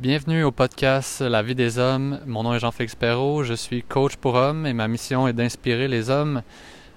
Bienvenue 0.00 0.44
au 0.44 0.50
podcast 0.50 1.20
La 1.20 1.42
vie 1.42 1.54
des 1.54 1.78
hommes. 1.78 2.20
Mon 2.24 2.42
nom 2.42 2.54
est 2.54 2.58
Jean-Félix 2.58 2.94
Perrault. 2.94 3.44
Je 3.44 3.52
suis 3.52 3.82
coach 3.82 4.16
pour 4.16 4.32
hommes 4.32 4.66
et 4.66 4.72
ma 4.72 4.88
mission 4.88 5.28
est 5.28 5.34
d'inspirer 5.34 5.88
les 5.88 6.08
hommes 6.08 6.40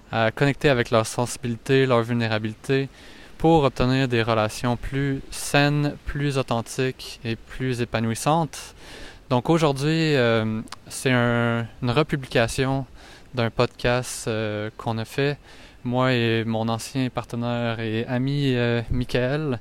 à 0.10 0.32
connecter 0.32 0.70
avec 0.70 0.90
leur 0.90 1.06
sensibilité, 1.06 1.86
leur 1.86 2.02
vulnérabilité 2.02 2.88
pour 3.38 3.66
obtenir 3.66 4.08
des 4.08 4.24
relations 4.24 4.78
plus 4.78 5.22
saines, 5.32 5.98
plus 6.06 6.38
authentiques 6.38 7.20
et 7.26 7.36
plus 7.36 7.82
épanouissantes. 7.82 8.74
Donc 9.30 9.50
aujourd'hui, 9.50 10.16
euh, 10.16 10.62
c'est 10.88 11.12
une 11.12 11.92
republication 11.92 12.86
d'un 13.34 13.50
podcast 13.50 14.30
euh, 14.30 14.70
qu'on 14.78 14.98
a 14.98 15.04
fait, 15.04 15.38
moi 15.84 16.14
et 16.14 16.46
mon 16.46 16.70
ancien 16.70 17.10
partenaire 17.10 17.82
et 17.82 18.06
ami 18.06 18.56
euh, 18.56 18.82
Michael 18.92 19.60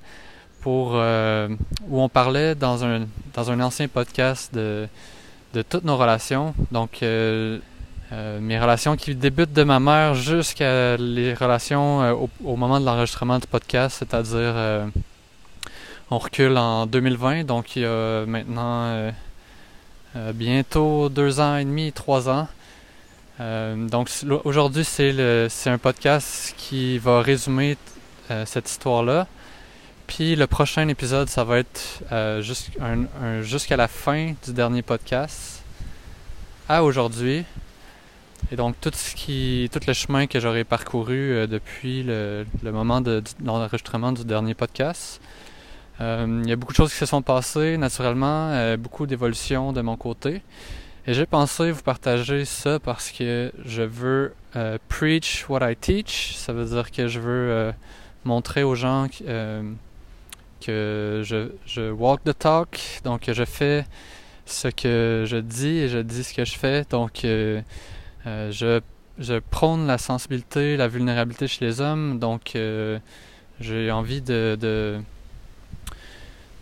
euh, 0.67 1.49
où 1.89 2.01
on 2.01 2.09
parlait 2.09 2.55
dans 2.55 2.85
un 2.85 3.07
dans 3.35 3.51
un 3.51 3.61
ancien 3.61 3.89
podcast 3.89 4.55
de 4.55 4.89
de 5.55 5.63
toutes 5.63 5.85
nos 5.85 5.97
relations. 5.97 6.55
Donc 6.71 7.03
euh, 7.03 7.59
euh, 8.13 8.41
mes 8.41 8.59
relations 8.59 8.97
qui 8.97 9.15
débutent 9.15 9.53
de 9.53 9.65
ma 9.65 9.81
mère 9.81 10.15
jusqu'à 10.15 10.97
les 10.97 11.35
relations 11.35 12.01
au, 12.13 12.31
au, 12.45 12.57
moment 12.57 12.79
de 12.81 12.87
l'enregistrement 12.87 13.39
du 13.39 13.47
podcast, 13.47 13.97
c'est-à-dire 13.99 14.55
on 16.11 16.19
recule 16.19 16.57
en 16.57 16.87
2020, 16.87 17.45
donc 17.45 17.77
il 17.77 17.83
y 17.83 17.87
a 17.87 18.25
maintenant 18.27 19.13
bientôt 20.35 21.09
deux 21.09 21.41
ans 21.41 21.57
et 21.57 21.65
demi, 21.65 21.91
trois 21.93 22.29
ans. 22.29 22.49
donc 23.39 24.11
aujourd'hui 24.45 24.85
c'est 24.85 25.71
un 25.71 25.79
podcast 25.79 26.55
qui 26.59 26.99
va 26.99 27.23
résumer 27.23 27.79
cette 28.45 28.69
histoire-là. 28.69 29.27
Puis 30.15 30.37
le 30.37 30.47
prochain 30.47 30.89
épisode, 30.89 31.31
ça 31.31 31.43
va 31.43 31.57
être 31.57 32.03
euh, 32.13 32.43
jusqu'à 32.43 33.77
la 33.79 33.89
fin 33.89 34.35
du 34.45 34.53
dernier 34.53 34.83
podcast 34.83 35.65
à 36.69 36.85
aujourd'hui. 36.85 37.47
Et 38.51 38.57
donc 38.57 38.75
tout 38.79 38.91
le 39.87 39.93
chemin 39.95 40.27
que 40.27 40.39
j'aurais 40.39 40.65
parcouru 40.65 41.33
euh, 41.33 41.47
depuis 41.47 42.03
le, 42.03 42.45
moment 42.63 43.01
de, 43.01 43.23
l'enregistrement 43.43 44.13
du 44.13 44.27
dernier 44.27 44.53
podcast. 44.53 45.19
Euh, 46.03 46.43
il 46.45 46.51
y 46.51 46.53
a 46.53 46.57
beaucoup 46.57 46.75
de 46.75 46.77
choses 46.77 46.93
qui 46.93 46.99
se 46.99 47.07
sont 47.07 47.23
passées 47.23 47.79
naturellement, 47.79 48.77
beaucoup 48.77 49.07
d'évolutions 49.07 49.73
de 49.73 49.81
mon 49.81 49.97
côté. 49.97 50.43
Et 51.07 51.15
j'ai 51.15 51.25
pensé 51.25 51.71
vous 51.71 51.83
partager 51.83 52.45
ça 52.45 52.79
parce 52.79 53.11
que 53.11 53.51
je 53.65 53.83
veux 53.83 54.35
preach 54.91 55.47
what 55.49 55.67
I 55.71 55.75
teach. 55.75 56.35
Ça 56.37 56.53
veut 56.53 56.67
dire 56.67 56.91
que 56.91 57.09
je 57.09 57.19
veux 57.19 57.73
montrer 58.25 58.63
aux 58.63 58.75
gens 58.75 59.09
je, 60.67 61.91
walk 61.91 62.23
the 62.25 62.37
talk, 62.37 62.79
donc 63.05 63.31
je 63.33 63.45
fais 63.45 63.85
ce 64.47 64.69
que 64.69 65.25
je 65.27 65.37
dis 65.37 65.79
et 65.79 65.89
je 65.89 65.99
dis 65.99 66.25
ce 66.25 66.35
que 66.35 66.45
je 66.45 66.57
fais. 66.57 66.85
Donc 66.91 67.25
euh, 67.25 67.61
euh, 68.27 68.51
je, 68.53 68.81
je 69.19 69.39
prône 69.39 69.87
la 69.87 69.99
sensibilité, 69.99 70.77
la 70.77 70.89
vulnérabilité 70.89 71.47
chez 71.49 71.65
les 71.65 71.81
hommes. 71.81 72.19
Donc 72.19 72.55
euh, 72.55 72.99
j'ai 73.61 73.91
envie 73.91 74.21
de, 74.21 75.01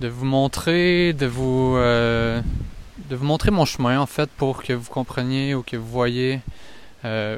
vous 0.00 0.24
montrer, 0.24 1.12
de 1.12 1.26
vous, 1.26 1.76
de 1.76 3.16
vous 3.16 3.24
montrer 3.24 3.50
mon 3.50 3.64
chemin 3.64 4.00
en 4.00 4.06
fait 4.06 4.30
pour 4.30 4.62
que 4.62 4.72
vous 4.72 4.90
compreniez 4.90 5.54
ou 5.54 5.62
que 5.62 5.76
vous 5.76 5.88
voyez 5.88 6.40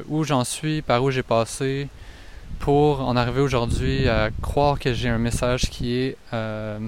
où 0.08 0.24
j'en 0.24 0.44
suis, 0.44 0.82
par 0.82 1.04
où 1.04 1.10
j'ai 1.10 1.22
passé, 1.22 1.88
pour 2.62 3.00
en 3.00 3.16
arriver 3.16 3.40
aujourd'hui 3.40 4.08
à 4.08 4.30
croire 4.40 4.78
que 4.78 4.94
j'ai 4.94 5.08
un 5.08 5.18
message 5.18 5.62
qui 5.62 5.94
est 5.94 6.16
euh, 6.32 6.78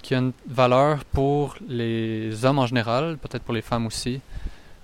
qui 0.00 0.14
a 0.14 0.18
une 0.18 0.32
valeur 0.46 1.04
pour 1.06 1.56
les 1.68 2.44
hommes 2.44 2.60
en 2.60 2.66
général, 2.66 3.18
peut-être 3.18 3.42
pour 3.42 3.52
les 3.52 3.62
femmes 3.62 3.86
aussi, 3.86 4.20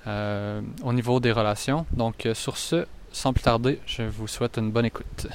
euh, 0.08 0.60
au 0.82 0.92
niveau 0.92 1.20
des 1.20 1.30
relations. 1.30 1.86
Donc 1.92 2.26
euh, 2.26 2.34
sur 2.34 2.56
ce, 2.56 2.84
sans 3.12 3.32
plus 3.32 3.44
tarder, 3.44 3.78
je 3.86 4.02
vous 4.02 4.26
souhaite 4.26 4.58
une 4.58 4.72
bonne 4.72 4.86
écoute. 4.86 5.28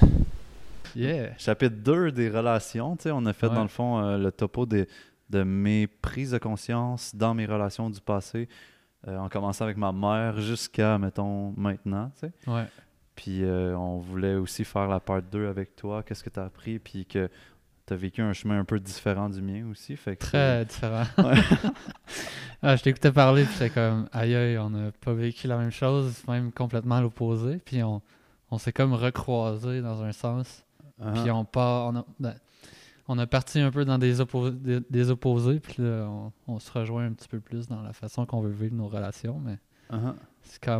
Yeah. 0.97 1.29
Chapitre 1.37 1.77
2 1.77 2.11
des 2.11 2.29
relations, 2.29 2.97
tu 2.97 3.03
sais, 3.03 3.11
on 3.11 3.25
a 3.25 3.31
fait 3.31 3.47
dans 3.47 3.63
le 3.63 3.69
fond 3.69 4.17
le 4.17 4.31
topo 4.33 4.65
des, 4.65 4.89
de 5.29 5.43
mes 5.43 5.87
prises 5.87 6.31
de 6.31 6.37
conscience 6.39 7.15
dans 7.15 7.33
mes 7.33 7.45
relations 7.45 7.89
du 7.89 8.01
passé, 8.01 8.49
en 9.07 9.29
commençant 9.29 9.63
avec 9.63 9.77
ma 9.77 9.93
mère 9.93 10.41
jusqu'à, 10.41 10.97
mettons, 10.97 11.53
maintenant, 11.55 12.11
tu 12.19 12.27
sais. 12.27 12.51
Ouais. 12.51 12.65
Puis 13.15 13.43
euh, 13.43 13.75
on 13.77 13.97
voulait 13.97 14.35
aussi 14.35 14.63
faire 14.63 14.87
la 14.87 14.99
part 14.99 15.21
2 15.21 15.47
avec 15.47 15.75
toi, 15.75 16.03
qu'est-ce 16.03 16.23
que 16.23 16.29
tu 16.29 16.39
as 16.39 16.45
appris, 16.45 16.79
puis 16.79 17.05
que 17.05 17.29
tu 17.85 17.93
as 17.93 17.95
vécu 17.95 18.21
un 18.21 18.33
chemin 18.33 18.59
un 18.59 18.65
peu 18.65 18.79
différent 18.79 19.29
du 19.29 19.41
mien 19.41 19.65
aussi. 19.69 19.95
Fait 19.95 20.15
que, 20.15 20.23
Très 20.23 20.65
différent. 20.65 21.05
ah, 22.61 22.75
je 22.75 22.83
t'écoutais 22.83 23.11
parler, 23.11 23.43
puis 23.43 23.53
j'étais 23.53 23.69
comme, 23.69 24.07
aïe 24.11 24.35
aïe, 24.35 24.57
on 24.57 24.69
n'a 24.69 24.91
pas 24.91 25.13
vécu 25.13 25.47
la 25.47 25.57
même 25.57 25.71
chose, 25.71 26.23
même 26.27 26.51
complètement 26.51 27.01
l'opposé. 27.01 27.57
Puis 27.63 27.83
on, 27.83 28.01
on 28.49 28.57
s'est 28.57 28.73
comme 28.73 28.93
recroisé 28.93 29.81
dans 29.81 30.03
un 30.03 30.11
sens. 30.11 30.65
Uh-huh. 31.01 31.21
Puis 31.21 31.31
on 31.31 31.45
part, 31.45 31.87
on 31.87 31.95
a, 31.97 32.05
ben, 32.19 32.35
on 33.07 33.17
a 33.17 33.27
parti 33.27 33.59
un 33.59 33.71
peu 33.71 33.83
dans 33.83 33.97
des, 33.97 34.15
des, 34.89 35.09
opposés, 35.11 35.59
puis 35.59 35.75
là, 35.79 36.07
on, 36.47 36.59
se 36.59 36.71
rejoint 36.71 37.05
un 37.05 37.11
petit 37.11 37.27
peu 37.27 37.39
plus 37.39 37.67
dans 37.67 37.81
la 37.81 37.93
façon 37.93 38.25
qu'on 38.25 38.41
veut 38.41 38.51
vivre 38.51 38.75
nos 38.75 38.87
relations, 38.87 39.39
mais... 39.43 39.57
Uh-huh 39.91 40.15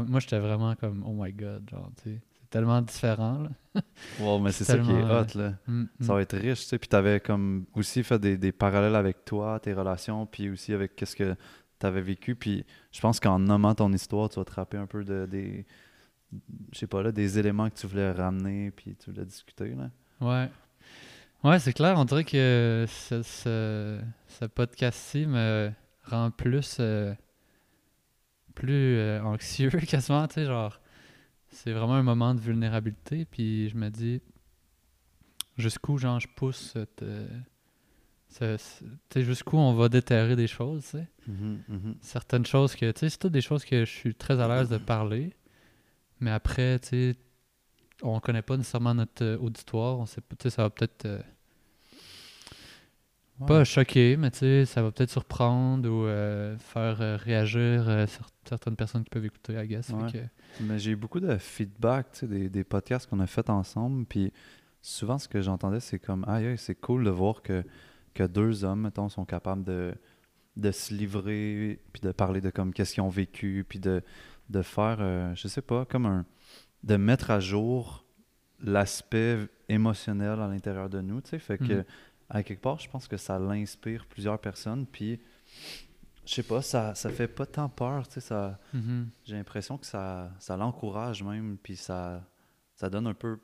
moi, 0.08 0.20
j'étais 0.20 0.40
vraiment 0.40 0.76
comme, 0.76 1.04
oh 1.06 1.14
my 1.14 1.32
god, 1.32 1.70
genre, 1.70 1.92
tu 2.02 2.12
sais, 2.12 2.22
c'est 2.34 2.50
tellement 2.50 2.82
différent, 2.82 3.44
là. 3.44 3.82
wow, 4.20 4.40
mais 4.40 4.52
c'est 4.52 4.64
ça 4.64 4.78
qui 4.78 4.92
est 4.92 5.04
hot, 5.04 5.38
là. 5.38 5.54
Mm, 5.68 5.82
mm. 5.82 5.88
Ça 6.02 6.14
va 6.14 6.22
être 6.22 6.38
riche, 6.38 6.62
tu 6.62 6.66
sais. 6.68 6.78
Puis 6.78 6.90
t'avais 6.90 7.20
comme 7.20 7.66
aussi 7.74 8.04
fait 8.04 8.20
des, 8.20 8.38
des, 8.38 8.52
parallèles 8.52 8.96
avec 8.96 9.24
toi, 9.26 9.60
tes 9.60 9.74
relations, 9.74 10.26
puis 10.26 10.50
aussi 10.50 10.74
avec 10.74 10.96
qu'est-ce 10.96 11.16
que 11.16 11.36
t'avais 11.80 12.02
vécu. 12.02 12.36
Puis 12.36 12.66
je 12.92 13.02
pense 13.02 13.20
qu'en 13.20 13.40
nommant 13.40 13.74
ton 13.76 13.92
histoire, 13.94 14.30
tu 14.30 14.40
vas 14.40 14.46
te 14.46 14.54
rappeler 14.54 14.80
un 14.80 14.88
peu 14.88 15.04
de, 15.04 15.26
des, 15.26 15.66
je 16.74 16.80
sais 16.80 16.88
pas, 16.88 17.02
là, 17.02 17.12
des 17.12 17.40
éléments 17.40 17.70
que 17.70 17.76
tu 17.76 17.88
voulais 17.88 18.12
ramener, 18.12 18.72
puis 18.72 18.96
tu 18.96 19.12
voulais 19.12 19.26
discuter, 19.26 19.76
là. 19.76 19.90
Ouais. 20.20 20.50
Ouais, 21.44 21.58
c'est 21.58 21.74
clair. 21.74 21.98
On 21.98 22.06
dirait 22.06 22.24
que 22.24 22.86
ce, 22.88 23.24
ce, 23.24 24.46
podcast-ci 24.46 25.26
me 25.26 25.72
rend 26.04 26.30
plus. 26.30 26.78
Euh, 26.80 27.16
plus 28.52 28.98
euh, 28.98 29.22
anxieux 29.24 29.70
quasiment, 29.88 30.28
tu 30.28 30.36
sais, 30.36 30.46
genre, 30.46 30.80
c'est 31.50 31.72
vraiment 31.72 31.96
un 31.96 32.04
moment 32.04 32.34
de 32.34 32.40
vulnérabilité, 32.40 33.26
puis 33.26 33.70
je 33.70 33.76
me 33.76 33.90
dis, 33.90 34.22
jusqu'où, 35.58 35.98
genre, 35.98 36.20
je 36.20 36.28
pousse 36.28 36.72
cette... 36.74 37.04
Euh, 37.04 37.28
jusqu'où 39.16 39.58
on 39.58 39.74
va 39.74 39.90
déterrer 39.90 40.38
des 40.38 40.48
choses, 40.48 40.84
tu 40.84 40.90
sais. 40.92 41.08
Mm-hmm, 41.30 41.58
mm-hmm. 41.70 41.94
Certaines 42.00 42.46
choses 42.46 42.76
que, 42.76 42.90
tu 42.92 43.00
sais, 43.00 43.10
c'est 43.10 43.18
toutes 43.18 43.34
des 43.34 43.42
choses 43.42 43.66
que 43.66 43.84
je 43.84 43.92
suis 43.92 44.16
très 44.16 44.40
à 44.40 44.48
l'aise 44.48 44.70
de 44.70 44.78
parler, 44.78 45.34
mais 46.22 46.32
après, 46.32 46.80
tu 46.80 46.88
sais, 46.88 47.16
on 48.02 48.20
connaît 48.22 48.42
pas 48.42 48.56
nécessairement 48.56 48.94
notre 48.94 49.24
euh, 49.24 49.38
auditoire, 49.38 50.00
on 50.00 50.06
sait, 50.06 50.22
tu 50.22 50.36
sais, 50.44 50.50
ça 50.50 50.64
va 50.64 50.70
peut-être 50.70 51.06
pas 53.46 53.64
choquer, 53.64 54.18
mais 54.18 54.32
tu 54.32 54.40
sais, 54.40 54.66
ça 54.66 54.82
va 54.82 54.92
peut-être 54.92 55.10
surprendre 55.10 55.90
ou 55.90 56.06
euh, 56.06 56.58
faire 56.58 57.02
euh, 57.02 57.18
réagir 57.18 57.88
euh, 57.88 58.06
certaines 58.46 58.76
personnes 58.76 59.04
qui 59.04 59.10
peuvent 59.10 59.26
écouter, 59.26 59.54
I 59.54 59.68
guess. 59.68 59.92
Mais 60.60 60.80
j'ai 60.80 60.92
eu 60.92 60.96
beaucoup 60.96 61.20
de 61.20 61.38
feedback, 61.38 62.24
des, 62.24 62.50
des 62.50 62.64
podcasts 62.64 63.10
qu'on 63.10 63.20
a 63.20 63.28
fait 63.28 63.50
ensemble, 63.50 64.06
puis 64.06 64.32
souvent 64.82 65.18
ce 65.18 65.28
que 65.28 65.42
j'entendais, 65.42 65.80
c'est 65.80 66.00
comme, 66.00 66.26
aïe, 66.28 66.58
c'est 66.58 66.76
cool 66.76 67.04
de 67.04 67.10
voir 67.10 67.42
que, 67.42 67.64
que 68.14 68.24
deux 68.24 68.64
hommes, 68.64 68.82
mettons, 68.82 69.10
sont 69.10 69.26
capables 69.26 69.64
de, 69.64 69.94
de 70.58 70.72
se 70.72 70.94
livrer, 70.94 71.80
puis 71.94 72.02
de 72.02 72.12
parler 72.12 72.42
de 72.42 72.50
comme 72.50 72.74
qu'est-ce 72.74 72.94
qu'ils 72.94 73.04
ont 73.04 73.10
vécu, 73.10 73.66
puis 73.68 73.80
de, 73.80 74.02
de 74.50 74.62
faire, 74.62 74.98
je 75.36 75.48
sais 75.48 75.62
pas, 75.62 75.86
comme 75.86 76.06
un, 76.06 76.26
de 76.84 76.96
mettre 76.98 77.32
à 77.32 77.40
jour 77.40 78.06
l'aspect 78.64 79.40
émotionnel 79.70 80.40
à 80.40 80.48
l'intérieur 80.48 80.90
de 80.90 81.02
nous, 81.02 81.22
tu 81.22 81.32
sais, 81.32 81.40
fait 81.40 81.58
que 81.58 81.74
mhm 81.74 81.86
à 82.32 82.44
quelque 82.44 82.62
part, 82.62 82.80
je 82.80 82.90
pense 82.90 83.08
que 83.08 83.18
ça 83.18 83.38
l'inspire 83.38 84.06
plusieurs 84.06 84.40
personnes. 84.40 84.86
Puis, 84.88 85.20
je 86.26 86.34
sais 86.34 86.44
pas, 86.44 86.62
ça, 86.62 86.96
ça 86.96 87.10
fait 87.10 87.28
pas 87.28 87.46
tant 87.46 87.68
peur. 87.68 88.08
Tu 88.08 88.16
sais, 88.16 88.22
ça, 88.22 88.60
mm-hmm. 88.74 89.06
J'ai 89.26 89.36
l'impression 89.36 89.78
que 89.78 89.86
ça, 89.86 90.32
ça 90.40 90.56
l'encourage 90.56 91.24
même. 91.24 91.58
Puis, 91.62 91.76
ça, 91.76 92.26
ça 92.76 92.90
donne 92.90 93.08
un 93.08 93.14
peu, 93.14 93.38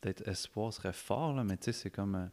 peut-être 0.00 0.26
espoir 0.26 0.72
serait 0.72 0.92
fort, 0.92 1.34
là, 1.34 1.44
mais 1.44 1.56
tu 1.56 1.66
sais, 1.66 1.72
c'est 1.72 1.90
comme. 1.90 2.16
Euh, 2.16 2.26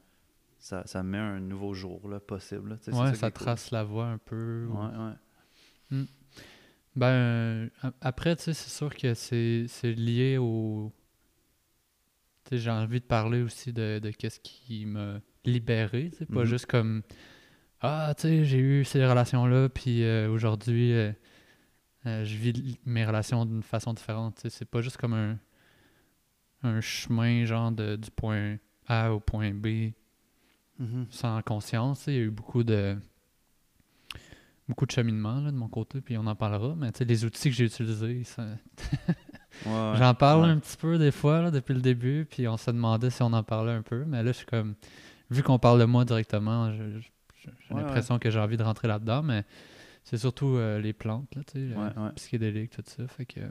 ça, 0.58 0.86
ça 0.86 1.04
met 1.04 1.18
un 1.18 1.40
nouveau 1.40 1.74
jour 1.74 2.10
là, 2.10 2.20
possible. 2.20 2.78
Sais, 2.82 2.94
ouais, 2.94 3.16
ça, 3.16 3.32
trace 3.32 3.72
la 3.72 3.86
voie 3.86 4.08
un 4.08 4.18
peu. 4.18 4.68
Ouais, 4.70 4.98
ouais. 4.98 5.98
Mm. 5.98 6.06
Ben, 6.98 7.06
euh, 7.06 7.70
après, 8.02 8.36
tu 8.36 8.44
sais, 8.44 8.54
c'est 8.54 8.70
sûr 8.70 8.94
que 8.94 9.14
c'est 9.14 9.68
lié 9.84 10.38
au. 10.38 10.92
Tu 12.44 12.50
sais, 12.50 12.58
j'ai 12.58 12.72
envie 12.72 13.00
de 13.00 13.06
parler 13.06 13.42
aussi 13.42 13.72
de, 13.72 14.00
de 14.00 14.10
qu'est-ce 14.10 14.42
qui 14.42 14.86
me 14.86 15.22
libéré, 15.46 16.12
c'est 16.18 16.28
pas 16.28 16.42
mhm. 16.42 16.46
juste 16.46 16.66
comme 16.66 17.02
ah, 17.82 18.14
tu 18.18 18.24
sais, 18.24 18.46
j'ai 18.46 18.58
eu 18.58 18.84
ces 18.84 19.06
relations-là, 19.06 19.70
puis 19.70 20.04
euh, 20.04 20.30
aujourd'hui, 20.30 20.92
euh, 20.92 21.14
euh, 22.06 22.26
je 22.26 22.36
vis 22.36 22.78
mes 22.86 23.06
relations 23.06 23.46
d'une 23.46 23.64
façon 23.64 23.94
différente. 23.94 24.42
C'est 24.50 24.70
pas 24.70 24.82
juste 24.82 24.98
comme 24.98 25.14
un, 25.14 25.38
un 26.64 26.82
chemin, 26.82 27.46
genre, 27.46 27.72
de, 27.72 27.96
du 27.96 28.12
point 28.12 28.58
A 28.88 29.14
au 29.14 29.22
point 29.22 29.54
B, 29.54 29.94
mhm. 30.78 31.08
sans 31.10 31.42
conscience. 31.42 32.06
Il 32.08 32.14
y 32.14 32.18
a 32.18 32.22
eu 32.22 32.32
beaucoup 32.32 32.66
de. 32.66 32.98
beaucoup 34.68 34.86
de 34.86 34.92
cheminement 34.92 35.40
là, 35.40 35.50
de 35.50 35.58
mon 35.58 35.70
côté, 35.70 36.02
puis 36.02 36.18
on 36.18 36.28
en 36.28 36.36
parlera. 36.36 36.76
Mais 36.76 36.92
tu 36.92 37.00
sais, 37.00 37.06
les 37.06 37.24
outils 37.24 37.50
que 37.50 37.56
j'ai 37.56 37.66
utilisés, 37.66 38.24
ça- 38.26 38.46
Ouais, 39.66 39.72
ouais. 39.72 39.98
j'en 39.98 40.14
parle 40.14 40.44
Ouais. 40.44 40.50
un 40.50 40.60
petit 40.60 40.78
peu 40.78 40.98
des 40.98 41.12
fois 41.12 41.42
là, 41.42 41.52
depuis 41.52 41.74
le 41.74 41.82
début, 41.82 42.26
puis 42.30 42.48
on 42.48 42.56
se 42.56 42.70
demandait 42.72 43.10
si 43.10 43.24
on 43.24 43.34
en 43.34 43.44
parlait 43.44 43.74
un 43.74 43.82
peu. 43.82 44.06
Mais 44.06 44.22
là, 44.24 44.32
je 44.32 44.38
suis 44.38 44.46
comme, 44.46 44.76
vu 45.30 45.44
qu'on 45.44 45.60
parle 45.60 45.80
de 45.80 45.86
moi 45.86 46.06
directement, 46.06 46.72
j'ai 46.74 47.02
Ouais, 47.72 47.82
l'impression 47.82 48.20
que 48.20 48.30
j'ai 48.30 48.40
envie 48.40 48.58
de 48.58 48.64
rentrer 48.64 48.88
là-dedans, 48.88 49.24
mais 49.24 49.44
c'est 50.04 50.18
surtout 50.18 50.56
euh, 50.58 50.80
les 50.80 50.92
plantes, 50.94 51.34
là, 51.36 51.42
tu 51.46 51.70
sais, 51.70 51.76
Ouais, 51.76 51.88
euh, 51.98 52.10
psychédéliques, 52.12 52.72
tout 52.72 52.84
ça. 52.86 53.08
Fait 53.08 53.26
que. 53.26 53.40
euh, 53.40 53.48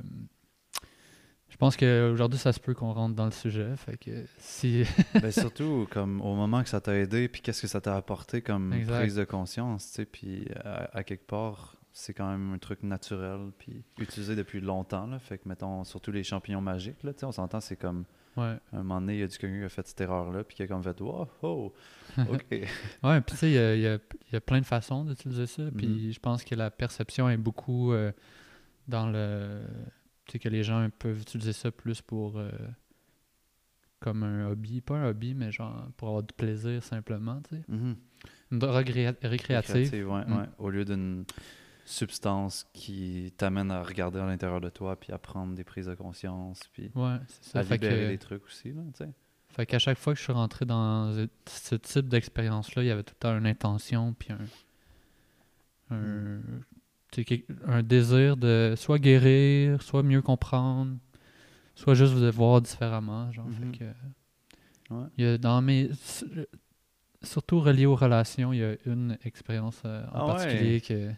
je 1.49 1.57
pense 1.57 1.77
qu'aujourd'hui, 1.77 2.39
ça 2.39 2.53
se 2.53 2.61
peut 2.61 2.75
qu'on 2.75 2.93
rentre 2.93 3.15
dans 3.15 3.25
le 3.25 3.31
sujet. 3.31 3.75
Fait 3.77 3.97
que 3.97 4.25
si. 4.39 4.85
Ben, 5.15 5.31
surtout 5.33 5.87
comme 5.91 6.21
au 6.21 6.35
moment 6.35 6.63
que 6.63 6.69
ça 6.69 6.81
t'a 6.81 6.95
aidé, 6.97 7.29
puis 7.29 7.41
qu'est-ce 7.41 7.63
que 7.63 7.67
ça 7.69 7.81
t'a 7.81 7.97
apporté 7.97 8.43
comme 8.43 8.73
Exact. 8.75 8.99
prise 9.01 9.15
de 9.17 9.25
conscience, 9.25 9.87
tu 9.89 9.93
sais, 9.95 10.05
puis 10.05 10.47
à, 10.63 10.97
à 10.99 11.03
quelque 11.05 11.27
part, 11.27 11.77
c'est 11.95 12.13
quand 12.13 12.31
même 12.31 12.53
un 12.53 12.59
truc 12.59 12.83
naturel, 12.83 13.51
puis 13.59 13.83
utilisé 13.99 14.37
depuis 14.37 14.61
longtemps, 14.61 15.07
là, 15.07 15.19
fait 15.19 15.39
que 15.39 15.49
mettons, 15.49 15.83
surtout 15.85 16.13
les 16.13 16.23
champignons 16.23 16.61
magiques, 16.61 17.03
là, 17.03 17.15
tu 17.15 17.21
sais, 17.21 17.27
on 17.27 17.33
s'entend, 17.33 17.61
c'est 17.61 17.77
comme, 17.77 18.05
ouais. 18.39 18.57
à 18.73 18.77
un 18.77 18.79
moment 18.83 19.01
donné, 19.01 19.15
il 19.15 19.21
y 19.21 19.23
a 19.23 19.27
du 19.27 19.37
quelqu'un 19.39 19.59
qui 19.59 19.65
a 19.65 19.69
fait 19.69 19.87
cette 19.87 20.01
erreur-là, 20.01 20.45
puis 20.45 20.57
qui 20.57 20.63
a 20.63 20.67
comme 20.67 20.83
fait, 20.83 21.01
wow, 21.01 21.29
oh, 21.43 21.73
ok. 22.19 22.47
Ouais, 22.51 23.21
puis 23.21 23.33
tu 23.33 23.37
sais, 23.37 23.51
il 23.51 23.55
y 23.55 23.59
a, 23.59 23.75
y 23.77 23.87
a- 23.87 23.95
il 24.29 24.33
y 24.33 24.37
a 24.37 24.41
plein 24.41 24.61
de 24.61 24.67
façons 24.67 25.05
d'utiliser 25.05 25.47
ça. 25.47 25.63
Puis 25.77 25.87
Mhm. 25.87 26.13
je 26.13 26.19
pense 26.21 26.45
que 26.45 26.55
la 26.55 26.71
perception 26.71 27.29
est 27.29 27.37
beaucoup 27.37 27.93
euh, 27.93 28.13
dans 28.87 29.09
le. 29.11 29.61
Tu 30.27 30.33
sais, 30.33 30.39
que 30.39 30.49
les 30.49 30.63
gens 30.63 30.89
peuvent 30.99 31.21
utiliser 31.21 31.53
ça 31.53 31.71
plus 31.71 32.01
pour. 32.03 32.39
euh, 32.39 32.51
comme 34.01 34.23
un 34.23 34.49
hobby. 34.49 34.81
Pas 34.81 34.97
un 34.97 35.09
hobby, 35.09 35.35
mais 35.35 35.51
genre 35.51 35.89
pour 35.97 36.09
avoir 36.09 36.23
du 36.23 36.33
plaisir 36.35 36.83
simplement, 36.83 37.41
tu 37.49 37.57
sais. 37.57 37.63
Mhm. 37.69 37.97
Une 38.53 38.59
drogue 38.61 38.89
ré- 38.89 39.15
récréative. 39.23 40.09
Ouais, 40.09 40.25
Mm. 40.25 40.37
ouais. 40.37 40.47
Au 40.59 40.71
lieu 40.71 40.85
d'une 40.85 41.25
substance 41.89 42.67
qui 42.73 43.33
t'amène 43.37 43.71
à 43.71 43.83
regarder 43.83 44.19
à 44.19 44.27
l'intérieur 44.27 44.61
de 44.61 44.69
toi, 44.69 44.95
puis 44.99 45.13
à 45.13 45.19
prendre 45.19 45.55
des 45.55 45.65
prises 45.65 45.87
de 45.87 45.95
conscience, 45.95 46.61
puis 46.73 46.91
Ouais, 46.95 47.17
ça. 47.41 47.61
à 47.61 47.65
Fait 47.65 47.75
libérer 47.75 48.03
que- 48.05 48.09
des 48.09 48.19
trucs 48.19 48.45
aussi, 48.45 48.73
là. 48.73 48.83
Fait 49.51 49.65
qu'à 49.67 49.79
chaque 49.79 49.97
fois 49.99 50.13
que 50.13 50.19
je 50.19 50.25
suis 50.25 50.33
rentré 50.33 50.67
dans 50.67 51.13
ce- 51.47 51.75
type 51.77 52.09
d'expérience-là, 52.09 52.83
il 52.83 52.87
y 52.87 52.91
avait 52.91 53.03
tout 53.03 53.15
le 53.17 53.21
temps 53.21 53.37
une 53.39 53.47
intention, 53.47 54.13
puis 54.19 54.29
un, 55.91 55.97
un, 55.97 56.41
un 57.67 57.83
désir 57.83 58.37
de 58.37 58.75
soit 58.77 58.99
guérir, 58.99 59.81
soit 59.83 60.03
mieux 60.03 60.21
comprendre, 60.23 60.97
soit 61.75 61.95
juste 61.95 62.15
de 62.15 62.29
voir 62.31 62.61
différemment. 62.61 63.33
Genre, 63.33 63.47
fait 63.51 63.79
que, 63.79 63.85
Ouais. 64.95 65.07
il 65.17 65.25
y 65.25 65.29
a 65.29 65.39
dans 65.39 65.61
mes, 65.63 65.91
surtout 67.23 67.61
relié 67.61 67.87
aux 67.87 67.97
relations, 67.97 68.53
il 68.53 68.59
y 68.61 68.65
a 68.65 68.75
une 68.87 69.17
expérience 69.25 69.81
euh, 69.85 70.05
en 70.09 70.11
Ah 70.13 70.27
ouais. 70.27 70.33
particulier 70.35 70.81
que. 70.81 71.13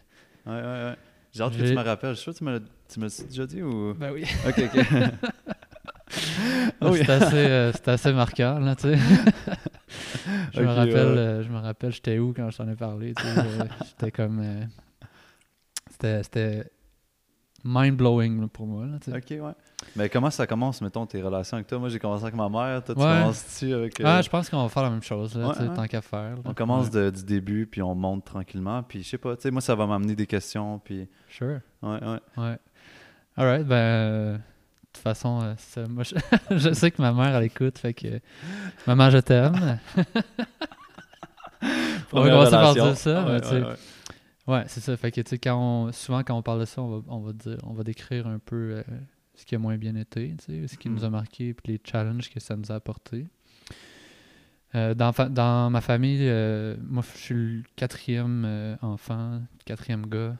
Ouais, 0.45 0.53
ouais, 0.53 0.61
ouais. 0.61 0.95
J'ai 1.33 1.43
hâte 1.43 1.55
que 1.57 1.63
tu 1.63 1.73
me 1.73 1.81
rappelles. 1.81 2.11
Je 2.11 2.15
suis 2.15 2.23
sûr 2.23 2.33
que 2.33 2.37
tu 2.39 2.43
me 2.43 2.51
l'as- 2.51 2.65
tu 2.89 2.99
me 2.99 3.05
l'as 3.05 3.23
déjà 3.27 3.45
dit 3.45 3.61
ou? 3.61 3.93
Ben 3.93 4.11
oui. 4.11 4.25
Ok, 4.43 4.59
ok. 4.59 4.87
Oh, 6.81 6.95
c'est 6.97 7.09
assez, 7.09 7.35
euh, 7.35 7.71
c'est 7.73 7.87
assez 7.87 8.11
marquant, 8.13 8.59
là, 8.59 8.75
tu 8.75 8.83
sais. 8.83 8.97
je, 10.53 10.61
me 10.61 10.67
Ok, 10.67 10.73
rappelle, 10.73 11.07
ouais. 11.07 11.17
euh, 11.17 11.43
je 11.43 11.49
me 11.49 11.59
rappelle, 11.59 11.91
j'étais 11.91 12.19
où 12.19 12.33
quand 12.33 12.49
je 12.49 12.57
t'en 12.57 12.67
ai 12.67 12.75
parlé, 12.75 13.15
tu 13.15 13.21
sais, 13.21 13.27
euh, 13.27 13.67
J'étais 13.87 14.11
comme... 14.11 14.39
euh, 14.39 14.65
c'était, 15.89 16.23
c'était 16.23 16.71
mind-blowing 17.63 18.49
pour 18.49 18.67
moi, 18.67 18.85
là, 18.85 18.99
tu 18.99 19.11
sais. 19.11 19.17
ok, 19.17 19.43
ouais. 19.45 19.53
Mais 19.95 20.09
comment 20.09 20.29
ça 20.29 20.47
commence, 20.47 20.81
mettons, 20.81 21.05
tes 21.05 21.21
relations 21.21 21.55
avec 21.57 21.67
toi? 21.67 21.79
Moi, 21.79 21.89
j'ai 21.89 21.99
commencé 21.99 22.23
avec 22.23 22.35
ma 22.35 22.49
mère. 22.49 22.83
Toi, 22.83 22.95
tu 22.95 23.01
Ouais. 23.01 23.19
commences-tu 23.19 23.73
avec. 23.73 23.99
euh, 23.99 24.03
Ah, 24.05 24.21
je 24.21 24.29
pense 24.29 24.49
qu'on 24.49 24.63
va 24.63 24.69
faire 24.69 24.83
la 24.83 24.89
même 24.89 25.01
chose, 25.03 25.35
là, 25.35 25.47
Ouais, 25.49 25.59
ouais. 25.59 25.75
tant 25.75 25.85
qu'à 25.87 26.01
faire. 26.01 26.35
là. 26.35 26.41
On 26.45 26.53
commence 26.53 26.89
de- 26.89 27.09
du 27.09 27.23
début, 27.23 27.65
puis 27.67 27.81
on 27.81 27.93
monte 27.95 28.23
tranquillement. 28.25 28.83
Puis 28.83 29.03
je 29.03 29.09
sais 29.09 29.17
pas, 29.17 29.35
tu 29.35 29.43
sais, 29.43 29.51
moi, 29.51 29.61
ça 29.61 29.75
va 29.75 29.85
m'amener 29.87 30.15
des 30.15 30.27
questions. 30.27 30.79
Puis. 30.79 31.07
Sure, 31.29 31.59
Ouais, 31.81 31.99
ouais. 32.03 32.19
ouais. 32.37 32.57
Alright, 33.37 33.65
ben... 33.65 33.75
euh, 33.75 34.33
de 34.37 34.41
toute 34.93 35.03
façon, 35.03 35.41
euh, 35.41 35.53
ça, 35.57 35.87
moi, 35.87 36.03
je, 36.03 36.15
je 36.57 36.73
sais 36.73 36.91
que 36.91 37.01
ma 37.01 37.13
mère, 37.13 37.35
elle 37.35 37.43
écoute, 37.45 37.77
fait 37.77 37.93
que... 37.93 38.19
Maman, 38.87 39.09
je 39.09 39.17
t'aime. 39.19 39.79
On 42.13 42.21
va 42.21 42.29
commencer 42.29 42.51
par 42.51 42.73
dire 42.73 42.97
ça, 42.97 43.25
mais 43.27 43.41
sais, 43.43 43.63
ouais, 44.47 44.63
c'est 44.67 44.79
ça. 44.81 44.97
Fait 44.97 45.11
que, 45.11 45.21
tu 45.21 45.29
sais, 45.29 45.37
quand 45.37 45.55
on, 45.57 45.91
souvent, 45.91 46.23
quand 46.23 46.35
on 46.35 46.41
parle 46.41 46.59
de 46.61 46.65
ça, 46.65 46.81
on 46.81 46.97
va, 46.99 47.03
on 47.07 47.19
va, 47.19 47.33
dire, 47.33 47.57
on 47.63 47.73
va 47.73 47.83
décrire 47.83 48.27
un 48.27 48.39
peu 48.39 48.83
ce 49.41 49.45
qui 49.45 49.55
a 49.55 49.59
moins 49.59 49.77
bien 49.77 49.95
été, 49.95 50.35
ce 50.39 50.77
qui 50.77 50.89
nous 50.89 51.03
a 51.03 51.09
marqué, 51.09 51.53
puis 51.53 51.73
les 51.73 51.81
challenges 51.83 52.29
que 52.29 52.39
ça 52.39 52.55
nous 52.55 52.71
a 52.71 52.75
apporté. 52.75 53.27
Euh, 54.75 54.93
dans, 54.93 55.11
fa- 55.11 55.27
dans 55.29 55.69
ma 55.69 55.81
famille, 55.81 56.19
euh, 56.21 56.77
moi, 56.87 57.03
je 57.15 57.19
suis 57.19 57.35
le 57.57 57.63
quatrième 57.75 58.43
euh, 58.45 58.75
enfant, 58.81 59.41
quatrième 59.65 60.05
gars. 60.05 60.37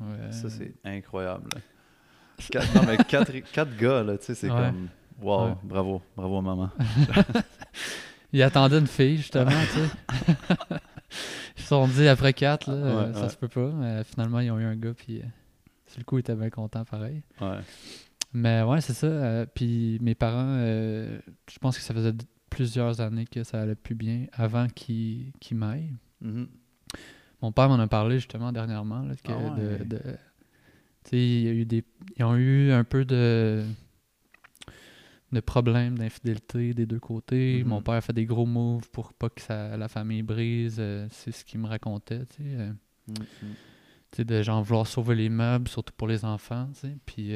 Ouais. 0.00 0.30
Ça, 0.30 0.48
c'est 0.50 0.74
incroyable. 0.84 1.50
Quatre, 2.50 2.74
non, 2.74 2.82
mais 2.86 2.96
quatre, 3.08 3.32
quatre 3.52 3.76
gars, 3.76 4.02
là, 4.02 4.18
tu 4.18 4.24
sais, 4.26 4.34
c'est 4.34 4.50
Ouais. 4.50 4.56
comme. 4.56 4.88
Wow, 5.20 5.46
Ouais. 5.48 5.54
bravo, 5.62 6.02
bravo, 6.16 6.40
maman. 6.40 6.70
Il 8.32 8.42
attendait 8.42 8.78
une 8.78 8.88
fille, 8.88 9.16
justement, 9.18 9.50
tu 9.50 9.66
sais. 9.78 10.36
Ils 11.56 11.62
se 11.62 11.68
sont 11.68 11.86
dit 11.86 12.08
après 12.08 12.32
quatre, 12.32 12.68
là, 12.68 12.74
euh, 12.76 13.14
ça 13.14 13.28
se 13.28 13.36
peut 13.36 13.46
pas. 13.48 13.70
Mais 13.70 14.02
finalement, 14.04 14.40
ils 14.40 14.50
ont 14.50 14.58
eu 14.58 14.64
un 14.64 14.74
gars, 14.74 14.92
puis 14.94 15.22
sur 15.86 15.98
le 16.00 16.04
coup, 16.04 16.16
ils 16.18 16.20
étaient 16.20 16.34
bien 16.34 16.50
contents, 16.50 16.84
pareil. 16.84 17.22
Ouais. 17.40 17.58
Mais 18.34 18.62
ouais, 18.62 18.80
c'est 18.80 18.92
ça. 18.94 19.06
euh, 19.06 19.46
puis 19.54 19.98
mes 20.02 20.14
parents, 20.14 20.56
euh, 20.58 21.18
je 21.50 21.58
pense 21.58 21.76
que 21.78 21.82
ça 21.82 21.94
faisait 21.94 22.12
plusieurs 22.50 23.00
années 23.00 23.26
que 23.26 23.44
ça 23.44 23.62
allait 23.62 23.74
plus 23.76 23.94
bien 23.94 24.26
avant 24.32 24.66
qu'ils 24.68 25.32
qu'ils 25.40 25.56
m'aillent. 25.56 25.94
Mhm. 26.20 26.48
Mon 27.42 27.52
père 27.52 27.68
m'en 27.68 27.78
a 27.78 27.86
parlé 27.86 28.16
justement 28.18 28.50
dernièrement. 28.52 29.02
Là, 29.02 29.14
que 29.16 29.32
Ah 29.32 29.38
ouais. 29.38 29.78
de, 29.84 29.84
de- 29.84 30.16
y 31.16 31.48
a 31.48 31.52
eu 31.52 31.64
des, 31.64 31.84
ils 32.16 32.24
ont 32.24 32.36
eu 32.36 32.70
un 32.72 32.82
peu 32.84 33.04
de, 33.04 33.62
de 35.32 35.40
problèmes 35.40 35.98
d'infidélité 35.98 36.74
des 36.74 36.86
deux 36.86 37.00
côtés. 37.00 37.62
Mhm. 37.62 37.68
Mon 37.68 37.82
père 37.82 37.94
a 37.94 38.00
fait 38.00 38.12
des 38.12 38.24
gros 38.24 38.46
moves 38.46 38.88
pour 38.90 39.12
pas 39.12 39.28
que 39.28 39.40
ça, 39.42 39.76
la 39.76 39.88
famille 39.88 40.22
brise. 40.22 40.76
euh, 40.78 41.06
c'est 41.10 41.32
ce 41.32 41.44
qu'il 41.44 41.60
me 41.60 41.66
racontait. 41.66 42.24
Tu 42.26 42.42
sais, 42.42 42.72
sais, 44.12 44.24
de 44.24 44.42
genre 44.42 44.62
vouloir 44.62 44.86
sauver 44.86 45.14
les 45.16 45.28
meubles, 45.28 45.68
surtout 45.68 45.92
pour 45.96 46.08
les 46.08 46.24
enfants. 46.24 46.70
Puis, 47.04 47.34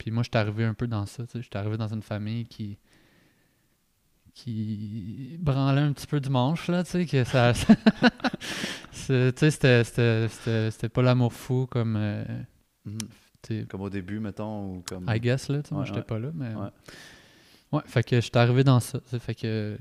puis 0.00 0.10
moi, 0.10 0.22
j'étais 0.22 0.38
arrivé 0.38 0.64
un 0.64 0.72
peu 0.72 0.86
dans 0.86 1.04
ça, 1.04 1.26
sais. 1.26 1.42
J'étais 1.42 1.58
arrivé 1.58 1.76
dans 1.76 1.92
une 1.92 2.00
famille 2.02 2.46
qui 2.46 2.78
qui 4.32 5.36
branlait 5.40 5.82
un 5.82 5.92
petit 5.92 6.06
peu 6.06 6.20
du 6.20 6.30
manche, 6.30 6.68
là, 6.68 6.82
tu 6.84 6.90
sais, 6.92 7.04
que 7.04 7.24
ça... 7.24 7.52
c'était- 8.92 10.88
pas 10.88 11.02
l'amour 11.02 11.32
fou 11.34 11.66
comme... 11.66 11.96
euh, 11.96 12.24
Mhm. 12.86 13.66
Comme 13.68 13.80
au 13.82 13.90
début, 13.90 14.20
mettons, 14.20 14.76
ou 14.76 14.82
comme. 14.82 15.06
I 15.08 15.18
guess, 15.18 15.48
là, 15.48 15.62
tu 15.62 15.68
sais, 15.70 15.74
moi, 15.74 15.84
j'étais 15.84 15.98
ouais. 15.98 16.04
pas 16.04 16.18
là, 16.18 16.30
mais... 16.34 16.54
Ouais. 16.54 16.68
Ouais, 17.72 17.82
fait 17.86 18.02
que 18.02 18.20
j'étais 18.20 18.38
arrivé 18.38 18.64
dans 18.64 18.80
ça, 18.80 19.00
fait 19.18 19.34
que 19.34 19.76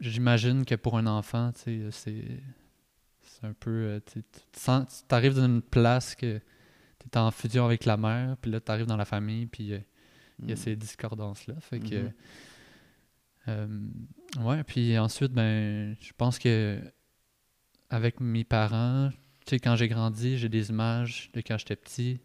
j'imagine 0.00 0.64
que 0.64 0.74
pour 0.74 0.96
un 0.98 1.06
enfant, 1.06 1.52
tu 1.52 1.60
sais, 1.60 1.88
c'est... 1.90 2.24
C'est 3.22 3.46
un 3.46 3.52
peu... 3.52 3.70
euh, 3.70 4.00
tu 4.06 4.20
sais, 4.20 4.24
tu 4.32 4.40
te 4.52 4.58
sens- 4.58 5.04
tu 5.08 5.14
arrives 5.14 5.34
dans 5.34 5.44
une 5.46 5.62
place 5.62 6.14
que 6.16 6.40
tu 7.10 7.18
es 7.18 7.20
en 7.20 7.30
fusion 7.30 7.64
avec 7.64 7.84
la 7.84 7.96
mère, 7.96 8.36
puis 8.38 8.50
là, 8.50 8.60
tu 8.60 8.70
arrives 8.72 8.86
dans 8.86 8.96
la 8.96 9.04
famille, 9.04 9.46
puis 9.46 9.72
euh, 9.72 9.78
il 10.40 10.48
y 10.48 10.52
a 10.52 10.54
Mhm. 10.54 10.60
ces 10.60 10.76
discordances-là, 10.76 11.54
fait 11.60 11.80
que... 11.80 12.04
Mhm. 12.04 12.12
euh, 13.48 13.66
ouais, 14.40 14.64
puis 14.64 14.98
ensuite, 14.98 15.32
ben, 15.32 15.96
je 16.00 16.12
pense 16.16 16.38
que 16.38 16.80
avec 17.90 18.20
mes 18.20 18.44
parents, 18.44 19.10
tu 19.46 19.50
sais, 19.50 19.58
quand 19.60 19.74
j'ai 19.76 19.88
grandi, 19.88 20.36
j'ai 20.36 20.48
des 20.50 20.68
images 20.70 21.30
de 21.32 21.40
quand 21.40 21.56
j'étais 21.58 21.76
petit, 21.76 22.20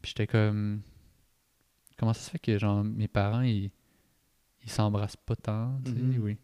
puis 0.00 0.10
j'étais 0.10 0.26
comme... 0.26 0.82
Comment 1.98 2.12
ça 2.12 2.20
se 2.20 2.30
fait 2.30 2.38
que, 2.38 2.56
genre, 2.58 2.84
mes 2.84 3.08
parents, 3.08 3.40
ils, 3.40 3.72
ils 4.64 4.70
s'embrassent 4.70 5.16
pas 5.16 5.34
tant, 5.34 5.80
tu 5.84 5.90
sais, 5.92 5.98
Mhm. 5.98 6.22
oui. 6.22 6.36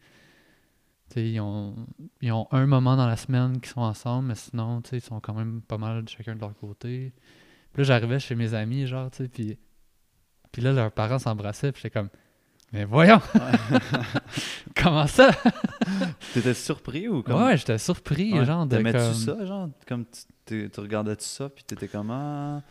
Tu 1.11 1.15
sais, 1.15 1.31
ils 1.31 1.41
ont, 1.41 1.77
ils 2.21 2.33
ont 2.33 2.49
un 2.51 2.67
moment 2.67 2.97
dans 2.97 3.07
la 3.07 3.17
semaine 3.17 3.61
qu'ils 3.61 3.71
sont 3.71 3.83
ensemble, 3.83 4.29
mais 4.29 4.35
sinon, 4.35 4.81
tu 4.83 4.91
sais, 4.91 4.97
ils 4.97 5.01
sont 5.03 5.21
quand 5.21 5.35
même 5.35 5.63
pas 5.63 5.79
mal 5.79 6.09
chacun 6.09 6.35
de 6.35 6.41
leur 6.41 6.57
côté. 6.57 7.13
Puis 7.75 7.83
là, 7.83 7.85
j'arrivais 7.85 8.19
chez 8.19 8.35
mes 8.35 8.55
amis, 8.55 8.87
genre, 8.87 9.11
tu 9.11 9.19
sais, 9.25 9.29
puis, 9.29 9.59
puis 10.53 10.63
là, 10.63 10.73
leurs 10.73 10.93
parents 10.93 11.19
s'embrassaient, 11.19 11.73
puis 11.73 11.83
j'étais 11.83 11.99
comme, 11.99 12.09
mais 12.73 12.85
voyons! 12.85 13.21
Comment 14.77 15.07
ça? 15.07 15.31
T'étais 16.35 16.55
surpris 16.55 17.09
ou 17.09 17.23
comme? 17.23 17.43
Ouais, 17.43 17.57
j'étais 17.57 17.79
surpris, 17.79 18.33
Ouais. 18.33 18.45
genre, 18.45 18.67
de 18.67 18.77
T'aimais-tu 18.77 18.99
comme... 18.99 19.15
ça, 19.15 19.45
genre 19.47 19.69
Comme 19.87 20.05
tu, 20.47 20.71
tu 20.71 20.81
regardais-tu 20.81 21.25
ça, 21.25 21.49
puis 21.49 21.65
t'étais 21.65 21.89
comment 21.89 22.63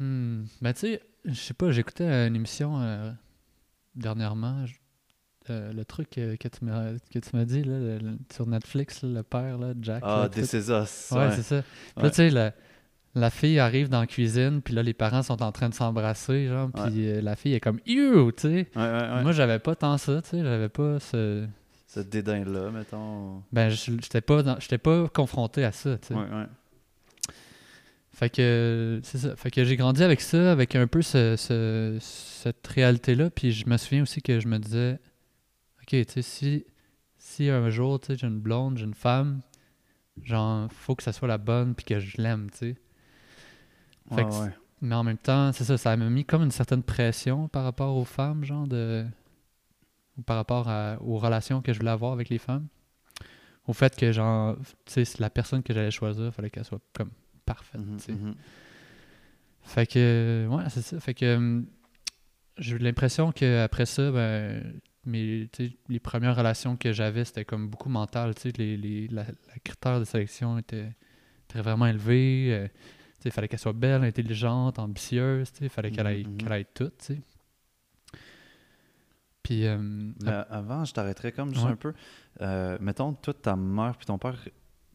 Hmm, 0.00 0.44
Ben, 0.60 0.72
tu 0.72 0.80
sais, 0.80 1.02
je 1.24 1.34
sais 1.34 1.54
pas, 1.54 1.70
j'écoutais 1.70 2.26
une 2.26 2.34
émission 2.34 2.80
euh, 2.80 3.12
dernièrement, 3.94 4.66
je- 4.66 4.74
euh, 5.50 5.72
le 5.72 5.84
truc 5.84 6.18
euh, 6.18 6.36
que 6.36 6.48
tu 6.48 6.64
m'as 6.64 6.92
que 7.12 7.18
tu 7.18 7.36
m'as 7.36 7.44
dit, 7.44 7.62
là, 7.62 7.78
le- 7.78 7.98
le- 7.98 8.18
sur 8.32 8.46
Netflix, 8.46 9.02
là, 9.02 9.08
le 9.10 9.22
père, 9.22 9.58
là, 9.58 9.72
Jack. 9.80 10.02
Ah, 10.04 10.28
tout- 10.32 10.44
Césars. 10.44 10.88
Ouais, 11.12 11.30
c'est 11.32 11.42
ça. 11.42 11.62
Puis 11.94 12.02
là, 12.04 12.10
tu 12.10 12.16
sais, 12.16 12.30
la, 13.14 13.30
fille 13.30 13.58
arrive 13.58 13.88
dans 13.88 14.00
la 14.00 14.06
cuisine, 14.06 14.60
puis 14.62 14.74
là, 14.74 14.82
les 14.82 14.94
parents 14.94 15.22
sont 15.22 15.42
en 15.42 15.52
train 15.52 15.68
de 15.68 15.74
s'embrasser, 15.74 16.48
genre, 16.48 16.70
puis 16.72 17.08
euh, 17.08 17.20
la 17.20 17.36
fille 17.36 17.54
est 17.54 17.60
comme 17.60 17.80
«You!» 17.86 18.32
tu 18.36 18.42
sais. 18.42 18.68
Ouais. 18.76 19.22
Moi, 19.22 19.32
j'avais 19.32 19.58
pas 19.58 19.74
tant 19.74 19.96
ça, 19.98 20.20
tu 20.22 20.30
sais, 20.30 20.42
j'avais 20.42 20.68
pas 20.68 20.98
ce, 21.00 21.46
Ce 21.86 22.00
dédain-là, 22.00 22.70
mettons. 22.70 23.42
Ben, 23.52 23.68
je- 23.70 23.92
j'étais 24.02 24.20
pas, 24.20 24.42
dans- 24.42 24.58
pas 24.82 25.08
confronté 25.08 25.64
à 25.64 25.70
ça, 25.72 25.96
tu 25.98 26.08
sais. 26.08 26.14
Ouais, 26.14 26.20
ouais. 26.22 26.46
Fait 28.12 28.30
que 28.30 29.00
c'est 29.02 29.18
ça. 29.18 29.34
Fait 29.34 29.50
que 29.50 29.64
j'ai 29.64 29.76
grandi 29.76 30.02
avec 30.04 30.20
ça, 30.20 30.52
avec 30.52 30.76
un 30.76 30.86
peu 30.86 31.02
ce, 31.02 31.34
ce- 31.36 31.96
cette 32.00 32.64
réalité-là. 32.68 33.28
Puis 33.30 33.50
je 33.50 33.68
me 33.68 33.76
souviens 33.76 34.02
aussi 34.02 34.22
que 34.22 34.38
je 34.38 34.46
me 34.46 34.58
disais, 34.58 35.00
ok, 35.82 35.88
tu 35.88 36.04
sais, 36.08 36.22
si, 36.22 36.64
si 37.18 37.48
un 37.50 37.70
jour, 37.70 37.98
tu 38.00 38.08
sais, 38.08 38.16
j'ai 38.16 38.28
une 38.28 38.38
blonde, 38.38 38.78
j'ai 38.78 38.84
une 38.84 38.94
femme, 38.94 39.40
genre, 40.22 40.68
faut 40.72 40.94
que 40.94 41.02
ça 41.02 41.12
soit 41.12 41.26
la 41.26 41.38
bonne, 41.38 41.74
puis 41.74 41.84
que 41.84 41.98
je 41.98 42.20
l'aime, 42.22 42.48
tu 42.52 42.58
sais. 42.58 42.76
Fait 44.10 44.16
Ouais, 44.16 44.24
que 44.30 44.42
ouais. 44.44 44.50
Mais 44.82 44.94
en 44.94 45.02
même 45.04 45.16
temps, 45.18 45.50
c'est 45.52 45.64
ça, 45.64 45.78
ça 45.78 45.96
m'a 45.96 46.10
mis 46.10 46.24
comme 46.24 46.42
une 46.42 46.50
certaine 46.50 46.82
pression 46.82 47.48
par 47.48 47.64
rapport 47.64 47.96
aux 47.96 48.04
femmes, 48.04 48.44
genre 48.44 48.66
de. 48.66 49.04
ou 50.18 50.22
par 50.22 50.36
rapport 50.36 50.68
à- 50.68 50.96
aux 51.00 51.18
relations 51.18 51.60
que 51.62 51.72
je 51.72 51.78
voulais 51.78 51.90
avoir 51.90 52.12
avec 52.12 52.28
les 52.28 52.38
femmes. 52.38 52.66
Au 53.66 53.72
fait 53.72 53.96
que, 53.96 54.12
genre, 54.12 54.56
tu 54.84 55.04
sais, 55.04 55.18
la 55.20 55.30
personne 55.30 55.62
que 55.62 55.72
j'allais 55.72 55.90
choisir, 55.90 56.32
fallait 56.34 56.50
qu'elle 56.50 56.64
soit 56.66 56.80
comme 56.92 57.10
parfaite, 57.46 57.80
Mhm, 57.80 57.98
mhm. 58.08 58.34
Fait 59.62 59.86
que, 59.86 60.46
ouais, 60.50 60.64
c'est 60.68 60.82
ça. 60.82 61.00
Fait 61.00 61.14
que 61.14 61.62
j'ai 62.58 62.76
eu 62.76 62.78
l'impression 62.78 63.32
qu'après 63.32 63.86
ça, 63.86 64.10
ben, 64.12 64.80
les 65.06 66.00
premières 66.02 66.36
relations 66.36 66.76
que 66.76 66.92
j'avais, 66.92 67.24
c'était 67.24 67.44
comme 67.44 67.68
beaucoup 67.68 67.88
mental. 67.88 68.34
Tu 68.34 68.42
sais, 68.42 68.52
les, 68.58 68.76
les, 68.76 69.08
la, 69.08 69.22
la 69.24 69.58
critère 69.64 69.98
de 70.00 70.04
sélection 70.04 70.58
était, 70.58 70.92
était 71.48 71.60
vraiment 71.62 71.86
élevé. 71.86 72.48
euh, 72.52 72.68
il 73.24 73.32
fallait 73.32 73.48
qu'elle 73.48 73.58
soit 73.58 73.72
belle, 73.72 74.04
intelligente, 74.04 74.78
ambitieuse. 74.78 75.52
Il 75.60 75.68
fallait 75.68 75.90
qu'elle 75.90 76.06
aille, 76.06 76.24
Mhm, 76.24 76.36
qu'elle 76.36 76.52
aille 76.52 76.66
tout. 76.74 76.90
Tu 76.98 77.04
sais. 77.04 77.22
Puis, 79.42 79.66
Mais 80.24 80.32
avant, 80.48 80.84
je 80.84 80.92
t'arrêterais 80.94 81.32
comme 81.32 81.50
juste 81.52 81.66
Ouais. 81.66 81.72
un 81.72 81.76
peu. 81.76 81.92
Euh, 82.40 82.78
mettons, 82.80 83.12
toi, 83.12 83.34
ta 83.34 83.56
mère 83.56 83.96
puis 83.96 84.06
ton 84.06 84.16
père, 84.18 84.36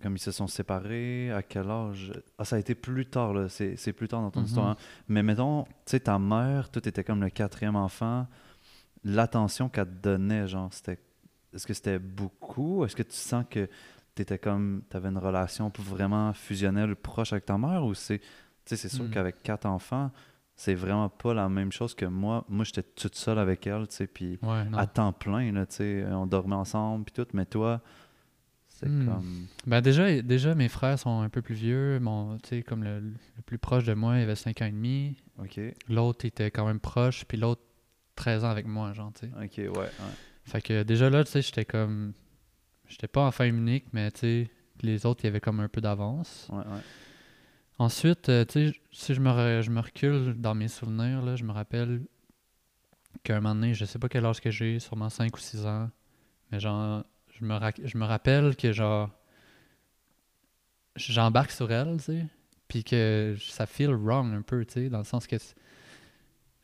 comme 0.01 0.15
ils 0.15 0.19
se 0.19 0.31
sont 0.31 0.47
séparés, 0.47 1.31
à 1.31 1.43
quel 1.43 1.69
âge? 1.69 2.11
Ah, 2.37 2.45
ça 2.45 2.55
a 2.55 2.59
été 2.59 2.73
plus 2.73 3.05
tard, 3.05 3.33
là. 3.33 3.47
C'est 3.49 3.93
plus 3.93 4.07
tard 4.07 4.21
dans 4.21 4.31
ton 4.31 4.39
Mhm. 4.39 4.45
histoire. 4.47 4.67
hein. 4.69 4.77
Mais 5.07 5.21
mettons, 5.21 5.65
tu 5.65 5.69
sais, 5.85 5.99
ta 5.99 6.17
mère, 6.17 6.69
toi, 6.71 6.81
t'étais 6.81 7.03
comme 7.03 7.21
le 7.21 7.29
quatrième 7.29 7.75
enfant. 7.75 8.27
L'attention 9.03 9.69
qu'elle 9.69 9.85
te 9.85 10.01
donnait, 10.09 10.47
genre, 10.47 10.73
c'était. 10.73 10.99
Est-ce 11.53 11.65
que 11.67 11.73
c'était 11.73 11.99
beaucoup? 11.99 12.83
Est-ce 12.85 12.95
que 12.95 13.03
tu 13.03 13.15
sens 13.15 13.45
que 13.49 13.67
t'étais 14.25 14.37
comme. 14.39 14.83
T'avais 14.89 15.09
une 15.09 15.17
relation 15.17 15.71
vraiment 15.79 16.33
fusionnelle, 16.33 16.95
proche 16.95 17.33
avec 17.33 17.45
ta 17.45 17.57
mère 17.57 17.83
Ou 17.85 17.93
c'est. 17.93 18.19
Tu 18.19 18.25
sais, 18.65 18.75
c'est 18.75 18.89
sûr 18.89 19.05
Mhm. 19.05 19.11
qu'avec 19.11 19.41
quatre 19.43 19.65
enfants, 19.65 20.11
c'est 20.55 20.75
vraiment 20.75 21.09
pas 21.09 21.33
la 21.33 21.49
même 21.49 21.71
chose 21.71 21.95
que 21.95 22.05
moi. 22.05 22.45
Moi, 22.49 22.65
j'étais 22.65 22.83
toute 22.83 23.15
seule 23.15 23.39
avec 23.39 23.65
elle, 23.65 23.87
tu 23.87 23.95
sais, 23.95 24.07
puis 24.07 24.37
ouais, 24.43 24.65
à 24.77 24.85
temps 24.87 25.13
plein, 25.13 25.51
là, 25.51 25.65
tu 25.65 25.75
sais, 25.77 26.05
on 26.11 26.27
dormait 26.27 26.55
ensemble, 26.55 27.05
puis 27.05 27.13
tout, 27.13 27.27
mais 27.33 27.45
toi, 27.45 27.81
c'est 28.67 28.87
Hmm. 28.87 29.05
comme... 29.05 29.45
Ben 29.65 29.81
déjà, 29.81 30.21
déjà, 30.21 30.53
mes 30.55 30.67
frères 30.69 30.99
sont 30.99 31.21
un 31.21 31.29
peu 31.29 31.41
plus 31.41 31.55
vieux. 31.55 31.99
Mon, 31.99 32.37
tu 32.37 32.49
sais, 32.49 32.61
comme 32.63 32.83
le, 32.83 32.99
le 32.99 33.41
plus 33.45 33.57
proche 33.57 33.83
de 33.85 33.93
moi, 33.93 34.17
il 34.19 34.23
avait 34.23 34.35
5 34.35 34.61
ans 34.61 34.65
et 34.65 34.71
demi. 34.71 35.17
OK, 35.39 35.59
L'autre 35.89 36.25
était 36.25 36.51
quand 36.51 36.65
même 36.65 36.79
proche, 36.79 37.25
puis 37.25 37.37
l'autre 37.37 37.61
13 38.15 38.43
ans 38.43 38.49
avec 38.49 38.67
moi, 38.67 38.93
genre, 38.93 39.11
tu 39.13 39.27
sais. 39.27 39.31
OK, 39.35 39.57
ouais, 39.77 39.79
ouais. 39.79 39.89
Fait 40.43 40.61
que 40.61 40.83
déjà 40.83 41.09
là, 41.09 41.23
tu 41.23 41.31
sais, 41.31 41.41
j'étais 41.41 41.65
comme. 41.65 42.13
J'étais 42.89 43.07
pas 43.07 43.21
enfant 43.25 43.45
unique, 43.45 43.85
mais 43.93 44.11
tu 44.11 44.19
sais, 44.19 44.51
les 44.81 45.05
autres, 45.05 45.21
il 45.23 45.27
y 45.27 45.29
avait 45.29 45.39
comme 45.39 45.59
un 45.61 45.69
peu 45.69 45.79
d'avance. 45.81 46.47
ouais, 46.51 46.57
ouais. 46.57 46.81
Ensuite, 47.77 48.27
euh, 48.27 48.43
tu 48.43 48.71
sais, 48.71 48.79
si 48.91 49.13
je 49.13 49.21
me, 49.21 49.29
re- 49.29 49.61
je 49.61 49.69
me 49.69 49.79
recule 49.79 50.33
dans 50.37 50.53
mes 50.53 50.67
souvenirs, 50.67 51.21
là, 51.21 51.37
je 51.37 51.45
me 51.45 51.53
rappelle 51.53 52.01
qu'à 53.23 53.37
un 53.37 53.39
moment 53.41 53.55
donné, 53.55 53.73
je 53.73 53.85
sais 53.85 53.99
pas 53.99 54.09
quel 54.09 54.25
âge 54.25 54.41
que 54.41 54.51
j'ai, 54.51 54.79
sûrement 54.79 55.09
5 55.09 55.33
ou 55.35 55.39
6 55.39 55.65
ans, 55.65 55.89
mais 56.51 56.59
genre, 56.59 57.05
je 57.39 57.45
me, 57.45 57.53
ra- 57.55 57.71
je 57.81 57.97
me 57.97 58.05
rappelle 58.05 58.55
que 58.57 58.73
genre, 58.73 59.09
j'embarque 60.95 61.51
sur 61.51 61.71
elle, 61.71 61.97
tu 61.97 62.03
sais, 62.03 62.25
puis 62.67 62.83
que 62.83 63.35
ça 63.39 63.65
feel 63.65 63.91
wrong 63.93 64.33
un 64.33 64.41
peu, 64.41 64.65
tu 64.65 64.73
sais, 64.73 64.89
dans 64.89 64.97
le 64.99 65.03
sens 65.05 65.25
que 65.27 65.37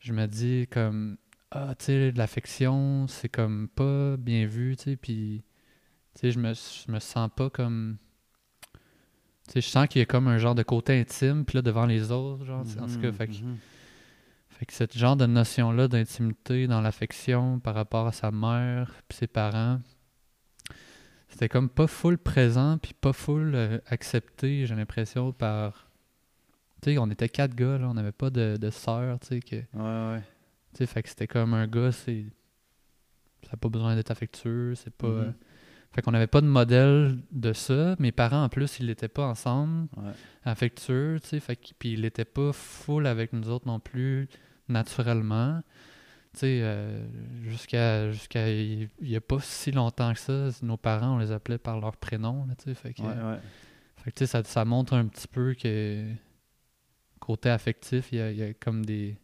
je 0.00 0.12
me 0.12 0.26
dis 0.26 0.66
comme, 0.70 1.16
ah, 1.50 1.74
tu 1.78 1.86
sais, 1.86 2.12
l'affection, 2.12 3.06
c'est 3.08 3.28
comme 3.28 3.68
pas 3.68 4.16
bien 4.16 4.46
vu, 4.46 4.76
tu 4.76 4.84
sais, 4.84 4.96
puis, 4.96 5.42
sais, 6.20 6.30
je 6.32 6.38
me, 6.38 6.52
je 6.54 6.90
me 6.92 6.98
sens 6.98 7.30
pas 7.34 7.50
comme... 7.50 7.96
Tu 9.46 9.52
sais, 9.52 9.60
je 9.60 9.68
sens 9.68 9.86
qu'il 9.86 10.00
y 10.00 10.02
a 10.02 10.06
comme 10.06 10.26
un 10.28 10.38
genre 10.38 10.54
de 10.56 10.62
côté 10.64 10.98
intime, 10.98 11.44
puis 11.44 11.56
là, 11.56 11.62
devant 11.62 11.86
les 11.86 12.10
autres, 12.10 12.44
genre, 12.44 12.64
tu 12.64 12.78
en 12.80 12.86
tout 12.86 13.00
cas, 13.00 13.08
Mhm, 13.08 13.12
fait 13.12 13.26
que, 13.28 13.32
mhm. 13.32 13.56
fait 14.50 14.66
que 14.66 14.72
ce 14.72 14.84
genre 14.94 15.16
de 15.16 15.26
notion-là 15.26 15.86
d'intimité 15.88 16.66
dans 16.66 16.80
l'affection 16.80 17.60
par 17.60 17.74
rapport 17.74 18.06
à 18.08 18.12
sa 18.12 18.30
mère 18.32 18.92
puis 19.08 19.18
ses 19.18 19.26
parents, 19.28 19.80
c'était 21.28 21.48
comme 21.48 21.68
pas 21.68 21.86
full 21.86 22.18
présent 22.18 22.78
puis 22.78 22.92
pas 22.94 23.12
full 23.12 23.54
euh, 23.54 23.78
accepté, 23.86 24.66
j'ai 24.66 24.74
l'impression, 24.74 25.32
par... 25.32 25.86
Tu 26.82 26.92
sais, 26.92 26.98
on 26.98 27.08
était 27.10 27.28
quatre 27.28 27.54
gars, 27.54 27.78
là, 27.78 27.88
on 27.88 27.94
n'avait 27.94 28.12
pas 28.12 28.30
de, 28.30 28.56
de 28.60 28.70
sœurs, 28.70 29.20
tu 29.20 29.26
sais, 29.28 29.40
que... 29.40 29.56
Tu 29.60 29.66
Ouais, 29.74 29.82
ouais. 29.82 30.22
sais, 30.74 30.86
fait 30.86 31.02
que 31.02 31.08
c'était 31.08 31.26
comme 31.28 31.54
un 31.54 31.66
gars, 31.68 31.92
c'est... 31.92 32.24
Ça 33.44 33.50
n'a 33.52 33.58
pas 33.58 33.68
besoin 33.68 33.94
d'être 33.94 34.10
affectueux, 34.10 34.74
c'est 34.74 34.92
pas... 34.94 35.06
Mhm. 35.08 35.34
Fait 35.96 36.02
qu'on 36.02 36.10
n'avait 36.12 36.26
pas 36.26 36.42
de 36.42 36.46
modèle 36.46 37.16
de 37.32 37.54
ça. 37.54 37.96
Mes 37.98 38.12
parents, 38.12 38.44
en 38.44 38.48
plus, 38.50 38.80
ils 38.80 38.86
n'étaient 38.86 39.08
pas 39.08 39.26
ensemble 39.26 39.88
Ouais. 39.96 40.12
affectueux, 40.44 41.18
tu 41.22 41.28
sais, 41.28 41.40
fait 41.40 41.58
puis 41.78 41.94
il 41.94 42.04
était 42.04 42.26
pas 42.26 42.52
full 42.52 43.06
avec 43.06 43.32
nous 43.32 43.48
autres 43.48 43.66
non 43.66 43.80
plus, 43.80 44.28
naturellement. 44.68 45.62
Tu 46.34 46.40
sais, 46.40 46.60
euh, 46.62 47.02
jusqu'à 47.44 48.10
jusqu'à 48.10 48.50
il 48.52 48.90
il 49.00 49.08
y 49.08 49.16
a 49.16 49.22
pas 49.22 49.38
si 49.40 49.72
longtemps 49.72 50.12
que 50.12 50.18
ça, 50.18 50.48
nos 50.60 50.76
parents, 50.76 51.14
on 51.14 51.18
les 51.18 51.32
appelait 51.32 51.56
par 51.56 51.80
leur 51.80 51.96
prénom, 51.96 52.46
tu 52.58 52.64
sais, 52.64 52.74
fait 52.74 52.92
que, 52.92 53.00
Ouais, 53.00 53.08
ouais. 53.08 53.38
fait 53.96 54.10
que, 54.10 54.16
tu 54.16 54.18
sais, 54.18 54.26
ça, 54.26 54.44
ça 54.44 54.66
montre 54.66 54.92
un 54.92 55.06
petit 55.06 55.26
peu 55.28 55.54
que 55.54 56.04
côté 57.20 57.48
affectif, 57.48 58.08
il 58.12 58.18
y 58.32 58.34
y 58.36 58.42
a 58.42 58.52
comme 58.52 58.84
des 58.84 59.16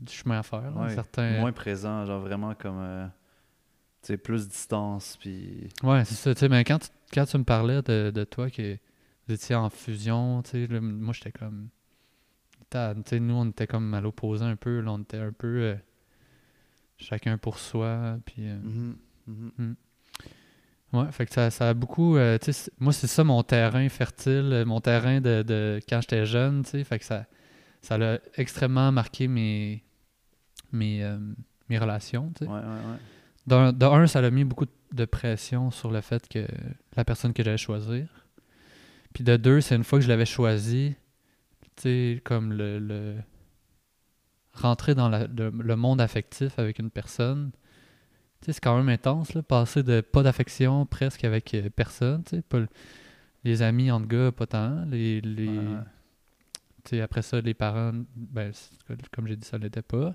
du 0.00 0.12
chemin 0.12 0.40
à 0.40 0.42
faire, 0.42 0.72
là, 0.72 0.82
Ouais, 0.82 0.94
certains... 0.94 1.38
Moins 1.38 1.52
présent, 1.52 2.04
genre 2.04 2.20
vraiment 2.20 2.54
comme... 2.56 2.78
euh, 2.80 3.06
sais, 4.02 4.16
plus 4.16 4.48
distance, 4.48 5.16
puis... 5.18 5.68
Ouais, 5.82 6.04
c'est 6.04 6.14
ça. 6.14 6.34
Tu 6.34 6.40
sais, 6.40 6.48
mais 6.48 6.64
quand 6.64 6.78
tu, 6.78 6.88
quand 7.12 7.26
tu 7.26 7.36
me 7.38 7.44
parlais 7.44 7.82
de, 7.82 8.10
de 8.14 8.24
toi 8.24 8.50
que 8.50 8.76
vous 9.26 9.34
étiez 9.34 9.54
en 9.56 9.68
fusion, 9.70 10.42
tu 10.42 10.66
sais, 10.66 10.80
moi 10.80 11.12
j'étais 11.14 11.32
comme. 11.32 11.68
t'as- 12.70 12.94
Tu 12.94 13.02
sais, 13.06 13.20
nous 13.20 13.34
on 13.34 13.46
était 13.50 13.66
comme 13.66 13.92
à 13.94 14.00
l'opposé 14.00 14.44
un 14.44 14.56
peu. 14.56 14.80
Là, 14.80 14.92
on 14.92 15.00
était 15.00 15.18
un 15.18 15.32
peu 15.32 15.46
euh, 15.62 15.74
chacun 16.96 17.38
pour 17.38 17.58
soi. 17.58 18.18
Puis. 18.24 18.48
euh, 18.48 18.58
Mhm, 18.62 18.96
mhm. 19.26 19.76
Ouais, 20.94 21.12
fait 21.12 21.26
que 21.26 21.32
ça, 21.34 21.50
ça 21.50 21.68
a 21.68 21.74
beaucoup. 21.74 22.16
euh, 22.16 22.38
moi, 22.80 22.94
c'est 22.94 23.06
ça 23.08 23.22
mon 23.22 23.42
terrain 23.42 23.86
fertile, 23.90 24.64
mon 24.66 24.80
terrain 24.80 25.20
de, 25.20 25.42
de 25.42 25.80
quand 25.86 26.00
j'étais 26.00 26.24
jeune, 26.24 26.62
tu 26.64 26.70
sais. 26.70 26.84
Fait 26.84 26.98
que 26.98 27.04
ça 27.04 27.26
ça 27.82 27.96
a 27.96 28.18
extrêmement 28.36 28.90
marqué 28.90 29.28
mes, 29.28 29.84
mes, 30.72 31.06
mes 31.68 31.78
relations, 31.78 32.32
tu 32.34 32.44
sais. 32.46 32.50
Ouais, 32.50 32.58
ouais, 32.58 32.64
ouais. 32.64 32.98
De 33.48 33.84
un, 33.86 34.06
ça 34.06 34.20
a 34.20 34.30
mis 34.30 34.44
beaucoup 34.44 34.66
de 34.92 35.04
pression 35.04 35.70
sur 35.70 35.90
le 35.90 36.00
fait 36.00 36.28
que 36.28 36.46
la 36.96 37.04
personne 37.04 37.32
que 37.32 37.42
j'allais 37.42 37.56
choisir. 37.58 38.06
Puis 39.14 39.24
de 39.24 39.36
deux, 39.36 39.60
c'est 39.60 39.76
une 39.76 39.84
fois 39.84 39.98
que 39.98 40.04
je 40.04 40.08
l'avais 40.08 40.26
choisi, 40.26 40.94
tu 41.76 41.82
sais, 41.82 42.22
comme 42.24 42.52
le, 42.52 42.78
le- 42.78 43.16
rentrer 44.52 44.94
dans 44.94 45.08
la- 45.08 45.26
le, 45.26 45.50
le 45.50 45.76
monde 45.76 46.00
affectif 46.00 46.58
avec 46.58 46.78
une 46.78 46.90
personne. 46.90 47.50
Tu 48.40 48.46
sais, 48.46 48.52
c'est 48.54 48.60
quand 48.60 48.76
même 48.76 48.88
intense, 48.88 49.34
là, 49.34 49.42
passer 49.42 49.82
de 49.82 50.00
pas 50.00 50.22
d'affection 50.22 50.86
presque 50.86 51.24
avec 51.24 51.54
euh, 51.54 51.68
personne, 51.70 52.22
tu 52.24 52.36
sais, 52.36 52.42
pas 52.42 52.58
le- 52.60 52.68
les 53.44 53.62
amis 53.62 53.90
entre 53.90 54.06
gars, 54.08 54.32
pas 54.32 54.46
tant, 54.46 54.84
les, 54.86 55.20
les, 55.20 55.48
Ouais, 55.48 55.58
ouais. 55.58 55.80
tu 56.84 56.90
sais, 56.90 57.00
après 57.00 57.22
ça, 57.22 57.40
les 57.40 57.54
parents, 57.54 57.92
ben, 58.16 58.52
comme 59.12 59.26
j'ai 59.26 59.36
dit, 59.36 59.46
ça 59.46 59.58
l'était 59.58 59.82
pas. 59.82 60.14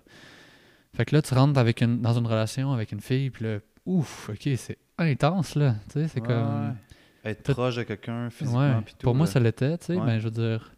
Fait 0.96 1.06
que 1.06 1.16
là, 1.16 1.22
tu 1.22 1.34
rentres 1.34 1.60
avec 1.60 1.82
une, 1.82 2.02
dans 2.02 2.14
une 2.18 2.28
relation 2.28 2.72
avec 2.72 2.92
une 2.92 3.02
fille, 3.02 3.30
puis 3.32 3.46
là, 3.46 3.60
ouf, 3.86 4.30
ok, 4.30 4.50
c'est 4.58 4.78
intense, 4.98 5.56
là. 5.56 5.76
Tu 5.92 6.02
sais, 6.02 6.08
c'est 6.08 6.22
Ouais, 6.22 6.28
comme. 6.28 6.68
ouais. 7.24 7.32
Être 7.32 7.44
Tout- 7.44 7.54
proche 7.54 7.76
de 7.78 7.84
quelqu'un 7.84 8.30
physiquement, 8.30 8.60
Ouais, 8.78 8.82
puis 8.86 8.94
tout. 8.94 9.04
pour 9.06 9.16
moi, 9.16 9.26
ça 9.28 9.40
l'était, 9.40 9.78
tu 9.78 9.86
sais, 9.88 10.00
mais 10.00 10.20
je 10.20 10.26
veux 10.26 10.32
dire. 10.32 10.72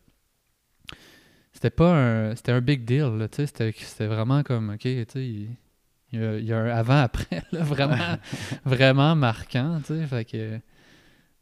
C'était 1.53 1.69
pas 1.69 1.93
un. 1.95 2.35
C'était 2.35 2.51
un 2.51 2.61
big 2.61 2.85
deal, 2.85 3.17
là, 3.17 3.27
tu 3.27 3.37
sais. 3.37 3.45
C'était, 3.47 3.73
c'était 3.77 4.07
vraiment 4.07 4.43
comme, 4.43 4.71
ok, 4.71 4.79
tu 4.79 5.05
sais, 5.09 5.25
il, 5.27 5.49
il 6.11 6.19
y 6.19 6.23
a, 6.23 6.37
il 6.37 6.45
y 6.45 6.53
a 6.53 6.57
un 6.59 6.67
avant-après, 6.69 7.41
là, 7.51 7.63
vraiment, 7.63 8.17
vraiment 8.65 9.15
marquant, 9.15 9.79
tu 9.85 9.95
sais. 9.97 10.05
Fait 10.07 10.25
que. 10.25 10.59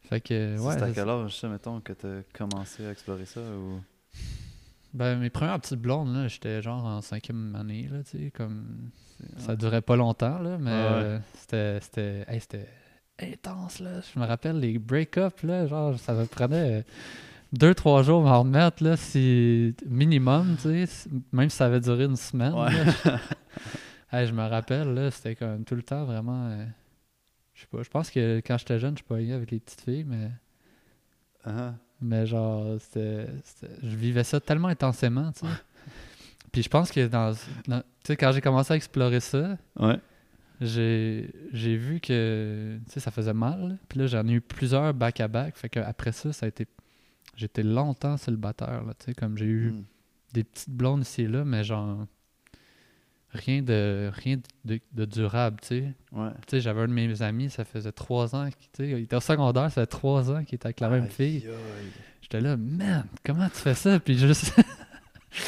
Fait 0.10 0.22
que, 0.22 0.58
ouais. 0.60 0.74
C'est 0.78 0.84
à 0.84 0.92
quel 0.92 1.10
âge, 1.10 1.40
ça, 1.40 1.48
mettons, 1.48 1.80
que 1.80 1.94
tu 1.94 2.06
as 2.06 2.22
commencé 2.38 2.86
à 2.86 2.92
explorer 2.92 3.26
ça 3.26 3.40
ou... 3.42 3.82
Ben, 4.94 5.18
mes 5.18 5.30
premières 5.32 5.60
petites 5.60 5.80
blondes, 5.82 6.14
là, 6.14 6.28
j'étais 6.28 6.62
genre 6.62 6.86
en 6.86 7.02
cinquième 7.02 7.56
année, 7.56 7.88
là, 7.92 8.04
tu 8.04 8.18
sais, 8.26 8.32
comme... 8.32 8.90
Ça 9.38 9.56
durait 9.56 9.82
pas 9.82 9.96
longtemps, 9.96 10.38
là, 10.40 10.58
mais 10.60 10.72
Ouais, 10.72 11.20
euh, 11.54 11.80
c'était... 11.82 12.26
Hey, 12.28 12.40
c'était 12.42 12.68
intense, 13.20 13.80
là. 13.80 14.02
Je 14.14 14.20
me 14.20 14.26
rappelle, 14.26 14.60
les 14.60 14.78
break-up, 14.78 15.42
là, 15.42 15.66
genre, 15.66 15.98
ça 15.98 16.14
me 16.14 16.26
prenait 16.26 16.86
deux, 17.54 17.74
trois 17.74 18.04
jours 18.04 18.28
à 18.28 18.38
en 18.38 18.44
remettre, 18.44 18.84
là, 18.84 18.96
si... 18.98 19.76
Minimum, 19.88 20.58
tu 20.62 20.86
sais, 20.86 21.10
même 21.32 21.50
si 21.50 21.58
ça 21.58 21.66
avait 21.66 21.80
duré 21.80 22.04
une 22.06 22.16
semaine, 22.16 22.54
Ouais. 22.54 22.72
là. 23.06 23.20
Hey, 24.12 24.28
je 24.28 24.32
me 24.34 24.44
rappelle, 24.48 24.94
là, 24.94 25.10
c'était 25.10 25.36
comme 25.36 25.64
tout 25.66 25.74
le 25.74 25.82
temps 25.82 26.06
vraiment... 26.06 26.48
euh, 26.52 26.66
Je 27.56 27.62
sais 27.62 27.68
pas. 27.72 27.82
Je 27.82 27.90
pense 27.90 28.12
que 28.12 28.44
quand 28.46 28.60
j'étais 28.60 28.78
jeune, 28.78 28.96
je 28.96 29.04
pognais 29.04 29.34
avec 29.34 29.50
les 29.50 29.60
petites 29.60 29.82
filles, 29.82 30.04
mais. 30.04 30.30
Ah, 31.44 31.74
Mais 32.06 32.26
genre, 32.26 32.76
c'était, 32.82 33.28
c'était- 33.46 33.74
je 33.82 33.96
vivais 33.96 34.24
ça 34.26 34.40
tellement 34.42 34.68
intensément, 34.68 35.32
tu 35.32 35.40
sais. 35.48 35.54
Puis 36.52 36.62
je 36.64 36.70
pense 36.70 36.92
que 36.92 37.08
dans, 37.08 37.34
dans- 37.68 37.80
tu 37.82 37.86
sais, 38.08 38.18
quand 38.18 38.32
j'ai 38.34 38.42
commencé 38.42 38.74
à 38.74 38.76
explorer 38.76 39.22
ça, 39.22 39.58
Ouais. 39.80 39.98
j'ai, 40.62 41.30
j'ai 41.54 41.78
vu 41.78 42.00
que, 42.00 42.78
tu 42.88 42.92
sais, 42.92 43.00
ça 43.00 43.10
faisait 43.12 43.34
mal. 43.34 43.78
Puis 43.88 44.00
là, 44.00 44.08
j'en 44.08 44.28
ai 44.28 44.34
eu 44.34 44.42
plusieurs 44.42 44.94
back-à-back. 44.94 45.56
Fait 45.58 45.70
qu'après 45.70 46.12
ça, 46.12 46.34
ça 46.34 46.46
a 46.46 46.50
été, 46.50 46.68
j'étais 47.36 47.64
longtemps 47.64 48.18
célibataire, 48.18 48.84
là, 48.84 48.94
tu 49.00 49.06
sais, 49.06 49.14
comme 49.14 49.38
j'ai 49.38 49.46
eu 49.46 49.72
Mm. 49.72 49.84
des 50.34 50.44
petites 50.44 50.70
blondes 50.72 51.02
ici 51.04 51.24
et 51.24 51.28
là, 51.28 51.44
mais 51.46 51.64
genre, 51.64 52.06
rien 53.34 53.62
de, 53.62 54.10
rien 54.14 54.38
de, 54.66 54.80
de 54.94 55.06
durable, 55.06 55.58
tu 55.62 55.68
sais. 55.68 55.94
Ouais. 56.12 56.30
Tu 56.48 56.52
sais, 56.52 56.60
j'avais 56.62 56.82
un 56.82 56.88
de 56.88 56.94
mes 56.94 57.22
amis, 57.22 57.50
ça 57.50 57.66
faisait 57.66 57.92
trois 57.92 58.36
ans, 58.36 58.46
qu'il- 58.46 58.70
tu 58.72 58.84
sais, 58.84 58.90
il 58.90 59.04
était 59.04 59.16
au 59.16 59.20
secondaire, 59.22 59.64
ça 59.72 59.82
fait 59.82 59.88
trois 59.88 60.32
ans 60.32 60.44
qu'il 60.44 60.56
était 60.56 60.68
avec 60.68 60.80
la 60.80 60.90
même 60.90 61.08
fille. 61.08 61.46
J'étais 62.22 62.42
là, 62.42 62.56
man, 62.58 63.06
comment 63.26 63.48
tu 63.50 63.56
fais 63.58 63.74
ça? 63.74 64.00
Puis 64.00 64.18
juste. 64.18 64.54
tu 65.32 65.40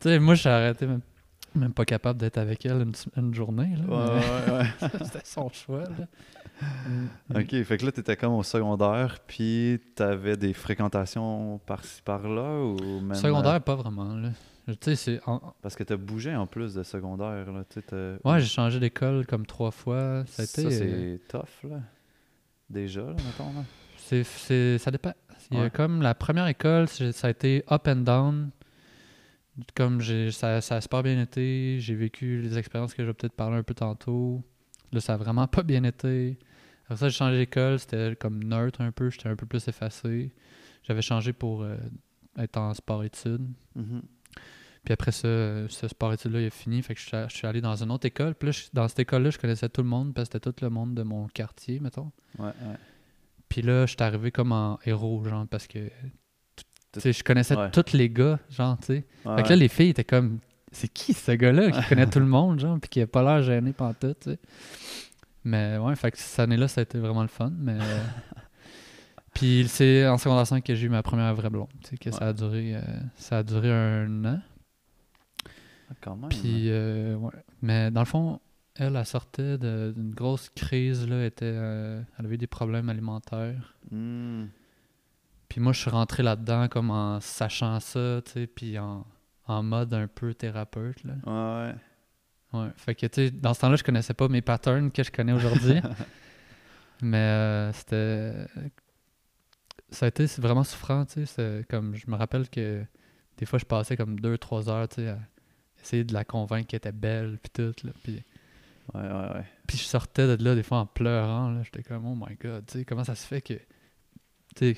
sais, 0.00 0.18
moi, 0.18 0.34
j'ai 0.34 0.48
arrêté, 0.50 0.86
même, 0.86 1.00
même 1.54 1.72
pas 1.72 1.84
capable 1.84 2.18
d'être 2.18 2.38
avec 2.38 2.64
elle 2.66 2.82
une, 2.82 2.92
une 3.16 3.34
journée. 3.34 3.74
Là, 3.76 3.94
Ouais, 4.14 4.52
ouais. 4.52 4.88
C'était 5.04 5.20
son 5.24 5.48
choix. 5.50 5.84
Là. 5.84 6.06
Mm. 6.88 7.36
Ok, 7.40 7.62
fait 7.64 7.76
que 7.76 7.86
là, 7.86 7.92
t'étais 7.92 8.16
comme 8.16 8.34
au 8.34 8.42
secondaire, 8.42 9.18
puis 9.26 9.80
t'avais 9.94 10.36
des 10.36 10.52
fréquentations 10.52 11.58
par-ci 11.66 12.00
par-là, 12.02 12.60
ou 12.64 13.00
même... 13.00 13.12
euh, 13.12 13.14
Secondaire, 13.14 13.60
pas 13.62 13.74
vraiment. 13.74 14.14
Là. 14.14 14.30
Tu 14.80 14.94
c'est. 14.96 15.20
en- 15.26 15.54
Parce 15.60 15.74
que 15.74 15.82
t'as 15.82 15.96
bougé 15.96 16.34
en 16.36 16.46
plus 16.46 16.74
de 16.74 16.82
secondaire, 16.82 17.50
là, 17.52 17.64
tu 17.68 17.80
Ouais, 18.24 18.40
j'ai 18.40 18.46
changé 18.46 18.78
d'école 18.78 19.26
comme 19.26 19.44
trois 19.44 19.70
fois. 19.72 20.24
Ça. 20.26 20.46
Ça, 20.46 20.62
euh, 20.62 20.70
c'est 20.70 21.20
tough, 21.28 21.68
là. 21.70 21.80
Déjà, 22.70 23.02
là, 23.02 23.12
mettons, 23.26 23.52
là. 23.54 23.64
c'est, 23.96 24.22
c'est- 24.24 24.78
ça 24.78 24.90
dépend. 24.90 25.12
Il 25.50 25.56
y 25.56 25.60
a 25.60 25.64
Ouais. 25.64 25.70
comme 25.70 26.00
la 26.00 26.14
première 26.14 26.46
école, 26.46 26.88
c'est- 26.88 27.12
ça 27.12 27.26
a 27.26 27.30
été 27.30 27.64
up 27.70 27.86
and 27.88 27.96
down. 27.96 28.50
Comme 29.74 30.00
j'ai, 30.00 30.30
ça, 30.30 30.60
ça 30.62 30.76
a 30.76 30.80
super 30.80 31.02
bien 31.02 31.20
été. 31.20 31.78
J'ai 31.80 31.94
vécu 31.94 32.40
les 32.40 32.56
expériences 32.56 32.94
que 32.94 33.02
je 33.02 33.08
vais 33.08 33.14
peut-être 33.14 33.34
parler 33.34 33.56
un 33.58 33.62
peu 33.62 33.74
tantôt. 33.74 34.42
Là, 34.92 35.00
ça 35.00 35.14
a 35.14 35.16
vraiment 35.18 35.46
pas 35.46 35.62
bien 35.62 35.84
été. 35.84 36.38
Après 36.84 36.96
ça, 36.96 37.08
j'ai 37.08 37.16
changé 37.16 37.36
d'école. 37.36 37.78
C'était 37.78 38.16
comme 38.16 38.42
neutre 38.44 38.80
un 38.80 38.92
peu. 38.92 39.10
J'étais 39.10 39.28
un 39.28 39.36
peu 39.36 39.44
plus 39.46 39.66
effacé. 39.68 40.32
J'avais 40.84 41.02
changé 41.02 41.32
pour 41.34 41.62
euh, 41.62 41.76
être 42.38 42.56
en 42.56 42.72
sport-études. 42.72 43.46
Mhm. 43.74 44.02
Puis 44.84 44.92
après 44.92 45.12
ça, 45.12 45.28
ce 45.68 45.86
sport-études-là, 45.88 46.40
il 46.40 46.46
est 46.46 46.50
fini. 46.50 46.82
Fait 46.82 46.94
que 46.94 47.00
je 47.00 47.06
suis, 47.06 47.16
je 47.28 47.34
suis 47.36 47.46
allé 47.46 47.60
dans 47.60 47.80
une 47.82 47.90
autre 47.92 48.06
école. 48.06 48.34
Puis 48.34 48.46
là, 48.46 48.52
je- 48.52 48.64
dans 48.72 48.88
cette 48.88 48.98
école-là, 49.00 49.30
je 49.30 49.38
connaissais 49.38 49.68
tout 49.68 49.82
le 49.82 49.88
monde 49.88 50.12
parce 50.12 50.28
que 50.28 50.32
c'était 50.38 50.52
tout 50.52 50.64
le 50.64 50.70
monde 50.70 50.94
de 50.94 51.02
mon 51.04 51.28
quartier, 51.28 51.78
mettons. 51.78 52.10
Ouais, 52.38 52.46
ouais. 52.46 52.76
Puis 53.48 53.62
là, 53.62 53.86
je 53.86 53.92
suis 53.92 54.02
arrivé 54.02 54.32
comme 54.32 54.50
en 54.52 54.78
héros, 54.84 55.22
genre, 55.24 55.46
parce 55.46 55.66
que 55.66 55.78
tu 56.92 57.00
sais, 57.00 57.12
je 57.12 57.22
connaissais 57.24 57.56
Ouais. 57.56 57.70
tous 57.70 57.92
les 57.94 58.10
gars, 58.10 58.38
genre, 58.50 58.76
tu 58.78 58.86
sais. 58.86 59.06
Ouais, 59.24 59.36
Fait 59.36 59.42
que 59.44 59.48
là, 59.50 59.56
les 59.56 59.68
filles 59.68 59.90
étaient 59.90 60.04
comme, 60.04 60.40
c'est 60.72 60.88
qui 60.92 61.14
ce 61.14 61.32
gars-là 61.32 61.70
qui 61.70 61.88
connaît 61.88 62.06
tout 62.08 62.18
le 62.18 62.26
monde, 62.26 62.58
genre, 62.58 62.78
puis 62.80 62.90
qui 62.90 63.00
a 63.00 63.06
pas 63.06 63.22
l'air 63.22 63.42
gêné 63.42 63.72
pantoute, 63.72 64.18
tu 64.20 64.30
sais. 64.32 64.38
Mais 65.44 65.78
ouais, 65.78 65.94
fait 65.96 66.10
que 66.10 66.18
cette 66.18 66.40
année-là, 66.40 66.66
ça 66.68 66.80
a 66.80 66.82
été 66.82 66.98
vraiment 66.98 67.22
le 67.22 67.28
fun, 67.28 67.52
mais. 67.56 67.78
euh, 67.80 68.02
puis 69.34 69.66
c'est 69.68 70.06
en 70.06 70.18
secondaire 70.18 70.46
5 70.46 70.62
que 70.64 70.74
j'ai 70.74 70.86
eu 70.86 70.90
ma 70.90 71.02
première 71.02 71.34
vraie 71.34 71.50
blonde, 71.50 71.68
tu 71.82 71.90
sais, 71.90 71.96
que 71.96 72.10
ça 72.10 72.28
a 72.28 72.32
duré, 72.32 72.74
euh, 72.76 72.80
ça 73.16 73.38
a 73.38 73.42
duré 73.42 73.70
un 73.72 74.24
an. 74.24 74.40
Quand 76.00 76.16
même. 76.16 76.28
Puis, 76.30 76.70
euh, 76.70 77.16
ouais. 77.16 77.32
Mais 77.60 77.90
dans 77.90 78.00
le 78.00 78.06
fond, 78.06 78.40
elle, 78.74 78.96
elle 78.96 79.06
sortait 79.06 79.58
d'une 79.58 80.14
grosse 80.14 80.48
crise, 80.50 81.06
là, 81.08 81.24
était, 81.26 81.44
euh, 81.44 82.02
elle 82.18 82.26
avait 82.26 82.36
eu 82.36 82.38
des 82.38 82.46
problèmes 82.46 82.88
alimentaires. 82.88 83.74
Hmm. 83.90 84.46
Puis 85.48 85.60
moi, 85.60 85.72
je 85.72 85.80
suis 85.80 85.90
rentré 85.90 86.22
là-dedans 86.22 86.68
comme 86.68 86.90
en 86.90 87.20
sachant 87.20 87.78
ça, 87.80 88.22
tu 88.24 88.32
sais, 88.32 88.46
puis 88.46 88.78
en, 88.78 89.06
en 89.46 89.62
mode 89.62 89.92
un 89.92 90.06
peu 90.06 90.32
thérapeute, 90.32 91.04
là. 91.04 91.14
Ouais, 91.26 91.72
ouais. 91.72 91.74
Ouais. 92.52 92.68
Fait 92.76 92.94
que, 92.94 93.06
tu 93.06 93.26
sais, 93.26 93.30
dans 93.30 93.54
ce 93.54 93.60
temps-là, 93.60 93.76
je 93.76 93.84
connaissais 93.84 94.14
pas 94.14 94.28
mes 94.28 94.42
patterns 94.42 94.90
que 94.90 95.02
je 95.02 95.10
connais 95.10 95.32
aujourd'hui. 95.32 95.80
mais 97.02 97.16
euh, 97.18 97.72
c'était... 97.72 98.46
Ça 99.90 100.06
a 100.06 100.08
été 100.08 100.24
vraiment 100.38 100.64
souffrant, 100.64 101.04
tu 101.04 101.26
sais. 101.26 101.66
Comme, 101.68 101.94
je 101.94 102.10
me 102.10 102.16
rappelle 102.16 102.48
que 102.48 102.82
des 103.36 103.46
fois, 103.46 103.58
je 103.58 103.64
passais 103.64 103.96
comme 103.96 104.20
deux, 104.20 104.38
trois 104.38 104.68
heures, 104.68 104.88
tu 104.88 104.96
sais, 104.96 105.08
à 105.08 105.18
essayer 105.82 106.04
de 106.04 106.14
la 106.14 106.24
convaincre 106.24 106.68
qu'elle 106.68 106.78
était 106.78 106.92
belle, 106.92 107.38
puis 107.42 107.50
tout, 107.52 107.86
là. 107.86 107.92
Puis, 108.02 108.22
Ouais, 108.94 109.00
ouais, 109.00 109.34
ouais. 109.34 109.44
puis 109.66 109.78
je 109.78 109.84
sortais 109.84 110.36
de 110.36 110.42
là, 110.42 110.54
des 110.54 110.64
fois, 110.64 110.78
en 110.78 110.86
pleurant, 110.86 111.50
là. 111.50 111.62
J'étais 111.62 111.82
comme, 111.82 112.04
oh 112.04 112.14
my 112.16 112.36
God, 112.36 112.66
tu 112.66 112.78
sais, 112.78 112.84
comment 112.84 113.04
ça 113.04 113.14
se 113.14 113.26
fait 113.26 113.40
que... 113.40 113.54
Tu 114.56 114.74
sais. 114.74 114.76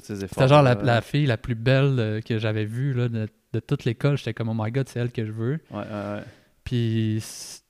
C'était 0.00 0.48
genre 0.48 0.62
la, 0.62 1.00
fille 1.02 1.26
la 1.26 1.36
plus 1.36 1.54
belle 1.54 1.96
euh, 1.98 2.20
que 2.20 2.38
j'avais 2.38 2.64
vue 2.64 2.94
là, 2.94 3.08
de, 3.08 3.28
de 3.52 3.60
toute 3.60 3.84
l'école. 3.84 4.16
J'étais 4.16 4.32
comme, 4.32 4.48
oh 4.48 4.54
my 4.56 4.70
god, 4.70 4.88
c'est 4.88 5.00
elle 5.00 5.12
que 5.12 5.24
je 5.24 5.32
veux. 5.32 5.60
Ouais, 5.70 5.78
ouais, 5.78 6.14
ouais. 6.14 6.22
Puis, 6.64 7.22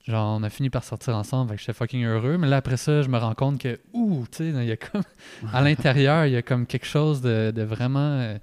genre, 0.06 0.38
on 0.38 0.42
a 0.42 0.50
fini 0.50 0.70
par 0.70 0.84
sortir 0.84 1.16
ensemble. 1.16 1.50
Fait 1.50 1.56
que 1.56 1.60
j'étais 1.62 1.72
fucking 1.72 2.04
heureux. 2.04 2.38
Mais 2.38 2.48
là, 2.48 2.58
après 2.58 2.76
ça, 2.76 3.02
je 3.02 3.08
me 3.08 3.18
rends 3.18 3.34
compte 3.34 3.58
que, 3.60 3.80
ouh, 3.92 4.24
tu 4.30 4.38
sais, 4.38 4.48
il 4.50 4.64
y 4.64 4.70
a 4.70 4.76
comme, 4.76 5.02
à 5.52 5.60
l'intérieur, 5.64 6.26
il 6.26 6.32
y 6.32 6.36
a 6.36 6.42
comme 6.42 6.66
quelque 6.66 6.86
chose 6.86 7.22
de, 7.22 7.50
de 7.50 7.62
vraiment 7.62 8.20
euh, 8.20 8.38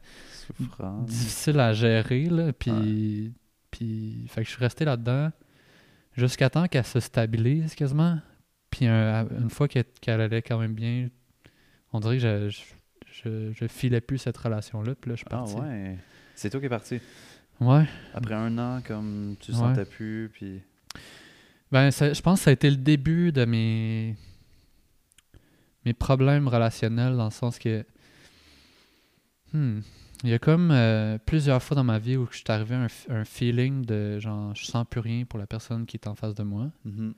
difficile 1.06 1.60
à 1.60 1.74
gérer. 1.74 2.26
Là. 2.26 2.52
Puis, 2.52 3.34
puis, 3.72 4.26
fait 4.30 4.42
que 4.42 4.48
je 4.48 4.54
suis 4.56 4.64
resté 4.64 4.86
là-dedans 4.86 5.32
jusqu'à 6.16 6.50
temps 6.50 6.68
qu'elle 6.68 6.86
se 6.86 7.00
stabilise 7.00 7.76
quasiment. 7.76 8.20
Puis, 8.70 8.86
un- 8.88 9.28
une 9.40 9.50
fois 9.50 9.68
qu'elle 9.68 9.86
allait 10.22 10.42
quand 10.42 10.58
même 10.60 10.74
bien, 10.74 11.10
on 11.94 12.00
dirait 12.00 12.18
que 12.18 12.22
je, 12.22 12.50
je, 12.50 12.62
je, 13.24 13.52
je 13.54 13.68
filais 13.68 14.02
plus 14.02 14.18
cette 14.18 14.38
relation-là. 14.38 14.96
Puis 14.96 15.10
là, 15.10 15.16
je 15.16 15.20
suis 15.20 15.28
Ah 15.32 15.44
ouais. 15.62 15.98
C'est 16.36 16.50
toi 16.50 16.60
qui 16.60 16.66
es 16.68 16.70
parti. 16.70 17.00
Ouais. 17.60 17.86
Après 18.14 18.36
un 18.36 18.58
an, 18.58 18.82
comme 18.86 19.36
tu 19.40 19.52
Ouais. 19.52 19.58
sentais 19.58 19.86
plus, 19.86 20.30
puis... 20.32 20.62
Ben, 21.72 21.92
ça- 21.92 22.14
je 22.14 22.22
pense 22.22 22.40
que 22.40 22.44
ça 22.46 22.50
a 22.50 22.54
été 22.54 22.70
le 22.70 22.78
début 22.78 23.32
de 23.32 23.46
mes 23.46 24.16
mes 25.86 25.94
problèmes 25.94 26.48
relationnels 26.48 27.16
dans 27.16 27.26
le 27.26 27.32
sens 27.32 27.58
que 27.60 27.86
hmm, 29.54 29.80
il 30.24 30.30
y 30.30 30.34
a 30.34 30.40
comme 30.40 30.72
euh, 30.72 31.18
plusieurs 31.18 31.64
fois 31.64 31.76
dans 31.76 31.84
ma 31.84 32.00
vie 32.00 32.18
où 32.18 32.28
je 32.32 32.38
suis 32.38 32.46
arrivé 32.50 32.76
à 32.76 32.88
un, 33.10 33.26
feeling 33.26 33.86
de 33.86 34.20
genre 34.20 34.54
je 34.54 34.66
sens 34.66 34.86
plus 34.90 35.00
rien 35.00 35.26
pour 35.26 35.40
la 35.40 35.48
personne 35.48 35.86
qui 35.86 35.98
est 35.98 36.08
en 36.08 36.16
face 36.16 36.36
de 36.36 36.44
moi. 36.44 36.72
Mhm. 36.86 37.14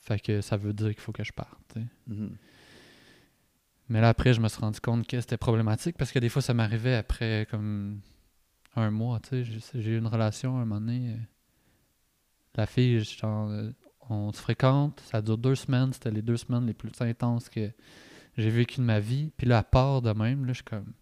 Fait 0.00 0.20
que 0.20 0.40
ça 0.40 0.56
veut 0.56 0.72
dire 0.72 0.90
qu'il 0.90 1.00
faut 1.00 1.12
que 1.12 1.24
je 1.24 1.32
parte. 1.32 1.76
Mhm. 2.06 2.36
Mais 3.88 4.00
là 4.00 4.08
après 4.08 4.34
je 4.34 4.40
me 4.40 4.48
suis 4.48 4.60
rendu 4.60 4.80
compte 4.80 5.06
que 5.06 5.20
c'était 5.20 5.36
problématique 5.36 5.96
parce 5.96 6.10
que 6.10 6.18
des 6.18 6.28
fois 6.28 6.42
ça 6.42 6.54
m'arrivait 6.54 6.96
après 6.96 7.46
comme 7.50 8.00
un 8.76 8.90
mois, 8.90 9.20
j'ai 9.30 9.90
eu 9.90 9.98
une 9.98 10.06
relation 10.06 10.58
à 10.58 10.62
un 10.62 10.64
moment 10.64 10.80
donné. 10.80 11.10
euh, 11.10 11.16
La 12.56 12.66
fille, 12.66 13.02
genre, 13.04 13.48
euh, 13.50 13.70
on 14.10 14.32
se 14.32 14.40
fréquente, 14.40 15.00
ça 15.06 15.22
dure 15.22 15.38
deux 15.38 15.54
semaines, 15.54 15.92
c'était 15.92 16.10
les 16.10 16.22
deux 16.22 16.36
semaines 16.36 16.66
les 16.66 16.74
plus 16.74 16.90
intenses 17.00 17.48
que 17.48 17.70
j'ai 18.36 18.50
vécues 18.50 18.80
de 18.80 18.84
ma 18.84 19.00
vie. 19.00 19.30
Puis 19.36 19.46
là, 19.46 19.58
à 19.58 19.62
part 19.62 20.02
de 20.02 20.12
même, 20.12 20.44
là, 20.44 20.52
je 20.52 20.56
suis 20.56 20.64
comme 20.64 20.92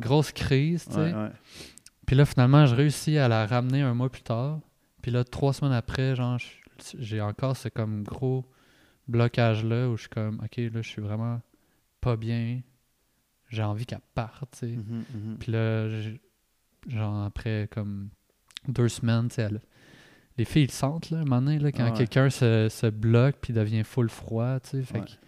grosse 0.00 0.32
crise, 0.32 0.84
tu 0.86 0.94
sais. 0.94 1.14
Puis 2.06 2.16
là, 2.16 2.24
finalement, 2.24 2.66
je 2.66 2.74
réussis 2.74 3.18
à 3.18 3.28
la 3.28 3.46
ramener 3.46 3.82
un 3.82 3.94
mois 3.94 4.10
plus 4.10 4.22
tard. 4.22 4.60
Puis 5.02 5.10
là, 5.12 5.22
trois 5.24 5.52
semaines 5.52 5.72
après, 5.74 6.16
genre, 6.16 6.38
j'ai 6.98 7.20
encore 7.20 7.56
ce 7.56 7.68
comme 7.68 8.02
gros 8.02 8.44
blocage-là 9.08 9.88
où 9.88 9.96
je 9.96 10.02
suis 10.02 10.08
comme, 10.10 10.40
OK, 10.44 10.56
là, 10.56 10.82
je 10.82 10.88
suis 10.88 11.02
vraiment 11.02 11.40
pas 12.00 12.16
bien. 12.16 12.60
J'ai 13.48 13.62
envie 13.62 13.86
qu'elle 13.86 14.00
parte, 14.14 14.52
tu 14.52 14.58
sais. 14.58 14.66
Mhm, 14.76 15.04
mhm. 15.14 15.36
Puis 15.38 15.52
là, 15.52 15.88
genre, 16.88 17.24
après 17.24 17.68
comme 17.72 18.10
deux 18.68 18.88
semaines, 18.88 19.28
tu 19.28 19.36
sais, 19.36 19.42
elle- 19.42 19.60
les 20.38 20.44
filles, 20.44 20.62
ils 20.64 20.66
le 20.68 20.72
sentent, 20.72 21.10
là, 21.10 21.18
un 21.18 21.24
moment 21.24 21.42
donné, 21.42 21.58
là, 21.58 21.70
quand 21.72 21.84
Ah 21.84 21.90
ouais. 21.90 21.96
quelqu'un 21.98 22.30
se, 22.30 22.68
se 22.70 22.86
bloque 22.86 23.36
puis 23.42 23.52
devient 23.52 23.82
full 23.84 24.08
froid, 24.08 24.60
tu 24.60 24.70
sais. 24.70 24.82
Fait 24.82 24.98
Ouais. 25.00 25.04
que- 25.04 25.10
fait 25.10 25.18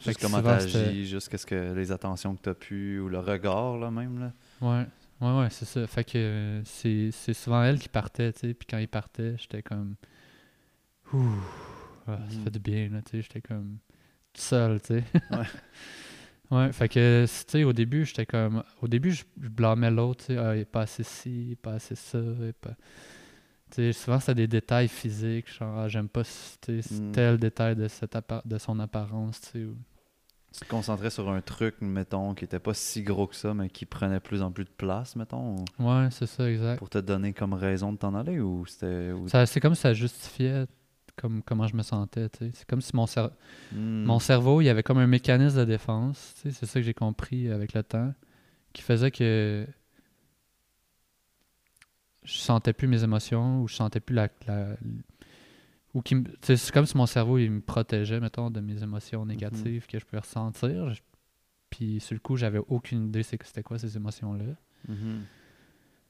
Juste 0.00 0.20
comment 0.20 0.42
t'agis, 0.42 1.06
juste 1.06 1.28
qu'est-ce 1.28 1.46
que 1.46 1.72
les 1.74 1.92
attentions 1.92 2.34
que 2.34 2.40
t'as 2.42 2.54
pu, 2.54 2.98
ou 3.00 3.08
le 3.08 3.18
regard, 3.18 3.76
là, 3.78 3.90
même, 3.90 4.18
là. 4.18 4.32
Ouais, 4.60 4.86
ouais, 5.20 5.38
ouais, 5.40 5.48
c'est 5.50 5.66
ça. 5.66 5.86
Fait 5.86 6.04
que 6.04 6.12
euh, 6.16 6.62
c'est 6.64 7.10
c'est 7.12 7.34
souvent 7.34 7.62
elle 7.62 7.78
qui 7.78 7.88
partait, 7.88 8.32
tu 8.32 8.40
sais. 8.40 8.54
Puis 8.54 8.66
quand 8.70 8.78
il 8.78 8.88
partait, 8.88 9.36
j'étais 9.38 9.62
comme. 9.62 9.96
Ouh, 11.12 11.18
ah, 12.06 12.18
ça 12.28 12.36
Mhm. 12.36 12.44
fait 12.44 12.50
du 12.50 12.58
bien, 12.58 12.88
là, 12.88 13.02
tu 13.02 13.10
sais. 13.12 13.22
J'étais 13.22 13.40
comme. 13.42 13.78
Tout 14.32 14.40
seul, 14.42 14.80
tu 14.80 14.86
sais. 14.86 15.04
Ouais. 15.30 15.46
ouais, 16.50 16.72
fait 16.72 16.88
que, 16.88 17.24
tu 17.26 17.32
sais, 17.50 17.64
au 17.64 17.72
début, 17.72 18.04
j'étais 18.06 18.26
comme. 18.26 18.62
Au 18.80 18.88
début, 18.88 19.10
je, 19.12 19.24
je 19.40 19.48
blâmais 19.48 19.90
l'autre, 19.90 20.24
tu 20.26 20.34
sais. 20.34 20.38
Ah, 20.38 20.54
il 20.56 20.60
est 20.60 20.64
pas 20.64 20.82
assez 20.82 21.02
ci, 21.02 21.46
il 21.48 21.52
est 21.52 21.56
pas 21.56 21.74
assez 21.74 21.94
ça. 21.94 22.18
il 22.18 22.44
est 22.44 22.52
pas... 22.52 22.74
Tu 23.70 23.76
sais, 23.76 23.92
souvent, 23.92 24.18
c'était 24.18 24.34
des 24.34 24.48
détails 24.48 24.88
physiques. 24.88 25.52
Genre, 25.56 25.78
ah, 25.78 25.88
j'aime 25.88 26.08
pas 26.08 26.22
Mm. 26.68 27.12
tel 27.12 27.38
détail 27.38 27.76
de, 27.76 27.86
cette 27.88 28.14
appa- 28.16 28.42
de 28.44 28.58
son 28.58 28.78
apparence, 28.80 29.40
tu 29.42 29.48
sais. 29.50 29.64
ou- 29.64 29.76
Tu 30.52 30.60
te 30.60 30.68
concentrais 30.68 31.10
sur 31.10 31.30
un 31.30 31.40
truc, 31.40 31.76
mettons, 31.80 32.34
qui 32.34 32.44
était 32.44 32.58
pas 32.58 32.74
si 32.74 33.02
gros 33.02 33.26
que 33.28 33.36
ça, 33.36 33.54
mais 33.54 33.68
qui 33.70 33.86
prenait 33.86 34.18
plus 34.20 34.42
en 34.42 34.50
plus 34.50 34.64
de 34.64 34.70
place, 34.70 35.14
mettons, 35.16 35.56
ou- 35.56 35.64
Ouais, 35.88 36.08
c'est 36.10 36.26
ça, 36.26 36.50
exact. 36.50 36.78
pour 36.78 36.90
te 36.90 36.98
donner 36.98 37.32
comme 37.32 37.52
raison 37.54 37.92
de 37.92 37.98
t'en 37.98 38.14
aller, 38.14 38.40
ou 38.40 38.66
c'était... 38.66 39.12
ou- 39.12 39.28
C'est 39.28 39.60
comme 39.60 39.74
si 39.76 39.82
ça 39.82 39.94
justifiait 39.94 40.66
comme 41.16 41.42
comment 41.42 41.66
je 41.66 41.76
me 41.76 41.82
sentais. 41.82 42.28
C'est 42.38 42.64
comme 42.66 42.80
si 42.80 42.94
mon, 42.96 43.04
cer- 43.04 43.30
Hmm. 43.72 44.04
mon 44.04 44.18
cerveau, 44.18 44.60
il 44.60 44.64
y 44.64 44.68
avait 44.70 44.82
comme 44.82 44.98
un 44.98 45.06
mécanisme 45.06 45.58
de 45.58 45.64
défense. 45.64 46.34
tu 46.42 46.50
sais, 46.50 46.56
C'est 46.58 46.66
ça 46.66 46.80
que 46.80 46.84
j'ai 46.86 46.94
compris 46.94 47.48
avec 47.50 47.72
le 47.74 47.82
temps, 47.84 48.12
qui 48.72 48.82
faisait 48.82 49.10
que 49.12 49.66
je 52.24 52.38
sentais 52.38 52.72
plus 52.72 52.86
mes 52.88 53.02
émotions 53.04 53.62
ou 53.62 53.68
je 53.68 53.74
sentais 53.74 54.00
plus 54.00 54.14
la. 54.14 54.28
la- 54.46 54.76
ou 55.94 56.02
qui 56.02 56.16
c'est 56.42 56.70
comme 56.72 56.86
si 56.86 56.96
mon 56.96 57.06
cerveau 57.06 57.38
il 57.38 57.50
me 57.50 57.60
protégeait, 57.60 58.20
mettons, 58.20 58.50
de 58.50 58.60
mes 58.60 58.82
émotions 58.82 59.24
négatives 59.26 59.86
que 59.86 59.98
je 59.98 60.04
pouvais 60.04 60.20
ressentir. 60.20 60.90
Je- 60.94 61.02
Puis 61.70 62.00
sur 62.00 62.14
le 62.14 62.20
coup, 62.20 62.36
j'avais 62.36 62.60
aucune 62.68 63.06
idée 63.08 63.22
c'était 63.22 63.62
quoi 63.62 63.78
ces 63.78 63.96
émotions-là. 63.96 64.44
Mhm. 64.88 65.24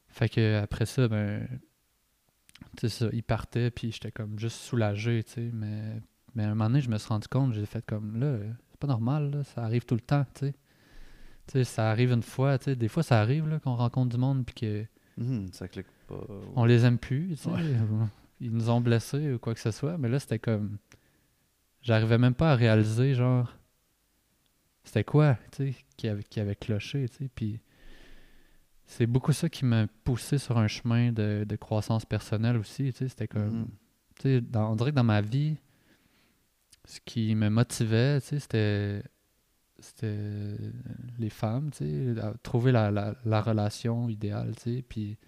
Fait 0.09 0.29
que 0.29 0.57
après 0.63 0.87
ça, 0.87 1.09
ben. 1.09 1.47
Tu 2.77 2.89
ça, 2.89 3.07
il 3.13 3.23
partait, 3.23 3.71
puis 3.71 3.91
j'étais 3.91 4.13
comme 4.13 4.39
juste 4.39 4.57
soulagé, 4.59 5.25
tu 5.25 5.33
sais. 5.33 5.51
Mais, 5.53 6.01
mais 6.35 6.45
à 6.45 6.47
un 6.47 6.51
moment 6.51 6.67
donné, 6.69 6.81
je 6.83 6.91
me 6.91 6.99
suis 6.99 7.09
rendu 7.09 7.27
compte, 7.27 7.55
j'ai 7.55 7.65
fait 7.67 7.85
comme 7.85 8.21
là, 8.21 8.37
c'est 8.71 8.79
pas 8.79 8.87
normal, 8.87 9.31
là, 9.31 9.45
ça 9.45 9.63
arrive 9.65 9.85
tout 9.87 9.95
le 9.95 10.01
temps, 10.03 10.25
tu 10.35 10.41
sais. 10.47 10.53
Tu 11.47 11.53
sais, 11.53 11.65
ça 11.65 11.91
arrive 11.91 12.13
une 12.13 12.23
fois, 12.23 12.59
tu 12.59 12.67
sais. 12.67 12.77
Des 12.77 12.89
fois, 12.89 13.03
ça 13.03 13.19
arrive, 13.21 13.49
là, 13.49 13.59
qu'on 13.61 13.75
rencontre 13.75 14.11
du 14.11 14.19
monde, 14.21 14.45
puis 14.45 14.55
que 14.55 14.87
Mhm, 15.17 15.49
Ça 15.53 15.69
clique 15.69 15.87
pas. 16.07 16.21
on 16.55 16.65
les 16.65 16.85
aime 16.85 16.99
plus, 16.99 17.29
tu 17.31 17.37
sais. 17.37 17.51
Ouais. 17.51 17.63
Ils 18.41 18.53
nous 18.53 18.71
ont 18.71 18.81
blessés 18.81 19.33
ou 19.35 19.39
quoi 19.39 19.55
que 19.55 19.61
ce 19.61 19.71
soit. 19.71 19.99
Mais 19.99 20.09
là, 20.09 20.19
c'était 20.19 20.39
comme. 20.39 20.79
J'arrivais 21.83 22.19
même 22.19 22.35
pas 22.35 22.53
à 22.53 22.57
réaliser, 22.57 23.15
genre. 23.15 23.57
C'était 24.85 25.05
quoi, 25.05 25.37
tu 25.53 25.73
sais, 25.73 25.75
qui 25.97 26.09
avait, 26.09 26.23
qui 26.25 26.41
avait 26.41 26.57
cloché, 26.57 27.09
tu 27.09 27.17
sais. 27.25 27.31
Puis. 27.35 27.61
C'est 28.87 29.07
beaucoup 29.07 29.33
ça 29.33 29.49
qui 29.49 29.65
m'a 29.65 29.87
poussé 30.05 30.37
sur 30.39 30.59
un 30.59 30.67
chemin 30.67 31.13
de, 31.13 31.45
de 31.49 31.57
croissance 31.57 32.05
personnelle 32.05 32.57
aussi, 32.57 32.93
tu 32.93 32.99
sais. 32.99 33.09
C'était 33.09 33.29
comme. 33.29 33.61
Mhm. 33.61 33.69
Tu 34.17 34.23
sais, 34.23 34.41
dans- 34.41 34.73
on 34.73 34.77
dirait 34.77 34.91
que 34.91 34.97
dans 34.97 35.05
ma 35.05 35.21
vie, 35.21 35.57
ce 36.85 36.99
qui 37.05 37.35
me 37.35 37.49
motivait, 37.51 38.21
tu 38.21 38.27
sais, 38.29 38.39
c'était. 38.41 39.03
C'était 39.83 40.59
les 41.19 41.31
femmes, 41.31 41.71
tu 41.71 42.15
sais, 42.15 42.21
à 42.21 42.35
trouver 42.43 42.71
la, 42.71 42.91
la, 42.91 43.15
la 43.25 43.41
relation 43.41 44.09
idéale, 44.09 44.55
tu 44.57 44.77
sais. 44.77 44.83
Puis. 44.83 45.19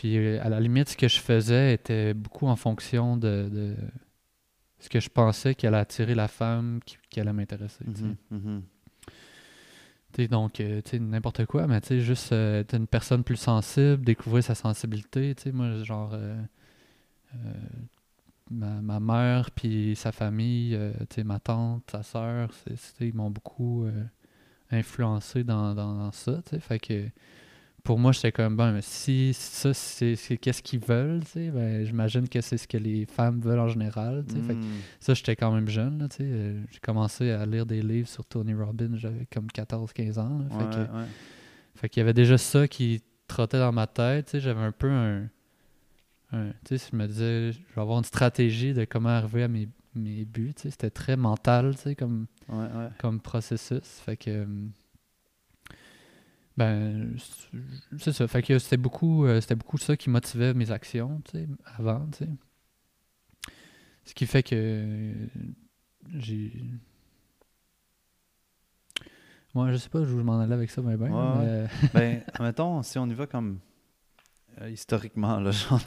Puis 0.00 0.16
euh, 0.16 0.42
à 0.42 0.48
la 0.48 0.60
limite, 0.60 0.88
ce 0.88 0.96
que 0.96 1.08
je 1.08 1.18
faisais 1.20 1.74
était 1.74 2.14
beaucoup 2.14 2.46
en 2.46 2.56
fonction 2.56 3.18
de, 3.18 3.50
de 3.52 3.76
ce 4.78 4.88
que 4.88 4.98
je 4.98 5.10
pensais 5.10 5.54
qui 5.54 5.66
allait 5.66 5.76
attirer 5.76 6.14
la 6.14 6.26
femme 6.26 6.80
qui, 6.86 6.96
qui 7.10 7.20
allait 7.20 7.34
m'intéresser. 7.34 7.84
Mhm, 7.84 8.16
mhm. 8.30 8.62
Donc, 10.30 10.58
euh, 10.60 10.80
tu 10.80 10.92
sais, 10.92 10.98
n'importe 10.98 11.44
quoi, 11.44 11.66
mais 11.66 11.82
tu 11.82 11.88
sais, 11.88 12.00
juste 12.00 12.32
euh, 12.32 12.60
être 12.60 12.74
une 12.74 12.86
personne 12.86 13.22
plus 13.24 13.36
sensible, 13.36 14.02
découvrir 14.02 14.42
sa 14.42 14.54
sensibilité. 14.54 15.34
Tu 15.34 15.42
sais, 15.42 15.52
moi, 15.52 15.82
genre, 15.84 16.14
euh, 16.14 16.42
euh, 17.34 17.38
ma, 18.50 18.80
ma 18.80 19.00
mère, 19.00 19.50
puis 19.50 19.96
sa 19.96 20.12
famille, 20.12 20.78
tu 21.10 21.16
sais, 21.16 21.24
ma 21.24 21.40
tante, 21.40 21.90
sa 21.90 22.02
c'est- 22.02 23.06
ils 23.06 23.14
m'ont 23.14 23.30
beaucoup 23.30 23.86
influencé 24.70 25.44
dans, 25.44 25.74
dans, 25.74 25.94
dans 25.94 26.12
ça, 26.12 26.40
tu 26.42 26.52
sais. 26.52 26.60
Fait 26.60 26.78
que 26.78 27.04
pour 27.84 27.98
moi, 27.98 28.12
j'étais 28.12 28.32
comme, 28.32 28.56
ben, 28.56 28.72
mais 28.72 28.82
si 28.82 29.32
ça, 29.34 29.72
c'est, 29.74 30.16
qu'est-ce 30.40 30.62
qu'ils 30.62 30.80
veulent, 30.80 31.20
tu 31.24 31.30
sais, 31.30 31.50
ben, 31.50 31.84
j'imagine 31.84 32.28
que 32.28 32.40
c'est 32.40 32.56
ce 32.58 32.68
que 32.68 32.76
les 32.76 33.06
femmes 33.06 33.40
veulent 33.40 33.58
en 33.60 33.68
général, 33.68 34.24
tu 34.28 34.34
sais. 34.34 34.40
Fait 34.42 34.54
que 34.54 34.58
Mhm. 34.60 34.80
ça, 35.00 35.14
j'étais 35.14 35.36
quand 35.36 35.52
même 35.52 35.68
jeune, 35.68 35.98
là, 35.98 36.08
tu 36.08 36.16
sais. 36.18 36.24
euh, 36.26 36.60
J'ai 36.70 36.80
commencé 36.80 37.30
à 37.30 37.46
lire 37.46 37.66
des 37.66 37.82
livres 37.82 38.08
sur 38.08 38.24
Tony 38.24 38.54
Robbins, 38.54 38.96
j'avais 38.96 39.26
comme 39.32 39.46
14-15 39.50 40.18
ans. 40.18 40.38
là. 40.40 40.44
Fait 40.58 40.76
que- 40.76 40.92
ouais. 40.98 41.06
fait 41.74 41.88
qu'il 41.88 42.00
y 42.00 42.02
avait 42.02 42.12
déjà 42.14 42.36
ça 42.38 42.68
qui 42.68 43.02
trottait 43.26 43.58
dans 43.58 43.72
ma 43.72 43.86
tête, 43.86 44.26
tu 44.26 44.30
sais. 44.32 44.40
J'avais 44.40 44.60
un 44.62 44.72
peu 44.72 44.90
un... 44.90 45.28
un- 46.32 46.50
tu 46.64 46.76
sais, 46.78 46.88
je 46.92 46.96
me 46.96 47.06
disais, 47.06 47.52
je 47.52 47.58
vais 47.74 47.80
avoir 47.80 47.98
une 47.98 48.04
stratégie 48.04 48.72
de 48.74 48.84
comment 48.84 49.08
arriver 49.08 49.42
à 49.44 49.48
mes, 49.48 49.68
mes 49.94 50.24
buts, 50.24 50.52
tu 50.54 50.62
sais. 50.62 50.70
C'était 50.70 50.90
très 50.90 51.16
mental, 51.16 51.74
tu 51.76 51.82
sais, 51.82 51.94
comme, 51.96 52.26
ouais. 52.48 52.66
comme 52.98 53.20
processus. 53.20 53.80
Fait 54.04 54.16
que... 54.16 54.46
euh, 56.58 57.04
Ben, 57.12 57.16
c'est- 57.98 58.12
ça. 58.12 58.28
Fait 58.28 58.42
que 58.42 58.58
c'était 58.58 58.76
beaucoup, 58.76 59.24
euh, 59.24 59.40
c'était 59.40 59.54
beaucoup 59.54 59.78
ça 59.78 59.96
qui 59.96 60.10
motivait 60.10 60.52
mes 60.54 60.70
actions, 60.70 61.20
tu 61.24 61.32
sais, 61.38 61.48
avant, 61.76 62.06
tu 62.12 62.24
sais. 62.24 62.30
Ce 64.04 64.14
qui 64.14 64.26
fait 64.26 64.42
que 64.42 64.54
euh, 64.56 65.26
j'ai... 66.18 66.52
Moi, 69.54 69.72
je 69.72 69.76
sais 69.78 69.88
pas 69.88 70.00
où 70.00 70.04
je 70.04 70.14
m'en 70.16 70.40
allais 70.40 70.54
avec 70.54 70.70
ça, 70.70 70.80
mais 70.80 70.96
ben, 70.96 71.10
Ouais, 71.10 71.46
mais- 71.46 71.68
ben, 71.92 72.22
mettons, 72.40 72.82
si 72.82 72.98
on 72.98 73.06
y 73.08 73.14
va 73.14 73.26
comme 73.26 73.58
euh, 74.60 74.70
historiquement, 74.70 75.40
là, 75.40 75.50
genre, 75.52 75.80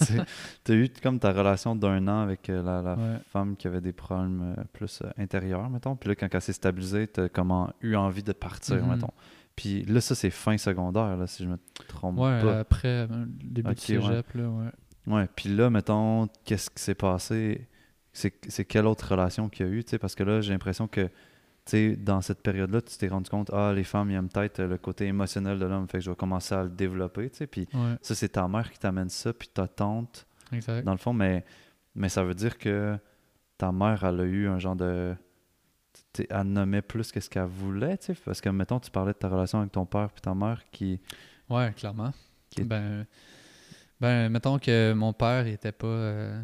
tu 0.65 0.71
as 0.71 0.75
eu 0.75 0.89
comme 1.01 1.19
ta 1.19 1.31
relation 1.31 1.75
d'un 1.75 2.07
an 2.07 2.21
avec 2.21 2.49
euh, 2.49 2.61
la, 2.61 2.81
la 2.81 2.95
Ouais. 2.95 3.19
femme 3.27 3.55
qui 3.55 3.67
avait 3.67 3.81
des 3.81 3.93
problèmes 3.93 4.55
euh, 4.57 4.63
plus 4.73 5.01
euh, 5.01 5.09
intérieurs, 5.17 5.69
mettons. 5.69 5.95
Puis 5.95 6.09
là, 6.09 6.15
quand 6.15 6.27
elle 6.31 6.41
s'est 6.41 6.53
stabilisée, 6.53 7.07
tu 7.07 7.21
as 7.21 7.29
comment 7.29 7.71
eu 7.81 7.95
envie 7.95 8.23
de 8.23 8.33
partir, 8.33 8.83
Mhm. 8.83 8.89
mettons. 8.95 9.11
Puis 9.55 9.83
là, 9.85 10.01
ça, 10.01 10.15
c'est 10.15 10.29
fin 10.31 10.57
secondaire, 10.57 11.15
là, 11.15 11.27
si 11.27 11.43
je 11.43 11.49
me 11.49 11.57
trompe 11.87 12.17
Ouais, 12.19 12.41
pas. 12.41 12.59
après 12.59 12.87
euh, 12.87 13.07
le 13.07 13.25
début 13.27 13.69
Ok, 13.71 13.75
du 13.77 13.81
cégep, 13.81 14.33
là, 14.33 14.49
ouais. 14.49 14.69
Ouais, 15.05 15.27
puis 15.35 15.49
là, 15.49 15.69
mettons, 15.69 16.27
qu'est-ce 16.45 16.69
qui 16.69 16.81
s'est 16.81 16.95
passé? 16.95 17.67
C'est 18.13 18.33
c'est 18.47 18.65
quelle 18.65 18.85
autre 18.87 19.09
relation 19.11 19.49
qu'il 19.49 19.65
y 19.65 19.69
a 19.69 19.71
eu, 19.71 19.83
tu 19.83 19.91
sais? 19.91 19.99
Parce 19.99 20.15
que 20.15 20.23
là, 20.23 20.39
j'ai 20.41 20.53
l'impression 20.53 20.87
que, 20.87 21.01
tu 21.05 21.09
sais, 21.65 21.95
dans 21.95 22.21
cette 22.21 22.41
période-là, 22.41 22.81
tu 22.81 22.97
t'es 22.97 23.07
rendu 23.09 23.29
compte, 23.29 23.49
ah, 23.53 23.73
les 23.75 23.83
femmes, 23.83 24.09
ils 24.11 24.15
aiment 24.15 24.29
peut-être 24.29 24.61
le 24.63 24.77
côté 24.77 25.05
émotionnel 25.07 25.59
de 25.59 25.65
l'homme, 25.65 25.87
fait 25.87 25.97
que 25.99 26.03
je 26.03 26.09
vais 26.09 26.15
commencer 26.15 26.55
à 26.55 26.63
le 26.63 26.69
développer, 26.69 27.29
tu 27.29 27.37
sais? 27.37 27.47
Puis 27.47 27.67
Ouais, 27.73 27.95
ça, 28.01 28.15
c'est 28.15 28.29
ta 28.29 28.47
mère 28.47 28.71
qui 28.71 28.79
t'amène 28.79 29.09
ça, 29.09 29.33
puis 29.33 29.49
ta 29.49 29.67
tante, 29.67 30.25
exact. 30.51 30.83
dans 30.85 30.91
le 30.93 30.97
fond, 30.97 31.13
mais, 31.13 31.43
mais 31.95 32.09
ça 32.09 32.23
veut 32.23 32.35
dire 32.35 32.57
que 32.57 32.97
ta 33.57 33.71
mère, 33.71 34.03
elle 34.03 34.19
a 34.21 34.23
eu 34.25 34.47
un 34.47 34.57
genre 34.59 34.75
de... 34.75 35.15
Elle 36.29 36.43
nommait 36.47 36.81
plus 36.81 37.11
que 37.11 37.19
ce 37.19 37.29
qu'elle 37.29 37.45
voulait, 37.45 37.97
tu 37.97 38.07
sais, 38.07 38.15
parce 38.25 38.39
que, 38.41 38.49
mettons, 38.49 38.79
tu 38.79 38.91
parlais 38.91 39.13
de 39.13 39.17
ta 39.17 39.29
relation 39.29 39.59
avec 39.59 39.71
ton 39.71 39.85
père 39.85 40.09
puis 40.11 40.21
ta 40.21 40.33
mère 40.35 40.61
qui... 40.71 40.99
Ouais, 41.49 41.73
clairement. 41.75 42.11
Qui 42.49 42.61
est- 42.61 42.65
Ben, 42.65 43.05
ben, 43.99 44.29
mettons 44.29 44.59
que 44.59 44.93
mon 44.93 45.13
père, 45.13 45.47
il 45.47 45.53
était 45.53 45.71
pas... 45.71 45.87
euh, 45.87 46.41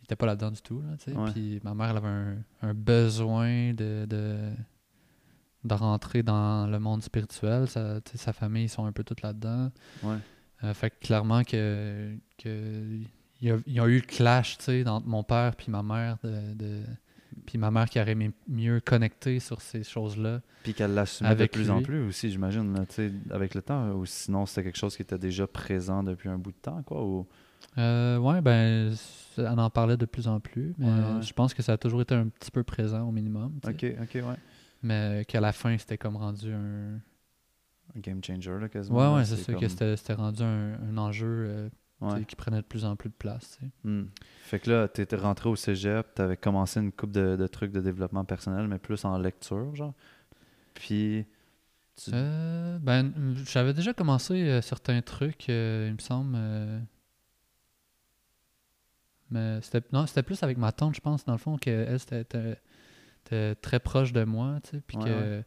il 0.00 0.04
était 0.04 0.16
pas 0.16 0.26
là-dedans 0.26 0.50
du 0.50 0.60
tout, 0.60 0.82
là, 0.82 0.96
tu 0.98 1.04
sais. 1.12 1.16
Ouais. 1.16 1.30
Puis 1.30 1.60
ma 1.64 1.74
mère, 1.74 1.90
elle 1.90 1.96
avait 1.96 2.08
un, 2.08 2.36
un 2.62 2.74
besoin 2.74 3.72
de, 3.72 4.04
de, 4.04 4.50
de 5.64 5.74
rentrer 5.74 6.22
dans 6.22 6.66
le 6.66 6.78
monde 6.78 7.02
spirituel. 7.02 7.68
Sa, 7.68 8.00
tu 8.00 8.12
sais, 8.12 8.18
sa 8.18 8.32
famille, 8.32 8.64
ils 8.64 8.68
sont 8.68 8.84
un 8.84 8.92
peu 8.92 9.04
toutes 9.04 9.22
là-dedans. 9.22 9.70
Ouais. 10.02 10.16
Euh, 10.64 10.74
fait 10.74 10.90
que 10.90 10.96
clairement 11.06 11.44
que, 11.44 12.16
que 12.36 12.48
il 13.40 13.48
y 13.48 13.50
a, 13.50 13.56
il 13.66 13.72
y 13.72 13.80
a 13.80 13.86
eu 13.86 13.96
le 13.96 14.00
clash, 14.06 14.58
tu 14.58 14.64
sais, 14.64 14.88
entre 14.88 15.06
mon 15.06 15.22
père 15.22 15.54
puis 15.56 15.70
ma 15.70 15.82
mère 15.82 16.18
de... 16.22 16.52
de- 16.54 16.84
puis 17.46 17.58
ma 17.58 17.70
mère 17.70 17.88
qui 17.88 18.00
aurait 18.00 18.12
aimé 18.12 18.30
mieux 18.48 18.80
connecter 18.80 19.40
sur 19.40 19.60
ces 19.60 19.82
choses-là. 19.82 20.40
Puis 20.62 20.74
qu'elle 20.74 20.94
l'assumait 20.94 21.34
de 21.34 21.46
plus 21.46 21.70
en 21.70 21.82
plus 21.82 22.06
aussi, 22.06 22.30
j'imagine, 22.30 22.74
avec 23.30 23.54
le 23.54 23.62
temps. 23.62 23.90
Ou 23.92 24.06
sinon, 24.06 24.46
c'était 24.46 24.64
quelque 24.64 24.78
chose 24.78 24.96
qui 24.96 25.02
était 25.02 25.18
déjà 25.18 25.46
présent 25.46 26.02
depuis 26.02 26.28
un 26.28 26.38
bout 26.38 26.52
de 26.52 26.56
temps, 26.62 26.82
quoi. 26.82 27.04
Ou... 27.04 27.26
Euh, 27.78 28.18
ouais, 28.18 28.40
ben, 28.40 28.92
on 29.38 29.58
en 29.58 29.70
parlait 29.70 29.96
de 29.96 30.04
plus 30.06 30.28
en 30.28 30.40
plus, 30.40 30.74
mais 30.78 30.86
Ouais, 30.86 30.92
ouais. 31.16 31.22
je 31.22 31.32
pense 31.32 31.54
que 31.54 31.62
ça 31.62 31.72
a 31.74 31.76
toujours 31.78 32.02
été 32.02 32.14
un 32.14 32.28
petit 32.28 32.50
peu 32.50 32.62
présent 32.62 33.06
au 33.08 33.12
minimum. 33.12 33.58
Ok, 33.66 33.84
ok, 34.02 34.14
ouais. 34.14 34.22
Mais 34.82 35.24
qu'à 35.26 35.40
la 35.40 35.52
fin, 35.52 35.76
c'était 35.78 35.98
comme 35.98 36.16
rendu 36.16 36.52
un. 36.52 36.98
Un 37.94 38.00
game 38.00 38.22
changer, 38.24 38.58
là, 38.58 38.68
quasiment. 38.68 38.98
Ouais, 39.12 39.16
ouais, 39.18 39.24
c'est 39.24 39.36
ça, 39.36 39.52
que 39.52 39.58
comme- 39.60 39.68
c'était 39.68 39.96
c'était 39.96 40.14
rendu 40.14 40.42
un, 40.42 40.74
un 40.80 40.96
enjeu 40.98 41.26
euh, 41.28 41.68
Ouais. 42.02 42.24
qui 42.24 42.36
prenait 42.36 42.58
de 42.58 42.66
plus 42.66 42.84
en 42.84 42.96
plus 42.96 43.08
de 43.08 43.14
place. 43.14 43.58
tu. 43.58 43.88
Hmm. 43.88 44.06
Fait 44.42 44.58
que 44.60 44.70
là, 44.70 44.88
t'étais 44.88 45.16
rentré 45.16 45.48
au 45.48 45.56
cégep, 45.56 46.14
t'avais 46.14 46.36
commencé 46.36 46.80
une 46.80 46.92
coupe 46.92 47.12
de, 47.12 47.36
de 47.36 47.46
trucs 47.46 47.72
de 47.72 47.80
développement 47.80 48.24
personnel, 48.24 48.66
mais 48.68 48.78
plus 48.78 49.04
en 49.04 49.16
lecture, 49.18 49.74
genre. 49.74 49.94
Puis. 50.74 51.24
Tu... 51.96 52.10
Euh, 52.14 52.78
ben, 52.78 53.12
j'avais 53.46 53.74
déjà 53.74 53.92
commencé 53.92 54.34
euh, 54.48 54.62
certains 54.62 55.02
trucs, 55.02 55.48
euh, 55.50 55.86
il 55.88 55.94
me 55.94 55.98
semble. 56.00 56.34
euh, 56.36 56.80
mais 59.30 59.60
c'était 59.62 59.82
non, 59.92 60.06
c'était 60.06 60.22
plus 60.22 60.42
avec 60.42 60.58
ma 60.58 60.72
tante, 60.72 60.94
je 60.94 61.00
pense, 61.00 61.24
dans 61.24 61.32
le 61.32 61.38
fond, 61.38 61.56
qu'elle, 61.56 61.98
c'était 61.98 62.20
était- 62.22 62.58
était 63.26 63.54
très 63.56 63.80
proche 63.80 64.12
de 64.12 64.24
moi, 64.24 64.58
tu 64.62 64.70
sais, 64.70 64.82
puis 64.86 64.96
Ouais, 64.98 65.04
que 65.04 65.42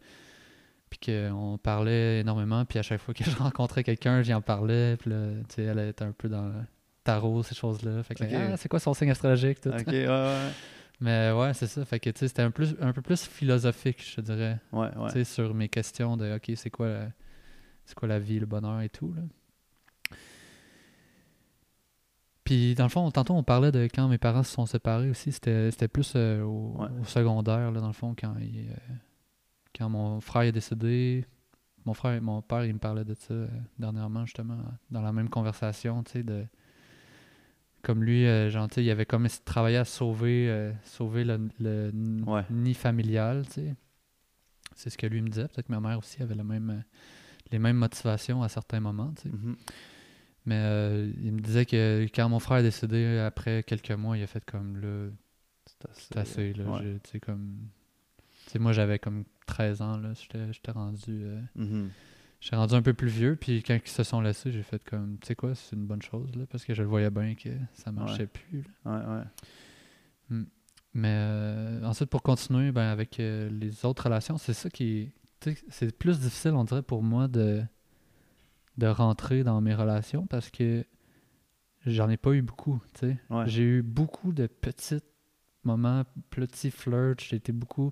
puis 0.90 1.00
qu'on 1.12 1.58
parlait 1.62 2.20
énormément, 2.22 2.64
puis 2.66 2.80
à 2.80 2.82
chaque 2.84 3.02
fois 3.02 3.14
que 3.14 3.24
je 3.24 3.36
rencontrais 3.38 3.84
quelqu'un, 3.84 4.22
j'y 4.22 4.34
en 4.34 4.42
parlais, 4.42 4.98
puis 4.98 5.10
là, 5.10 5.28
tu 5.50 5.56
sais, 5.56 5.64
elle 5.64 5.80
était 5.80 6.04
un 6.06 6.12
peu 6.12 6.30
dans 6.30 6.48
le 6.48 6.54
tarot, 7.04 7.44
ces 7.44 7.56
choses-là. 7.56 8.02
Fait 8.04 8.16
que, 8.16 8.24
ah, 8.24 8.58
c'est 8.58 8.70
quoi 8.70 8.80
son 8.80 8.94
signe 8.94 9.12
astrologique, 9.12 9.62
tout? 9.62 9.70
Ok, 9.70 9.88
ouais, 9.88 10.08
ouais. 10.08 10.50
Mais 11.02 11.32
ouais, 11.32 11.54
c'est 11.54 11.68
ça. 11.68 11.84
Fait 11.86 12.00
que, 12.00 12.10
tu 12.10 12.20
sais, 12.20 12.28
c'était 12.30 12.42
un, 12.44 12.52
plus, 12.52 12.76
un 12.80 12.94
peu 12.94 13.02
plus 13.02 13.24
philosophique, 13.26 14.02
je 14.10 14.16
te 14.16 14.22
dirais 14.22 14.60
Ouais, 14.72 14.88
ouais. 14.96 15.08
tu 15.08 15.14
sais, 15.14 15.24
sur 15.26 15.54
mes 15.54 15.68
questions 15.70 16.16
de 16.18 16.36
OK, 16.36 16.52
c'est 16.56 16.70
quoi, 16.70 16.88
la- 16.88 17.10
c'est 17.86 17.96
quoi 17.96 18.08
la 18.08 18.20
vie, 18.20 18.40
le 18.40 18.46
bonheur 18.46 18.80
et 18.82 18.90
tout. 18.90 19.14
Là. 19.14 19.22
Puis, 22.44 22.76
dans 22.76 22.84
le 22.84 22.90
fond, 22.90 23.10
tantôt, 23.10 23.34
on 23.34 23.44
parlait 23.44 23.72
de 23.72 23.86
quand 23.94 24.08
mes 24.08 24.20
parents 24.20 24.44
se 24.44 24.52
sont 24.54 24.66
séparés 24.68 25.10
aussi. 25.10 25.32
C'était 25.32 25.72
c'était 25.72 25.88
plus 25.88 26.14
euh, 26.16 26.44
au, 26.44 26.76
Ouais. 26.80 26.88
au 27.02 27.04
secondaire, 27.06 27.72
là, 27.72 27.80
dans 27.82 27.88
le 27.88 27.94
fond, 27.94 28.16
quand, 28.20 28.36
il, 28.40 28.70
euh, 28.70 28.94
quand 29.76 29.90
mon 29.90 30.22
frère 30.22 30.44
est 30.44 30.52
décédé. 30.52 31.26
Mon 31.86 31.94
frère, 31.94 32.20
mon 32.22 32.42
père, 32.42 32.66
il 32.66 32.74
me 32.74 32.80
parlait 32.80 33.06
de 33.06 33.14
ça 33.14 33.34
euh, 33.34 33.48
dernièrement, 33.78 34.26
justement, 34.26 34.58
dans 34.90 35.02
la 35.02 35.12
même 35.14 35.30
conversation, 35.30 36.04
tu 36.04 36.12
sais, 36.14 36.24
de 36.24 36.46
comme 37.84 38.04
lui, 38.04 38.26
euh, 38.26 38.50
genre, 38.50 38.68
il 38.78 38.90
avait 38.90 39.06
comme 39.06 39.28
travaillé 39.46 39.78
à 39.78 39.86
sauver, 39.86 40.50
euh, 40.50 40.72
sauver 40.84 41.24
le, 41.24 41.50
le 41.60 41.90
n- 41.94 42.24
Ouais. 42.26 42.44
nid 42.50 42.74
familial, 42.74 43.46
tu 43.46 43.52
sais. 43.54 43.76
C'est 44.76 44.90
ce 44.90 44.98
que 44.98 45.06
lui 45.06 45.22
me 45.22 45.30
disait. 45.30 45.48
Peut-être 45.48 45.68
que 45.68 45.72
ma 45.72 45.80
mère 45.80 46.00
aussi 46.00 46.22
avait 46.24 46.34
le 46.34 46.44
même, 46.44 46.70
euh, 46.72 46.82
les 47.52 47.60
mêmes 47.60 47.78
motivations 47.78 48.42
à 48.42 48.50
certains 48.50 48.80
moments, 48.80 49.14
tu 49.14 49.24
sais. 49.24 49.30
Mhm. 49.30 49.56
Mais 50.48 50.56
euh, 50.58 51.12
il 51.22 51.32
me 51.34 51.40
disait 51.40 51.66
que 51.68 52.08
quand 52.14 52.28
mon 52.30 52.40
frère 52.40 52.58
est 52.58 52.64
décédé, 52.64 53.20
après 53.20 53.62
quelques 53.64 53.92
mois, 53.92 54.18
il 54.18 54.24
a 54.24 54.28
fait 54.28 54.44
comme, 54.46 54.78
là, 54.82 55.10
C'est 55.94 56.18
assez. 56.18 56.54
là. 56.54 56.64
ouais. 56.66 57.00
Tu 57.04 57.12
sais, 57.12 57.20
comme... 57.20 57.68
Sais, 58.48 58.60
moi, 58.60 58.72
j'avais 58.74 59.00
comme 59.00 59.24
13 59.48 59.82
ans, 59.82 59.98
là. 59.98 60.14
J'étais 60.16 60.72
rendu... 60.72 61.24
euh, 61.24 61.42
Mhm. 61.56 61.90
J'étais 62.42 62.58
rendu 62.58 62.76
un 62.76 62.82
peu 62.84 62.94
plus 62.94 63.08
vieux, 63.08 63.36
puis 63.36 63.64
quand 63.64 63.74
ils 63.84 63.90
se 63.90 64.04
sont 64.04 64.22
laissés, 64.22 64.52
j'ai 64.52 64.62
fait 64.62 64.84
comme, 64.84 65.18
tu 65.20 65.28
sais 65.28 65.36
quoi, 65.36 65.56
c'est 65.56 65.76
une 65.76 65.86
bonne 65.88 66.02
chose, 66.04 66.30
là, 66.36 66.46
parce 66.48 66.64
que 66.64 66.74
je 66.76 66.84
le 66.84 66.88
voyais 66.88 67.10
bien 67.10 67.34
que 67.34 67.50
ça 67.74 67.92
marchait 67.92 68.28
plus. 68.28 68.64
là. 68.86 68.92
Ouais, 68.92 69.24
ouais. 70.36 70.44
Mais 70.94 71.12
euh, 71.14 71.84
ensuite, 71.84 72.10
pour 72.10 72.22
continuer, 72.22 72.72
ben, 72.72 72.84
avec 72.84 73.20
euh, 73.20 73.50
les 73.50 73.86
autres 73.86 74.04
relations, 74.04 74.38
c'est 74.38 74.54
ça 74.54 74.70
qui. 74.70 75.12
C'est 75.70 75.96
plus 75.98 76.20
difficile, 76.20 76.52
on 76.52 76.64
dirait, 76.64 76.82
pour 76.82 77.04
moi 77.04 77.28
de, 77.28 77.62
de 78.78 78.88
rentrer 78.88 79.44
dans 79.44 79.60
mes 79.62 79.74
relations 79.76 80.26
parce 80.26 80.50
que 80.50 80.84
j'en 81.86 82.10
ai 82.10 82.18
pas 82.18 82.32
eu 82.32 82.42
beaucoup. 82.42 82.82
tu 82.94 83.00
sais. 83.08 83.18
Ouais. 83.30 83.44
J'ai 83.48 83.64
eu 83.64 83.82
beaucoup 83.84 84.32
de 84.34 84.48
petits 84.48 85.00
moments, 85.64 86.04
petits 86.32 86.72
flirts. 86.72 87.20
J'ai 87.28 87.36
été 87.36 87.52
beaucoup 87.52 87.92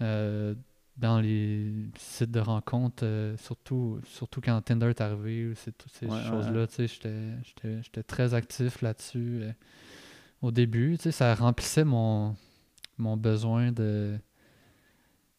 dans 0.00 1.20
les 1.20 1.72
sites 1.96 2.30
de 2.30 2.40
rencontres, 2.40 3.04
euh, 3.04 3.36
surtout, 3.38 4.00
surtout 4.04 4.40
quand 4.40 4.60
Tinder 4.62 4.88
est 4.90 5.00
arrivé, 5.00 5.52
c'est 5.56 5.76
toutes 5.76 5.92
ces 5.92 6.06
Ouais, 6.06 6.20
choses-là. 6.30 6.66
J'étais 6.70 6.86
j'étais- 7.42 7.82
j'étais 7.82 8.02
très 8.02 8.34
actif 8.34 8.82
là-dessus 8.82 9.40
euh, 9.42 9.52
au 10.42 10.50
début. 10.50 10.96
Ça 10.98 11.34
remplissait 11.34 11.84
mon, 11.84 12.36
mon 12.98 13.16
besoin 13.16 13.72
de. 13.72 14.18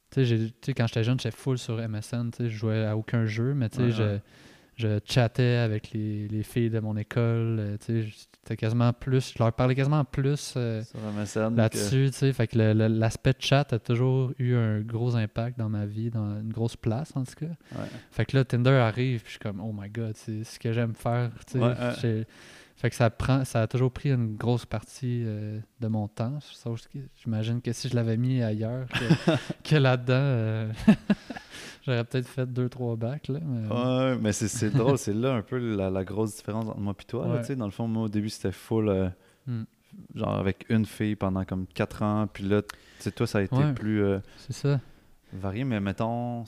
Tu 0.09 0.15
sais, 0.15 0.25
j'ai- 0.25 0.49
tu 0.49 0.55
sais, 0.63 0.73
quand 0.73 0.87
j'étais 0.87 1.03
jeune, 1.03 1.19
j'étais 1.19 1.35
full 1.35 1.57
sur 1.57 1.79
MSN. 1.79 2.31
Je 2.39 2.47
jouais 2.49 2.85
à 2.85 2.97
aucun 2.97 3.25
jeu, 3.25 3.53
mais 3.53 3.69
tu 3.69 3.77
sais, 3.77 3.83
Ouais, 3.83 3.91
je. 3.91 4.19
Je 4.77 4.99
chattais 5.05 5.57
avec 5.57 5.91
les, 5.91 6.27
les 6.27 6.43
filles 6.43 6.69
de 6.69 6.79
mon 6.79 6.95
école. 6.97 7.57
euh, 7.59 7.77
tu 7.85 8.03
sais, 8.03 8.09
C'était 8.43 8.57
quasiment 8.57 8.91
plus. 8.93 9.33
Je 9.37 9.43
leur 9.43 9.53
parlais 9.53 9.75
quasiment 9.75 10.03
plus. 10.03 10.53
euh, 10.57 10.81
là-dessus, 11.57 12.07
tu 12.11 12.17
sais. 12.17 12.33
Fait 12.33 12.47
que 12.47 12.57
l'aspect 12.57 13.33
chat 13.37 13.71
a 13.73 13.79
toujours 13.79 14.31
eu 14.39 14.55
un 14.55 14.79
gros 14.81 15.15
impact 15.15 15.59
dans 15.59 15.69
ma 15.69 15.85
vie, 15.85 16.09
dans 16.09 16.39
une 16.39 16.51
grosse 16.51 16.75
place 16.75 17.11
en 17.15 17.23
tout 17.23 17.35
cas. 17.39 17.45
Ouais. 17.45 17.87
Fait 18.11 18.25
que 18.25 18.35
là, 18.37 18.43
Tinder 18.43 18.71
arrive, 18.71 19.19
puis 19.21 19.27
je 19.27 19.31
suis 19.31 19.39
comme, 19.39 19.59
oh 19.61 19.71
my 19.77 19.89
god, 19.89 20.13
c'est 20.15 20.43
ce 20.43 20.57
que 20.59 20.71
j'aime 20.73 20.95
faire, 20.95 21.29
tu 21.45 21.53
sais. 21.53 21.59
Ouais, 21.59 21.67
ouais. 21.67 21.93
J'ai- 22.01 22.25
Fait 22.81 22.89
que 22.89 22.95
ça 22.95 23.11
prend, 23.11 23.45
ça 23.45 23.61
a 23.61 23.67
toujours 23.67 23.91
pris 23.91 24.09
une 24.11 24.35
grosse 24.35 24.65
partie 24.65 25.21
euh, 25.23 25.59
de 25.79 25.87
mon 25.87 26.07
temps. 26.07 26.39
Sauf 26.41 26.81
que 26.91 26.97
J'imagine 27.21 27.61
que 27.61 27.71
si 27.73 27.87
je 27.89 27.95
l'avais 27.95 28.17
mis 28.17 28.41
ailleurs 28.41 28.87
que, 28.87 29.35
que 29.69 29.75
là-dedans, 29.75 30.13
euh, 30.15 30.71
j'aurais 31.85 32.03
peut-être 32.03 32.27
fait 32.27 32.45
deux, 32.51 32.69
trois 32.69 32.95
bacs, 32.95 33.27
là. 33.27 33.39
mais- 33.43 33.67
Ouais, 33.67 34.17
mais 34.19 34.31
c'est 34.33 34.47
c'est 34.47 34.71
drôle, 34.71 34.97
c'est 34.97 35.13
là 35.13 35.33
un 35.35 35.41
peu 35.41 35.57
la, 35.75 35.89
la 35.89 36.03
grosse 36.03 36.35
différence 36.37 36.65
entre 36.67 36.79
moi 36.79 36.95
et 36.99 37.03
toi. 37.03 37.27
Ouais. 37.27 37.55
dans 37.55 37.65
le 37.65 37.71
fond, 37.71 37.87
moi, 37.87 38.03
au 38.03 38.09
début, 38.09 38.29
c'était 38.29 38.51
full, 38.51 38.89
euh, 38.89 39.09
Hmm. 39.47 39.63
genre 40.15 40.35
avec 40.37 40.65
une 40.69 40.85
fille 40.85 41.15
pendant 41.15 41.43
comme 41.45 41.65
4 41.67 42.03
ans. 42.03 42.27
Puis 42.31 42.43
là, 42.45 42.61
toi, 43.15 43.25
ça 43.27 43.39
a 43.39 43.41
été 43.41 43.55
Ouais. 43.55 43.73
plus 43.73 44.03
euh, 44.03 44.19
C'est 44.37 44.53
ça. 44.53 44.79
varié. 45.33 45.63
Mais 45.63 45.79
mettons, 45.79 46.45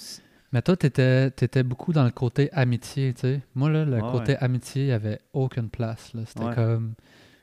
Mais 0.54 0.62
toi, 0.62 0.78
t'étais 0.78 1.28
étais 1.28 1.64
beaucoup 1.64 1.92
dans 1.94 2.04
le 2.06 2.12
côté 2.12 2.50
amitié, 2.54 3.14
tu 3.14 3.22
sais. 3.22 3.42
Moi, 3.56 3.70
là, 3.72 3.84
le 3.86 4.00
côté 4.00 4.34
ouais. 4.34 4.38
amitié, 4.44 4.84
il 4.84 4.88
n'y 4.88 4.92
avait 4.94 5.20
aucune 5.34 5.70
place. 5.70 6.14
C'était 6.28 6.46
Ouais. 6.46 6.54
comme... 6.56 6.94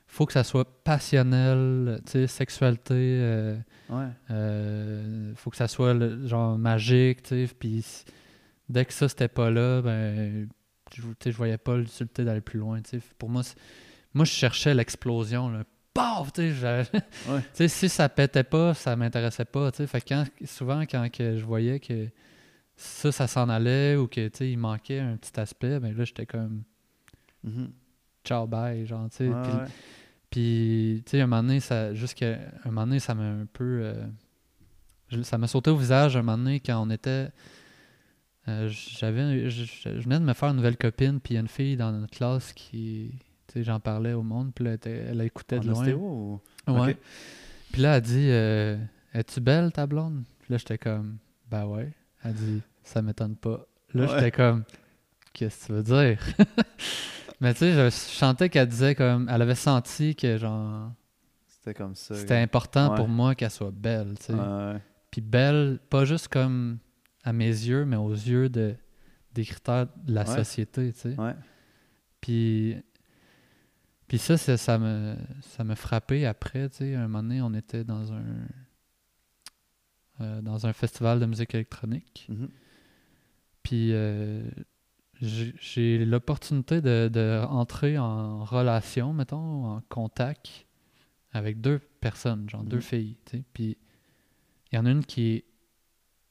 faut 0.07 0.25
que 0.25 0.33
ça 0.33 0.43
soit 0.43 0.65
passionnel, 0.83 2.01
tu 2.05 2.11
sais, 2.13 2.27
sexualité, 2.27 2.93
euh, 2.95 3.57
ouais. 3.89 4.05
euh, 4.31 5.33
faut 5.35 5.49
que 5.49 5.57
ça 5.57 5.67
soit 5.67 5.93
le- 5.93 6.25
genre 6.27 6.57
magique, 6.57 7.23
tu 7.23 7.45
sais. 7.47 7.53
Puis 7.59 7.85
dès 8.69 8.85
que 8.85 8.93
ça, 8.93 9.07
c'était 9.09 9.27
pas 9.27 9.49
là, 9.51 9.81
ben, 9.81 10.47
je, 10.95 11.01
tu 11.01 11.07
sais, 11.23 11.31
je 11.31 11.37
voyais 11.37 11.57
pas 11.57 11.77
l'utilité 11.77 12.23
d'aller 12.23 12.41
plus 12.41 12.59
loin, 12.59 12.81
tu 12.81 12.91
sais. 12.91 13.01
Pour 13.17 13.29
moi, 13.29 13.41
moi, 14.13 14.25
je 14.25 14.31
cherchais 14.31 14.73
l'explosion, 14.73 15.49
là. 15.49 15.63
Paf! 15.93 16.31
Tu 16.33 16.53
sais, 17.53 17.67
si 17.67 17.89
ça 17.89 18.07
pétait 18.07 18.45
pas, 18.45 18.73
ça 18.73 18.95
m'intéressait 18.95 19.43
pas, 19.45 19.71
tu 19.71 19.77
sais. 19.77 19.87
Fait 19.87 19.99
que 19.99 20.07
quand, 20.09 20.23
souvent, 20.45 20.81
quand 20.83 21.09
que 21.11 21.35
je 21.37 21.43
voyais 21.43 21.81
que 21.81 22.07
ça, 22.75 23.11
ça 23.11 23.27
s'en 23.27 23.49
allait 23.49 23.95
ou 23.95 24.07
que, 24.07 24.27
tu 24.27 24.37
sais, 24.37 24.51
il 24.51 24.57
manquait 24.57 24.99
un 24.99 25.17
petit 25.17 25.39
aspect, 25.39 25.79
ben 25.79 25.95
là, 25.95 26.03
j'étais 26.03 26.25
comme 26.25 26.63
Mhm. 27.43 27.71
ciao, 28.23 28.47
bye, 28.47 28.85
genre, 28.85 29.09
tu 29.09 29.17
sais. 29.17 29.27
Ouais, 29.29 29.41
Puis- 29.43 29.51
ouais. 29.53 29.65
puis, 30.29 31.03
tu 31.05 31.11
sais, 31.11 31.21
un 31.21 31.27
moment 31.27 31.43
donné, 31.43 31.59
ça, 31.59 31.89
un 31.89 32.35
moment 32.69 32.85
donné, 32.87 32.99
ça 32.99 33.13
m'a 33.15 33.23
un 33.23 33.45
peu. 33.51 33.81
euh, 33.83 34.05
je- 35.09 35.21
ça 35.23 35.37
m'a 35.37 35.47
sauté 35.47 35.69
au 35.71 35.75
visage 35.77 36.15
un 36.15 36.21
moment 36.21 36.37
donné 36.37 36.59
quand 36.59 36.81
on 36.81 36.89
était. 36.89 37.29
euh, 38.47 38.69
j'avais, 38.69 39.49
je, 39.51 39.65
je 39.65 39.89
venais 40.01 40.19
de 40.19 40.25
me 40.25 40.33
faire 40.33 40.49
une 40.49 40.55
nouvelle 40.55 40.77
copine, 40.77 41.19
puis 41.19 41.33
il 41.33 41.35
y 41.35 41.37
a 41.37 41.41
une 41.41 41.47
fille 41.47 41.77
dans 41.77 41.91
notre 41.91 42.15
classe 42.15 42.53
qui. 42.53 43.11
Tu 43.47 43.53
sais, 43.53 43.63
j'en 43.63 43.79
parlais 43.79 44.13
au 44.13 44.23
monde, 44.23 44.51
puis 44.55 44.65
elle, 44.65 44.79
elle 44.85 45.21
écoutait 45.21 45.59
de 45.59 45.67
En 45.69 45.73
loin. 45.73 45.81
ostéo 45.81 45.99
ou- 45.99 46.41
Ouais. 46.71 46.91
Ok. 46.93 46.97
Puis 47.71 47.81
là, 47.83 47.97
elle 47.97 48.01
dit 48.01 48.27
euh, 48.29 48.77
Es-tu 49.13 49.41
belle, 49.41 49.71
ta 49.71 49.85
blonde 49.85 50.23
Puis 50.39 50.53
là, 50.53 50.57
j'étais 50.57 50.77
comme 50.79 51.17
Ben 51.51 51.65
ouais. 51.65 51.91
Elle 52.23 52.33
dit 52.33 52.61
Ça 52.83 53.01
m'étonne 53.01 53.35
pas. 53.35 53.65
Là, 53.93 54.03
Ouais. 54.05 54.07
j'étais 54.15 54.31
comme 54.31 54.63
Qu'est-ce 55.33 55.61
que 55.61 55.65
tu 55.67 55.71
veux 55.73 55.83
dire? 55.83 56.19
Mais 57.41 57.53
tu 57.53 57.59
sais, 57.59 57.73
je 57.73 57.89
chantais 57.89 58.49
qu'elle 58.49 58.67
disait 58.67 58.95
comme. 58.95 59.27
Elle 59.29 59.41
avait 59.41 59.55
senti 59.55 60.15
que, 60.15 60.37
genre. 60.37 60.91
C'était 61.47 61.73
comme 61.73 61.95
ça. 61.95 62.15
C'était 62.15 62.37
important 62.37 62.91
Ouais. 62.91 62.95
pour 62.97 63.07
moi 63.07 63.33
qu'elle 63.35 63.49
soit 63.51 63.71
belle, 63.71 64.15
tu 64.19 64.27
sais. 64.27 64.33
Puis 65.09 65.21
belle, 65.21 65.79
pas 65.89 66.05
juste 66.05 66.27
comme 66.27 66.77
à 67.23 67.33
mes 67.33 67.47
yeux, 67.47 67.85
mais 67.85 67.97
aux 67.97 68.11
yeux 68.13 68.49
de, 68.49 68.75
des 69.33 69.45
critères 69.45 69.87
de 70.03 70.13
la 70.13 70.25
société, 70.25 70.91
tu 70.93 70.99
sais. 70.99 71.15
ouais. 71.19 71.35
Puis, 72.19 72.77
puis 74.07 74.17
ça, 74.17 74.37
ça 74.37 74.77
me, 74.77 75.15
ça 75.41 75.63
me 75.63 75.75
frappait 75.75 76.25
après, 76.25 76.69
tu 76.69 76.77
sais. 76.77 76.95
Un 76.95 77.07
moment 77.07 77.23
donné, 77.23 77.41
on 77.41 77.53
était 77.53 77.83
dans 77.83 78.11
un, 78.13 78.23
euh, 80.21 80.41
dans 80.41 80.65
un 80.67 80.73
festival 80.73 81.19
de 81.19 81.25
musique 81.25 81.53
électronique. 81.55 82.27
Mhm. 82.29 82.49
Puis 83.63 83.89
euh, 83.93 84.41
j'ai 85.21 86.03
l'opportunité 86.05 86.81
de, 86.81 87.07
de 87.11 87.43
entrer 87.47 87.97
en 87.97 88.43
relation, 88.43 89.13
mettons, 89.13 89.65
en 89.65 89.81
contact 89.89 90.65
avec 91.31 91.61
deux 91.61 91.79
personnes, 91.99 92.49
genre 92.49 92.63
deux 92.63 92.77
Mhm. 92.77 92.81
filles. 92.81 93.17
Puis 93.53 93.77
il 94.71 94.75
y 94.75 94.77
en 94.79 94.85
a 94.85 94.91
une 94.91 95.05
qui 95.05 95.31
est 95.35 95.45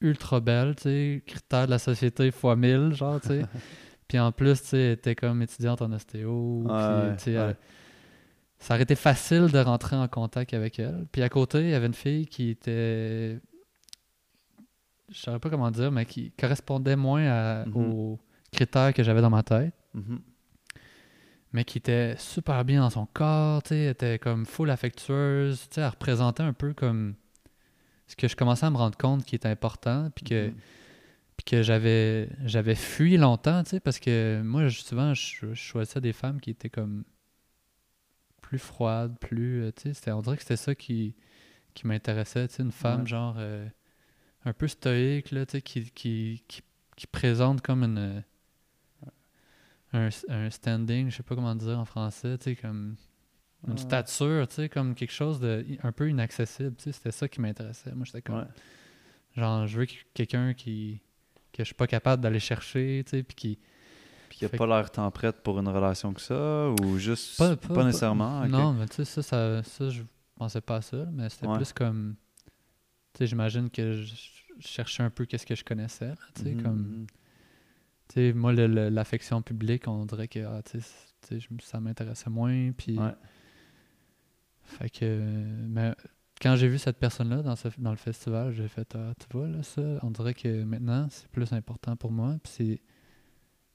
ultra 0.01 0.39
belle, 0.39 0.75
tu 0.75 0.83
sais, 0.83 1.23
critère 1.25 1.67
de 1.67 1.71
la 1.71 1.79
société 1.79 2.31
fois 2.31 2.55
1000, 2.55 2.93
genre, 2.93 3.21
tu 3.21 3.27
sais. 3.29 3.41
Puis 4.07 4.19
en 4.19 4.31
plus, 4.33 4.61
tu 4.61 4.67
sais, 4.69 4.77
elle 4.77 4.91
était 4.93 5.15
comme 5.15 5.41
étudiante 5.41 5.81
en 5.81 5.91
ostéo. 5.93 6.63
Ouais, 6.65 6.71
ouais. 6.73 7.15
elle- 7.27 7.55
ça 8.59 8.73
aurait 8.75 8.83
été 8.83 8.95
facile 8.95 9.47
de 9.51 9.57
rentrer 9.57 9.95
en 9.95 10.07
contact 10.07 10.53
avec 10.53 10.77
elle. 10.79 11.07
Puis 11.11 11.21
à 11.23 11.29
côté, 11.29 11.61
il 11.61 11.69
y 11.69 11.73
avait 11.73 11.87
une 11.87 11.93
fille 11.95 12.27
qui 12.27 12.49
était. 12.49 13.39
Je 15.11 15.19
saurais 15.19 15.39
pas 15.39 15.49
comment 15.49 15.71
dire, 15.71 15.91
mais 15.91 16.05
qui 16.05 16.31
correspondait 16.31 16.95
moins 16.95 17.25
à- 17.27 17.65
Mhm. 17.65 17.75
aux 17.75 18.19
critères 18.51 18.93
que 18.93 19.03
j'avais 19.03 19.21
dans 19.21 19.29
ma 19.29 19.43
tête. 19.43 19.73
Mhm. 19.93 20.21
Mais 21.53 21.65
qui 21.65 21.79
était 21.79 22.15
super 22.17 22.63
bien 22.63 22.79
dans 22.81 22.89
son 22.89 23.05
corps, 23.07 23.61
tu 23.63 23.75
était 23.75 24.17
comme 24.19 24.45
full 24.45 24.69
affectueuse, 24.69 25.67
tu 25.69 25.75
sais, 25.75 25.81
elle 25.81 25.87
représentait 25.89 26.43
un 26.43 26.53
peu 26.53 26.73
comme 26.73 27.15
ce 28.07 28.15
que 28.15 28.27
je 28.29 28.35
commençais 28.37 28.65
à 28.65 28.69
me 28.69 28.77
rendre 28.77 28.97
compte 28.97 29.25
qui 29.25 29.35
était 29.35 29.49
important, 29.49 30.09
puis 30.15 30.23
que 30.25 30.47
Mhm. 30.47 30.55
puis 31.37 31.43
que 31.45 31.61
j'avais 31.63 32.29
j'avais 32.45 32.75
fui 32.75 33.17
longtemps, 33.17 33.63
tu 33.63 33.71
sais, 33.71 33.79
parce 33.81 33.99
que 33.99 34.41
moi, 34.43 34.69
souvent, 34.69 35.13
je, 35.13 35.47
je 35.47 35.53
choisissais 35.53 35.99
des 35.99 36.13
femmes 36.13 36.39
qui 36.39 36.51
étaient 36.51 36.69
comme 36.69 37.03
plus 38.41 38.59
froides, 38.59 39.17
plus, 39.19 39.63
euh, 39.63 39.71
tu 39.71 39.93
sais, 39.93 40.11
on 40.11 40.21
dirait 40.21 40.35
que 40.37 40.43
c'était 40.43 40.55
ça 40.57 40.75
qui, 40.75 41.15
qui 41.73 41.87
m'intéressait, 41.87 42.47
tu 42.47 42.55
sais, 42.55 42.63
une 42.63 42.71
femme 42.71 43.01
Ouais. 43.01 43.07
genre 43.07 43.35
euh, 43.39 43.67
un 44.45 44.53
peu 44.53 44.67
stoïque, 44.67 45.31
là, 45.31 45.45
qui, 45.45 45.61
qui, 45.91 46.43
qui, 46.47 46.61
qui 46.95 47.07
présente 47.07 47.61
comme 47.61 47.83
une 47.83 47.97
euh, 47.97 48.21
un, 49.93 50.09
un 50.29 50.49
standing, 50.49 51.09
je 51.09 51.17
sais 51.17 51.23
pas 51.23 51.35
comment 51.35 51.55
dire 51.55 51.77
en 51.79 51.85
français, 51.85 52.37
comme 52.61 52.95
une 53.67 53.77
stature, 53.77 54.47
comme 54.73 54.95
quelque 54.95 55.11
chose 55.13 55.39
de 55.39 55.65
un 55.83 55.91
peu 55.91 56.09
inaccessible, 56.09 56.75
c'était 56.79 57.11
ça 57.11 57.27
qui 57.27 57.41
m'intéressait. 57.41 57.91
Moi, 57.93 58.05
j'étais 58.05 58.21
comme 58.21 58.39
Ouais. 58.39 58.45
Genre, 59.37 59.67
je 59.67 59.77
veux 59.79 59.85
que- 59.85 59.93
quelqu'un 60.13 60.53
qui 60.53 60.99
que 61.53 61.59
je 61.63 61.65
suis 61.65 61.75
pas 61.75 61.87
capable 61.87 62.23
d'aller 62.23 62.39
chercher, 62.39 63.03
tu 63.05 63.09
sais, 63.11 63.23
puis 63.23 63.35
qui... 63.35 63.59
Puis 64.29 64.39
il 64.41 64.45
a 64.45 64.49
pas 64.49 64.65
l'air 64.65 64.89
tant 64.89 65.11
prête 65.11 65.43
pour 65.43 65.59
une 65.59 65.67
relation 65.67 66.13
que 66.13 66.21
ça, 66.21 66.69
ou 66.81 66.97
juste 66.97 67.37
Pas- 67.37 67.57
pas, 67.57 67.67
pas- 67.67 67.73
pas- 67.75 67.83
nécessairement. 67.83 68.47
Non, 68.47 68.71
mais 68.71 68.87
tu 68.87 68.95
sais, 68.95 69.05
ça, 69.05 69.21
ça, 69.21 69.61
ça, 69.63 69.89
je 69.89 70.01
pensais 70.35 70.61
pas 70.61 70.77
à 70.77 70.81
ça, 70.81 71.05
mais 71.11 71.27
c'était 71.29 71.47
Ouais. 71.47 71.57
plus 71.57 71.73
comme... 71.73 72.15
J'imagine 73.25 73.69
que 73.69 73.93
je 74.03 74.13
cherchais 74.59 75.03
un 75.03 75.09
peu 75.09 75.25
qu'est-ce 75.25 75.45
que 75.45 75.55
je 75.55 75.63
connaissais, 75.63 76.09
là, 76.09 76.15
tu 76.35 76.43
sais, 76.43 76.51
Mhm, 76.53 76.61
comme... 76.63 76.77
mhm. 76.81 77.07
Tu 78.09 78.15
sais, 78.15 78.33
moi, 78.33 78.51
l'affection 78.53 79.41
publique, 79.41 79.87
on 79.87 80.05
dirait 80.05 80.27
que 80.27 80.39
ah, 80.39 80.61
ça 81.61 81.79
m'intéressait 81.79 82.29
moins. 82.29 82.71
Puis, 82.73 82.97
Ouais. 82.99 83.13
fait 84.63 84.89
que, 84.89 85.05
mais 85.67 85.93
quand 86.41 86.55
j'ai 86.55 86.67
vu 86.67 86.77
cette 86.77 86.97
personne-là 86.97 87.41
dans, 87.41 87.55
ce, 87.55 87.69
dans 87.77 87.91
le 87.91 87.97
festival, 87.97 88.51
j'ai 88.53 88.67
fait, 88.67 88.95
ah, 88.95 89.13
tu 89.19 89.25
vois, 89.37 89.47
là, 89.47 89.63
ça, 89.63 89.81
on 90.03 90.11
dirait 90.11 90.33
que 90.33 90.63
maintenant, 90.63 91.07
c'est 91.09 91.27
plus 91.29 91.51
important 91.53 91.95
pour 91.95 92.11
moi. 92.11 92.35
Puis 92.43 92.51
c'est, 92.53 92.81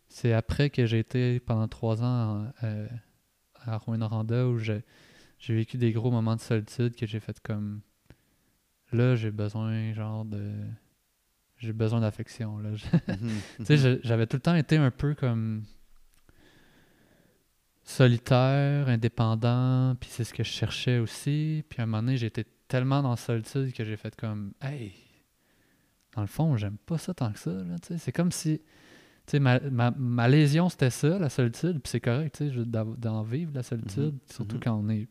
c'est 0.08 0.32
après 0.32 0.70
que 0.70 0.84
j'ai 0.86 0.98
été 0.98 1.40
pendant 1.40 1.68
trois 1.68 2.02
ans 2.02 2.44
en- 2.46 2.52
euh, 2.64 2.88
à 3.64 3.78
Rouen-Noranda 3.78 4.48
où 4.48 4.58
j'ai 4.58 4.82
vécu 5.48 5.78
des 5.78 5.92
gros 5.92 6.10
moments 6.10 6.36
de 6.36 6.40
solitude 6.40 6.94
que 6.94 7.06
j'ai 7.06 7.20
fait 7.20 7.38
comme, 7.40 7.80
là, 8.92 9.14
j'ai 9.16 9.30
besoin, 9.30 9.92
genre, 9.92 10.24
de. 10.24 10.52
J'ai 11.58 11.72
besoin 11.72 12.00
d'affection, 12.00 12.58
là. 12.58 12.70
Mhm, 13.08 13.40
Tu 13.58 13.64
sais, 13.64 13.76
je- 13.78 13.98
j'avais 14.02 14.26
tout 14.26 14.36
le 14.36 14.42
temps 14.42 14.54
été 14.54 14.76
un 14.76 14.90
peu 14.90 15.14
comme 15.14 15.64
solitaire, 17.84 18.88
indépendant, 18.88 19.94
puis 20.00 20.10
c'est 20.12 20.24
ce 20.24 20.34
que 20.34 20.42
je 20.42 20.50
cherchais 20.50 20.98
aussi. 20.98 21.64
Puis 21.68 21.80
à 21.80 21.84
un 21.84 21.86
moment 21.86 22.02
donné, 22.02 22.16
j'étais 22.16 22.44
tellement 22.68 23.02
dans 23.02 23.10
la 23.10 23.16
solitude 23.16 23.72
que 23.72 23.84
j'ai 23.84 23.96
fait 23.96 24.14
comme, 24.16 24.52
hey, 24.60 24.92
dans 26.14 26.22
le 26.22 26.26
fond, 26.26 26.56
j'aime 26.56 26.78
pas 26.78 26.98
ça 26.98 27.14
tant 27.14 27.32
que 27.32 27.38
ça. 27.38 27.52
là, 27.52 27.78
tu 27.78 27.88
sais. 27.88 27.98
C'est 27.98 28.12
comme 28.12 28.32
si, 28.32 28.58
tu 28.58 28.64
sais, 29.26 29.38
ma, 29.38 29.60
ma, 29.60 29.92
ma 29.92 30.28
lésion, 30.28 30.68
c'était 30.68 30.90
ça, 30.90 31.18
la 31.18 31.28
solitude, 31.28 31.80
puis 31.80 31.90
c'est 31.90 32.00
correct, 32.00 32.36
tu 32.38 32.50
sais, 32.50 32.64
d'en 32.66 33.22
vivre 33.22 33.52
la 33.54 33.62
solitude, 33.62 34.14
Mhm, 34.14 34.20
surtout 34.30 34.56
mhm. 34.56 34.62
quand 34.62 34.74
on 34.74 34.88
est 34.88 35.08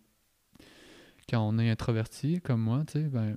quand 1.27 1.41
on 1.47 1.57
est 1.57 1.71
introverti 1.71 2.39
comme 2.39 2.61
moi, 2.61 2.83
tu 2.85 2.93
sais, 3.01 3.07
ben, 3.07 3.35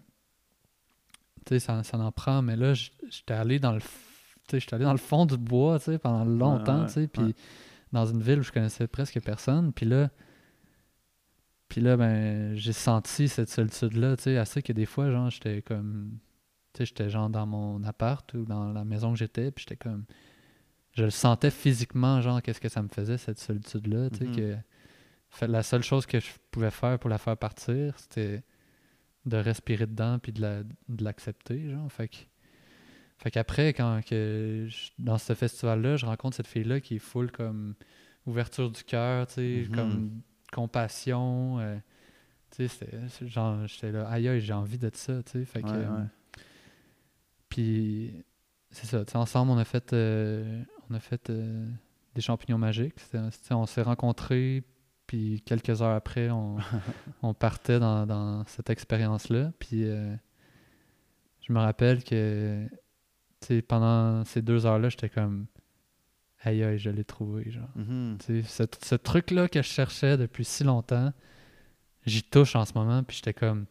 sais, 1.49 1.61
ça, 1.61 1.83
ça 1.83 1.99
en 1.99 2.13
prend, 2.13 2.43
mais 2.43 2.57
là, 2.57 2.75
j'étais 2.75 3.35
allé 3.35 3.59
dans 3.59 3.73
le, 3.73 3.81
j'étais 4.53 4.75
allé 4.75 4.85
dans 4.85 4.93
le 4.93 4.99
fond 4.99 5.27
du 5.27 5.37
bois, 5.37 5.79
tu 5.79 5.87
sais, 5.87 5.99
pendant 5.99 6.25
longtemps, 6.25 6.87
tu 6.87 6.93
sais, 6.93 7.09
puis 7.09 7.35
dans 7.93 8.07
une 8.07 8.21
ville 8.23 8.41
où 8.41 8.43
je 8.43 8.53
connaissais 8.53 8.87
presque 8.87 9.21
personne, 9.21 9.73
puis 9.73 9.87
là, 9.87 10.11
puis 11.69 11.81
là, 11.83 11.97
ben, 11.97 12.55
j'ai 12.57 12.73
senti 12.73 13.29
cette 13.29 13.51
solitude-là, 13.51 14.17
tu 14.17 14.25
sais, 14.25 14.39
assez 14.39 14.63
que 14.63 14.73
des 14.73 14.87
fois, 14.87 15.11
genre, 15.11 15.29
j'étais 15.31 15.61
comme, 15.63 16.19
tu 16.73 16.79
sais, 16.79 16.87
j'étais 16.87 17.11
genre 17.11 17.29
dans 17.29 17.47
mon 17.47 17.83
appart 17.85 18.33
ou 18.35 18.45
dans 18.45 18.73
la 18.73 18.85
maison 18.85 19.13
que 19.13 19.19
j'étais, 19.19 19.51
puis 19.51 19.65
j'étais 19.69 19.77
comme, 19.77 20.05
je 20.97 21.05
le 21.05 21.11
sentais 21.11 21.51
physiquement, 21.51 22.21
genre, 22.23 22.41
qu'est-ce 22.43 22.61
que 22.61 22.69
ça 22.71 22.83
me 22.83 22.89
faisait, 22.89 23.19
cette 23.19 23.39
solitude-là, 23.39 24.11
tu 24.11 24.19
sais, 24.19 24.25
Mhm. 24.25 24.37
que 24.37 24.57
fait, 25.31 25.47
la 25.47 25.63
seule 25.63 25.83
chose 25.83 26.07
que 26.07 26.21
je 26.21 26.29
pouvais 26.51 26.71
faire 26.71 26.99
pour 26.99 27.11
la 27.11 27.19
faire 27.19 27.37
partir, 27.37 27.99
c'était 27.99 28.43
de 29.29 29.37
respirer 29.37 29.87
dedans 29.87 30.19
puis 30.19 30.33
de 30.33 30.41
la- 30.41 30.62
de 30.62 31.05
l'accepter, 31.05 31.71
genre, 31.71 31.91
fait 31.93 32.09
que... 32.09 32.17
Fait 33.19 33.31
qu'après, 33.33 33.73
quand 33.75 34.01
que 34.09 34.67
je- 34.69 34.91
dans 34.99 35.19
ce 35.19 35.35
festival-là, 35.35 35.97
je 35.97 36.07
rencontre 36.07 36.37
cette 36.37 36.47
fille-là 36.47 36.81
qui 36.81 36.97
est 36.97 37.01
full 37.01 37.33
comme 37.33 37.75
ouverture 38.27 38.71
du 38.71 38.85
cœur, 38.85 39.27
tu 39.27 39.35
sais, 39.35 39.67
Mhm. 39.69 39.75
comme 39.75 40.21
compassion. 40.53 41.59
euh, 41.59 41.77
tu 42.51 42.69
sais, 42.69 42.88
genre, 43.27 43.67
j'étais 43.67 43.91
là, 43.93 44.09
aïe, 44.09 44.29
aïe, 44.29 44.41
j'ai 44.41 44.53
envie 44.53 44.79
de 44.79 44.91
ça, 44.95 45.21
tu 45.25 45.33
sais. 45.33 45.45
Fait 45.45 45.62
que, 45.62 45.67
Ouais, 45.69 45.75
euh, 45.77 45.97
ouais. 45.99 46.07
Puis, 47.49 48.25
c'est 48.71 48.87
ça, 48.87 49.05
tu 49.05 49.12
sais, 49.12 49.19
ensemble, 49.19 49.51
on 49.51 49.59
a 49.59 49.64
fait, 49.64 49.93
euh, 49.93 50.62
on 50.91 50.95
a 50.95 51.01
fait 51.01 51.31
euh, 51.31 51.67
des 52.14 52.21
champignons 52.21 52.59
magiques. 52.59 52.95
On 53.51 53.67
s'est 53.67 53.83
rencontrés, 53.83 54.62
puis 55.09 55.42
quelques 55.44 55.83
heures 55.83 55.97
après, 55.97 56.31
on, 56.31 56.59
on 57.23 57.35
partait 57.35 57.81
dans, 57.81 58.07
dans 58.07 58.47
cette 58.47 58.71
expérience-là. 58.71 59.51
Puis, 59.59 59.83
euh, 59.88 60.14
je 61.40 61.53
me 61.53 61.59
rappelle 61.59 62.05
que, 62.05 62.68
pendant 63.66 64.25
ces 64.25 64.42
deux 64.42 64.66
heures-là, 64.66 64.90
j'étais 64.90 65.09
comme, 65.09 65.47
aïe, 66.42 66.62
aïe, 66.62 66.79
je 66.79 66.90
l'ai 66.90 67.05
trouvé, 67.05 67.51
genre. 67.51 67.68
Mhm. 67.75 68.18
Sais, 68.21 68.42
ce, 68.42 68.62
ce 68.85 68.94
truc-là 68.94 69.49
que 69.49 69.61
je 69.62 69.66
cherchais 69.68 70.16
depuis 70.16 70.44
si 70.44 70.62
longtemps, 70.62 71.12
j'y 72.07 72.23
touche 72.23 72.55
en 72.55 72.64
ce 72.64 72.75
moment, 72.75 73.03
puis 73.03 73.16
j'étais 73.16 73.35
comme. 73.35 73.66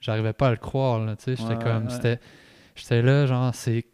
J'arrivais 0.00 0.32
pas 0.32 0.48
à 0.48 0.50
le 0.50 0.56
croire. 0.56 1.06
J'étais 1.08 1.40
Ouais, 1.42 1.58
comme. 1.62 1.86
ouais. 1.86 2.20
J'étais 2.74 3.02
là, 3.02 3.26
genre, 3.26 3.54
c'est. 3.54 3.86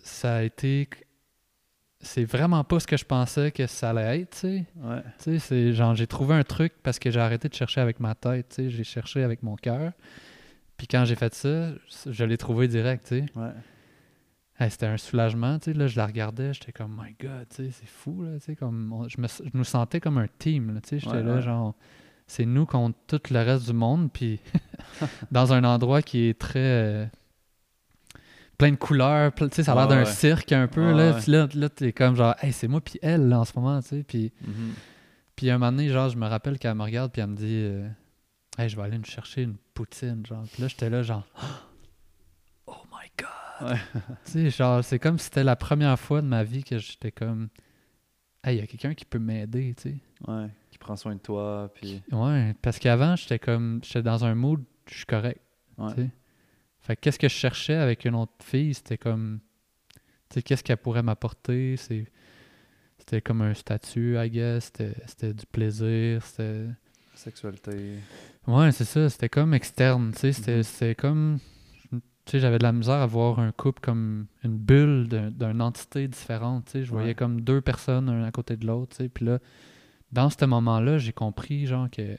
Ça 0.00 0.36
a 0.36 0.42
été. 0.42 0.88
C'est 2.00 2.24
vraiment 2.24 2.62
pas 2.62 2.78
ce 2.78 2.86
que 2.86 2.96
je 2.96 3.04
pensais 3.04 3.50
que 3.50 3.66
ça 3.66 3.90
allait 3.90 4.20
être, 4.20 4.30
tu 4.30 4.38
sais. 4.38 4.64
Ouais. 4.76 5.02
Tu 5.18 5.24
sais, 5.24 5.38
c'est 5.40 5.72
genre, 5.72 5.94
j'ai 5.96 6.06
trouvé 6.06 6.34
un 6.36 6.44
truc 6.44 6.72
parce 6.82 6.98
que 7.00 7.10
j'ai 7.10 7.18
arrêté 7.20 7.48
de 7.48 7.54
chercher 7.54 7.80
avec 7.80 7.98
ma 7.98 8.14
tête, 8.14 8.50
tu 8.50 8.54
sais. 8.56 8.70
J'ai 8.70 8.84
cherché 8.84 9.22
avec 9.24 9.42
mon 9.42 9.56
cœur. 9.56 9.92
Puis 10.76 10.86
quand 10.86 11.04
j'ai 11.04 11.16
fait 11.16 11.34
ça, 11.34 11.70
je 12.06 12.24
l'ai 12.24 12.38
trouvé 12.38 12.68
direct, 12.68 13.06
tu 13.08 13.18
sais. 13.20 13.26
Ouais. 13.34 13.50
Hey, 14.60 14.70
c'était 14.70 14.86
un 14.86 14.96
soulagement, 14.96 15.58
tu 15.58 15.72
sais, 15.72 15.78
là, 15.78 15.86
je 15.88 15.96
la 15.96 16.06
regardais, 16.06 16.52
j'étais 16.54 16.72
comme, 16.72 17.00
my 17.00 17.14
God, 17.20 17.46
tu 17.50 17.56
sais, 17.64 17.70
c'est 17.72 17.88
fou, 17.88 18.22
là, 18.24 18.38
tu 18.38 18.44
sais, 18.46 18.56
comme, 18.56 18.92
on- 18.92 19.08
je, 19.08 19.20
me, 19.20 19.26
je 19.28 19.50
nous 19.54 19.64
sentais 19.64 20.00
comme 20.00 20.18
un 20.18 20.26
team, 20.38 20.74
là, 20.74 20.80
tu 20.80 20.88
sais, 20.90 20.98
j'étais 20.98 21.16
Ouais, 21.18 21.22
là, 21.22 21.34
ouais. 21.36 21.42
genre, 21.42 21.74
c'est 22.26 22.44
nous 22.44 22.66
contre 22.66 22.96
tout 23.06 23.20
le 23.30 23.38
reste 23.40 23.66
du 23.66 23.72
monde, 23.72 24.10
puis 24.12 24.40
dans 25.32 25.52
un 25.52 25.62
endroit 25.64 26.02
qui 26.02 26.24
est 26.28 26.38
très, 26.38 26.58
euh, 26.58 27.06
plein 28.58 28.72
de 28.72 28.76
couleurs, 28.76 29.30
ple- 29.30 29.48
tu 29.50 29.56
sais, 29.56 29.62
ça 29.62 29.72
a 29.72 29.74
l'air 29.76 29.88
d'un 29.88 30.04
cirque 30.04 30.50
un 30.52 30.66
peu, 30.66 30.92
là, 30.92 31.14
puis 31.14 31.30
là, 31.32 31.48
là 31.54 31.68
t'es 31.68 31.92
comme, 31.92 32.16
genre, 32.16 32.34
hey, 32.42 32.52
c'est 32.52 32.66
moi 32.68 32.80
puis 32.80 32.98
elle, 33.02 33.28
là, 33.28 33.40
en 33.40 33.44
ce 33.44 33.52
moment, 33.58 33.80
tu 33.80 33.88
sais, 33.88 34.02
puis, 34.02 34.32
Mhm. 34.46 34.72
puis 35.36 35.48
un 35.50 35.58
moment 35.58 35.70
donné, 35.72 35.88
genre, 35.88 36.08
je 36.08 36.16
me 36.18 36.26
rappelle 36.26 36.58
qu'elle 36.58 36.74
me 36.74 36.82
regarde, 36.82 37.12
puis 37.12 37.22
elle 37.22 37.28
me 37.28 37.36
dit, 37.36 37.46
euh, 37.64 37.88
hey, 38.58 38.68
je 38.68 38.76
vais 38.76 38.82
aller 38.82 38.98
nous 38.98 39.04
chercher 39.04 39.42
une 39.42 39.56
poutine, 39.74 40.26
genre, 40.26 40.42
puis 40.52 40.60
là, 40.62 40.68
j'étais 40.68 40.90
là, 40.90 41.02
genre, 41.02 41.24
oh 42.66 42.72
my 42.90 43.08
God! 43.18 43.70
Ouais. 43.70 43.78
tu 44.24 44.32
sais, 44.32 44.50
genre, 44.50 44.82
c'est 44.84 44.98
comme 44.98 45.18
si 45.18 45.26
c'était 45.26 45.44
la 45.44 45.56
première 45.56 45.98
fois 45.98 46.20
de 46.22 46.26
ma 46.26 46.44
vie 46.44 46.64
que 46.64 46.78
j'étais 46.78 47.12
comme, 47.12 47.48
hey, 48.44 48.56
il 48.56 48.60
y 48.60 48.62
a 48.62 48.66
quelqu'un 48.66 48.94
qui 48.94 49.04
peut 49.04 49.18
m'aider, 49.18 49.74
tu 49.76 49.90
sais. 49.90 49.96
Ouais. 50.26 50.48
Qui 50.70 50.78
prend 50.78 50.96
soin 50.96 51.14
de 51.14 51.20
toi, 51.20 51.70
puis. 51.74 52.02
Ouais, 52.12 52.54
parce 52.62 52.78
qu'avant, 52.78 53.16
j'étais 53.16 53.38
comme, 53.38 53.80
j'étais 53.84 54.02
dans 54.02 54.24
un 54.24 54.34
mood, 54.34 54.62
je 54.90 54.96
suis 54.96 55.06
correct, 55.06 55.40
Ouais. 55.76 55.94
tu 55.94 56.02
sais. 56.02 56.10
Fait 56.88 56.96
qu'est-ce 56.96 57.18
que 57.20 57.28
je 57.28 57.34
cherchais 57.34 57.74
avec 57.76 58.04
une 58.06 58.14
autre 58.16 58.32
fille, 58.42 58.72
c'était 58.74 58.96
comme, 58.98 59.38
tu 59.94 60.00
sais, 60.34 60.42
qu'est-ce 60.42 60.64
qu'elle 60.64 60.78
pourrait 60.78 61.02
m'apporter, 61.04 61.76
c'est. 61.76 62.06
C'était 62.98 63.20
comme 63.20 63.42
un 63.42 63.54
statut, 63.54 64.16
I 64.18 64.28
guess. 64.30 64.72
C'était, 65.06 65.34
du 65.34 65.46
plaisir. 65.46 66.22
C'était. 66.24 66.64
Sexualité. 67.14 67.98
Ouais, 68.46 68.72
c'est 68.72 68.84
ça. 68.84 69.08
C'était 69.10 69.28
comme 69.28 69.52
externe. 69.54 70.12
Tu 70.12 70.18
sais, 70.18 70.32
c'était, 70.32 70.56
Mhm. 70.56 70.62
c'était 70.62 70.94
comme. 70.94 71.38
Tu 71.90 72.32
sais, 72.32 72.40
j'avais 72.40 72.58
de 72.58 72.62
la 72.64 72.72
misère 72.72 72.96
à 72.96 73.06
voir 73.06 73.38
un 73.38 73.52
couple 73.52 73.80
comme 73.80 74.26
une 74.44 74.56
bulle 74.58 75.08
d'un- 75.08 75.30
d'une 75.30 75.60
entité 75.62 76.08
différente. 76.08 76.64
Tu 76.66 76.70
sais, 76.72 76.84
je 76.84 76.90
voyais 76.90 77.08
Ouais. 77.08 77.14
comme 77.14 77.40
deux 77.42 77.60
personnes, 77.60 78.08
un 78.08 78.24
à 78.24 78.30
côté 78.32 78.56
de 78.56 78.66
l'autre. 78.66 78.96
Tu 78.96 79.04
sais, 79.04 79.08
puis 79.10 79.24
là, 79.26 79.38
dans 80.12 80.30
ce 80.30 80.42
moment-là, 80.46 80.96
j'ai 80.98 81.12
compris, 81.12 81.66
genre, 81.66 81.90
que. 81.90 82.16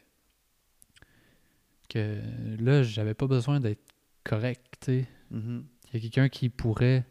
que 1.90 2.20
là, 2.60 2.84
j'avais 2.84 3.14
pas 3.16 3.26
besoin 3.28 3.60
d'être 3.60 3.82
correct. 4.30 4.62
Tu. 4.82 5.06
Mhm. 5.32 5.66
Il 5.88 5.94
y 5.94 5.98
a 5.98 6.00
quelqu'un 6.02 6.30
qui 6.30 6.50
pourrait 6.50 7.06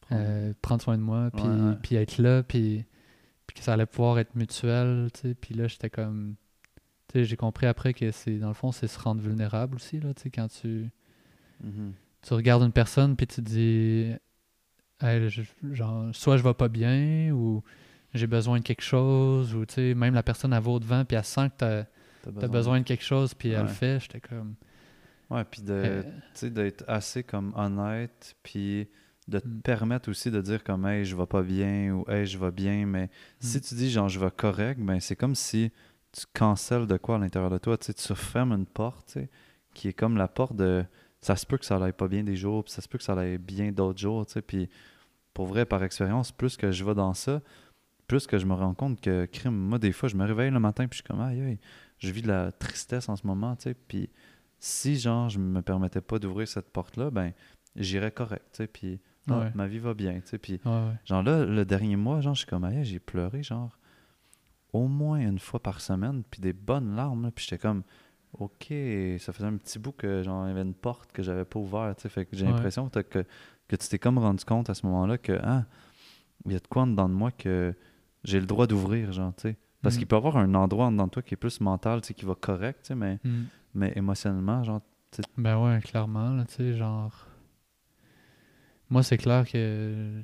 Prendre- 0.00 0.22
euh, 0.24 0.52
prendre 0.60 0.82
soin 0.82 0.96
de 0.98 1.02
moi, 1.02 1.30
puis, 1.34 1.44
Ouais, 1.44 1.48
ouais. 1.70 1.76
puis 1.82 1.96
être 1.96 2.18
là, 2.18 2.42
puis, 2.42 2.84
puis 3.46 3.56
que 3.56 3.62
ça 3.62 3.72
allait 3.74 3.86
pouvoir 3.86 4.18
être 4.18 4.34
mutuel, 4.34 5.08
tu 5.14 5.20
sais. 5.20 5.34
Puis 5.34 5.54
là, 5.54 5.66
j'étais 5.66 5.88
comme... 5.90 6.34
Tu 7.08 7.24
j'ai 7.24 7.36
compris 7.36 7.66
après 7.66 7.94
que 7.94 8.10
c'est, 8.10 8.38
dans 8.38 8.48
le 8.48 8.54
fond, 8.54 8.70
c'est 8.72 8.86
se 8.86 8.98
rendre 8.98 9.20
vulnérable 9.22 9.76
aussi, 9.76 10.00
là, 10.00 10.12
tu 10.14 10.22
sais, 10.22 10.30
quand 10.30 10.48
tu, 10.48 10.90
Mhm. 11.62 11.92
tu 12.22 12.34
regardes 12.34 12.62
une 12.64 12.72
personne, 12.72 13.16
puis 13.16 13.26
tu 13.26 13.36
te 13.36 13.40
dis... 13.42 14.12
Hey, 15.00 15.28
je- 15.30 15.42
genre, 15.72 16.14
soit 16.14 16.36
je 16.36 16.42
vais 16.42 16.54
pas 16.54 16.68
bien, 16.68 17.30
ou 17.32 17.62
j'ai 18.14 18.26
besoin 18.26 18.58
de 18.58 18.64
quelque 18.64 18.82
chose, 18.82 19.54
ou, 19.54 19.64
tu 19.66 19.74
sais, 19.74 19.94
même 19.94 20.14
la 20.14 20.22
personne, 20.22 20.52
elle 20.52 20.62
va 20.62 20.70
au 20.70 20.80
devant, 20.80 21.04
puis 21.04 21.16
elle 21.16 21.24
sent 21.24 21.48
que 21.50 21.54
t'as, 21.58 21.84
T'as 22.22 22.30
t'as 22.40 22.48
besoin 22.48 22.78
de 22.80 22.84
quelque 22.84 23.04
chose, 23.04 23.32
puis 23.34 23.50
elle 23.50 23.62
le 23.62 23.68
fait, 23.68 24.00
j'étais 24.00 24.20
comme... 24.20 24.54
Ouais, 25.34 25.44
puis 25.44 25.62
de, 25.62 25.72
euh, 25.72 26.50
d'être 26.50 26.84
assez 26.86 27.22
comme 27.24 27.52
honnête, 27.56 28.36
puis 28.42 28.88
de 29.26 29.38
te 29.38 29.48
Mm. 29.48 29.60
permettre 29.62 30.10
aussi 30.10 30.30
de 30.30 30.40
dire 30.40 30.62
comme 30.62 30.86
hey 30.86 31.04
je 31.04 31.16
vais 31.16 31.26
pas 31.26 31.42
bien 31.42 31.92
ou 31.94 32.04
hey 32.10 32.26
je 32.26 32.38
vais 32.38 32.50
bien, 32.50 32.84
mais 32.86 33.08
si 33.40 33.58
Mm. 33.58 33.60
tu 33.62 33.74
dis 33.74 33.90
genre 33.90 34.08
je 34.08 34.20
vais 34.20 34.30
correct, 34.30 34.78
ben 34.80 35.00
c'est 35.00 35.16
comme 35.16 35.34
si 35.34 35.72
tu 36.12 36.24
cancelles 36.34 36.86
de 36.86 36.96
quoi 36.98 37.16
à 37.16 37.18
l'intérieur 37.18 37.50
de 37.50 37.58
toi, 37.58 37.76
tu 37.78 37.86
sais, 37.86 37.94
tu 37.94 38.14
fermes 38.14 38.52
une 38.52 38.66
porte, 38.66 39.06
tu 39.06 39.12
sais, 39.14 39.30
qui 39.74 39.88
est 39.88 39.92
comme 39.92 40.16
la 40.16 40.28
porte 40.28 40.54
de 40.54 40.84
ça 41.20 41.36
se 41.36 41.46
peut 41.46 41.56
que 41.56 41.64
ça 41.64 41.82
aille 41.82 41.92
pas 41.94 42.06
bien 42.06 42.22
des 42.22 42.36
jours, 42.36 42.62
puis 42.64 42.72
ça 42.72 42.82
se 42.82 42.88
peut 42.88 42.98
que 42.98 43.04
ça 43.04 43.14
aille 43.18 43.38
bien 43.38 43.72
d'autres 43.72 43.98
jours, 43.98 44.26
tu 44.26 44.34
sais, 44.34 44.42
puis 44.42 44.68
pour 45.32 45.46
vrai 45.46 45.64
par 45.64 45.82
expérience, 45.82 46.30
plus 46.30 46.56
que 46.58 46.70
je 46.70 46.84
vais 46.84 46.94
dans 46.94 47.14
ça, 47.14 47.40
plus 48.06 48.26
que 48.26 48.36
je 48.38 48.44
me 48.44 48.52
rends 48.52 48.74
compte 48.74 49.00
que 49.00 49.24
crime, 49.24 49.56
moi 49.56 49.78
des 49.78 49.90
fois 49.92 50.08
je 50.10 50.16
me 50.16 50.24
réveille 50.26 50.50
le 50.50 50.60
matin 50.60 50.86
puis 50.86 50.98
je 50.98 51.02
suis 51.02 51.08
comme 51.08 51.22
aïe 51.22 51.40
aïe, 51.40 51.58
je 51.98 52.12
vis 52.12 52.20
de 52.22 52.28
la 52.28 52.52
tristesse 52.52 53.08
en 53.08 53.16
ce 53.16 53.26
moment, 53.26 53.56
tu 53.56 53.62
sais, 53.64 53.74
puis 53.74 54.10
si 54.64 54.98
genre 54.98 55.28
je 55.28 55.38
me 55.38 55.60
permettais 55.60 56.00
pas 56.00 56.18
d'ouvrir 56.18 56.48
cette 56.48 56.70
porte 56.70 56.96
là, 56.96 57.10
ben 57.10 57.32
j'irais 57.76 58.10
correct, 58.10 58.46
tu 58.52 58.56
sais, 58.58 58.66
puis 58.66 59.00
ah, 59.28 59.38
Ouais. 59.40 59.52
ma 59.54 59.66
vie 59.66 59.78
va 59.78 59.92
bien, 59.94 60.14
tu 60.20 60.22
sais, 60.28 60.38
puis 60.38 60.60
ouais, 60.64 60.70
ouais. 60.70 60.94
genre 61.04 61.22
là 61.22 61.44
le 61.44 61.64
dernier 61.66 61.96
mois, 61.96 62.20
genre 62.22 62.34
je 62.34 62.40
suis 62.40 62.48
comme 62.48 62.66
j'ai 62.82 62.98
pleuré 62.98 63.42
genre 63.42 63.78
au 64.72 64.88
moins 64.88 65.18
une 65.20 65.38
fois 65.38 65.60
par 65.60 65.80
semaine, 65.80 66.22
puis 66.30 66.40
des 66.40 66.52
bonnes 66.54 66.96
larmes, 66.96 67.24
là, 67.24 67.30
puis 67.30 67.44
j'étais 67.44 67.58
comme 67.60 67.82
OK, 68.38 68.72
ça 69.18 69.32
faisait 69.32 69.46
un 69.46 69.56
petit 69.58 69.78
bout 69.78 69.92
que 69.92 70.22
genre 70.22 70.46
il 70.46 70.48
y 70.48 70.50
avait 70.52 70.62
une 70.62 70.74
porte 70.74 71.12
que 71.12 71.22
j'avais 71.22 71.44
pas 71.44 71.58
ouverte, 71.60 71.98
tu 71.98 72.02
sais, 72.04 72.08
fait 72.08 72.24
que 72.24 72.34
j'ai 72.36 72.46
l'impression 72.46 72.88
que, 72.88 73.00
que 73.00 73.24
que 73.68 73.76
tu 73.76 73.88
t'es 73.88 73.98
comme 73.98 74.18
rendu 74.18 74.44
compte 74.44 74.68
à 74.70 74.74
ce 74.74 74.84
moment-là 74.86 75.18
que 75.18 75.38
ah 75.42 75.64
il 76.46 76.52
y 76.52 76.56
a 76.56 76.58
de 76.58 76.66
quoi 76.66 76.82
en 76.82 76.86
dedans 76.86 77.08
de 77.08 77.14
moi 77.14 77.30
que 77.32 77.74
j'ai 78.24 78.40
le 78.40 78.46
droit 78.46 78.66
d'ouvrir, 78.66 79.12
genre, 79.12 79.34
tu 79.36 79.42
sais. 79.42 79.56
Parce 79.82 79.94
Mm. 79.96 79.98
qu'il 79.98 80.06
peut 80.06 80.16
y 80.16 80.18
avoir 80.18 80.36
un 80.38 80.54
endroit 80.54 80.86
en 80.86 80.92
dedans 80.92 81.04
de 81.06 81.10
toi 81.10 81.22
qui 81.22 81.34
est 81.34 81.36
plus 81.38 81.60
mental, 81.60 82.00
tu 82.00 82.08
sais, 82.08 82.14
qui 82.14 82.24
va 82.24 82.34
correct, 82.34 82.80
tu 82.82 82.88
sais, 82.88 82.94
mais, 82.94 83.18
Mm. 83.24 83.44
Mais 83.74 83.92
émotionnellement, 83.96 84.62
genre, 84.64 84.80
Ben 85.36 85.56
ouais, 85.62 85.80
clairement, 85.80 86.30
là, 86.34 86.44
tu 86.44 86.54
sais, 86.54 86.74
genre... 86.76 87.26
Moi, 88.90 89.02
c'est 89.02 89.18
clair 89.18 89.46
que... 89.48 90.22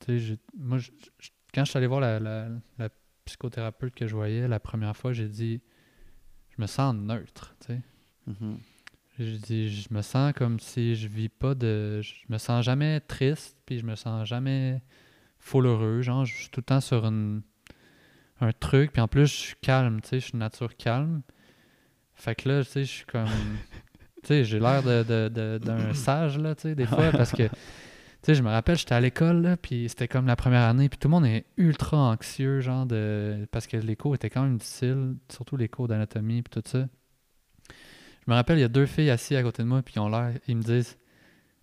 Tu 0.00 0.20
sais, 0.20 0.38
moi, 0.56 0.78
je- 0.78 0.90
je- 1.18 1.30
quand 1.54 1.64
je 1.64 1.70
suis 1.70 1.78
allé 1.78 1.86
voir 1.86 2.00
la, 2.00 2.20
la- 2.20 2.48
la 2.78 2.88
psychothérapeute 3.24 3.94
que 3.94 4.06
je 4.06 4.14
voyais 4.14 4.48
la 4.48 4.60
première 4.60 4.96
fois, 4.96 5.12
j'ai 5.12 5.28
dit... 5.28 5.60
Je 6.56 6.62
me 6.62 6.66
sens 6.66 6.94
neutre, 6.94 7.54
tu 7.60 7.68
sais. 7.68 7.80
mhm. 8.26 8.58
J'ai 9.18 9.38
dit, 9.38 9.70
je 9.70 9.92
me 9.94 10.02
sens 10.02 10.32
comme 10.34 10.60
si 10.60 10.94
je 10.96 11.08
vis 11.08 11.28
pas 11.30 11.54
de... 11.54 12.00
Je 12.02 12.14
me 12.28 12.38
sens 12.38 12.64
jamais 12.64 13.00
triste, 13.00 13.56
puis 13.66 13.78
je 13.78 13.86
me 13.86 13.94
sens 13.96 14.26
jamais 14.28 14.82
full 15.38 15.66
heureux. 15.66 16.02
Genre, 16.02 16.24
je 16.26 16.34
suis 16.36 16.50
tout 16.50 16.60
le 16.60 16.64
temps 16.66 16.80
sur 16.82 17.06
une, 17.06 17.42
un 18.40 18.52
truc, 18.52 18.92
puis 18.92 19.02
en 19.02 19.08
plus, 19.08 19.26
je 19.26 19.34
suis 19.36 19.56
calme, 19.62 20.00
tu 20.02 20.08
sais, 20.08 20.20
je 20.20 20.24
suis 20.26 20.32
de 20.32 20.38
nature 20.38 20.76
calme. 20.76 21.22
Fait 22.16 22.34
que 22.34 22.48
là, 22.48 22.64
tu 22.64 22.70
sais, 22.70 22.84
je 22.84 22.90
suis 22.90 23.04
comme... 23.06 23.26
tu 24.22 24.28
sais, 24.28 24.44
j'ai 24.44 24.58
l'air 24.58 24.82
de, 24.82 25.02
de- 25.02 25.28
de- 25.28 25.58
d'un 25.62 25.94
sage, 25.94 26.38
là, 26.38 26.54
tu 26.54 26.62
sais, 26.62 26.74
des 26.74 26.86
fois, 26.86 27.10
parce 27.12 27.30
que... 27.32 27.44
Tu 27.44 28.32
sais, 28.32 28.34
je 28.34 28.42
me 28.42 28.48
rappelle, 28.50 28.76
j'étais 28.76 28.94
à 28.94 29.00
l'école, 29.00 29.42
là, 29.42 29.56
puis 29.56 29.88
c'était 29.88 30.08
comme 30.08 30.26
la 30.26 30.34
première 30.34 30.62
année, 30.62 30.88
puis 30.88 30.98
tout 30.98 31.06
le 31.06 31.12
monde 31.12 31.26
est 31.26 31.44
ultra 31.56 31.96
anxieux, 31.98 32.60
genre, 32.60 32.84
de... 32.86 33.46
parce 33.52 33.66
que 33.68 33.76
les 33.76 33.94
cours 33.94 34.14
étaient 34.16 34.30
quand 34.30 34.42
même 34.42 34.56
difficiles, 34.56 35.14
surtout 35.30 35.56
les 35.56 35.68
cours 35.68 35.86
d'anatomie, 35.86 36.42
puis 36.42 36.60
tout 36.60 36.68
ça. 36.68 36.86
Je 38.26 38.30
me 38.30 38.34
rappelle, 38.34 38.58
il 38.58 38.62
y 38.62 38.64
a 38.64 38.68
deux 38.68 38.86
filles 38.86 39.10
assises 39.10 39.36
à 39.36 39.42
côté 39.42 39.62
de 39.62 39.68
moi, 39.68 39.82
puis 39.82 39.94
ils 39.96 40.00
ont 40.00 40.08
l'air, 40.08 40.32
ils 40.48 40.56
me 40.56 40.62
disent 40.62 40.96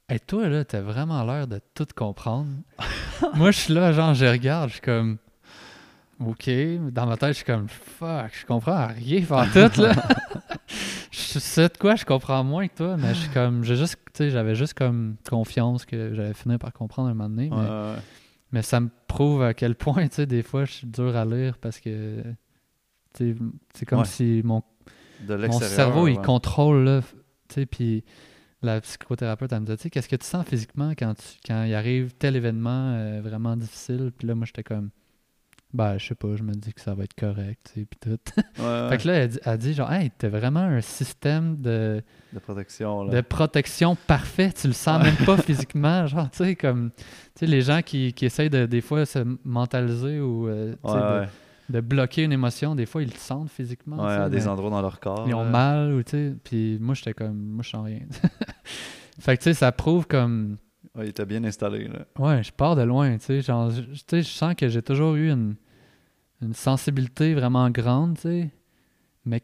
Hey, 0.07 0.19
toi, 0.19 0.47
là, 0.47 0.63
t'as 0.63 0.81
vraiment 0.81 1.23
l'air 1.25 1.47
de 1.47 1.59
tout 1.73 1.87
comprendre. 1.95 2.49
moi, 3.35 3.51
je 3.51 3.59
suis 3.59 3.73
là, 3.73 3.91
genre, 3.91 4.13
je 4.13 4.25
regarde, 4.25 4.69
je 4.69 4.73
suis 4.75 4.81
comme 4.81 5.17
OK. 6.27 6.49
Dans 6.91 7.05
ma 7.05 7.17
tête, 7.17 7.29
je 7.29 7.33
suis 7.37 7.45
comme 7.45 7.67
Fuck, 7.67 8.31
je 8.33 8.45
comprends 8.45 8.87
rien 8.87 9.21
par 9.23 9.51
tout, 9.51 9.81
là. 9.81 9.93
je 11.11 11.39
sais 11.39 11.67
de 11.69 11.77
quoi 11.77 11.95
je 11.95 12.05
comprends 12.05 12.43
moins 12.43 12.67
que 12.67 12.75
toi, 12.75 12.97
mais 12.97 13.13
je 13.13 13.19
suis 13.21 13.29
comme, 13.29 13.63
j'ai 13.63 13.75
juste, 13.75 13.97
j'avais 14.19 14.55
juste 14.55 14.73
comme 14.73 15.15
confiance 15.29 15.85
que 15.85 16.13
j'allais 16.13 16.33
finir 16.33 16.59
par 16.59 16.73
comprendre 16.73 17.09
un 17.09 17.13
moment 17.13 17.29
donné, 17.29 17.49
mais, 17.49 18.57
Ouais, 18.57 18.61
ça 18.61 18.79
me 18.79 18.89
prouve 19.07 19.41
à 19.41 19.53
quel 19.53 19.73
point, 19.75 20.07
tu 20.07 20.15
sais, 20.15 20.25
des 20.27 20.43
fois, 20.43 20.65
je 20.65 20.73
suis 20.73 20.87
dur 20.87 21.15
à 21.15 21.25
lire 21.25 21.57
parce 21.57 21.79
que, 21.79 22.23
c'est 23.15 23.35
comme 23.87 23.99
Ouais. 23.99 24.05
si 24.05 24.41
mon 24.43 24.61
mon 25.27 25.59
cerveau, 25.59 26.07
il 26.07 26.19
contrôle, 26.19 26.83
là, 26.83 27.01
puis 27.71 28.03
la 28.61 28.79
psychothérapeute, 28.81 29.51
elle 29.51 29.59
me 29.59 29.65
disait, 29.65 29.77
tu 29.77 29.83
sais, 29.83 29.89
qu'est-ce 29.89 30.07
que 30.09 30.15
tu 30.15 30.25
sens 30.25 30.45
physiquement 30.45 30.91
quand, 30.97 31.13
tu, 31.15 31.37
quand 31.45 31.63
il 31.63 31.73
arrive 31.73 32.13
tel 32.17 32.35
événement 32.35 32.93
euh, 32.93 33.21
vraiment 33.21 33.55
difficile? 33.57 34.11
Puis 34.17 34.27
là, 34.27 34.35
moi, 34.35 34.45
j'étais 34.45 34.63
comme, 34.63 34.89
ben, 35.73 35.97
je 35.97 36.05
sais 36.07 36.15
pas, 36.15 36.35
je 36.35 36.43
me 36.43 36.53
dis 36.53 36.71
que 36.73 36.79
ça 36.81 36.93
va 36.93 37.03
être 37.03 37.15
correct, 37.15 37.71
tu 37.73 37.81
sais, 37.81 37.85
puis 37.89 37.99
tout. 37.99 38.41
Ouais. 38.61 38.87
Fait 38.89 38.97
que 38.99 39.07
là, 39.07 39.13
elle, 39.15 39.27
dit- 39.29 39.39
elle 39.43 39.57
dit, 39.57 39.73
genre, 39.73 39.91
hey, 39.91 40.11
t'as 40.17 40.29
vraiment 40.29 40.59
un 40.59 40.81
système 40.81 41.57
de, 41.59 42.01
De 42.31 42.39
protection, 42.39 43.03
là. 43.05 43.13
de 43.15 43.21
protection 43.21 43.95
parfait, 43.95 44.51
tu 44.53 44.67
le 44.67 44.73
sens 44.73 45.01
même 45.03 45.15
pas 45.25 45.37
physiquement, 45.41 46.05
genre, 46.07 46.29
tu 46.29 46.37
sais, 46.43 46.55
comme, 46.55 46.91
tu 46.97 47.03
sais, 47.39 47.45
les 47.47 47.61
gens 47.61 47.81
qui, 47.81 48.13
qui 48.13 48.25
essayent 48.25 48.49
de, 48.51 48.65
des 48.67 48.81
fois, 48.81 49.05
se 49.05 49.19
mentaliser 49.43 50.19
ou, 50.19 50.47
euh, 50.47 50.73
tu 50.85 50.91
sais, 50.91 50.97
Ouais, 50.97 51.27
de- 51.69 51.79
bloquer 51.81 52.23
une 52.23 52.33
émotion, 52.33 52.75
des 52.75 52.85
fois, 52.85 53.01
ils 53.01 53.09
le 53.09 53.17
sentent 53.17 53.49
physiquement. 53.49 54.03
Ouais, 54.05 54.11
à 54.13 54.29
des 54.29 54.37
mais- 54.37 54.47
endroits 54.47 54.69
dans 54.69 54.81
leur 54.81 54.99
corps. 54.99 55.25
ils 55.27 55.33
ont 55.33 55.43
là. 55.45 55.49
mal 55.49 55.93
ou 55.93 56.03
tu 56.03 56.11
sais 56.11 56.33
puis 56.43 56.77
moi 56.79 56.93
j'étais 56.93 57.13
comme 57.13 57.35
moi 57.37 57.63
je 57.63 57.69
sens 57.69 57.85
rien 57.85 58.01
fait 59.19 59.37
que 59.37 59.43
tu 59.43 59.49
sais 59.49 59.53
ça 59.53 59.71
prouve 59.71 60.05
comme 60.07 60.57
Ouais, 60.95 61.05
il 61.05 61.09
était 61.09 61.25
bien 61.25 61.43
installé, 61.43 61.87
là. 61.87 62.05
ouais 62.19 62.43
je 62.43 62.51
pars 62.51 62.75
de 62.75 62.83
loin 62.83 63.17
tu 63.17 63.25
sais 63.25 63.41
genre 63.41 63.71
tu 63.73 63.83
sais 63.95 64.21
je 64.21 64.27
sens 64.27 64.53
que 64.55 64.67
j'ai 64.67 64.81
toujours 64.81 65.15
eu 65.15 65.31
une 65.31 65.55
une 66.43 66.53
sensibilité 66.53 67.33
vraiment 67.33 67.69
grande 67.69 68.15
tu 68.15 68.21
sais. 68.21 68.51
Mais 69.25 69.41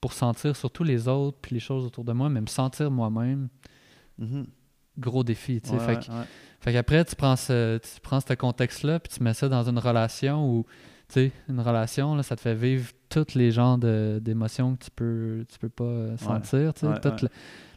pour 0.00 0.12
sentir 0.12 0.56
surtout 0.56 0.82
les 0.84 1.06
autres 1.08 1.38
puis 1.40 1.54
les 1.54 1.60
choses 1.60 1.84
autour 1.84 2.04
de 2.04 2.12
moi 2.12 2.28
mais 2.28 2.40
me 2.40 2.46
sentir 2.46 2.90
moi-même 2.90 3.48
Mhm. 4.18 4.46
gros 4.98 5.24
défi 5.24 5.60
tu 5.60 5.70
sais. 5.70 5.76
Ouais, 5.76 5.80
fait 5.80 6.08
ouais, 6.10 6.24
fait 6.60 6.72
qu'après, 6.74 7.04
tu 7.06 7.16
prends 7.16 7.36
ce, 7.36 7.78
tu 7.78 8.00
prends 8.02 8.20
ce 8.20 8.34
contexte-là, 8.34 9.00
puis 9.00 9.10
tu 9.16 9.22
mets 9.22 9.32
ça 9.32 9.48
dans 9.48 9.66
une 9.66 9.78
relation 9.78 10.46
où, 10.46 10.66
tu 11.08 11.14
sais, 11.14 11.32
une 11.48 11.60
relation, 11.60 12.14
là, 12.14 12.22
ça 12.22 12.36
te 12.36 12.42
fait 12.42 12.54
vivre 12.54 12.92
tous 13.08 13.34
les 13.34 13.50
genres 13.50 13.78
de- 13.78 14.18
d'émotions 14.22 14.76
que 14.76 14.84
tu 14.84 14.90
peux, 14.90 15.46
tu 15.48 15.58
peux 15.58 15.70
pas 15.70 15.84
euh, 15.84 16.16
sentir, 16.18 16.74
tu 16.74 16.80
sais, 16.86 17.00
toute. 17.00 17.22
La, 17.22 17.28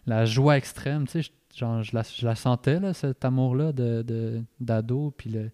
la 0.06 0.26
joie 0.26 0.58
extrême, 0.58 1.06
tu 1.08 1.14
sais, 1.14 1.22
je- 1.22 1.58
genre, 1.58 1.82
je 1.82 1.96
la, 1.96 2.02
je 2.04 2.26
la 2.26 2.36
sentais, 2.36 2.82
là, 2.82 2.94
cet 2.94 3.24
amour-là 3.24 3.72
de, 3.72 4.02
de- 4.02 4.44
d'ado, 4.60 5.14
puis 5.18 5.30
le- 5.30 5.52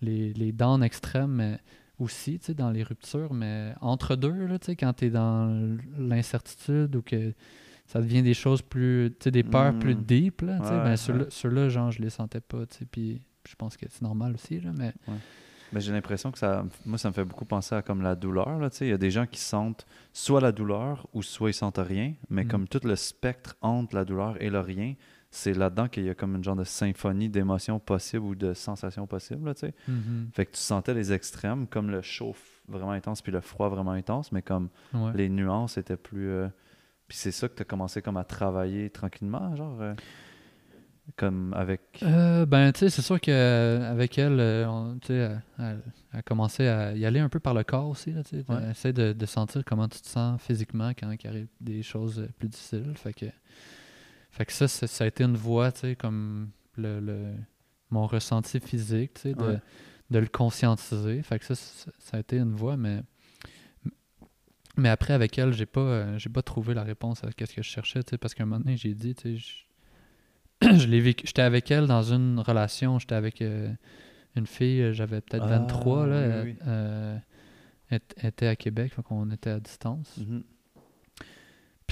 les, 0.00 0.32
les 0.34 0.52
dents 0.52 0.80
extrêmes, 0.80 1.32
mais 1.32 1.58
aussi, 2.00 2.38
tu 2.38 2.46
sais, 2.46 2.54
dans 2.54 2.70
les 2.70 2.82
ruptures, 2.82 3.32
mais 3.34 3.74
entre 3.80 4.16
deux, 4.16 4.46
là, 4.46 4.58
tu 4.58 4.66
sais, 4.66 4.76
quand 4.76 4.92
tu 4.94 5.06
es 5.06 5.10
dans 5.10 5.76
l'incertitude 5.98 6.96
ou 6.96 7.02
que 7.02 7.32
ça 7.86 8.00
devient 8.00 8.22
des 8.22 8.34
choses 8.34 8.62
plus, 8.62 9.10
tu 9.18 9.24
sais, 9.24 9.30
des 9.30 9.42
peurs 9.42 9.78
plus 9.78 9.94
Mm. 9.94 10.02
deep, 10.04 10.40
là, 10.42 10.58
tu 10.60 10.64
sais, 10.66 10.70
Ouais, 10.72 10.76
ben, 10.78 10.84
ouais. 10.90 10.96
ceux-là, 10.96 11.24
ceux-là, 11.28 11.68
genre, 11.68 11.90
je 11.90 12.00
les 12.02 12.10
sentais 12.10 12.40
pas, 12.40 12.66
tu 12.66 12.78
sais, 12.78 12.84
puis 12.90 13.20
je 13.48 13.54
pense 13.56 13.76
que 13.76 13.86
c'est 13.88 14.02
normal 14.02 14.34
aussi, 14.34 14.60
là, 14.60 14.70
mais... 14.76 14.92
Mais 15.72 15.80
j'ai 15.80 15.92
l'impression 15.92 16.32
que 16.32 16.38
ça, 16.40 16.64
moi, 16.84 16.98
ça 16.98 17.10
me 17.10 17.14
fait 17.14 17.24
beaucoup 17.24 17.44
penser 17.44 17.76
à 17.76 17.82
comme 17.82 18.02
la 18.02 18.16
douleur. 18.16 18.58
Là, 18.58 18.70
tu 18.70 18.78
sais. 18.78 18.86
il 18.86 18.90
y 18.90 18.92
a 18.92 18.98
des 18.98 19.12
gens 19.12 19.24
qui 19.26 19.38
sentent 19.38 19.86
soit 20.12 20.40
la 20.40 20.50
douleur 20.50 21.06
ou 21.12 21.22
soit 21.22 21.50
ils 21.50 21.54
sentent 21.54 21.78
rien, 21.78 22.14
mais 22.28 22.42
Mm. 22.42 22.48
comme 22.48 22.66
tout 22.68 22.80
le 22.82 22.96
spectre 22.96 23.56
entre 23.60 23.94
la 23.94 24.04
douleur 24.04 24.40
et 24.42 24.50
le 24.50 24.58
rien, 24.58 24.94
c'est 25.30 25.52
là-dedans 25.54 25.88
qu'il 25.88 26.04
y 26.04 26.10
a 26.10 26.14
comme 26.14 26.34
une 26.36 26.42
genre 26.44 26.56
de 26.56 26.64
symphonie 26.64 27.28
d'émotions 27.28 27.78
possibles 27.78 28.24
ou 28.24 28.34
de 28.34 28.52
sensations 28.54 29.06
possibles. 29.06 29.46
Là, 29.46 29.54
tu 29.54 29.60
sais. 29.60 29.74
Mhm. 29.88 30.28
Fait 30.32 30.46
que 30.46 30.52
tu 30.52 30.60
sentais 30.60 30.92
les 30.94 31.12
extrêmes, 31.12 31.66
comme 31.68 31.90
le 31.90 32.02
chaud 32.02 32.34
vraiment 32.68 32.90
intense 32.92 33.22
puis 33.22 33.30
le 33.32 33.40
froid 33.40 33.68
vraiment 33.68 33.92
intense, 33.92 34.32
mais 34.32 34.42
comme 34.42 34.68
Ouais. 34.94 35.12
les 35.14 35.28
nuances 35.28 35.78
étaient 35.78 35.96
plus. 35.96 36.28
euh, 36.28 36.48
Puis 37.08 37.18
c'est 37.18 37.32
ça 37.32 37.48
que 37.48 37.54
tu 37.56 37.62
as 37.62 37.64
commencé 37.64 38.02
comme 38.02 38.16
à 38.16 38.22
travailler 38.24 38.88
tranquillement, 38.90 39.56
genre, 39.56 39.80
euh, 39.80 39.94
comme 41.16 41.52
avec. 41.54 41.80
Euh, 42.04 42.46
ben, 42.46 42.70
tu 42.72 42.80
sais, 42.80 42.90
c'est 42.90 43.02
sûr 43.02 43.20
qu'avec 43.20 44.16
elle, 44.18 44.40
on- 44.68 44.96
tu 45.00 45.08
sais, 45.08 45.14
elle, 45.58 45.80
elle 46.12 46.18
a 46.18 46.22
commencé 46.22 46.68
à 46.68 46.92
y 46.94 47.04
aller 47.04 47.18
un 47.18 47.28
peu 47.28 47.40
par 47.40 47.52
le 47.54 47.64
corps 47.64 47.88
aussi. 47.88 48.12
Là, 48.12 48.22
tu 48.22 48.38
sais, 48.40 48.44
Ouais. 48.48 48.70
Essayer 48.70 48.92
de, 48.92 49.12
de 49.12 49.26
sentir 49.26 49.64
comment 49.64 49.88
tu 49.88 50.00
te 50.00 50.06
sens 50.06 50.40
physiquement 50.40 50.90
quand 50.90 51.10
il 51.12 51.26
arrive 51.26 51.48
des 51.60 51.82
choses 51.82 52.28
plus 52.38 52.48
difficiles. 52.48 52.92
Fait 52.94 53.12
que, 53.12 53.26
fait 54.30 54.46
que 54.46 54.52
ça, 54.52 54.68
ça 54.68 55.04
a 55.04 55.06
été 55.06 55.24
une 55.24 55.36
voie, 55.36 55.72
tu 55.72 55.80
sais, 55.80 55.96
comme 55.96 56.50
le, 56.76 57.00
le- 57.00 57.34
mon 57.90 58.06
ressenti 58.06 58.60
physique, 58.60 59.14
tu 59.14 59.20
sais, 59.22 59.34
de, 59.34 59.42
Ouais. 59.42 59.58
de 60.10 60.18
le 60.20 60.26
conscientiser. 60.28 61.22
Fait 61.22 61.38
que 61.38 61.44
ça, 61.44 61.54
ça, 61.54 62.16
a 62.16 62.20
été 62.20 62.38
une 62.38 62.52
voie, 62.52 62.76
mais. 62.76 63.02
Mais 64.76 64.88
après, 64.88 65.12
avec 65.12 65.36
elle, 65.38 65.52
j'ai 65.52 65.66
pas, 65.66 65.80
euh, 65.80 66.18
j'ai 66.18 66.30
pas 66.30 66.42
trouvé 66.42 66.74
la 66.74 66.84
réponse 66.84 67.22
à 67.24 67.30
ce 67.30 67.34
que 67.36 67.44
je 67.44 67.60
cherchais, 67.62 68.02
tu 68.02 68.10
sais, 68.10 68.18
parce 68.18 68.34
qu'à 68.34 68.44
un 68.44 68.46
moment 68.46 68.60
donné, 68.60 68.76
j'ai 68.76 68.94
dit, 68.94 69.14
tu 69.14 69.36
sais, 69.38 69.64
je- 70.62 70.68
je 70.78 70.86
l'ai 70.86 71.00
vécu. 71.00 71.26
J'étais 71.26 71.42
avec 71.42 71.70
elle 71.70 71.86
dans 71.86 72.02
une 72.02 72.38
relation. 72.38 72.98
J'étais 72.98 73.14
avec 73.16 73.42
euh, 73.42 73.72
une 74.36 74.46
fille, 74.46 74.80
euh, 74.82 74.92
j'avais 74.92 75.20
peut-être 75.20 75.44
Ah, 75.44 75.58
23. 75.58 76.06
Là, 76.06 76.16
oui, 76.16 76.22
euh, 76.22 76.44
oui. 76.44 76.56
euh, 76.66 77.18
elle 77.90 78.00
elle 78.18 78.28
était 78.28 78.46
à 78.46 78.56
Québec, 78.56 78.92
fait 78.94 79.02
qu'on 79.02 79.28
était 79.32 79.50
à 79.50 79.58
distance. 79.60 80.16
Mhm. 80.18 80.44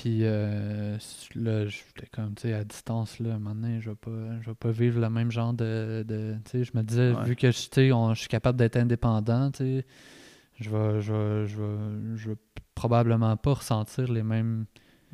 Puis 0.00 0.20
euh, 0.22 0.96
là, 1.34 1.66
j'étais 1.66 2.06
comme, 2.12 2.32
tu 2.36 2.42
sais, 2.42 2.52
à 2.54 2.62
distance, 2.62 3.18
là, 3.18 3.32
à 3.32 3.34
un 3.34 3.38
moment 3.40 3.56
donné, 3.60 3.80
je 3.80 3.90
vais 3.90 3.96
pas, 3.96 4.40
je 4.40 4.46
vais 4.50 4.54
pas 4.54 4.70
vivre 4.70 5.00
le 5.00 5.10
même 5.10 5.32
genre 5.32 5.52
de. 5.52 6.04
de 6.06 6.36
tu 6.44 6.50
sais, 6.52 6.62
je 6.64 6.70
me 6.74 6.82
disais, 6.84 7.12
Ouais. 7.14 7.24
vu 7.24 7.34
que 7.34 7.50
je, 7.50 7.58
tu 7.62 7.68
sais, 7.72 7.90
on- 7.92 8.14
je 8.14 8.20
suis 8.20 8.28
capable 8.28 8.56
d'être 8.58 8.76
indépendant, 8.76 9.50
tu 9.50 9.58
sais, 9.80 9.86
je 10.60 10.70
vais, 10.70 11.00
je, 11.00 11.12
vais, 11.12 11.46
je, 11.48 11.56
vais, 11.60 12.16
je 12.16 12.28
vais 12.30 12.36
probablement 12.76 13.36
pas 13.36 13.54
ressentir 13.54 14.10
les 14.12 14.22
mêmes 14.22 14.66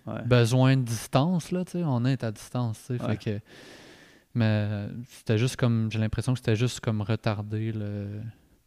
Ouais. 0.06 0.20
besoin 0.26 0.76
de 0.76 0.82
distance, 0.82 1.50
là, 1.50 1.64
tu 1.64 1.72
sais, 1.72 1.82
on 1.84 2.04
est 2.04 2.22
à 2.22 2.30
distance, 2.30 2.78
tu 2.86 2.98
sais, 2.98 3.02
Ouais. 3.02 3.16
fait 3.16 3.38
que... 3.38 3.44
Mais 4.34 4.88
c'était 5.08 5.38
juste 5.38 5.56
comme, 5.56 5.90
j'ai 5.90 5.98
l'impression 5.98 6.34
que 6.34 6.40
c'était 6.40 6.56
juste 6.56 6.80
comme 6.80 7.00
retarder 7.00 7.72
le... 7.72 8.20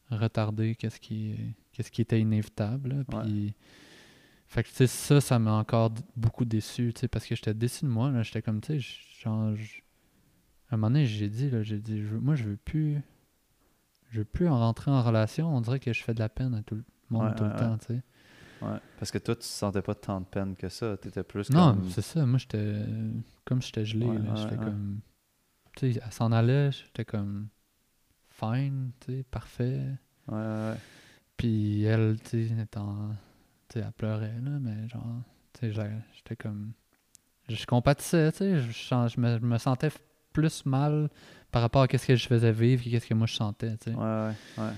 retarder 0.09 0.73
qu'est-ce 0.73 0.99
qui, 0.99 1.35
qu'est-ce 1.73 1.91
qui 1.91 2.01
était 2.01 2.19
inévitable, 2.19 2.89
là, 2.89 3.21
puis... 3.23 3.53
Fait 4.47 4.63
que, 4.63 4.69
tu 4.69 4.75
sais, 4.75 4.87
ça, 4.87 5.19
ça 5.21 5.39
m'a 5.39 5.51
encore 5.53 5.91
beaucoup 6.15 6.45
déçu, 6.45 6.93
tu 6.93 7.01
sais, 7.01 7.07
parce 7.07 7.25
que 7.25 7.35
j'étais 7.35 7.53
déçu 7.53 7.83
de 7.85 7.89
moi, 7.89 8.09
là, 8.11 8.23
j'étais 8.23 8.41
comme, 8.41 8.61
tu 8.61 8.79
sais, 8.79 8.87
genre, 9.21 9.49
à 10.69 10.75
un 10.75 10.77
moment 10.77 10.87
donné, 10.87 11.05
j'ai 11.05 11.29
dit, 11.29 11.49
là, 11.49 11.63
j'ai 11.63 11.79
dit, 11.79 12.01
je 12.01 12.15
moi, 12.15 12.35
je 12.35 12.45
veux 12.45 12.57
plus... 12.57 13.01
Je 14.09 14.19
veux 14.19 14.25
plus 14.25 14.47
en 14.47 14.57
rentrer 14.57 14.89
en 14.89 15.03
relation, 15.03 15.53
on 15.53 15.59
dirait 15.59 15.81
que 15.81 15.91
je 15.91 16.01
fais 16.01 16.13
de 16.13 16.19
la 16.19 16.29
peine 16.29 16.53
à 16.55 16.63
tout 16.63 16.75
le 16.75 16.83
monde 17.09 17.23
Ouais, 17.27 17.35
tout 17.35 17.43
ouais, 17.43 17.49
le 17.49 17.55
ouais. 17.55 17.59
temps, 17.59 17.77
tu 17.77 17.87
sais. 17.87 18.01
Ouais. 18.61 18.79
Parce 18.97 19.11
que 19.11 19.17
toi, 19.17 19.35
tu 19.35 19.45
sentais 19.45 19.81
pas 19.81 19.95
tant 19.95 20.21
de 20.21 20.25
peine 20.25 20.55
que 20.55 20.69
ça. 20.69 20.95
Tu 20.97 21.09
étais 21.09 21.23
plus 21.23 21.49
Non, 21.49 21.73
comme. 21.75 21.89
c'est 21.89 22.01
ça. 22.01 22.25
Moi, 22.25 22.39
j'étais. 22.39 22.85
Comme 23.43 23.61
j'étais 23.61 23.83
gelé, 23.85 24.07
là. 24.07 24.33
J'étais 24.35 24.55
comme. 24.55 25.01
Tu 25.75 25.93
sais, 25.93 25.99
elle 26.03 26.11
s'en 26.13 26.31
allait, 26.31 26.71
j'étais 26.71 27.03
comme. 27.05 27.49
Fine, 28.29 28.91
tu 29.01 29.11
sais, 29.11 29.23
parfait. 29.29 29.81
Ouais, 30.27 30.35
ouais, 30.37 30.69
ouais. 30.71 30.77
Puis 31.35 31.83
elle, 31.83 32.17
tu 32.21 32.47
sais, 32.47 32.61
étant. 32.63 33.09
Tu 33.69 33.79
sais, 33.79 33.85
elle 33.85 33.91
pleurait, 33.93 34.33
là, 34.41 34.51
mais 34.61 34.87
genre. 34.87 35.05
Tu 35.53 35.59
sais, 35.59 35.71
j'ai- 35.73 35.99
j'étais 36.15 36.35
comme. 36.35 36.71
Je 37.49 37.65
compatissais, 37.65 38.31
tu 38.31 38.37
sais. 38.39 38.59
Je, 38.59 38.71
je 38.71 39.19
me, 39.19 39.37
je 39.39 39.45
me 39.45 39.57
sentais 39.57 39.89
plus 40.33 40.65
mal 40.65 41.09
par 41.51 41.61
rapport 41.61 41.83
à 41.83 41.97
ce 41.97 42.05
que 42.05 42.15
je 42.15 42.27
faisais 42.27 42.51
vivre 42.51 42.83
que 42.83 42.89
qu'est-ce 42.89 43.07
que 43.07 43.13
moi 43.13 43.25
je 43.27 43.35
sentais, 43.35 43.77
tu 43.77 43.91
sais. 43.91 43.95
Ouais, 43.97 44.03
ouais, 44.03 44.33
ouais. 44.63 44.71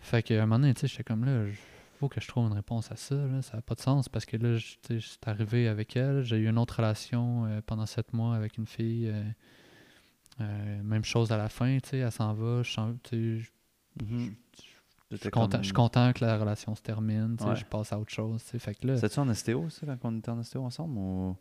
Fait 0.00 0.22
qu'à 0.22 0.36
un 0.42 0.46
moment 0.46 0.60
donné, 0.60 0.74
tu 0.74 0.82
sais, 0.82 0.86
j'étais 0.88 1.02
comme 1.04 1.24
là, 1.24 1.46
il 1.46 1.54
faut 1.98 2.08
que 2.08 2.20
je 2.20 2.28
trouve 2.28 2.46
une 2.46 2.52
réponse 2.54 2.90
à 2.92 2.96
ça, 2.96 3.16
là. 3.16 3.42
Ça 3.42 3.56
n'a 3.56 3.62
pas 3.62 3.74
de 3.74 3.80
sens 3.80 4.08
parce 4.08 4.24
que 4.24 4.36
là, 4.36 4.56
tu 4.58 4.78
sais, 4.86 5.00
j'étais 5.00 5.28
arrivé 5.28 5.66
avec 5.68 5.96
elle. 5.96 6.22
J'ai 6.22 6.36
eu 6.38 6.48
une 6.48 6.58
autre 6.58 6.76
relation 6.76 7.46
euh, 7.46 7.60
pendant 7.66 7.84
sept 7.86 8.12
mois 8.12 8.34
avec 8.36 8.56
une 8.58 8.66
fille. 8.66 9.08
euh, 9.08 9.22
euh, 10.40 10.82
même 10.84 11.04
chose 11.04 11.32
à 11.32 11.36
la 11.36 11.48
fin, 11.48 11.78
tu 11.80 11.88
sais, 11.90 11.98
elle 11.98 12.12
s'en 12.12 12.32
va. 12.32 12.62
Je 12.62 12.70
tu 13.02 13.10
sais, 13.10 13.38
je- 13.40 14.04
Mhm. 14.04 14.34
je 14.62 14.67
suis 15.16 15.30
content, 15.30 15.48
comme- 15.48 15.60
je 15.62 15.66
suis 15.66 15.72
content 15.74 16.12
que 16.12 16.24
la 16.24 16.36
relation 16.38 16.74
se 16.74 16.82
termine, 16.82 17.36
Ouais. 17.40 17.56
je 17.56 17.64
passe 17.64 17.92
à 17.92 17.98
autre 17.98 18.10
chose. 18.12 18.42
Fait 18.42 18.74
que 18.74 18.86
là. 18.86 18.96
C'était-tu 18.96 19.20
en 19.20 19.32
STO, 19.34 19.68
ça, 19.70 19.86
quand 19.86 20.08
on 20.12 20.18
était 20.18 20.30
en 20.30 20.42
STO 20.42 20.62
ensemble 20.64 20.98
ou... 20.98 21.36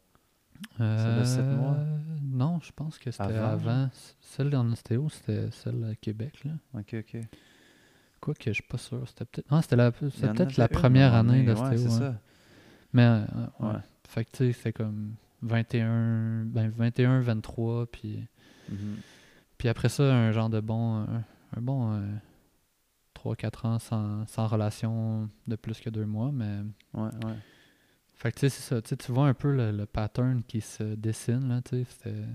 euh, 0.79 1.55
mois? 1.57 1.77
Non, 2.23 2.59
je 2.63 2.71
pense 2.71 2.97
que 2.97 3.11
c'était 3.11 3.23
Avant, 3.23 3.47
avant. 3.49 3.89
Celle 4.21 4.55
en 4.55 4.71
ostéo, 4.71 5.07
c'était 5.09 5.49
celle 5.51 5.83
à 5.83 5.95
Québec, 5.95 6.43
là. 6.45 6.51
Ok, 6.73 6.95
ok. 6.99 7.21
Quoi 8.19 8.33
que 8.33 8.45
je 8.49 8.53
suis 8.53 8.63
pas 8.63 8.77
sûr. 8.77 9.03
C'était 9.07 9.25
peut-être. 9.25 9.51
Non, 9.51 9.61
c'était 9.61 9.75
la- 9.75 9.91
peut-être 9.91 10.57
la 10.57 10.65
une, 10.65 10.69
première 10.69 11.13
année 11.13 11.43
d'ostéo. 11.43 11.67
Ouais, 11.69 11.77
c'est 11.77 11.85
hein. 11.87 11.89
ça. 12.13 12.15
Mais, 12.93 13.03
euh, 13.03 13.25
ouais. 13.59 13.67
Ouais. 13.73 13.79
Fait 14.07 14.25
que, 14.25 14.31
tu 14.31 14.37
sais, 14.37 14.53
c'était 14.53 14.73
comme 14.73 15.13
21, 15.43 16.45
ben 16.45 16.69
21, 16.69 17.19
23, 17.19 17.85
puis, 17.87 18.25
Mhm. 18.69 18.95
puis 19.57 19.67
après 19.69 19.89
ça, 19.89 20.03
un 20.03 20.31
genre 20.31 20.49
de 20.49 20.59
bon, 20.59 21.01
un, 21.01 21.23
un 21.55 21.61
bon 21.61 21.91
3-4 23.17 23.65
ans 23.65 23.79
sans, 23.79 24.25
sans 24.27 24.47
relation 24.47 25.29
de 25.47 25.55
plus 25.55 25.79
que 25.79 25.89
deux 25.89 26.05
mois, 26.05 26.31
mais... 26.31 26.59
Ouais, 26.93 27.09
ouais. 27.25 27.35
Fait 28.15 28.31
que, 28.31 28.39
tu 28.39 28.41
sais, 28.41 28.49
c'est 28.49 28.81
ça, 28.81 28.81
tu 28.81 29.11
vois 29.11 29.27
un 29.27 29.33
peu 29.33 29.55
le, 29.55 29.71
le 29.71 29.85
pattern 29.85 30.41
qui 30.43 30.61
se 30.61 30.83
dessine, 30.95 31.49
là, 31.49 31.61
tu 31.61 31.77
sais, 31.77 31.85
c'était... 31.89 32.25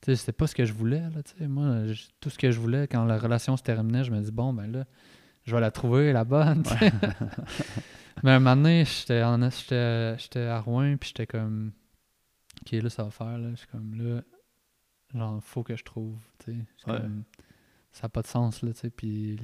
Tu 0.00 0.06
sais, 0.12 0.16
c'était 0.16 0.32
pas 0.32 0.46
ce 0.46 0.54
que 0.54 0.64
je 0.64 0.72
voulais, 0.72 1.00
là, 1.10 1.22
tu 1.22 1.36
sais, 1.38 1.46
moi, 1.48 1.86
je- 1.86 2.06
tout 2.20 2.30
ce 2.30 2.38
que 2.38 2.50
je 2.50 2.58
voulais, 2.60 2.86
quand 2.88 3.04
la 3.04 3.18
relation 3.18 3.56
se 3.56 3.62
terminait, 3.62 4.04
je 4.04 4.10
me 4.12 4.20
dis, 4.20 4.30
bon, 4.32 4.52
ben 4.52 4.70
là, 4.70 4.84
je 5.44 5.54
vais 5.54 5.60
la 5.60 5.70
trouver, 5.72 6.12
la 6.12 6.24
bonne, 6.24 6.62
tu 6.62 6.70
sais. 6.76 6.92
Mais 8.22 8.32
un 8.32 8.38
moment 8.40 8.56
donné, 8.56 8.84
j'étais 8.84 9.22
en- 9.22 9.50
j'étais 9.50 10.16
j'étais 10.18 10.42
à 10.46 10.60
Rouen, 10.60 10.96
puis 10.96 11.08
j'étais 11.08 11.26
comme, 11.26 11.72
ok, 12.62 12.72
là, 12.72 12.90
ça 12.90 13.04
va 13.04 13.10
faire, 13.10 13.38
là, 13.38 13.50
je 13.50 13.56
suis 13.56 13.66
comme, 13.68 13.94
là, 13.94 14.22
genre, 15.14 15.42
faut 15.42 15.62
que 15.62 15.74
je 15.76 15.84
trouve, 15.84 16.18
tu 16.44 16.52
sais, 16.52 16.90
Ouais. 16.92 17.00
ça 17.92 18.02
n'a 18.04 18.08
pas 18.08 18.22
de 18.22 18.26
sens, 18.28 18.62
là, 18.62 18.72
tu 18.72 18.80
sais, 18.80 18.90
puis 18.90 19.36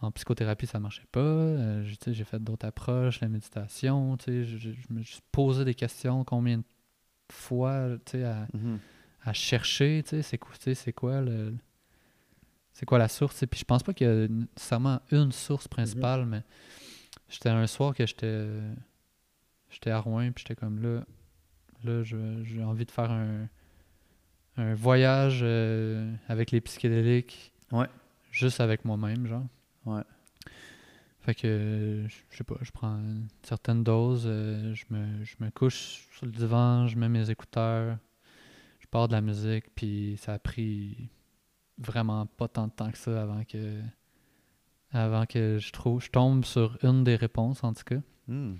en 0.00 0.10
psychothérapie, 0.10 0.66
ça 0.66 0.78
marchait 0.80 1.06
pas, 1.12 1.20
euh, 1.20 1.84
j'ai- 1.84 2.24
fait 2.24 2.42
d'autres 2.42 2.66
approches, 2.66 3.20
la 3.20 3.28
méditation, 3.28 4.16
je, 4.26 4.42
je- 4.44 4.70
je 4.72 4.86
me 4.94 5.02
suis 5.02 5.20
posé 5.32 5.64
des 5.64 5.74
questions 5.74 6.24
combien 6.24 6.58
de 6.58 6.64
fois, 7.30 7.96
à, 8.14 8.46
Mhm. 8.56 8.78
à 9.24 9.32
chercher, 9.32 10.02
c'est 10.22 10.38
quoi, 10.38 10.52
c'est 10.58 10.92
quoi 10.92 11.20
le... 11.20 11.54
C'est 12.72 12.86
quoi 12.86 12.98
la 12.98 13.08
source, 13.08 13.44
puis 13.50 13.60
je 13.60 13.64
pense 13.64 13.82
pas 13.82 13.92
qu'il 13.92 14.06
y 14.06 14.10
a 14.10 14.26
nécessairement 14.28 15.00
une 15.10 15.32
source 15.32 15.68
principale, 15.68 16.24
mais 16.24 16.42
j'étais 17.28 17.48
un 17.50 17.66
soir 17.66 17.94
que 17.94 18.06
j'étais 18.06 18.46
j'étais 19.70 19.90
à 19.90 19.98
Rouen, 20.00 20.30
puis 20.32 20.44
j'étais 20.46 20.54
comme 20.58 20.80
là, 20.82 21.04
là, 21.84 22.02
j'ai 22.04 22.62
envie 22.64 22.86
de 22.86 22.90
faire 22.90 23.10
un, 23.10 23.48
un 24.56 24.74
voyage 24.74 25.40
euh, 25.42 26.12
avec 26.28 26.50
les 26.52 26.60
psychédéliques, 26.60 27.52
Ouais. 27.70 27.86
juste 28.30 28.60
avec 28.60 28.84
moi-même, 28.84 29.26
genre. 29.26 29.44
Ouais. 29.86 30.02
Fait 31.20 31.34
que, 31.34 32.06
je 32.08 32.36
sais 32.36 32.44
pas, 32.44 32.56
je 32.62 32.70
prends 32.70 32.96
une 32.96 33.28
certaine 33.42 33.84
dose, 33.84 34.24
euh, 34.26 34.74
je, 34.74 34.84
me, 34.90 35.22
je 35.24 35.36
me 35.40 35.50
couche 35.50 36.08
sur 36.12 36.26
le 36.26 36.32
divan, 36.32 36.86
je 36.86 36.96
mets 36.96 37.10
mes 37.10 37.28
écouteurs, 37.28 37.98
je 38.78 38.86
pars 38.86 39.06
de 39.06 39.12
la 39.12 39.20
musique, 39.20 39.66
puis 39.74 40.16
ça 40.18 40.34
a 40.34 40.38
pris 40.38 41.10
vraiment 41.76 42.26
pas 42.26 42.48
tant 42.48 42.66
de 42.68 42.72
temps 42.72 42.90
que 42.90 42.98
ça 42.98 43.22
avant 43.22 43.44
que 43.44 43.80
avant 44.92 45.24
que 45.24 45.58
je 45.58 45.72
trouve 45.72 46.02
je 46.02 46.10
tombe 46.10 46.44
sur 46.44 46.76
une 46.84 47.04
des 47.04 47.16
réponses 47.16 47.64
en 47.64 47.72
tout 47.72 47.84
cas. 47.84 48.00
Hmm. 48.28 48.56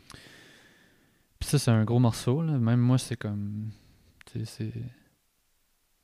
Puis 1.39 1.49
ça 1.49 1.59
c'est 1.59 1.71
un 1.71 1.85
gros 1.85 1.99
morceau 1.99 2.43
là, 2.43 2.53
même 2.53 2.81
moi 2.81 2.99
c'est 2.99 3.17
comme 3.17 3.71
c'est 4.45 4.73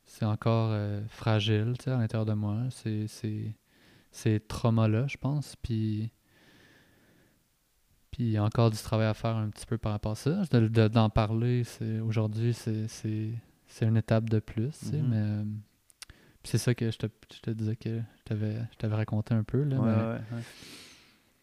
c'est 0.07 0.25
encore 0.25 0.71
euh, 0.71 1.01
fragile, 1.09 1.75
à 1.85 1.91
l'intérieur 1.91 2.25
de 2.25 2.33
moi, 2.33 2.63
c'est 2.71 3.07
c'est 3.07 3.53
ces 4.17 4.39
traumas-là, 4.39 5.05
je 5.07 5.17
pense, 5.17 5.55
puis 5.57 6.11
puis 8.11 8.23
il 8.23 8.31
y 8.31 8.37
a 8.37 8.43
encore 8.43 8.71
du 8.71 8.77
travail 8.77 9.07
à 9.07 9.13
faire 9.13 9.35
un 9.35 9.49
petit 9.49 9.65
peu 9.65 9.77
par 9.77 9.91
rapport 9.91 10.13
à 10.13 10.15
ça. 10.15 10.41
De- 10.51 10.67
de- 10.67 10.87
D'en 10.87 11.09
parler, 11.09 11.63
c'est 11.63 11.99
aujourd'hui, 11.99 12.53
c'est 12.53 12.87
c'est- 12.87 13.33
c'est 13.67 13.85
une 13.85 13.97
étape 13.97 14.29
de 14.29 14.39
plus, 14.39 14.91
Mhm. 14.91 15.07
mais 15.09 15.17
euh, 15.17 15.43
puis 16.41 16.51
c'est 16.51 16.57
ça 16.57 16.73
que 16.73 16.89
je 16.89 16.97
te, 16.97 17.07
je 17.33 17.39
te 17.41 17.51
disais 17.51 17.75
que 17.75 17.97
je 17.99 18.23
t'avais 18.25 18.55
je 18.71 18.77
t'avais 18.77 18.95
raconté 18.95 19.33
un 19.35 19.43
peu. 19.43 19.63
Là, 19.63 19.77
Ouais, 19.79 19.85
mais- 19.95 20.01
ouais, 20.03 20.13
ouais. 20.37 20.43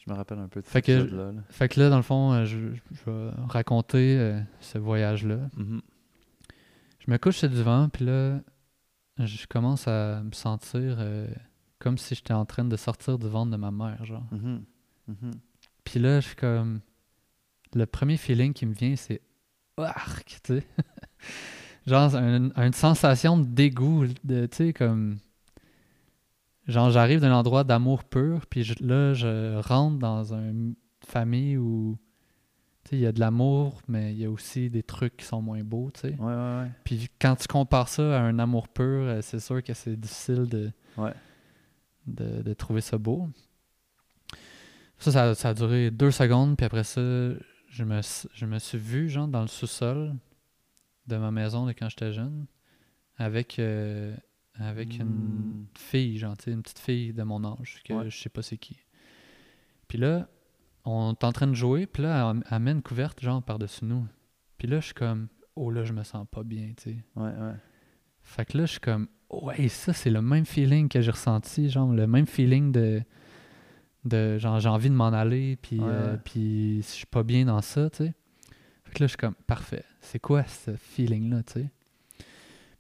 Je 0.05 0.11
me 0.11 0.17
rappelle 0.17 0.39
un 0.39 0.49
peu 0.49 0.61
de 0.61 0.67
Fait 0.67 0.83
que- 0.83 0.93
là. 0.93 1.33
Fait 1.49 1.69
que 1.69 1.81
là, 1.81 1.89
dans 1.89 1.97
le 1.97 2.03
fond, 2.03 2.33
euh, 2.33 2.45
je, 2.45 2.59
je- 2.75 3.11
vais 3.11 3.31
raconter 3.49 4.19
euh, 4.19 4.39
ce 4.61 4.77
voyage-là. 4.79 5.49
Mhm. 5.57 5.81
Je 6.99 7.11
me 7.11 7.17
couche 7.19 7.37
sur 7.39 7.49
le 7.49 7.55
divan, 7.55 7.89
puis 7.91 8.05
là, 8.05 8.41
je 9.19 9.47
commence 9.47 9.87
à 9.89 10.23
me 10.23 10.33
sentir 10.33 10.97
euh, 10.99 11.27
comme 11.85 11.99
si 11.99 12.15
j'étais 12.15 12.33
en 12.33 12.45
train 12.47 12.65
de 12.65 12.77
sortir 12.77 13.19
du 13.19 13.29
ventre 13.29 13.51
de 13.53 13.57
ma 13.57 13.71
mère, 13.71 14.05
genre. 14.05 14.25
Mhm. 14.33 14.65
Mhm. 15.09 15.31
Puis 15.85 16.01
là, 16.01 16.21
je 16.21 16.27
suis 16.29 16.37
comme. 16.37 16.81
Le 17.75 17.85
premier 17.87 18.17
feeling 18.17 18.53
qui 18.55 18.65
me 18.67 18.73
vient, 18.75 18.97
c'est. 18.97 19.21
Arc, 19.77 20.41
tu 20.45 20.59
sais. 20.61 20.67
genre, 21.87 22.15
un- 22.17 22.51
une 22.57 22.73
sensation 22.73 23.37
de 23.37 23.45
dégoût, 23.45 24.07
de, 24.25 24.47
tu 24.47 24.57
sais, 24.57 24.73
comme. 24.73 25.19
Genre, 26.67 26.91
j'arrive 26.91 27.21
d'un 27.21 27.35
endroit 27.35 27.63
d'amour 27.65 28.05
pur, 28.05 28.47
puis 28.47 28.63
je- 28.65 28.83
là, 28.83 29.13
je 29.13 29.61
rentre 29.61 29.99
dans 29.99 30.33
une 30.33 30.75
famille 31.07 31.57
où. 31.59 31.99
Tu 32.85 32.91
sais, 32.91 32.97
il 32.97 33.01
y 33.03 33.07
a 33.07 33.13
de 33.13 33.21
l'amour, 33.21 33.81
mais 33.89 34.13
il 34.13 34.19
y 34.19 34.25
a 34.27 34.31
aussi 34.31 34.69
des 34.71 34.83
trucs 34.83 35.17
qui 35.17 35.25
sont 35.25 35.41
moins 35.43 35.63
beaux, 35.63 35.91
tu 35.93 36.01
sais. 36.01 36.15
Ouais, 36.19 36.27
ouais, 36.27 36.35
ouais. 36.63 36.71
Puis 36.85 37.09
quand 37.21 37.35
tu 37.37 37.47
compares 37.49 37.89
ça 37.89 38.19
à 38.19 38.23
un 38.23 38.39
amour 38.39 38.69
pur, 38.69 38.85
euh, 38.85 39.21
c'est 39.23 39.41
sûr 39.41 39.63
que 39.63 39.73
c'est 39.75 39.99
difficile 39.99 40.47
de, 40.49 40.71
Ouais. 40.99 41.13
De, 42.07 42.43
de 42.43 42.55
trouver 42.55 42.81
ça 42.81 42.99
beau. 42.99 43.29
Ça, 44.99 45.13
ça, 45.13 45.31
a- 45.31 45.35
ça 45.35 45.49
a 45.51 45.55
duré 45.55 45.91
deux 45.91 46.11
secondes, 46.11 46.57
puis 46.57 46.65
après 46.67 46.85
ça, 46.85 47.01
je 47.01 47.85
me, 47.85 48.01
je 48.33 48.47
me 48.47 48.59
suis 48.59 48.79
vu, 48.79 49.09
genre, 49.09 49.29
dans 49.29 49.43
le 49.43 49.49
sous-sol 49.49 50.15
de 51.07 51.17
ma 51.17 51.31
maison 51.31 51.67
de 51.67 51.73
quand 51.73 51.89
j'étais 51.89 52.13
jeune, 52.13 52.47
avec, 53.17 53.59
euh, 53.59 54.17
avec 54.55 54.99
une 55.01 55.07
Hmm. 55.07 55.67
fille, 55.77 56.19
genre, 56.19 56.37
une 56.47 56.63
petite 56.63 56.79
fille 56.79 57.13
de 57.13 57.23
mon 57.23 57.45
âge, 57.45 57.83
que 57.85 57.93
Ouais. 57.93 58.11
je 58.11 58.17
sais 58.17 58.29
pas 58.29 58.43
c'est 58.43 58.57
qui. 58.59 58.79
Puis 59.89 59.99
là, 59.99 60.29
on 60.85 61.13
est 61.13 61.25
en 61.25 61.33
train 61.33 61.47
de 61.47 61.55
jouer, 61.55 61.87
puis 61.87 62.03
là, 62.03 62.31
elle, 62.35 62.43
elle 62.51 62.59
met 62.61 62.73
une 62.73 62.83
couverte, 62.83 63.21
genre, 63.21 63.43
par-dessus 63.43 63.85
nous. 63.85 64.07
Puis 64.59 64.69
là, 64.69 64.81
je 64.81 64.87
suis 64.87 64.95
comme, 64.95 65.29
oh 65.57 65.71
là, 65.71 65.85
je 65.85 65.93
me 65.93 66.03
sens 66.05 66.27
pas 66.31 66.43
bien, 66.45 66.73
tu 66.77 66.83
sais. 66.85 67.05
Ouais, 67.17 67.31
ouais. 67.31 67.55
Fait 68.23 68.45
que 68.47 68.57
là, 68.57 68.67
je 68.67 68.73
suis 68.73 68.81
comme, 68.81 69.09
ouais, 69.43 69.69
ça, 69.69 69.93
c'est 69.93 70.11
le 70.11 70.23
même 70.23 70.45
feeling 70.47 70.89
que 70.89 71.01
j'ai 71.01 71.11
ressenti, 71.11 71.69
genre, 71.71 71.93
le 71.93 72.07
même 72.07 72.27
feeling 72.27 72.73
de, 72.73 73.03
de 74.05 74.39
genre, 74.39 74.61
j'ai 74.61 74.69
envie 74.69 74.91
de 74.91 74.95
m'en 74.95 75.09
aller, 75.13 75.57
puis, 75.63 75.81
Ouais, 75.81 75.87
euh, 75.89 76.13
ouais. 76.13 76.21
puis 76.25 76.77
je 76.83 76.87
suis 76.89 77.07
pas 77.07 77.23
bien 77.23 77.45
dans 77.47 77.61
ça, 77.63 77.91
tu 77.91 77.99
sais. 78.05 78.15
Fait 78.85 78.93
que 78.95 79.03
là, 79.03 79.07
je 79.07 79.11
suis 79.13 79.17
comme, 79.17 79.35
parfait, 79.47 79.85
c'est 80.01 80.19
quoi 80.19 80.45
ce 80.45 80.77
feeling-là, 80.77 81.43
tu 81.43 81.53
sais? 81.55 81.71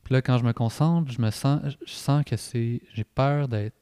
Puis 0.05 0.12
là, 0.12 0.20
quand 0.22 0.36
je 0.38 0.44
me 0.44 0.52
concentre, 0.52 1.11
je 1.11 1.20
me 1.22 1.30
sens, 1.30 1.62
je 1.86 1.92
sens 1.92 2.22
que 2.24 2.36
c'est, 2.36 2.82
j'ai 2.92 3.05
peur 3.05 3.48
d'être, 3.48 3.74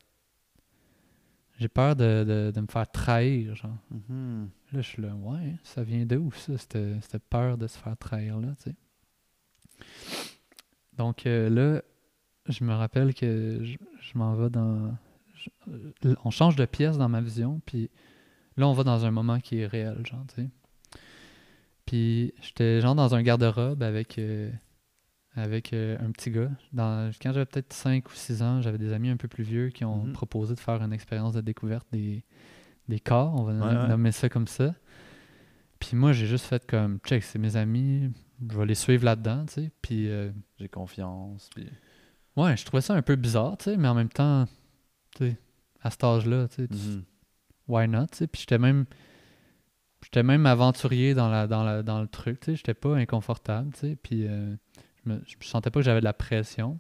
j'ai 1.59 1.69
peur 1.69 1.97
de, 1.97 2.25
de, 2.25 2.53
de 2.55 2.61
me 2.61 2.67
faire 2.69 2.89
trahir, 2.91 3.55
genre. 3.57 3.77
Mhm. 3.91 4.49
Là, 4.73 4.81
je 4.81 4.87
suis 4.89 5.03
là, 5.03 5.15
ouais, 5.15 5.57
ça 5.65 5.83
vient 5.83 6.07
de 6.07 6.17
où 6.17 6.31
ça, 6.33 6.57
cette, 6.59 6.79
cette 7.11 7.25
peur 7.25 7.59
de 7.59 7.67
se 7.67 7.77
faire 7.77 7.97
trahir 7.97 8.39
là, 8.39 8.55
tu 8.63 8.71
sais. 8.71 8.77
Donc 10.97 11.27
euh, 11.27 11.49
là, 11.51 11.83
je 12.49 12.65
me 12.65 12.73
rappelle 12.75 13.15
que 13.15 13.61
je, 13.63 13.77
je 14.01 14.19
m'en 14.19 14.35
vais 14.35 14.51
dans. 14.51 14.95
je- 15.35 15.51
euh, 16.09 16.15
on 16.25 16.31
change 16.31 16.57
de 16.57 16.65
pièce 16.65 16.99
dans 16.99 17.09
ma 17.09 17.21
vision, 17.21 17.61
puis 17.67 17.91
là, 18.57 18.67
on 18.69 18.73
va 18.73 18.85
dans 18.85 19.05
un 19.05 19.11
moment 19.11 19.41
qui 19.41 19.59
est 19.61 19.67
réel, 19.67 20.05
genre, 20.07 20.25
tu 20.35 20.43
sais. 20.43 20.49
Puis 21.87 22.33
j'étais 22.41 22.81
genre 22.81 22.95
dans 22.95 23.15
un 23.15 23.23
garde-robe 23.23 23.83
avec, 23.83 24.19
euh, 24.19 24.51
avec 25.35 25.73
euh, 25.73 25.97
un 26.01 26.11
petit 26.13 26.31
gars. 26.31 26.51
Dans, 26.73 27.11
quand 27.21 27.33
j'avais 27.33 27.47
peut-être 27.47 27.73
5 27.73 28.09
ou 28.09 28.15
6 28.15 28.43
ans, 28.43 28.61
j'avais 28.63 28.79
des 28.79 28.93
amis 28.93 29.09
un 29.11 29.17
peu 29.17 29.29
plus 29.29 29.45
vieux 29.45 29.69
qui 29.71 29.85
ont 29.85 30.05
Mhm. 30.05 30.13
proposé 30.13 30.55
de 30.55 30.61
faire 30.61 30.81
une 30.83 30.93
expérience 30.93 31.35
de 31.35 31.41
découverte 31.41 31.87
des, 31.93 32.25
des 32.89 33.01
corps, 33.01 33.35
on 33.35 33.43
va 33.43 33.53
Ouais, 33.53 33.83
ouais. 33.83 33.89
nommer 33.89 34.13
ça 34.13 34.29
comme 34.29 34.47
ça. 34.47 34.75
Puis 35.81 35.97
moi, 35.97 36.13
j'ai 36.13 36.27
juste 36.27 36.45
fait 36.45 36.65
comme, 36.65 36.99
check, 37.05 37.25
c'est 37.25 37.41
mes 37.41 37.57
amis, 37.57 38.11
je 38.49 38.57
vais 38.57 38.67
les 38.67 38.77
suivre 38.77 39.05
là-dedans, 39.05 39.45
tu 39.47 39.55
sais. 39.55 39.71
Puis 39.83 40.09
euh, 40.09 40.31
J'ai 40.59 40.69
confiance. 40.69 41.51
Puis... 41.55 41.67
ouais, 42.37 42.57
je 42.57 42.65
trouvais 42.65 42.81
ça 42.81 42.95
un 42.95 43.03
peu 43.03 43.17
bizarre, 43.17 43.57
tu 43.59 43.65
sais, 43.65 43.77
mais 43.77 43.89
en 43.89 43.95
même 43.95 44.09
temps, 44.09 44.47
tu 45.17 45.27
sais, 45.31 45.37
à 45.83 45.91
cet 45.91 46.05
âge-là, 46.05 46.49
tu 46.49 46.67
sais, 46.67 46.69
Mhm. 46.71 47.05
why 47.69 47.89
not, 47.89 48.07
tu 48.13 48.19
sais? 48.19 48.27
Puis 48.27 48.41
j'étais 48.43 48.59
même, 48.59 48.85
j'étais 50.03 50.23
même 50.23 50.47
aventurier 50.47 51.15
dans, 51.15 51.29
la, 51.29 51.47
dans, 51.47 51.63
la, 51.65 51.83
dans 51.83 52.01
le 52.01 52.09
truc, 52.09 52.41
tu 52.41 52.47
sais. 52.53 52.57
J'étais 52.57 52.75
pas 52.75 52.97
inconfortable, 52.97 53.73
tu 53.75 53.81
sais. 53.81 53.97
Puis 53.97 54.27
euh, 54.27 54.55
je, 55.05 55.11
me, 55.13 55.23
je 55.27 55.47
sentais 55.47 55.71
pas 55.71 55.81
que 55.81 55.85
j'avais 55.85 56.01
de 56.01 56.05
la 56.05 56.13
pression. 56.13 56.79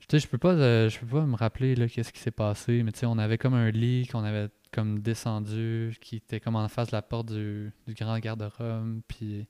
Tu 0.00 0.06
sais, 0.10 0.18
je 0.18 0.28
peux 0.28 0.36
pas, 0.38 0.52
euh, 0.52 0.90
je 0.90 0.98
peux 0.98 1.06
pas 1.06 1.24
me 1.24 1.34
rappeler 1.34 1.74
là, 1.74 1.88
qu'est-ce 1.88 2.12
qui 2.12 2.20
s'est 2.20 2.30
passé, 2.30 2.82
mais 2.82 2.92
tu 2.92 3.00
sais, 3.00 3.06
on 3.06 3.16
avait 3.16 3.38
comme 3.38 3.54
un 3.54 3.70
lit 3.70 4.06
qu'on 4.06 4.22
avait 4.22 4.48
comme 4.70 5.00
descendu, 5.00 5.96
qui 6.00 6.16
était 6.16 6.40
comme 6.40 6.56
en 6.56 6.68
face 6.68 6.88
de 6.88 6.96
la 6.96 7.00
porte 7.00 7.32
du, 7.32 7.72
du 7.86 7.94
grand 7.94 8.18
garde-robe, 8.18 9.00
puis 9.08 9.46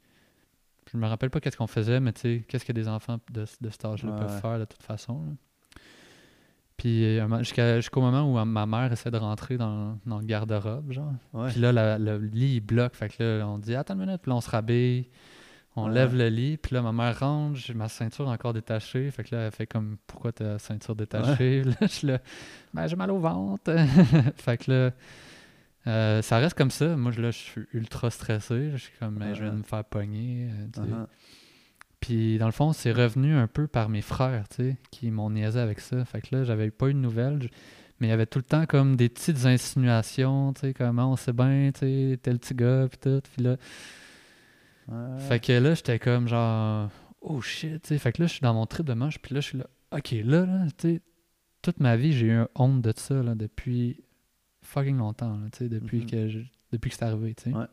je 0.95 0.99
me 0.99 1.07
rappelle 1.09 1.29
pas 1.31 1.41
qu'est-ce 1.41 1.57
qu'on 1.57 1.67
faisait, 1.67 2.01
mais 2.01 2.13
tu 2.13 2.21
sais, 2.21 2.45
qu'est-ce 2.49 2.65
que 2.65 2.73
des 2.73 2.89
enfants 2.89 3.19
de, 3.33 3.45
de 3.61 3.71
cet 3.71 3.85
âge-là 3.85 4.13
Ouais, 4.13 4.19
peuvent 4.21 4.35
ouais. 4.35 4.41
faire 4.41 4.59
de 4.61 4.65
toute 4.65 4.83
façon. 4.83 5.23
là. 5.27 5.33
Puis 6.77 7.19
euh, 7.19 7.77
jusqu'au 7.77 8.01
moment 8.01 8.23
où 8.23 8.45
ma 8.45 8.67
mère 8.67 8.93
essaie 8.93 9.11
de 9.11 9.17
rentrer 9.17 9.57
dans, 9.57 9.97
dans 10.07 10.19
le 10.19 10.25
garde-robe, 10.27 10.91
genre. 10.93 11.13
Ouais. 11.33 11.51
Puis 11.51 11.61
là, 11.61 11.73
la- 11.73 11.99
le 11.99 12.19
lit, 12.19 12.57
il 12.57 12.61
bloque. 12.61 12.95
Fait 12.97 13.09
que 13.09 13.39
là, 13.39 13.47
on 13.49 13.59
dit 13.59 13.75
Attends 13.77 13.95
une 13.95 14.01
minute. 14.07 14.21
Puis 14.23 14.31
là, 14.31 14.37
on 14.37 14.41
se 14.41 14.51
rhabille. 14.51 15.07
On 15.77 15.87
Ouais. 15.87 15.95
lève 15.95 16.17
le 16.17 16.29
lit. 16.29 16.57
Puis 16.57 16.75
là, 16.75 16.83
ma 16.83 16.93
mère 16.93 17.19
rentre. 17.21 17.57
J'ai 17.57 17.75
ma 17.75 17.89
ceinture 17.89 18.27
encore 18.29 18.53
détachée. 18.53 19.09
Fait 19.13 19.23
que 19.23 19.35
là, 19.37 19.43
elle 19.43 19.53
fait 19.53 19.67
comme 19.69 19.99
Pourquoi 20.07 20.33
ta 20.33 20.59
ceinture 20.59 20.97
détachée? 20.97 21.63
Là, 21.65 21.75
je 21.83 21.87
suis 21.87 22.07
là 22.09 22.19
Ben, 22.75 22.87
j'ai 22.89 22.97
mal 22.97 23.11
au 23.13 23.19
ventre. 23.19 23.73
fait 24.37 24.57
que 24.59 24.71
là, 24.73 24.91
euh, 25.87 26.23
ça 26.23 26.39
reste 26.39 26.57
comme 26.57 26.71
ça. 26.71 26.97
Moi, 26.97 27.13
je- 27.13 27.21
là, 27.21 27.31
je 27.31 27.39
suis 27.39 27.63
ultra 27.73 28.11
stressé. 28.11 28.71
Je 28.73 28.77
suis 28.79 28.93
comme 28.99 29.19
Je 29.35 29.43
viens 29.43 29.53
de 29.53 29.59
me 29.59 29.63
faire 29.63 29.85
pogner. 29.85 30.49
euh, 30.51 30.67
sais. 30.75 30.81
Uh-huh. 30.83 31.07
Puis 32.01 32.39
dans 32.39 32.47
le 32.47 32.53
fond, 32.53 32.73
c'est 32.73 32.93
revenu 32.93 33.35
un 33.35 33.47
peu 33.47 33.67
par 33.67 33.89
mes 33.89 34.03
frères, 34.03 34.47
tu 34.49 34.57
sais, 34.57 34.77
qui 34.91 35.11
m'ont 35.11 35.31
niaisé 35.31 35.59
avec 35.59 35.81
ça. 35.81 36.05
Fait 36.05 36.21
que 36.21 36.37
là, 36.37 36.45
j'avais 36.45 36.71
pas 36.71 36.89
eu 36.89 36.95
de 36.95 36.99
nouvelles. 36.99 37.43
je- 37.43 37.49
Mais 38.01 38.09
il 38.09 38.11
y 38.11 38.13
avait 38.13 38.27
tout 38.27 38.39
le 38.41 38.45
temps 38.45 38.67
comme 38.67 38.97
des 38.97 39.09
petites 39.09 39.47
insinuations, 39.47 40.53
tu 40.53 40.63
sais, 40.63 40.75
comme 40.75 40.99
Ah, 40.99 41.07
on 41.07 41.17
sait 41.17 41.33
bien, 41.33 41.71
tu 41.73 41.81
sais, 41.81 42.19
tel 42.23 42.39
petit 42.39 42.55
gars, 42.55 42.89
puis 42.89 42.99
tout. 42.99 43.21
Puis 43.35 43.43
là, 43.45 43.57
Ouais. 44.89 45.19
fait 45.21 45.41
que 45.41 45.53
là, 45.53 45.75
j'étais 45.75 45.99
comme 45.99 46.29
genre, 46.29 46.91
oh 47.23 47.41
shit, 47.41 47.81
tu 47.83 47.89
sais. 47.89 47.99
Fait 47.99 48.13
que 48.13 48.21
là, 48.23 48.27
je 48.27 48.33
suis 48.33 48.43
dans 48.43 48.53
mon 48.53 48.67
trip 48.67 48.85
de 48.87 48.93
manche, 48.95 49.19
puis 49.19 49.35
là, 49.35 49.41
je 49.41 49.47
suis 49.47 49.59
là, 49.59 49.67
ok, 49.93 50.11
là, 50.25 50.45
là, 50.45 50.67
tu 50.77 50.95
sais, 50.97 51.03
toute 51.63 51.81
ma 51.81 51.97
vie, 51.97 52.13
j'ai 52.13 52.27
eu 52.27 52.41
honte 52.57 52.83
de 52.83 52.93
ça, 52.95 53.15
là, 53.23 53.35
depuis 53.35 54.04
fucking 54.75 54.97
longtemps, 54.99 55.37
là, 55.39 55.47
depuis, 55.69 56.01
Mhm. 56.01 56.07
que 56.11 56.29
je- 56.29 56.39
depuis 56.73 56.91
que 56.91 56.97
c'est 56.97 57.05
arrivé. 57.05 57.35
Puis 57.35 57.53
là, 57.55 57.65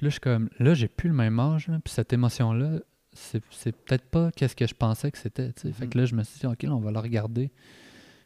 je 0.00 0.08
suis 0.08 0.20
comme, 0.20 0.48
là, 0.58 0.74
j'ai 0.74 0.88
plus 0.88 1.08
le 1.08 1.14
même 1.14 1.38
âge, 1.38 1.66
puis 1.84 1.92
cette 1.92 2.12
émotion-là, 2.12 2.80
c'est 3.12 3.42
c'est 3.52 3.70
peut-être 3.76 4.06
pas 4.10 4.32
qu'est-ce 4.32 4.56
que 4.56 4.66
je 4.66 4.74
pensais 4.74 5.10
que 5.12 5.18
c'était. 5.18 5.52
Fait 5.52 5.86
que 5.86 5.96
Mhm. 5.96 6.00
là, 6.00 6.04
je 6.06 6.14
me 6.16 6.22
suis 6.24 6.40
dit, 6.40 6.46
ok, 6.46 6.62
là, 6.64 6.74
on 6.74 6.80
va 6.80 6.90
la 6.90 7.00
regarder. 7.00 7.52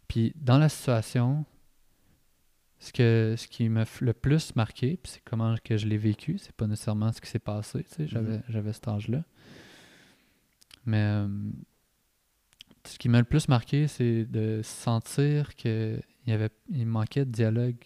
Puis 0.06 0.32
dans 0.36 0.56
la 0.56 0.70
situation, 0.70 1.44
ce, 2.78 2.92
que, 2.92 3.34
ce 3.36 3.46
qui 3.48 3.68
m'a 3.68 3.84
le 4.00 4.12
plus 4.14 4.54
marqué, 4.56 4.96
puis 5.02 5.12
c'est 5.12 5.22
comment 5.24 5.54
que 5.62 5.76
je 5.76 5.86
l'ai 5.86 5.98
vécu, 5.98 6.38
c'est 6.38 6.52
pas 6.52 6.66
nécessairement 6.66 7.12
ce 7.12 7.20
qui 7.20 7.28
s'est 7.28 7.38
passé, 7.38 7.84
j'avais, 7.98 8.40
j'avais 8.48 8.72
cet 8.72 8.88
âge-là. 8.88 9.24
Mais 10.86 11.02
euh, 11.02 11.28
ce 12.88 12.98
qui 12.98 13.08
m'a 13.08 13.18
le 13.18 13.24
plus 13.24 13.48
marqué, 13.48 13.86
c'est 13.88 14.24
de 14.24 14.60
sentir 14.62 15.54
que 15.56 16.00
il 16.26 16.30
y 16.30 16.32
avait, 16.32 16.50
il 16.70 16.86
manquait 16.86 17.24
de 17.24 17.30
dialogue. 17.30 17.76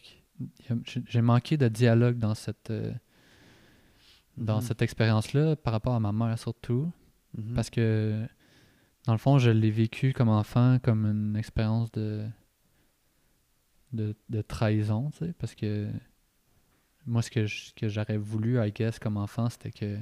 J'ai 1.06 1.20
manqué 1.20 1.56
de 1.56 1.68
dialogue 1.68 2.18
dans 2.18 2.34
cette, 2.34 2.70
euh, 2.70 2.92
dans 4.36 4.56
Mhm. 4.56 4.62
cette 4.62 4.82
expérience-là 4.82 5.56
par 5.56 5.72
rapport 5.72 5.94
à 5.94 6.00
ma 6.00 6.12
mère 6.12 6.38
surtout. 6.38 6.90
Mhm. 7.36 7.54
Parce 7.54 7.70
que, 7.70 8.26
dans 9.06 9.12
le 9.12 9.18
fond, 9.18 9.38
je 9.38 9.50
l'ai 9.50 9.70
vécu 9.70 10.12
comme 10.12 10.28
enfant, 10.28 10.78
comme 10.82 11.04
une 11.06 11.36
expérience 11.36 11.90
de, 11.92 12.24
de, 13.92 14.14
de 14.30 14.42
trahison, 14.42 15.10
tu 15.10 15.18
sais, 15.26 15.32
parce 15.38 15.54
que 15.54 15.88
moi, 17.06 17.20
ce 17.22 17.30
que 17.30 17.46
je- 17.46 17.66
ce 17.66 17.72
que 17.74 17.88
j'aurais 17.88 18.16
voulu, 18.16 18.58
I 18.64 18.72
guess, 18.72 18.98
comme 18.98 19.16
enfant, 19.16 19.48
c'était 19.50 19.70
que... 19.72 19.98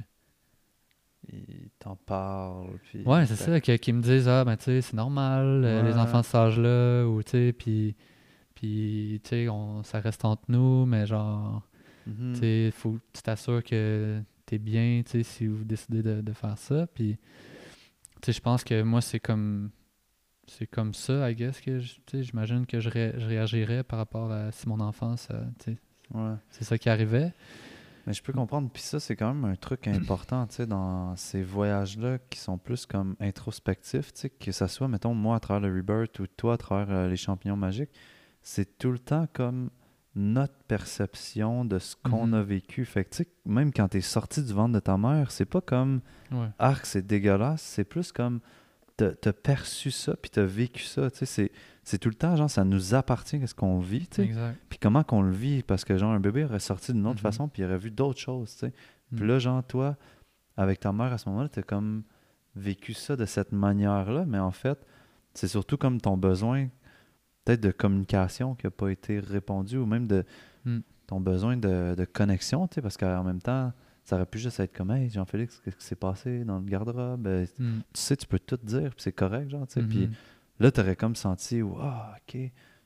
Il 1.31 1.69
t'en 1.79 1.95
parle. 1.95 2.77
Puis 2.89 3.03
Ouais, 3.05 3.25
c'est 3.25 3.35
ça, 3.35 3.59
qu'ils 3.61 3.93
me 3.95 4.01
disent, 4.01 4.27
ah, 4.27 4.43
ben, 4.43 4.57
tu 4.57 4.63
sais, 4.65 4.81
c'est 4.81 4.95
normal, 4.95 5.63
euh, 5.63 5.83
les 5.83 5.95
enfants 5.97 6.19
de 6.21 6.25
cet 6.25 6.35
âge-là, 6.35 7.05
ou, 7.07 7.21
tu 7.23 7.31
sais, 7.31 7.53
puis, 7.53 7.95
puis, 8.55 9.21
tu 9.23 9.29
sais, 9.29 9.49
on- 9.49 9.83
ça 9.83 9.99
reste 9.99 10.25
entre 10.25 10.43
nous, 10.49 10.85
mais 10.85 11.05
genre, 11.05 11.61
Mhm. 12.07 12.33
Tu 12.33 12.39
sais, 12.39 12.71
faut 12.73 12.97
tu 13.13 13.21
t'assures 13.21 13.63
que 13.63 14.19
tu 14.47 14.55
es 14.55 14.57
bien, 14.57 15.03
tu 15.05 15.11
sais, 15.11 15.23
si 15.23 15.45
vous 15.45 15.63
décidez 15.63 16.01
de, 16.01 16.21
de 16.21 16.33
faire 16.33 16.57
ça. 16.57 16.87
Puis, 16.87 17.15
tu 18.21 18.25
sais, 18.25 18.33
je 18.33 18.41
pense 18.41 18.63
que 18.63 18.81
moi, 18.81 19.01
c'est 19.01 19.19
comme 19.19 19.69
c'est 20.47 20.65
comme 20.67 20.93
ça, 20.95 21.29
I 21.29 21.35
guess, 21.35 21.61
que 21.61 21.79
j'imagine 22.11 22.65
que 22.65 22.79
je, 22.79 22.89
ré- 22.89 23.13
je 23.17 23.25
réagirais 23.27 23.83
par 23.83 23.99
rapport 23.99 24.31
à 24.31 24.51
si 24.51 24.67
mon 24.67 24.79
enfant, 24.79 25.15
ça, 25.15 25.45
tu 25.59 25.73
sais, 25.73 25.77
Ouais. 26.13 26.33
c'est 26.49 26.63
ça 26.63 26.77
qui 26.79 26.89
arrivait. 26.89 27.31
Mais 28.11 28.15
je 28.15 28.23
peux 28.23 28.33
comprendre. 28.33 28.69
Puis 28.73 28.83
ça, 28.83 28.99
c'est 28.99 29.15
quand 29.15 29.33
même 29.33 29.45
un 29.49 29.55
truc 29.55 29.87
important, 29.87 30.45
tu 30.45 30.55
sais, 30.55 30.65
dans 30.65 31.15
ces 31.15 31.41
voyages-là 31.43 32.17
qui 32.29 32.39
sont 32.39 32.57
plus 32.57 32.85
comme 32.85 33.15
introspectifs, 33.21 34.11
tu 34.13 34.19
sais, 34.21 34.29
que 34.29 34.51
ça 34.51 34.67
soit, 34.67 34.89
mettons, 34.89 35.13
moi 35.13 35.37
à 35.37 35.39
travers 35.39 35.69
le 35.69 35.73
Rebirth 35.77 36.19
ou 36.19 36.27
toi 36.27 36.55
à 36.55 36.57
travers 36.57 36.93
euh, 36.93 37.07
les 37.07 37.15
champignons 37.15 37.55
magiques, 37.55 37.91
c'est 38.41 38.77
tout 38.77 38.91
le 38.91 38.99
temps 38.99 39.27
comme 39.31 39.69
notre 40.13 40.55
perception 40.67 41.63
de 41.63 41.79
ce 41.79 41.95
qu'on 41.95 42.27
Mhm. 42.27 42.33
a 42.33 42.43
vécu. 42.43 42.83
Fait 42.83 43.05
que, 43.05 43.11
tu 43.11 43.17
sais, 43.23 43.27
même 43.45 43.71
quand 43.71 43.87
t'es 43.87 44.01
sorti 44.01 44.43
du 44.43 44.51
ventre 44.51 44.73
de 44.73 44.79
ta 44.81 44.97
mère, 44.97 45.31
c'est 45.31 45.45
pas 45.45 45.61
comme 45.61 46.01
Ouais. 46.33 46.49
arc, 46.59 46.85
c'est 46.85 47.07
dégueulasse, 47.07 47.61
c'est 47.61 47.85
plus 47.85 48.11
comme 48.11 48.41
t'as 48.97 49.33
perçu 49.33 49.91
ça, 49.91 50.15
puis 50.15 50.29
t'as 50.29 50.43
vécu 50.43 50.83
ça, 50.83 51.09
tu 51.11 51.25
sais, 51.25 51.51
c'est- 51.83 51.97
tout 51.97 52.09
le 52.09 52.15
temps, 52.15 52.35
genre, 52.35 52.49
ça 52.49 52.63
nous 52.63 52.93
appartient, 52.93 53.39
qu'est-ce 53.39 53.55
qu'on 53.55 53.79
vit, 53.79 54.07
tu 54.07 54.17
sais. 54.17 54.23
Exact. 54.23 54.57
Puis 54.69 54.77
comment 54.79 55.03
qu'on 55.03 55.21
le 55.23 55.31
vit, 55.31 55.63
parce 55.63 55.83
que 55.85 55.97
genre 55.97 56.11
un 56.11 56.19
bébé 56.19 56.43
aurait 56.45 56.59
sorti 56.59 56.93
d'une 56.93 57.05
autre 57.07 57.15
Mhm. 57.17 57.21
façon, 57.23 57.47
puis 57.47 57.61
il 57.63 57.65
aurait 57.65 57.77
vu 57.77 57.89
d'autres 57.91 58.19
choses, 58.19 58.51
tu 58.53 58.59
sais. 58.59 58.73
Puis 59.15 59.23
Mm. 59.25 59.27
là, 59.27 59.39
genre 59.39 59.63
toi, 59.63 59.97
avec 60.57 60.79
ta 60.79 60.91
mère 60.93 61.11
à 61.13 61.17
ce 61.17 61.27
moment-là, 61.29 61.49
t'as 61.49 61.63
comme 61.63 62.03
vécu 62.55 62.93
ça 62.93 63.15
de 63.15 63.25
cette 63.25 63.51
manière-là, 63.51 64.25
mais 64.27 64.39
en 64.39 64.51
fait, 64.51 64.77
c'est 65.33 65.47
surtout 65.47 65.77
comme 65.77 65.99
ton 65.99 66.17
besoin, 66.17 66.67
peut-être 67.45 67.61
de 67.61 67.71
communication 67.71 68.53
qui 68.55 68.65
n'a 68.67 68.71
pas 68.71 68.89
été 68.89 69.19
répondu, 69.19 69.77
ou 69.77 69.85
même 69.85 70.05
de 70.07 70.23
Mm. 70.65 70.79
ton 71.07 71.19
besoin 71.19 71.57
de, 71.57 71.95
de 71.97 72.05
connexion, 72.05 72.67
tu 72.67 72.75
sais, 72.75 72.81
parce 72.81 72.97
qu'en 72.97 73.23
même 73.23 73.41
temps, 73.41 73.73
ça 74.03 74.15
aurait 74.15 74.25
pu 74.25 74.39
juste 74.39 74.59
être 74.59 74.75
comme, 74.75 74.91
hey, 74.91 75.09
Jean-Félix, 75.09 75.61
qu'est-ce 75.63 75.75
qui 75.77 75.85
s'est 75.85 75.95
passé 75.95 76.43
dans 76.43 76.57
le 76.59 76.65
garde-robe? 76.65 77.27
Euh, 77.27 77.45
Mm. 77.59 77.79
Tu 77.93 78.01
sais, 78.01 78.17
tu 78.17 78.25
peux 78.27 78.39
tout 78.39 78.57
dire, 78.63 78.89
puis 78.91 78.99
c'est 79.03 79.11
correct, 79.11 79.49
genre, 79.49 79.67
tu 79.67 79.73
sais. 79.73 79.83
Puis 79.83 80.07
Mhm. 80.07 80.13
là, 80.59 80.71
t'aurais 80.71 80.95
comme 80.95 81.15
senti, 81.15 81.61
wow, 81.61 81.77
ok, 81.81 82.37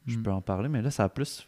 je 0.08 0.18
Mm. 0.18 0.24
peux 0.24 0.32
en 0.32 0.42
parler, 0.42 0.70
mais 0.70 0.82
là, 0.82 0.92
ça 0.92 1.06
a 1.06 1.10
plus, 1.10 1.46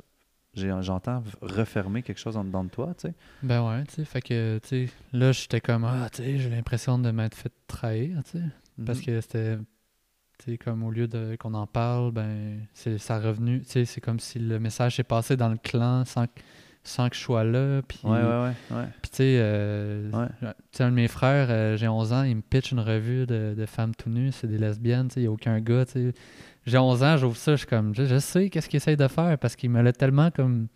j'ai- 0.53 0.73
j'entends 0.81 1.23
refermer 1.41 2.01
quelque 2.01 2.19
chose 2.19 2.37
en 2.37 2.43
dedans 2.43 2.63
de 2.63 2.69
toi, 2.69 2.93
tu 2.97 3.07
sais. 3.09 3.13
Ben 3.43 3.67
ouais, 3.67 3.83
tu 3.85 3.95
sais, 3.95 4.05
fait 4.05 4.21
que, 4.21 4.59
tu 4.63 4.87
sais, 4.87 4.89
là, 5.13 5.31
j'étais 5.31 5.61
comme, 5.61 5.83
ah, 5.83 6.09
tu 6.11 6.23
sais, 6.23 6.37
j'ai 6.37 6.49
l'impression 6.49 6.97
de 6.97 7.11
m'être 7.11 7.35
fait 7.35 7.51
trahir, 7.67 8.23
tu 8.23 8.31
sais. 8.39 8.43
Parce 8.85 8.99
Mhm. 8.99 9.05
que 9.05 9.21
c'était, 9.21 9.57
tu 10.39 10.51
sais, 10.51 10.57
comme 10.57 10.83
au 10.83 10.91
lieu 10.91 11.07
de 11.07 11.35
qu'on 11.39 11.53
en 11.55 11.67
parle, 11.67 12.11
ben, 12.11 12.59
c'est 12.73 12.97
ça 12.99 13.19
revenu, 13.19 13.61
tu 13.63 13.69
sais, 13.69 13.85
c'est 13.85 14.01
comme 14.01 14.19
si 14.19 14.39
le 14.39 14.59
message 14.59 14.99
est 14.99 15.03
passé 15.03 15.35
dans 15.35 15.49
le 15.49 15.57
clan 15.57 16.05
sans, 16.05 16.25
que- 16.27 16.41
sans 16.87 17.09
que 17.09 17.15
je 17.15 17.21
sois 17.21 17.43
là. 17.43 17.81
Puis, 17.87 17.99
Ouais, 18.03 18.11
ouais, 18.11 18.53
puis 19.01 19.11
tu 19.11 19.17
sais, 19.17 19.37
euh, 19.39 20.09
un 20.79 20.89
de 20.89 20.95
mes 20.95 21.07
frères, 21.07 21.47
euh, 21.49 21.75
j'ai 21.77 21.87
11 21.87 22.13
ans, 22.13 22.23
il 22.23 22.37
me 22.37 22.41
pitch 22.41 22.71
une 22.71 22.79
revue 22.79 23.25
de, 23.25 23.53
de 23.57 23.65
femmes 23.65 23.93
tout 23.95 24.09
nues, 24.09 24.31
c'est 24.31 24.47
des 24.47 24.57
lesbiennes, 24.57 25.07
tu 25.09 25.15
sais, 25.15 25.19
il 25.19 25.23
n'y 25.23 25.27
a 25.27 25.31
aucun 25.31 25.59
gars, 25.59 25.85
tu 25.85 25.91
sais. 25.93 26.13
J'ai 26.65 26.77
11 26.77 27.03
ans, 27.03 27.17
j'ouvre 27.17 27.37
ça, 27.37 27.51
je 27.53 27.57
suis 27.59 27.67
comme, 27.67 27.93
je, 27.95 28.05
je 28.05 28.19
sais 28.19 28.49
qu'est-ce 28.49 28.67
qu'il 28.69 28.77
essaye 28.77 28.97
de 28.97 29.07
faire 29.07 29.37
parce 29.37 29.55
qu'il 29.55 29.69
me 29.69 29.81
l'a 29.81 29.93
tellement 29.93 30.31
comme, 30.31 30.67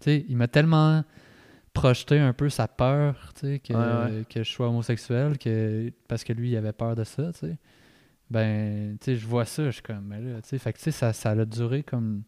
tu 0.00 0.10
sais, 0.10 0.24
il 0.28 0.36
m'a 0.36 0.48
tellement 0.48 1.04
projeté 1.72 2.18
un 2.18 2.32
peu 2.32 2.48
sa 2.50 2.68
peur, 2.68 3.32
tu 3.34 3.40
sais, 3.46 3.58
que, 3.58 4.22
que 4.24 4.42
je 4.44 4.50
sois 4.50 4.68
homosexuel, 4.68 5.38
que, 5.38 5.90
parce 6.08 6.24
que 6.24 6.32
lui, 6.32 6.50
il 6.50 6.56
avait 6.56 6.72
peur 6.72 6.94
de 6.94 7.04
ça, 7.04 7.32
tu 7.32 7.40
sais. 7.40 7.58
Ben, 8.30 8.96
tu 9.00 9.04
sais, 9.04 9.16
je 9.16 9.26
vois 9.26 9.44
ça, 9.44 9.64
je 9.66 9.70
suis 9.70 9.82
comme, 9.82 10.04
mais 10.06 10.20
là, 10.20 10.40
tu 10.42 10.48
sais, 10.50 10.58
fait 10.58 10.72
que, 10.72 10.78
tu 10.78 10.84
sais, 10.84 10.90
ça, 10.92 11.12
ça 11.12 11.30
a 11.30 11.44
duré 11.44 11.82
comme 11.82 12.22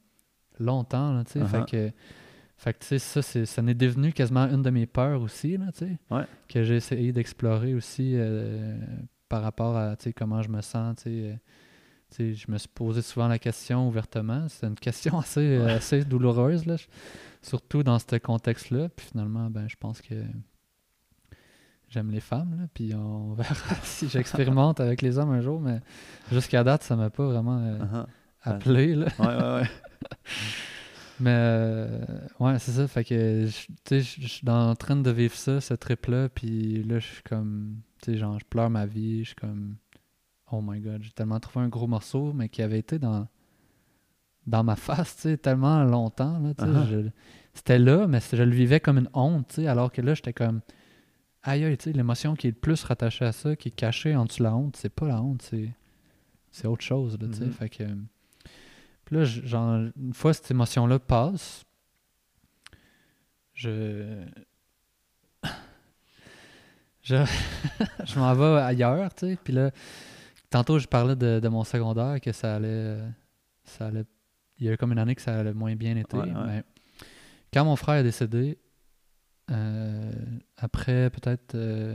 longtemps, 0.59 1.22
tu 1.24 1.32
sais, 1.32 1.39
Uh-huh. 1.41 1.47
fait 1.47 1.70
que, 1.70 1.93
fait 2.59 2.73
que, 2.73 2.79
tu 2.81 2.87
sais, 2.87 2.99
ça, 2.99 3.21
c'est, 3.23 3.45
ça 3.47 3.61
n'est 3.63 3.75
devenu 3.75 4.13
quasiment 4.13 4.45
une 4.47 4.63
de 4.63 4.71
mes 4.71 4.87
peurs 4.87 5.21
aussi, 5.21 5.57
là, 5.57 5.67
tu 5.73 5.81
sais, 5.87 5.99
Ouais. 6.11 6.25
que 6.49 6.63
j'ai 6.63 6.77
essayé 6.77 7.13
d'explorer 7.13 7.75
aussi 7.75 8.13
euh, 8.15 8.79
par 9.29 9.43
rapport 9.43 9.77
à, 9.77 9.95
tu 9.97 10.05
sais, 10.05 10.13
comment 10.13 10.41
je 10.43 10.49
me 10.49 10.61
sens, 10.63 10.97
tu 10.97 11.03
sais, 11.03 11.11
euh, 11.11 11.35
tu 12.11 12.17
sais, 12.17 12.35
je 12.35 12.51
me 12.51 12.57
suis 12.57 12.69
posé 12.69 13.03
souvent 13.03 13.29
la 13.29 13.39
question 13.39 13.89
ouvertement. 13.89 14.47
C'est 14.49 14.67
une 14.67 14.75
question 14.77 15.19
assez, 15.21 15.41
euh, 15.41 15.65
Ouais. 15.67 15.73
assez 15.73 16.05
douloureuse, 16.05 16.65
là, 16.65 16.77
surtout 17.43 17.83
dans 17.83 17.99
ce 17.99 18.17
contexte-là. 18.17 18.89
Puis 18.89 19.07
finalement, 19.11 19.51
ben, 19.51 19.69
je 19.69 19.77
pense 19.77 20.01
que 20.01 20.15
j'aime 21.91 22.11
les 22.11 22.21
femmes, 22.21 22.57
là, 22.59 22.67
puis 22.73 22.95
on 22.95 23.33
verra 23.35 23.75
si 23.83 24.09
j'expérimente 24.09 24.81
avec 24.81 25.03
les 25.03 25.19
hommes 25.19 25.31
un 25.31 25.41
jour, 25.41 25.61
mais 25.61 25.81
jusqu'à 26.33 26.65
date, 26.65 26.83
ça 26.85 26.97
m'a 26.97 27.11
pas 27.11 27.27
vraiment 27.27 27.59
euh, 27.59 27.79
Uh-huh. 27.79 28.07
appelé. 28.43 28.95
Là. 28.95 29.07
Ouais, 29.19 29.27
ouais, 29.27 29.61
ouais. 29.63 29.71
Mais 31.21 31.35
euh, 31.35 31.99
ouais, 32.41 32.59
c'est 32.59 32.73
ça. 32.73 32.87
Fait 32.89 33.05
que 33.05 33.47
je- 33.47 33.67
tu 33.67 33.75
sais, 33.89 34.01
je 34.01 34.21
je 34.23 34.27
suis 34.29 34.49
en 34.49 34.75
train 34.75 34.97
de 34.97 35.11
vivre 35.11 35.35
ça, 35.35 35.61
ce 35.61 35.75
trip-là, 35.75 36.29
puis 36.29 36.83
là, 36.85 36.99
je 36.99 37.07
suis 37.07 37.23
comme, 37.23 37.77
tu 38.03 38.12
sais, 38.12 38.19
genre, 38.19 38.39
je 38.39 38.45
pleure 38.45 38.69
ma 38.71 38.87
vie, 38.87 39.21
je 39.21 39.29
suis 39.29 39.35
comme, 39.37 39.77
oh 40.53 40.61
my 40.62 40.81
god, 40.81 41.03
j'ai 41.03 41.11
tellement 41.12 41.41
trouvé 41.41 41.64
un 41.64 41.69
gros 41.69 41.87
morceau, 41.87 42.33
mais 42.35 42.49
qui 42.49 42.61
avait 42.62 42.79
été 42.79 42.99
dans, 42.99 43.27
dans 44.47 44.62
ma 44.62 44.77
face, 44.77 45.17
tu 45.17 45.23
sais, 45.23 45.37
tellement 45.39 45.85
longtemps, 45.85 46.39
là, 46.39 46.55
tu 46.55 46.64
sais, 46.64 46.71
Uh-huh. 46.71 47.11
C'était 47.55 47.79
là, 47.79 48.07
mais 48.07 48.21
je 48.33 48.43
le 48.43 48.55
vivais 48.55 48.81
comme 48.81 48.99
une 48.99 49.09
honte, 49.14 49.49
tu 49.49 49.55
sais, 49.57 49.67
alors 49.67 49.91
que 49.91 50.03
là, 50.03 50.12
j'étais 50.14 50.35
comme, 50.35 50.61
aïe, 51.43 51.64
aïe, 51.64 51.77
tu 51.79 51.85
sais, 51.85 51.93
l'émotion 51.93 52.35
qui 52.35 52.49
est 52.49 52.51
le 52.51 52.57
plus 52.57 52.85
rattachée 52.85 53.25
à 53.25 53.33
ça, 53.33 53.57
qui 53.57 53.69
est 53.69 53.73
cachée 53.73 54.14
en 54.14 54.27
dessous 54.27 54.41
de 54.41 54.45
la 54.45 54.55
honte, 54.55 54.77
c'est 54.77 54.91
pas 54.95 55.09
la 55.09 55.23
honte, 55.23 55.41
c'est 55.43 55.73
c'est 56.51 56.67
autre 56.67 56.85
chose, 56.85 57.19
là, 57.21 57.29
tu 57.29 57.35
sais. 57.39 57.45
Mhm. 57.47 57.53
Fait 57.53 57.69
que. 57.71 57.85
Puis 59.07 59.17
là, 59.17 59.25
genre, 59.25 59.79
une 59.97 60.13
fois 60.13 60.35
cette 60.35 60.51
émotion-là 60.51 60.99
passe, 60.99 61.65
je. 63.55 64.25
Je, 67.03 67.15
je 68.05 68.19
m'en 68.19 68.35
vais 68.35 68.61
ailleurs, 68.63 69.15
tu 69.15 69.29
sais. 69.29 69.39
Puis 69.45 69.53
là, 69.53 69.71
tantôt, 70.51 70.81
je 70.81 70.89
parlais 70.89 71.15
de, 71.15 71.39
de 71.39 71.49
mon 71.49 71.63
secondaire, 71.63 72.21
que 72.21 72.33
ça 72.33 72.57
allait, 72.57 72.99
ça 73.63 73.87
allait. 73.87 74.03
Il 74.59 74.67
y 74.67 74.69
a 74.69 74.73
eu 74.73 74.77
comme 74.77 74.91
une 74.91 74.99
année 74.99 75.15
que 75.15 75.23
ça 75.23 75.39
allait 75.39 75.55
moins 75.55 75.77
bien 75.77 75.97
été. 75.97 76.17
Ouais, 76.17 76.25
ouais. 76.25 76.47
mais 76.47 76.65
quand 77.55 77.65
mon 77.65 77.77
frère 77.77 77.95
est 77.97 78.03
décédé, 78.03 78.59
euh, 79.53 80.11
après 80.57 81.09
peut-être 81.11 81.55
euh, 81.55 81.95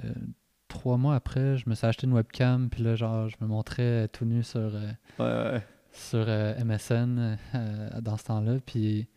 trois 0.70 0.96
mois 0.96 1.16
après, 1.16 1.58
je 1.58 1.70
me 1.70 1.76
suis 1.76 1.86
acheté 1.86 2.08
une 2.08 2.14
webcam, 2.14 2.70
puis 2.70 2.82
là, 2.82 2.96
genre, 2.96 3.28
je 3.28 3.36
me 3.42 3.48
montrais 3.48 4.08
tout 4.08 4.24
nu 4.24 4.44
sur, 4.44 4.62
euh, 4.62 4.92
Ouais, 5.20 5.52
ouais. 5.52 5.64
Sur 5.94 6.26
euh, 6.28 6.54
MSN 6.64 7.38
euh, 7.56 8.02
dans 8.02 8.18
ce 8.18 8.24
temps-là, 8.26 8.60
puis, 8.66 9.08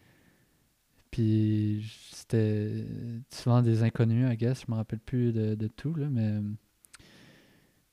puis 1.10 1.84
c'était 2.12 2.84
souvent 3.30 3.62
des 3.62 3.82
inconnus, 3.82 4.28
I 4.32 4.36
guess, 4.36 4.64
je 4.66 4.70
me 4.70 4.76
rappelle 4.76 4.98
plus 4.98 5.32
de, 5.32 5.54
de 5.54 5.68
tout, 5.68 5.94
là, 5.94 6.08
mais, 6.10 6.40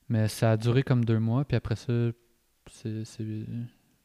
mais 0.09 0.27
ça 0.27 0.51
a 0.51 0.57
duré 0.57 0.83
comme 0.83 1.05
deux 1.05 1.19
mois, 1.19 1.45
puis 1.45 1.55
après 1.55 1.75
ça, 1.75 1.93
c'est, 2.69 3.05
c'est- 3.05 3.45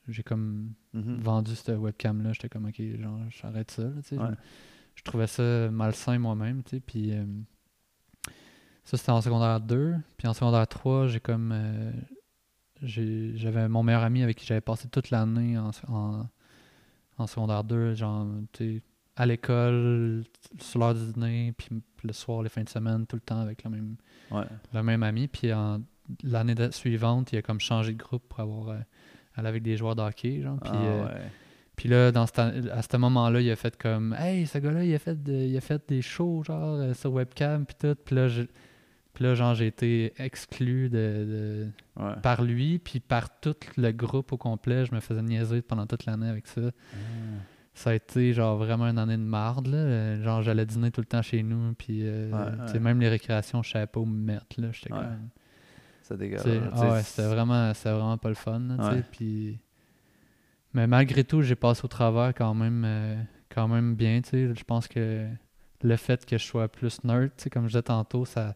j'ai 0.08 0.22
comme 0.22 0.72
Mhm. 0.92 1.16
vendu 1.20 1.54
cette 1.56 1.76
webcam-là, 1.76 2.32
j'étais 2.32 2.48
comme, 2.48 2.66
ok, 2.66 2.80
genre, 3.00 3.20
j'arrête 3.30 3.70
ça, 3.70 3.82
là, 3.84 3.88
Ouais. 4.12 4.30
je, 4.30 4.34
je 4.96 5.02
trouvais 5.02 5.26
ça 5.26 5.68
malsain 5.70 6.18
moi-même, 6.18 6.62
tu 6.62 6.76
sais, 6.76 6.80
puis 6.80 7.12
euh, 7.12 7.24
ça, 8.84 8.96
c'était 8.96 9.10
en 9.10 9.20
secondaire 9.22 9.60
2, 9.60 9.94
puis 10.16 10.28
en 10.28 10.34
secondaire 10.34 10.68
3, 10.68 11.06
j'ai 11.08 11.20
comme... 11.20 11.50
euh, 11.52 11.90
j'avais 12.82 13.68
mon 13.68 13.82
meilleur 13.82 14.02
ami 14.02 14.22
avec 14.22 14.36
qui 14.36 14.46
j'avais 14.46 14.60
passé 14.60 14.88
toute 14.88 15.10
l'année 15.10 15.56
en, 15.58 15.70
en, 15.88 16.26
en 17.18 17.26
secondaire 17.26 17.64
2, 17.64 17.94
genre, 17.94 18.26
tu 18.52 18.82
à 19.18 19.24
l'école, 19.24 20.24
sur 20.60 20.78
l'heure 20.80 20.94
du 20.94 21.12
dîner, 21.14 21.54
puis 21.56 21.68
le 22.04 22.12
soir, 22.12 22.42
les 22.42 22.50
fins 22.50 22.62
de 22.64 22.68
semaine, 22.68 23.06
tout 23.06 23.16
le 23.16 23.22
temps 23.22 23.40
avec 23.40 23.64
le 23.64 23.70
même, 23.70 23.96
Ouais. 24.30 24.44
le 24.74 24.82
même 24.82 25.02
ami. 25.02 25.26
Puis 25.26 25.50
en- 25.54 25.80
l'année 26.22 26.54
suivante, 26.70 27.32
il 27.32 27.38
a 27.38 27.42
comme 27.42 27.58
changé 27.58 27.92
de 27.94 27.96
groupe 27.98 28.24
pour 28.28 28.40
avoir 28.40 28.68
euh, 28.68 28.78
aller 29.34 29.48
avec 29.48 29.62
des 29.62 29.78
joueurs 29.78 29.96
de 29.96 30.02
hockey, 30.02 30.42
genre. 30.42 30.58
Puis, 30.60 30.70
Ah, 30.74 30.82
euh, 30.84 31.04
ouais. 31.06 31.30
puis 31.76 31.88
là, 31.88 32.12
dans 32.12 32.26
ce 32.26 32.32
temps- 32.32 32.52
à 32.70 32.82
ce 32.82 32.96
moment-là, 32.98 33.40
il 33.40 33.50
a 33.50 33.56
fait 33.56 33.74
comme 33.78 34.14
Hey, 34.18 34.46
ce 34.46 34.58
gars-là, 34.58 34.84
il 34.84 34.94
a 34.94 34.98
fait, 34.98 35.22
de- 35.22 35.32
il 35.32 35.56
a 35.56 35.62
fait 35.62 35.82
des 35.88 36.02
shows, 36.02 36.42
genre, 36.44 36.74
euh, 36.74 36.92
sur 36.92 37.10
webcam, 37.14 37.64
puis 37.64 37.76
tout. 37.80 37.96
Puis 38.04 38.14
là, 38.16 38.28
puis 39.16 39.24
là, 39.24 39.34
genre, 39.34 39.54
j'ai 39.54 39.66
été 39.66 40.12
exclu 40.18 40.90
de, 40.90 40.96
de- 40.96 41.66
Ouais. 41.98 42.12
par 42.22 42.42
lui, 42.42 42.78
puis 42.78 43.00
par 43.00 43.40
tout 43.40 43.56
le 43.78 43.90
groupe 43.90 44.30
au 44.32 44.36
complet. 44.36 44.84
Je 44.84 44.94
me 44.94 45.00
faisais 45.00 45.22
niaiser 45.22 45.62
pendant 45.62 45.86
toute 45.86 46.04
l'année 46.04 46.28
avec 46.28 46.46
ça. 46.46 46.60
Ah. 46.92 46.96
Ça 47.72 47.90
a 47.90 47.94
été, 47.94 48.34
genre, 48.34 48.58
vraiment 48.58 48.84
une 48.86 48.98
année 48.98 49.16
de 49.16 49.22
marde, 49.22 49.68
là. 49.68 50.20
Genre, 50.22 50.42
j'allais 50.42 50.66
dîner 50.66 50.90
tout 50.90 51.00
le 51.00 51.06
temps 51.06 51.22
chez 51.22 51.42
nous, 51.42 51.72
puis, 51.72 52.00
euh, 52.02 52.30
Ouais, 52.30 52.72
ouais. 52.74 52.78
même 52.80 53.00
les 53.00 53.08
récréations, 53.08 53.62
je 53.62 53.70
savais 53.70 53.86
pas 53.86 54.00
où 54.00 54.04
me 54.04 54.18
mettre, 54.18 54.60
là. 54.60 54.68
J'étais 54.72 54.90
comme... 54.90 55.30
Sais, 56.02 56.16
tu 56.18 56.36
ah 56.74 56.90
ouais, 56.92 57.02
c'était 57.02 57.26
vraiment, 57.26 57.72
pas 58.18 58.28
le 58.28 58.34
fun. 58.34 58.60
là, 58.60 58.96
puis... 59.10 59.58
Mais 60.74 60.86
malgré 60.86 61.24
tout, 61.24 61.40
j'ai 61.40 61.56
passé 61.56 61.80
au 61.84 61.88
travers 61.88 62.34
quand 62.34 62.52
même, 62.52 62.82
euh, 62.84 63.16
quand 63.48 63.66
même 63.68 63.94
bien. 63.94 64.20
tu 64.20 64.28
sais. 64.30 64.54
Je 64.54 64.64
pense 64.64 64.86
que 64.86 65.26
le 65.82 65.96
fait 65.96 66.26
que 66.26 66.36
je 66.36 66.44
sois 66.44 66.68
plus 66.68 67.02
nerd, 67.04 67.30
tu 67.36 67.44
sais, 67.44 67.50
comme 67.50 67.62
je 67.64 67.68
disais 67.68 67.82
tantôt, 67.82 68.26
ça, 68.26 68.54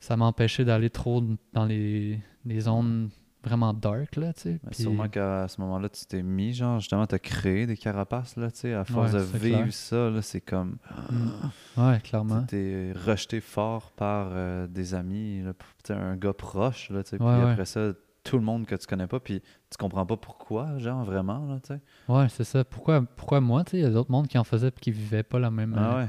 ça 0.00 0.16
m'empêchait 0.16 0.64
d'aller 0.64 0.90
trop 0.90 1.22
dans 1.52 1.64
les, 1.64 2.20
les 2.44 2.60
zones 2.60 3.08
vraiment 3.44 3.72
dark. 3.72 4.16
Là, 4.16 4.32
tu 4.32 4.40
sais. 4.42 4.60
Puis- 4.70 4.82
Sûrement 4.82 5.08
qu'à 5.08 5.46
ce 5.48 5.60
moment-là, 5.60 5.88
tu 5.88 6.04
t'es 6.06 6.22
mis, 6.22 6.52
genre, 6.52 6.80
justement, 6.80 7.06
t'as 7.06 7.18
créé 7.18 7.66
des 7.66 7.76
carapaces, 7.76 8.36
là, 8.36 8.50
tu 8.50 8.58
sais, 8.60 8.74
à 8.74 8.84
force 8.84 9.12
Ouais, 9.12 9.18
de 9.20 9.24
vivre 9.38 9.58
clair. 9.62 9.72
ça, 9.72 10.10
là, 10.10 10.22
c'est 10.22 10.40
comme... 10.40 10.76
Mm. 11.10 11.80
Ouais, 11.80 12.00
clairement. 12.00 12.42
T'es 12.42 12.92
rejeté 13.06 13.40
fort 13.40 13.92
par 13.92 14.28
euh, 14.32 14.66
des 14.66 14.94
amis, 14.94 15.42
là, 15.42 15.52
un 15.94 16.16
gars 16.16 16.32
proche, 16.34 16.90
là, 16.90 17.02
tu 17.02 17.10
sais, 17.10 17.16
puis 17.18 17.26
Ouais, 17.26 17.36
ouais. 17.36 17.50
après 17.52 17.64
ça, 17.64 17.92
tout 18.24 18.36
le 18.36 18.44
monde 18.44 18.66
que 18.66 18.74
tu 18.74 18.86
connais 18.86 19.06
pas, 19.06 19.20
puis 19.20 19.40
tu 19.40 19.76
comprends 19.78 20.04
pas 20.04 20.16
pourquoi, 20.16 20.76
genre, 20.78 21.02
vraiment, 21.04 21.46
là, 21.46 21.60
tu 21.60 21.68
sais. 21.74 21.80
Ouais, 22.08 22.28
c'est 22.28 22.44
ça. 22.44 22.64
Pourquoi, 22.64 23.02
pourquoi 23.16 23.40
moi, 23.40 23.64
tu 23.64 23.70
sais, 23.70 23.76
il 23.78 23.82
y 23.84 23.86
a 23.86 23.90
d'autres 23.90 24.10
mondes 24.10 24.26
qui 24.28 24.36
en 24.36 24.44
faisaient 24.44 24.68
et 24.68 24.72
qui 24.80 24.90
vivaient 24.90 25.22
pas 25.22 25.38
la 25.38 25.50
même. 25.50 25.74
Ah 25.78 25.80
euh, 25.94 26.02
ouais. 26.02 26.08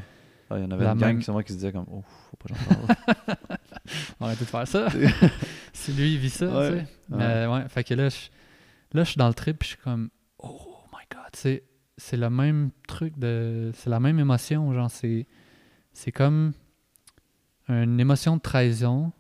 Ah, 0.50 0.58
Il 0.58 0.64
y 0.64 0.66
en 0.66 0.72
avait 0.72 0.84
la 0.84 0.92
une 0.94 0.98
gang 1.00 1.08
même- 1.14 1.20
qui, 1.20 1.32
moi, 1.32 1.44
qui 1.44 1.54
se 1.54 1.58
disait 1.60 1.72
comme, 1.72 1.86
oh, 1.92 2.02
faut 2.32 2.38
pas 2.38 2.48
j'en 2.56 2.76
parle. 2.76 3.38
On 4.20 4.26
va 4.26 4.32
arrêter 4.32 4.46
de 4.46 4.50
faire 4.50 4.68
ça. 4.68 4.88
si 5.74 5.94
lui, 5.94 6.14
il 6.14 6.20
vit 6.20 6.30
ça, 6.30 6.48
Ouais, 6.48 6.70
tu 6.72 6.78
sais. 6.78 6.86
Mais 7.10 7.48
ouais, 7.48 7.68
fait 7.70 7.84
que 7.84 7.94
là, 7.94 8.10
je, 8.10 8.18
là, 8.94 9.04
je 9.04 9.10
suis 9.10 9.18
dans 9.18 9.28
le 9.28 9.34
trip, 9.34 9.60
puis 9.60 9.70
je 9.70 9.76
suis 9.76 9.84
comme, 9.84 10.10
oh 10.40 10.84
my 10.94 11.04
god, 11.12 11.30
c'est, 11.34 11.64
c'est 11.98 12.18
le 12.18 12.30
même 12.30 12.72
truc 12.88 13.18
de. 13.18 13.72
C'est 13.74 13.90
la 13.90 14.00
même 14.00 14.20
émotion, 14.20 14.74
genre, 14.74 14.92
c'est, 14.92 15.28
c'est 15.94 16.12
comme 16.12 16.54
une 17.68 18.00
émotion 18.00 18.38
de 18.38 18.42
trahison 18.42 19.12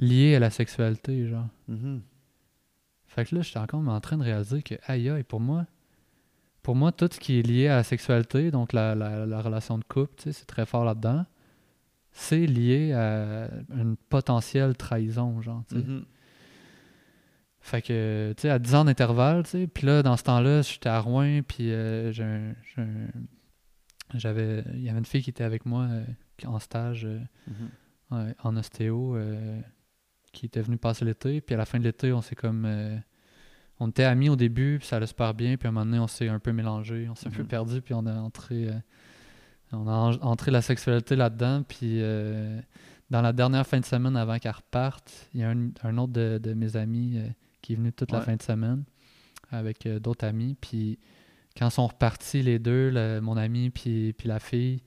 liée 0.00 0.36
à 0.36 0.40
la 0.40 0.50
sexualité, 0.50 1.28
genre. 1.28 1.48
Mhm. 1.68 2.02
Fait 3.06 3.24
que 3.24 3.34
là, 3.34 3.42
j'étais 3.42 3.58
encore 3.58 3.80
en 3.80 4.00
train 4.00 4.18
de 4.18 4.22
réaliser 4.22 4.62
que, 4.62 4.74
aïe 4.86 5.08
aïe, 5.08 5.22
pour 5.22 5.40
moi, 5.40 5.66
pour 6.62 6.76
moi, 6.76 6.92
tout 6.92 7.08
ce 7.10 7.18
qui 7.18 7.38
est 7.38 7.42
lié 7.42 7.68
à 7.68 7.76
la 7.76 7.82
sexualité, 7.82 8.50
donc 8.50 8.72
la, 8.72 8.94
la, 8.94 9.24
la 9.24 9.40
relation 9.40 9.78
de 9.78 9.84
couple, 9.84 10.12
c'est 10.18 10.46
très 10.46 10.66
fort 10.66 10.84
là-dedans, 10.84 11.24
c'est 12.20 12.46
lié 12.46 12.92
à 12.92 13.48
une 13.74 13.96
potentielle 14.08 14.76
trahison, 14.76 15.40
genre, 15.40 15.62
tu 15.68 15.76
sais. 15.76 15.82
Mhm. 15.82 16.04
Fait 17.60 17.82
que, 17.82 18.32
tu 18.36 18.42
sais, 18.42 18.50
à 18.50 18.58
10 18.58 18.74
ans 18.74 18.84
d'intervalle, 18.84 19.42
tu 19.44 19.50
sais, 19.50 19.66
puis 19.66 19.86
là, 19.86 20.02
dans 20.02 20.16
ce 20.16 20.22
temps-là, 20.24 20.62
j'étais 20.62 20.88
à 20.88 21.00
Rouen, 21.00 21.40
puis 21.46 21.70
euh, 21.72 22.12
j'avais, 24.14 24.64
il 24.74 24.82
y 24.82 24.88
avait 24.88 24.98
une 24.98 25.04
fille 25.04 25.22
qui 25.22 25.30
était 25.30 25.44
avec 25.44 25.66
moi 25.66 25.84
euh, 25.90 26.04
en 26.46 26.58
stage 26.58 27.04
euh, 27.04 27.18
Mhm. 27.46 27.68
ouais, 28.26 28.34
en 28.42 28.56
ostéo, 28.56 29.16
qui 30.32 30.46
était 30.46 30.62
venue 30.62 30.76
passer 30.78 31.04
l'été, 31.04 31.40
puis 31.40 31.54
à 31.54 31.58
la 31.58 31.66
fin 31.66 31.78
de 31.78 31.84
l'été, 31.84 32.12
on 32.12 32.22
s'est 32.22 32.34
comme, 32.36 32.66
on 33.80 33.88
était 33.88 34.04
amis 34.04 34.28
au 34.28 34.36
début, 34.36 34.78
puis 34.78 34.86
ça 34.88 34.96
allait 34.96 35.06
super 35.06 35.34
bien, 35.34 35.56
puis 35.56 35.66
à 35.66 35.70
un 35.70 35.72
moment 35.72 35.84
donné, 35.86 35.98
on 35.98 36.06
s'est 36.06 36.28
un 36.28 36.38
peu 36.38 36.52
mélangé, 36.52 37.08
on 37.10 37.14
s'est 37.14 37.28
un 37.28 37.30
peu 37.32 37.42
Mhm. 37.42 37.48
perdu, 37.48 37.80
puis 37.82 37.94
on 37.94 38.06
a 38.06 38.14
entré, 38.14 38.68
on 39.72 39.86
a 39.86 39.92
en- 39.92 40.22
entré 40.22 40.50
la 40.50 40.62
sexualité 40.62 41.16
là-dedans, 41.16 41.62
puis 41.66 42.00
euh, 42.02 42.60
dans 43.10 43.22
la 43.22 43.32
dernière 43.32 43.66
fin 43.66 43.80
de 43.80 43.84
semaine 43.84 44.16
avant 44.16 44.38
qu'elle 44.38 44.52
reparte, 44.52 45.28
il 45.34 45.40
y 45.40 45.44
a 45.44 45.50
un, 45.50 45.70
un 45.82 45.98
autre 45.98 46.12
de, 46.12 46.38
de 46.42 46.54
mes 46.54 46.76
amis 46.76 47.14
euh, 47.16 47.28
qui 47.62 47.72
est 47.74 47.76
venu 47.76 47.92
toute 47.92 48.12
la 48.12 48.20
fin 48.24 48.36
de 48.36 48.42
semaine 48.42 48.84
avec 49.50 49.86
euh, 49.86 49.98
d'autres 49.98 50.26
amis, 50.26 50.56
puis 50.60 50.98
quand 51.56 51.70
sont 51.70 51.86
repartis 51.86 52.42
les 52.42 52.58
deux, 52.58 52.90
le- 52.90 53.20
mon 53.20 53.36
ami 53.36 53.70
puis, 53.70 54.12
puis 54.12 54.28
la 54.28 54.38
fille, 54.38 54.80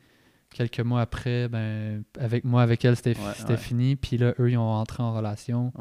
quelques 0.54 0.80
mois 0.82 1.02
après, 1.02 1.48
ben 1.50 2.04
avec 2.20 2.44
moi, 2.44 2.62
avec 2.62 2.84
elle, 2.86 2.96
c'était 2.96 3.18
Ouais, 3.18 3.34
c'était 3.36 3.52
ouais. 3.54 3.58
fini, 3.58 3.96
puis 3.96 4.18
là, 4.18 4.34
eux, 4.40 4.52
ils 4.52 4.58
ont 4.58 4.62
entré 4.70 5.02
en 5.04 5.14
relation. 5.14 5.72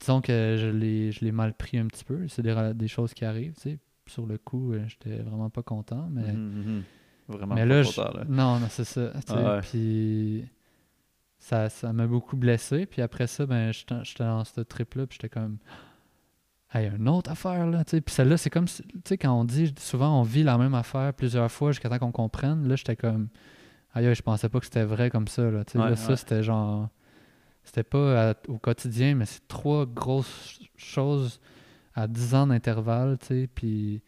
Disons 0.00 0.20
que 0.20 0.56
je 0.58 1.20
l'ai 1.24 1.32
mal 1.32 1.54
pris 1.54 1.78
un 1.78 1.86
petit 1.86 2.04
peu, 2.04 2.28
c'est 2.28 2.42
des, 2.42 2.88
choses 2.88 3.14
qui 3.14 3.24
arrivent, 3.24 3.54
tu 3.54 3.62
sais. 3.62 3.78
Sur 4.06 4.26
le 4.26 4.38
coup, 4.38 4.72
j'étais 4.86 5.16
vraiment 5.22 5.50
pas 5.50 5.62
content, 5.62 6.08
mais... 6.10 6.32
Mhm, 6.32 6.62
mhm. 6.76 6.82
Vraiment 7.28 7.54
Mais 7.54 7.66
là, 7.66 7.82
content, 7.82 8.10
je- 8.12 8.18
là. 8.18 8.24
non, 8.28 8.58
non, 8.60 8.66
c'est 8.70 8.84
ça. 8.84 9.10
Ah 9.28 9.56
ouais. 9.56 9.60
Puis 9.62 10.44
ça 11.38 11.68
ça 11.68 11.92
m'a 11.92 12.06
beaucoup 12.06 12.36
blessé. 12.36 12.86
Puis 12.86 13.02
après 13.02 13.26
ça, 13.26 13.46
ben, 13.46 13.72
j'étais 13.72 14.24
dans 14.24 14.44
ce 14.44 14.60
trip-là, 14.60 15.06
puis 15.06 15.18
j'étais 15.20 15.28
comme, 15.28 15.58
hey, 16.72 16.88
une 16.96 17.08
autre 17.08 17.30
affaire, 17.30 17.66
là. 17.66 17.84
tu. 17.84 18.00
Puis 18.00 18.14
celle-là, 18.14 18.36
c'est 18.36 18.50
comme, 18.50 18.66
tu 18.66 18.82
sais, 19.04 19.18
quand 19.18 19.32
on 19.32 19.44
dit, 19.44 19.72
souvent, 19.78 20.20
on 20.20 20.22
vit 20.22 20.42
la 20.42 20.56
même 20.58 20.74
affaire 20.74 21.12
plusieurs 21.14 21.50
fois 21.50 21.72
jusqu'à 21.72 21.88
temps 21.88 21.98
qu'on 21.98 22.12
comprenne. 22.12 22.68
Là, 22.68 22.76
j'étais 22.76 22.96
comme, 22.96 23.28
aïe, 23.94 24.14
je 24.14 24.22
pensais 24.22 24.48
pas 24.48 24.58
que 24.60 24.66
c'était 24.66 24.84
vrai 24.84 25.10
comme 25.10 25.28
ça, 25.28 25.50
là. 25.50 25.64
tu 25.64 25.72
sais. 25.72 25.78
Ouais, 25.78 25.90
là, 25.90 25.96
ça, 25.96 26.16
c'était 26.16 26.42
genre, 26.42 26.88
c'était 27.64 27.82
pas 27.84 28.30
à- 28.30 28.34
au 28.48 28.58
quotidien, 28.58 29.14
mais 29.16 29.26
c'est 29.26 29.46
trois 29.48 29.84
grosses 29.86 30.60
choses 30.76 31.40
à 31.94 32.06
10 32.06 32.34
ans 32.34 32.46
d'intervalle, 32.46 33.18
tu 33.18 33.26
sais. 33.26 33.48
Puis. 33.52 34.02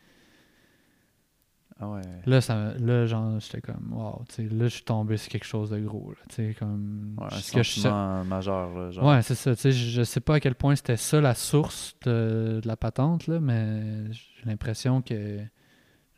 Ah 1.81 1.89
ouais. 1.91 2.01
Là, 2.27 2.41
ça, 2.41 2.75
là 2.79 3.07
genre, 3.07 3.39
j'étais 3.39 3.61
comme, 3.61 3.93
wow, 3.93 4.25
tu 4.29 4.35
sais, 4.35 4.43
là, 4.55 4.65
je 4.65 4.75
suis 4.75 4.83
tombé 4.85 5.17
sur 5.17 5.31
quelque 5.31 5.47
chose 5.47 5.71
de 5.71 5.79
gros, 5.79 6.11
là, 6.11 6.17
tu 6.29 6.35
sais, 6.35 6.55
comme... 6.59 7.15
Ouais, 7.19 7.27
un 7.27 7.29
que 7.29 7.63
je 7.63 7.71
sentiment 7.71 8.25
majeur, 8.25 8.77
là, 8.77 8.91
genre. 8.91 9.07
Ouais, 9.09 9.23
c'est 9.23 9.37
ça, 9.37 9.55
tu 9.55 9.63
sais, 9.63 9.71
je, 9.73 9.89
je 9.91 10.03
sais 10.03 10.21
pas 10.21 10.35
à 10.37 10.41
quel 10.41 10.57
point 10.57 10.75
c'était 10.75 10.97
ça 10.97 11.21
la 11.21 11.35
source 11.37 11.95
de, 12.05 12.59
de 12.63 12.67
la 12.67 12.77
patente, 12.77 13.29
là, 13.29 13.39
mais 13.39 14.11
j'ai 14.13 14.45
l'impression 14.47 15.03
que 15.03 15.39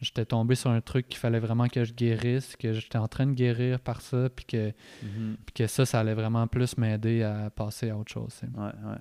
j'étais 0.00 0.24
tombé 0.24 0.54
sur 0.54 0.70
un 0.70 0.80
truc 0.80 1.08
qu'il 1.10 1.18
fallait 1.18 1.40
vraiment 1.40 1.68
que 1.68 1.84
je 1.84 1.92
guérisse, 1.92 2.56
que 2.56 2.72
j'étais 2.72 2.96
en 2.96 3.06
train 3.08 3.26
de 3.26 3.32
guérir 3.34 3.80
par 3.80 4.00
ça, 4.00 4.30
puis 4.34 4.46
que, 4.46 4.72
Mhm. 5.02 5.36
puis 5.44 5.52
que 5.52 5.66
ça, 5.66 5.84
ça 5.84 6.00
allait 6.00 6.14
vraiment 6.14 6.46
plus 6.46 6.78
m'aider 6.78 7.22
à 7.22 7.50
passer 7.50 7.90
à 7.90 7.98
autre 7.98 8.10
chose. 8.10 8.40
Ouais, 8.56 8.64
ouais. 8.64 8.96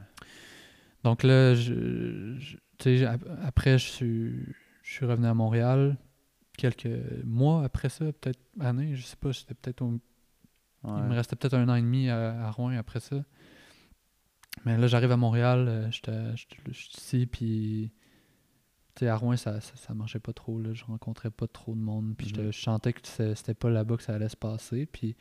Donc 1.05 1.23
là, 1.23 1.55
je, 1.55 2.35
je- 2.37 2.57
tu 2.77 2.97
sais, 2.97 3.05
ap- 3.05 3.23
après, 3.45 3.77
je 3.77 3.85
suis, 3.87 4.33
je 4.83 4.91
suis 4.93 5.05
revenu 5.05 5.27
à 5.27 5.33
Montréal 5.33 5.95
quelques 6.59 7.23
mois 7.25 7.63
après 7.63 7.89
ça, 7.89 8.05
peut-être 8.05 8.39
années, 8.59 8.95
je 8.95 9.03
sais 9.03 9.15
pas, 9.15 9.31
c'était 9.33 9.53
peut-être 9.55 9.81
au- 9.81 9.99
il 10.85 10.89
me 11.03 11.13
restait 11.13 11.35
peut-être 11.35 11.55
un 11.55 11.67
an 11.69 11.75
et 11.75 11.81
demi 11.81 12.09
à, 12.09 12.45
à 12.47 12.51
Rouen 12.51 12.77
après 12.77 12.99
ça. 12.99 13.17
Mais 14.65 14.77
là, 14.77 14.87
j'arrive 14.87 15.11
à 15.11 15.17
Montréal, 15.17 15.65
euh, 15.67 15.91
j'étais- 15.91 16.35
j'étais 16.35 16.57
je 16.67 16.71
suis 16.73 16.91
ici, 16.97 17.25
puis. 17.25 17.91
Tu 18.95 19.05
sais, 19.05 19.07
à 19.09 19.15
Rouen, 19.15 19.37
ça, 19.37 19.61
ça, 19.61 19.73
ça 19.75 19.93
marchait 19.93 20.19
pas 20.19 20.33
trop, 20.33 20.59
là. 20.59 20.73
Je 20.73 20.83
rencontrais 20.83 21.29
pas 21.31 21.47
trop 21.47 21.73
de 21.75 21.79
monde, 21.79 22.15
puis 22.17 22.27
j'étais- 22.27 22.43
Mhm. 22.43 22.51
je 22.51 22.59
sentais 22.61 22.91
que 22.93 22.99
c'était 23.05 23.53
pas 23.53 23.69
là-bas 23.69 23.95
que 23.97 24.03
ça 24.03 24.13
allait 24.15 24.27
se 24.29 24.35
passer. 24.35 24.85
Puis 24.87 25.15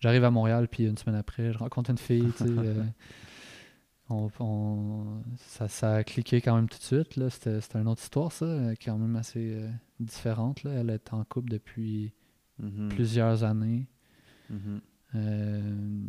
j'arrive 0.00 0.24
à 0.24 0.30
Montréal, 0.30 0.68
puis 0.68 0.84
une 0.84 0.98
semaine 0.98 1.16
après, 1.18 1.52
je 1.52 1.58
rencontre 1.58 1.90
une 1.90 1.98
fille, 1.98 2.30
euh, 2.42 2.84
on, 4.10 4.28
on- 4.40 5.22
ça, 5.38 5.68
ça 5.68 5.94
a 5.96 6.04
cliqué 6.04 6.40
quand 6.40 6.54
même 6.56 6.68
tout 6.68 6.78
de 6.78 6.82
suite, 6.82 7.16
là. 7.16 7.30
C'était 7.30 7.60
c'était 7.60 7.78
une 7.78 7.88
autre 7.88 8.02
histoire, 8.02 8.32
ça, 8.32 8.44
euh, 8.44 8.74
quand 8.84 8.98
même 8.98 9.16
assez 9.16 9.54
euh, 9.54 9.70
différente, 10.00 10.62
là. 10.64 10.72
Elle 10.72 10.90
est 10.90 11.12
en 11.12 11.24
couple 11.24 11.50
depuis 11.50 12.12
Mhm. 12.58 12.88
plusieurs 12.88 13.42
années. 13.44 13.88
Mhm. 14.50 14.80
Euh, 15.16 16.02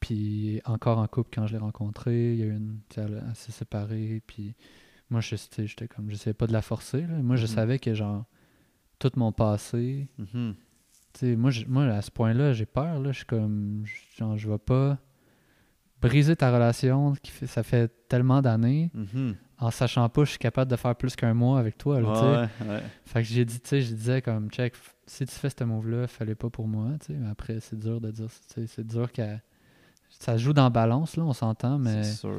puis 0.00 0.60
encore 0.64 0.98
en 0.98 1.06
couple 1.06 1.30
quand 1.34 1.46
je 1.46 1.52
l'ai 1.52 1.58
rencontrée, 1.58 2.34
il 2.34 2.38
y 2.38 2.42
a 2.42 2.46
eu 2.46 2.56
une, 2.56 2.78
elle, 2.96 3.22
elle 3.26 3.34
s'est 3.34 3.52
séparée, 3.52 4.22
puis 4.26 4.54
moi 5.10 5.20
je 5.20 5.36
j'étais 5.58 5.88
comme, 5.88 6.10
j'essayais 6.10 6.34
pas 6.34 6.46
de 6.46 6.52
la 6.52 6.62
forcer, 6.62 7.02
là. 7.02 7.16
moi 7.22 7.36
je 7.36 7.46
Mhm. 7.46 7.52
savais 7.54 7.78
que 7.78 7.94
genre 7.94 8.24
tout 8.98 9.10
mon 9.16 9.32
passé, 9.32 10.08
moi, 11.22 11.50
moi 11.68 11.84
à 11.84 12.02
ce 12.02 12.10
point-là 12.10 12.52
j'ai 12.52 12.66
peur, 12.66 13.00
là, 13.00 13.12
je 13.12 13.18
suis 13.18 13.26
comme, 13.26 13.84
genre 14.16 14.36
je 14.36 14.48
vais 14.50 14.58
pas 14.58 14.98
briser 16.00 16.36
ta 16.36 16.52
relation 16.52 17.12
qui 17.22 17.30
fait, 17.30 17.46
ça 17.46 17.62
fait 17.62 17.90
tellement 18.08 18.40
d'années 18.42 18.90
Mhm. 18.94 19.34
en 19.58 19.70
sachant 19.70 20.08
pas 20.08 20.20
que 20.22 20.26
je 20.26 20.30
suis 20.30 20.38
capable 20.38 20.70
de 20.70 20.76
faire 20.76 20.94
plus 20.94 21.16
qu'un 21.16 21.34
mois 21.34 21.58
avec 21.58 21.76
toi, 21.78 22.00
là, 22.00 22.08
tu 22.12 22.18
sais. 22.20 22.24
Ouais, 22.68 22.74
ouais. 22.76 22.82
Fait 23.04 23.22
que 23.22 23.28
j'ai 23.28 23.44
dit, 23.44 23.60
tu 23.60 23.68
sais, 23.68 23.80
je 23.80 23.94
disais 23.94 24.22
comme, 24.22 24.50
check, 24.50 24.74
si 25.06 25.26
tu 25.26 25.34
fais 25.34 25.50
ce 25.50 25.64
move-là, 25.64 26.06
fallait 26.06 26.34
pas 26.36 26.50
pour 26.50 26.68
moi. 26.68 26.90
Mais 27.08 27.28
après, 27.28 27.58
c'est 27.60 27.78
dur 27.78 28.00
de 28.00 28.10
dire, 28.10 28.28
c'est 28.66 28.86
dur 28.86 29.10
qu'elle. 29.10 29.42
Ça 30.10 30.36
joue 30.38 30.52
dans 30.54 30.64
la 30.64 30.70
balance, 30.70 31.16
là, 31.16 31.22
on 31.24 31.32
s'entend, 31.34 31.78
mais 31.78 32.02
C'est 32.02 32.14
sûr, 32.20 32.30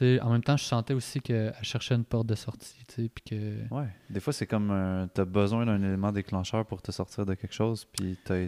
ouais. 0.00 0.20
en 0.20 0.30
même 0.30 0.42
temps, 0.42 0.56
je 0.56 0.62
sentais 0.64 0.94
aussi 0.94 1.20
qu'elle 1.20 1.52
cherchait 1.62 1.94
une 1.96 2.04
porte 2.04 2.26
de 2.28 2.34
sortie, 2.36 2.76
tu 2.86 3.08
puis 3.08 3.24
que. 3.24 3.74
Ouais. 3.74 3.88
Des 4.08 4.20
fois, 4.20 4.32
c'est 4.32 4.46
comme 4.46 4.70
un... 4.70 5.08
t'as 5.12 5.24
besoin 5.24 5.66
d'un 5.66 5.82
élément 5.82 6.12
déclencheur 6.12 6.64
pour 6.64 6.80
te 6.80 6.92
sortir 6.92 7.26
de 7.26 7.34
quelque 7.34 7.54
chose, 7.54 7.86
puis 7.92 8.16
t'as 8.24 8.46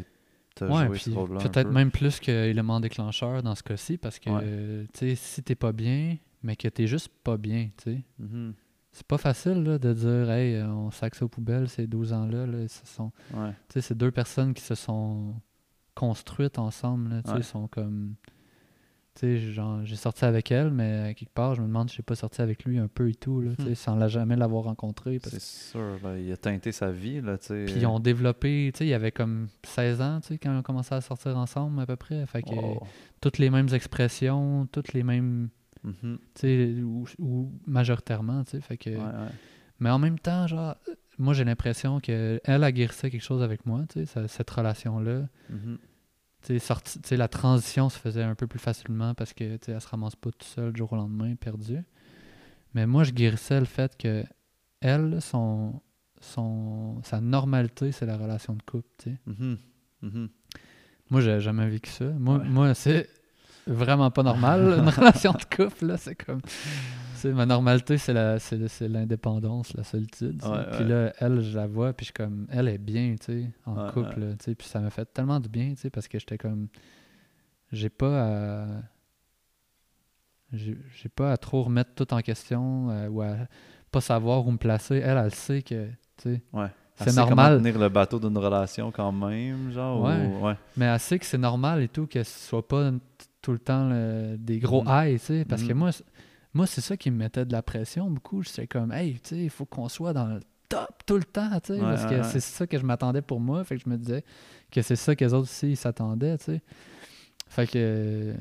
Ouais, 0.62 0.86
rôle-là. 1.14 1.40
un 1.40 1.42
peut-être 1.48 1.68
peu. 1.68 1.74
même 1.74 1.90
plus 1.90 2.20
qu'élément 2.20 2.80
déclencheur 2.80 3.42
dans 3.42 3.54
ce 3.54 3.62
cas-ci, 3.62 3.98
parce 3.98 4.18
que, 4.18 4.30
Ouais. 4.30 4.86
tu 4.92 4.98
sais, 5.10 5.14
si 5.14 5.42
t'es 5.42 5.54
pas 5.54 5.72
bien, 5.72 6.16
mais 6.42 6.56
que 6.56 6.68
t'es 6.68 6.86
juste 6.86 7.08
pas 7.24 7.36
bien, 7.36 7.70
tu 7.78 7.92
sais. 7.94 8.02
Mhm. 8.18 8.54
C'est 8.92 9.06
pas 9.06 9.18
facile, 9.18 9.64
là, 9.64 9.78
de 9.78 9.92
dire, 9.92 10.30
hey, 10.30 10.54
euh, 10.54 10.68
on 10.68 10.90
sac 10.92 11.16
ça 11.16 11.24
aux 11.24 11.28
poubelles, 11.28 11.68
ces 11.68 11.88
12 11.88 12.12
ans-là, 12.12 12.46
là, 12.46 12.68
ce 12.68 12.86
sont. 12.86 13.10
Ouais. 13.32 13.50
Tu 13.68 13.74
sais, 13.74 13.80
c'est 13.80 13.96
deux 13.98 14.12
personnes 14.12 14.54
qui 14.54 14.62
se 14.62 14.76
sont 14.76 15.34
construites 15.94 16.58
ensemble, 16.58 17.08
là, 17.10 17.22
Ouais. 17.34 17.42
sont 17.42 17.66
comme... 17.66 18.14
J'ai 19.20 19.96
sorti 19.96 20.24
avec 20.24 20.50
elle, 20.50 20.70
mais 20.70 21.08
à 21.10 21.14
quelque 21.14 21.32
part, 21.32 21.54
je 21.54 21.62
me 21.62 21.66
demande 21.68 21.88
si 21.88 21.96
j'ai 21.96 22.02
pas 22.02 22.16
sorti 22.16 22.42
avec 22.42 22.64
lui 22.64 22.78
un 22.78 22.88
peu 22.88 23.08
et 23.08 23.14
tout, 23.14 23.40
là, 23.40 23.52
Hmm. 23.58 23.74
sans 23.74 23.94
la, 23.96 24.08
jamais 24.08 24.34
l'avoir 24.36 24.64
rencontré. 24.64 25.18
C'est 25.22 25.40
sûr, 25.40 25.98
là, 26.02 26.18
il 26.18 26.30
a 26.32 26.36
teinté 26.36 26.72
sa 26.72 26.90
vie, 26.90 27.20
là. 27.20 27.36
Puis 27.38 27.74
ils 27.76 27.86
ont 27.86 28.00
développé, 28.00 28.72
il 28.80 28.86
y 28.86 28.94
avait 28.94 29.12
comme 29.12 29.48
16 29.62 30.00
ans, 30.00 30.20
quand 30.42 30.52
ils 30.52 30.58
ont 30.58 30.62
commencé 30.62 30.94
à 30.94 31.00
sortir 31.00 31.36
ensemble, 31.38 31.80
à 31.80 31.86
peu 31.86 31.96
près. 31.96 32.26
Fait 32.26 32.42
que 32.42 32.48
Oh. 32.54 32.82
toutes 33.20 33.38
les 33.38 33.50
mêmes 33.50 33.68
expressions, 33.72 34.66
toutes 34.72 34.92
les 34.92 35.02
mêmes... 35.04 35.48
Mhm. 35.84 36.18
Sais, 36.34 36.74
ou, 36.82 37.04
ou 37.18 37.52
majoritairement, 37.66 38.42
fait 38.44 38.76
que... 38.78 38.90
Ouais, 38.90 38.96
ouais. 38.96 39.28
Mais 39.80 39.90
en 39.90 39.98
même 39.98 40.18
temps, 40.18 40.46
genre, 40.46 40.76
moi, 41.18 41.34
j'ai 41.34 41.44
l'impression 41.44 42.00
qu'elle, 42.00 42.40
elle 42.44 42.64
a 42.64 42.72
guérissé 42.72 43.10
quelque 43.10 43.22
chose 43.22 43.42
avec 43.42 43.66
moi, 43.66 43.82
tu 43.88 44.00
sais, 44.00 44.06
ça- 44.06 44.26
cette 44.28 44.50
relation-là. 44.50 45.26
Mhm. 45.50 45.78
Sais, 45.78 45.78
sorti- 46.58 47.16
la 47.16 47.28
transition 47.28 47.88
se 47.88 47.98
faisait 47.98 48.22
un 48.22 48.34
peu 48.34 48.46
plus 48.46 48.58
facilement 48.58 49.14
parce 49.14 49.32
que 49.32 49.58
elle 49.66 49.80
se 49.80 49.88
ramasse 49.88 50.16
pas 50.16 50.30
tout 50.30 50.46
seule 50.46 50.72
du 50.72 50.78
jour 50.78 50.92
au 50.92 50.96
lendemain, 50.96 51.34
perdue. 51.36 51.82
Mais 52.74 52.86
moi, 52.86 53.04
je 53.04 53.12
guérissais 53.12 53.58
le 53.60 53.66
fait 53.66 53.96
que 53.96 54.24
elle, 54.80 55.20
son, 55.22 55.80
son, 56.20 57.00
sa 57.04 57.20
normalité, 57.20 57.92
c'est 57.92 58.06
la 58.06 58.16
relation 58.16 58.54
de 58.54 58.62
couple. 58.62 58.88
Mhm. 59.26 59.58
Mhm. 60.02 60.28
Moi, 61.10 61.20
j'ai 61.20 61.40
jamais 61.40 61.68
vécu 61.68 61.90
ça. 61.90 62.04
Moi, 62.06 62.38
Ouais. 62.38 62.48
moi 62.48 62.74
c'est 62.74 63.08
vraiment 63.66 64.10
pas 64.10 64.22
normal, 64.22 64.60
une 64.78 64.88
relation 64.88 65.32
de 65.32 65.44
couple. 65.56 65.86
là, 65.86 65.96
C'est 65.96 66.14
comme. 66.14 66.40
Ma 67.32 67.46
normalité, 67.46 67.96
c'est 67.98 68.12
la- 68.12 68.38
c'est 68.38 68.68
c'est 68.68 68.88
l'indépendance, 68.88 69.74
la 69.74 69.84
solitude. 69.84 70.42
Ouais, 70.44 70.64
puis 70.76 70.84
là, 70.84 71.12
elle, 71.18 71.40
je 71.40 71.56
la 71.56 71.66
vois, 71.66 71.92
puis 71.92 72.04
je 72.04 72.08
suis 72.08 72.12
comme. 72.14 72.46
Elle 72.50 72.68
est 72.68 72.78
bien, 72.78 73.14
tu 73.18 73.24
sais, 73.26 73.50
en 73.66 73.86
Ouais, 73.86 73.92
couple. 73.92 74.34
tu 74.38 74.44
sais, 74.44 74.54
Puis 74.54 74.68
ça 74.68 74.80
m'a 74.80 74.90
fait 74.90 75.06
tellement 75.12 75.40
du 75.40 75.48
bien, 75.48 75.70
tu 75.70 75.76
sais, 75.82 75.90
parce 75.90 76.08
que 76.08 76.18
j'étais 76.18 76.38
comme. 76.38 76.68
J'ai 77.72 77.88
pas 77.90 78.22
à. 78.22 78.66
J'ai 80.52 81.08
pas 81.14 81.32
à 81.32 81.36
trop 81.36 81.62
remettre 81.62 81.90
tout 81.96 82.14
en 82.14 82.20
question 82.20 82.88
euh, 82.90 83.08
ou 83.08 83.22
à 83.22 83.34
pas 83.90 84.00
savoir 84.00 84.46
où 84.46 84.50
me 84.52 84.56
placer. 84.56 84.96
Elle, 84.96 85.18
elle 85.18 85.34
sait 85.34 85.62
que. 85.62 85.86
tu 86.16 86.34
sais, 86.34 86.42
Ouais. 86.52 86.68
C'est 86.96 87.16
normal. 87.16 87.58
tenir 87.58 87.76
le 87.76 87.88
bateau 87.88 88.20
d'une 88.20 88.38
relation 88.38 88.92
quand 88.92 89.10
même, 89.10 89.72
genre. 89.72 90.00
Ouais. 90.04 90.26
ou-. 90.26 90.54
Mais 90.76 90.84
elle 90.84 91.00
sait 91.00 91.18
que 91.18 91.26
c'est 91.26 91.38
normal 91.38 91.82
et 91.82 91.88
tout, 91.88 92.06
que 92.06 92.22
ce 92.22 92.46
soit 92.48 92.66
pas 92.68 92.92
tout 93.42 93.50
le 93.50 93.58
temps 93.58 93.88
le- 93.88 94.36
des 94.38 94.60
gros 94.60 94.84
highs, 94.86 95.18
tu 95.18 95.26
sais. 95.26 95.44
Parce 95.44 95.64
que 95.64 95.72
Mhm. 95.72 95.78
moi, 95.78 95.90
moi 96.54 96.66
c'est 96.66 96.80
ça 96.80 96.96
qui 96.96 97.10
me 97.10 97.16
mettait 97.16 97.44
de 97.44 97.52
la 97.52 97.62
pression 97.62 98.10
beaucoup. 98.10 98.42
J'étais 98.42 98.66
comme, 98.66 98.92
hey, 98.92 99.14
tu 99.20 99.30
sais, 99.30 99.38
il 99.38 99.50
faut 99.50 99.66
qu'on 99.66 99.88
soit 99.88 100.12
dans 100.12 100.26
le 100.26 100.40
top 100.68 101.02
tout 101.04 101.16
le 101.16 101.24
temps, 101.24 101.50
tu 101.60 101.74
sais. 101.74 101.80
Ouais, 101.80 101.80
parce 101.80 102.06
que 102.06 102.14
ouais, 102.14 102.22
c'est 102.24 102.40
ça 102.40 102.66
que 102.66 102.78
je 102.78 102.84
m'attendais 102.84 103.22
pour 103.22 103.40
moi. 103.40 103.64
Fait 103.64 103.76
que 103.76 103.82
je 103.84 103.88
me 103.90 103.98
disais 103.98 104.24
que 104.70 104.80
c'est 104.80 104.96
ça 104.96 105.14
que 105.14 105.24
les 105.24 105.34
autres 105.34 105.44
aussi 105.50 105.70
ils 105.70 105.76
s'attendaient, 105.76 106.38
tu 106.38 106.44
sais. 106.44 106.62
Fait 107.48 107.66
que. 107.66 108.34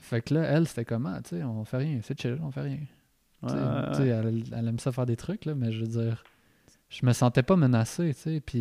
Fait 0.00 0.22
que 0.22 0.34
là, 0.34 0.42
elle, 0.42 0.66
c'était 0.66 0.84
comment, 0.84 1.20
tu 1.22 1.30
sais, 1.36 1.44
on 1.44 1.64
fait 1.64 1.76
rien, 1.76 2.00
c'est 2.02 2.18
chill, 2.20 2.38
on 2.42 2.50
fait 2.50 2.62
rien. 2.62 2.78
Ouais, 3.42 3.50
Tu 3.92 3.96
sais, 3.96 4.08
elle, 4.08 4.42
elle 4.52 4.68
aime 4.68 4.78
ça 4.78 4.92
faire 4.92 5.06
des 5.06 5.16
trucs, 5.16 5.44
là, 5.44 5.54
mais 5.54 5.70
je 5.72 5.80
veux 5.80 5.86
dire, 5.86 6.24
je 6.88 7.04
me 7.06 7.12
sentais 7.12 7.42
pas 7.42 7.56
menacé, 7.56 8.14
tu 8.14 8.20
sais, 8.20 8.40
puis, 8.40 8.60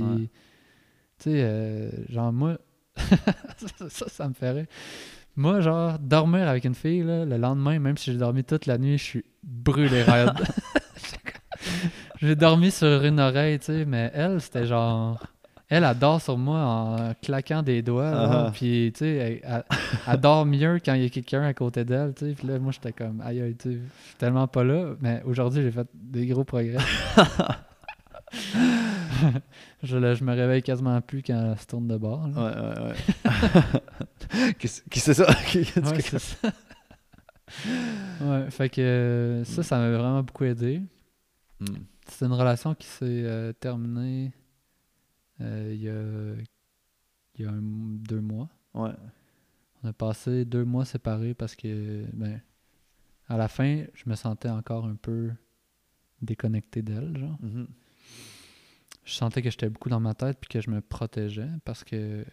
tu 1.18 1.24
sais, 1.24 1.42
euh, 1.44 1.90
genre, 2.10 2.32
moi, 2.34 2.58
ça, 3.90 4.10
ça 4.10 4.28
me 4.28 4.34
ferait. 4.34 4.68
Moi, 5.40 5.62
genre, 5.62 5.98
dormir 6.00 6.50
avec 6.50 6.66
une 6.66 6.76
fille, 6.76 7.02
là, 7.02 7.24
le 7.24 7.38
lendemain, 7.38 7.80
même 7.80 7.96
si 7.96 8.12
j'ai 8.12 8.18
dormi 8.18 8.44
toute 8.44 8.66
la 8.66 8.78
nuit, 8.78 8.98
je 8.98 9.04
suis 9.04 9.26
brûlé 9.42 10.04
raide. 10.04 10.32
j'ai 12.22 12.36
dormi 12.36 12.72
sur 12.72 13.06
une 13.06 13.22
oreille, 13.22 13.58
tu 13.58 13.68
sais, 13.68 13.86
mais 13.86 14.12
elle, 14.14 14.42
c'était 14.42 14.66
genre... 14.66 15.26
Elle, 15.70 15.88
dort 15.98 16.20
sur 16.20 16.38
moi 16.38 16.60
en 16.60 17.14
claquant 17.22 17.62
des 17.64 17.82
doigts, 17.82 18.12
là, 18.12 18.46
Ah. 18.48 18.52
puis, 18.54 18.92
tu 18.94 19.00
sais, 19.00 19.16
elle, 19.16 19.40
elle- 19.44 19.64
elle 20.12 20.20
dort 20.20 20.46
mieux 20.46 20.80
quand 20.84 20.96
il 20.96 21.04
y 21.04 21.06
a 21.06 21.10
quelqu'un 21.10 21.44
à 21.44 21.54
côté 21.54 21.86
d'elle, 21.86 22.14
tu 22.16 22.26
sais, 22.26 22.34
puis 22.34 22.46
là, 22.46 22.60
moi, 22.60 22.74
j'étais 22.74 22.92
comme, 22.92 23.22
aïe, 23.22 23.40
aïe, 23.40 23.56
tu 23.56 23.72
sais, 23.72 23.80
tellement 24.18 24.48
pas 24.48 24.66
là, 24.66 24.96
mais 25.00 25.22
aujourd'hui, 25.24 25.62
j'ai 25.64 25.72
fait 25.72 25.88
des 25.94 26.26
gros 26.28 26.44
progrès. 26.44 26.76
je, 29.84 29.98
le- 29.98 30.16
je 30.16 30.24
me 30.24 30.34
réveille 30.34 30.62
quasiment 30.64 31.00
plus 31.02 31.22
quand 31.24 31.52
elle 31.52 31.60
se 31.60 31.66
tourne 31.66 31.88
de 31.88 31.98
bord. 31.98 32.28
là. 32.28 32.36
Ouais, 32.36 32.82
ouais, 32.82 32.94
ouais. 34.46 34.54
qui 34.60 34.68
c'est 34.68 34.88
qui 34.90 35.00
c'est 35.00 35.14
ça? 35.14 35.26
Qui- 35.48 35.60
Ouais, 35.80 36.02
c'est 36.02 36.20
ça. 36.20 36.52
ouais, 38.22 38.52
fait 38.52 38.70
que 38.70 38.82
euh, 38.82 39.44
ça, 39.44 39.64
ça 39.64 39.78
m'a 39.80 39.90
vraiment 39.92 40.24
beaucoup 40.24 40.44
aidé. 40.46 40.82
Hmm. 41.60 41.66
C'est 42.08 42.26
une 42.26 42.34
relation 42.34 42.74
qui 42.76 42.88
s'est 42.88 43.06
euh, 43.26 43.54
terminée 43.54 44.32
euh, 45.42 45.72
il 45.74 45.82
y 45.82 45.90
a, 45.90 46.44
il 47.36 47.46
y 47.46 47.48
a 47.48 47.52
un- 47.52 47.62
deux 47.62 48.22
mois. 48.22 48.50
Ouais. 48.74 48.92
On 49.84 49.88
a 49.88 49.94
passé 49.94 50.44
deux 50.46 50.66
mois 50.66 50.86
séparés 50.86 51.34
parce 51.34 51.56
que, 51.56 52.04
ben, 52.14 52.42
à 53.30 53.38
la 53.38 53.48
fin, 53.48 53.84
je 53.94 54.04
me 54.10 54.16
sentais 54.16 54.50
encore 54.50 54.86
un 54.86 54.96
peu 54.96 55.32
déconnecté 56.22 56.82
d'elle, 56.82 57.18
genre. 57.18 57.38
Mhm. 57.42 57.68
Je 59.10 59.16
sentais 59.16 59.42
que 59.42 59.50
j'étais 59.50 59.70
beaucoup 59.70 59.90
dans 59.90 60.00
ma 60.00 60.14
tête 60.14 60.38
puis 60.40 60.48
que 60.50 60.62
je 60.62 60.70
me 60.70 60.82
protégeais 60.82 61.50
parce 61.66 61.84
que 61.84 62.24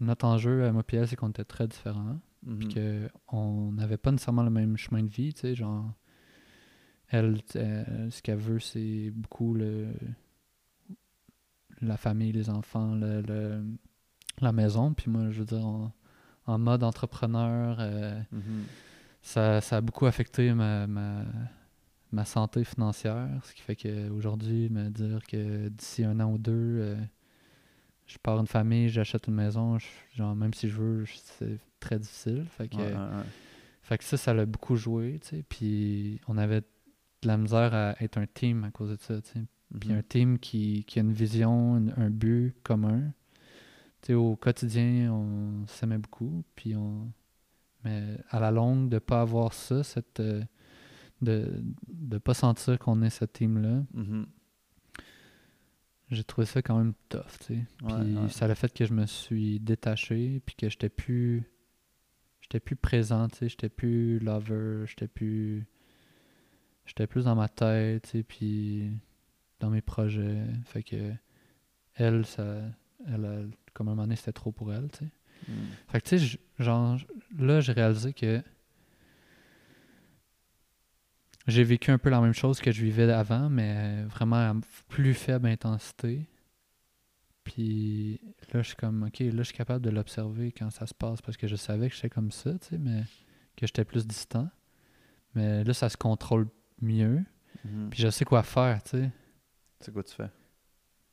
notre 0.00 0.24
enjeu 0.24 0.64
à 0.64 0.72
moi 0.72 0.82
et 0.92 0.96
elle, 0.96 1.08
c'est 1.08 1.16
qu'on 1.16 1.30
était 1.30 1.44
très 1.44 1.66
différents. 1.66 2.18
Mhm. 2.44 2.58
puis 2.58 2.68
que 2.68 3.08
on 3.28 3.70
n'avait 3.72 3.96
pas 3.96 4.10
nécessairement 4.10 4.42
le 4.42 4.50
même 4.50 4.76
chemin 4.76 5.02
de 5.02 5.08
vie, 5.08 5.32
tu 5.32 5.40
sais, 5.42 5.54
genre 5.54 5.92
elle, 7.08 7.38
ce 7.52 8.20
qu'elle 8.22 8.38
veut, 8.38 8.58
c'est 8.58 9.10
beaucoup 9.10 9.54
le 9.54 9.88
la 11.80 11.96
famille, 11.96 12.32
les 12.32 12.48
enfants, 12.50 12.94
le, 12.94 13.20
le- 13.22 13.64
la 14.40 14.52
maison, 14.52 14.94
puis 14.94 15.10
moi, 15.10 15.30
je 15.30 15.40
veux 15.40 15.44
dire, 15.44 15.66
en, 15.66 15.92
en 16.46 16.58
mode 16.58 16.82
entrepreneur, 16.84 17.76
euh, 17.80 18.20
Mhm. 18.30 18.64
ça, 19.22 19.60
ça 19.60 19.76
a 19.78 19.80
beaucoup 19.80 20.06
affecté 20.06 20.52
ma, 20.54 20.86
ma, 20.86 21.24
ma 22.12 22.24
santé 22.24 22.64
financière, 22.64 23.28
ce 23.44 23.54
qui 23.54 23.62
fait 23.62 23.76
qu'aujourd'hui, 23.76 24.68
me 24.70 24.88
dire 24.90 25.20
que 25.26 25.68
d'ici 25.68 26.04
un 26.04 26.20
an 26.20 26.32
ou 26.32 26.38
deux, 26.38 26.52
euh, 26.52 26.96
je 28.06 28.18
pars 28.18 28.38
une 28.38 28.46
famille, 28.46 28.88
j'achète 28.88 29.26
une 29.28 29.34
maison, 29.34 29.78
je- 29.78 29.86
genre, 30.16 30.34
même 30.34 30.52
si 30.54 30.68
je 30.68 30.76
veux, 30.76 31.04
c'est 31.38 31.58
très 31.80 31.98
difficile. 31.98 32.44
Fait 32.50 32.68
que, 32.68 32.76
Ouais, 32.76 32.82
ouais, 32.82 32.92
ouais. 32.92 33.24
fait 33.82 33.98
que 33.98 34.04
ça, 34.04 34.16
ça 34.16 34.34
l'a 34.34 34.44
beaucoup 34.46 34.76
joué, 34.76 35.18
tu 35.22 35.28
sais. 35.28 35.44
Puis 35.48 36.20
on 36.28 36.36
avait 36.36 36.60
de 36.60 37.28
la 37.28 37.36
misère 37.38 37.72
à 37.74 37.94
être 38.02 38.18
un 38.18 38.26
team 38.26 38.64
à 38.64 38.70
cause 38.70 38.90
de 38.90 38.96
ça, 39.00 39.20
tu 39.22 39.30
sais. 39.32 39.44
Puis 39.80 39.90
Mhm. 39.90 39.98
un 39.98 40.02
team 40.02 40.38
qui, 40.38 40.84
qui 40.84 40.98
a 40.98 41.02
une 41.02 41.12
vision, 41.14 41.78
une- 41.78 41.94
un 41.96 42.10
but 42.10 42.54
commun. 42.62 43.12
Tu 44.02 44.08
sais, 44.08 44.14
au 44.14 44.36
quotidien, 44.36 45.12
on 45.12 45.66
s'aimait 45.66 45.98
beaucoup, 45.98 46.44
puis 46.54 46.76
on... 46.76 47.10
Mais 47.84 48.18
à 48.30 48.38
la 48.38 48.50
longue, 48.50 48.88
de 48.90 48.98
pas 49.00 49.22
avoir 49.22 49.54
ça, 49.54 49.82
cette, 49.82 50.20
euh, 50.20 50.42
de 51.22 51.62
ne 51.88 52.18
pas 52.18 52.34
sentir 52.34 52.78
qu'on 52.78 53.00
est 53.02 53.10
cette 53.10 53.32
team-là, 53.32 53.82
Mhm. 53.94 54.26
j'ai 56.10 56.24
trouvé 56.24 56.46
ça 56.46 56.60
quand 56.60 56.76
même 56.76 56.92
tough, 57.08 57.22
tu 57.40 57.44
sais. 57.54 57.66
Puis 57.78 57.86
Ouais, 57.86 58.20
ouais. 58.22 58.28
ça 58.28 58.44
a 58.46 58.54
fait 58.54 58.72
que 58.72 58.84
je 58.84 58.92
me 58.92 59.06
suis 59.06 59.60
détaché, 59.60 60.40
puis 60.44 60.54
que 60.54 60.68
j'étais 60.68 60.88
plus... 60.90 61.44
J'étais 62.42 62.60
plus 62.60 62.76
présent, 62.76 63.28
tu 63.28 63.36
sais. 63.38 63.48
J'étais 63.48 63.68
plus 63.70 64.18
lover, 64.18 64.84
j'étais 64.86 65.08
plus... 65.08 65.64
J'étais 66.84 67.06
plus 67.06 67.24
dans 67.24 67.36
ma 67.36 67.48
tête, 67.48 68.02
tu 68.04 68.10
sais, 68.18 68.22
puis 68.24 68.90
dans 69.60 69.70
mes 69.70 69.80
projets. 69.80 70.42
Fait 70.64 70.82
que 70.82 71.12
elle, 71.94 72.26
ça... 72.26 72.60
Elle, 73.06 73.24
a- 73.24 73.42
comme 73.72 73.88
un 73.88 73.92
moment 73.92 74.02
donné, 74.02 74.16
c'était 74.16 74.32
trop 74.32 74.52
pour 74.52 74.72
elle, 74.72 74.90
tu 74.90 74.98
sais. 74.98 75.10
Mhm. 75.48 75.54
Fait 75.88 76.00
que, 76.00 76.08
tu 76.08 76.18
sais, 76.18 76.38
genre, 76.58 76.98
là, 77.38 77.60
j'ai 77.60 77.72
réalisé 77.72 78.12
que 78.12 78.42
j'ai 81.46 81.64
vécu 81.64 81.90
un 81.90 81.98
peu 81.98 82.10
la 82.10 82.20
même 82.20 82.32
chose 82.34 82.60
que 82.60 82.70
je 82.72 82.82
vivais 82.82 83.10
avant, 83.12 83.48
mais 83.50 84.02
vraiment 84.04 84.36
à 84.36 84.54
plus 84.88 85.14
faible 85.14 85.48
intensité. 85.48 86.28
Puis 87.44 88.20
là, 88.52 88.62
je 88.62 88.68
suis 88.68 88.76
comme, 88.76 89.02
OK, 89.04 89.18
là, 89.18 89.30
je 89.38 89.42
suis 89.42 89.56
capable 89.56 89.84
de 89.84 89.90
l'observer 89.90 90.52
quand 90.52 90.70
ça 90.70 90.86
se 90.86 90.94
passe 90.94 91.20
parce 91.20 91.36
que 91.36 91.48
je 91.48 91.56
savais 91.56 91.88
que 91.88 91.94
j'étais 91.94 92.10
comme 92.10 92.30
ça, 92.30 92.52
tu 92.58 92.68
sais, 92.68 92.78
mais 92.78 93.02
que 93.56 93.66
j'étais 93.66 93.84
plus 93.84 94.06
distant. 94.06 94.48
Mais 95.34 95.64
là, 95.64 95.74
ça 95.74 95.88
se 95.88 95.96
contrôle 95.96 96.46
mieux. 96.80 97.24
Mhm. 97.64 97.90
Puis 97.90 98.00
je 98.02 98.08
sais 98.10 98.24
quoi 98.24 98.42
faire, 98.42 98.82
tu 98.82 98.90
sais. 98.90 99.10
C'est 99.80 99.92
quoi 99.92 100.04
tu 100.04 100.14
fais? 100.14 100.30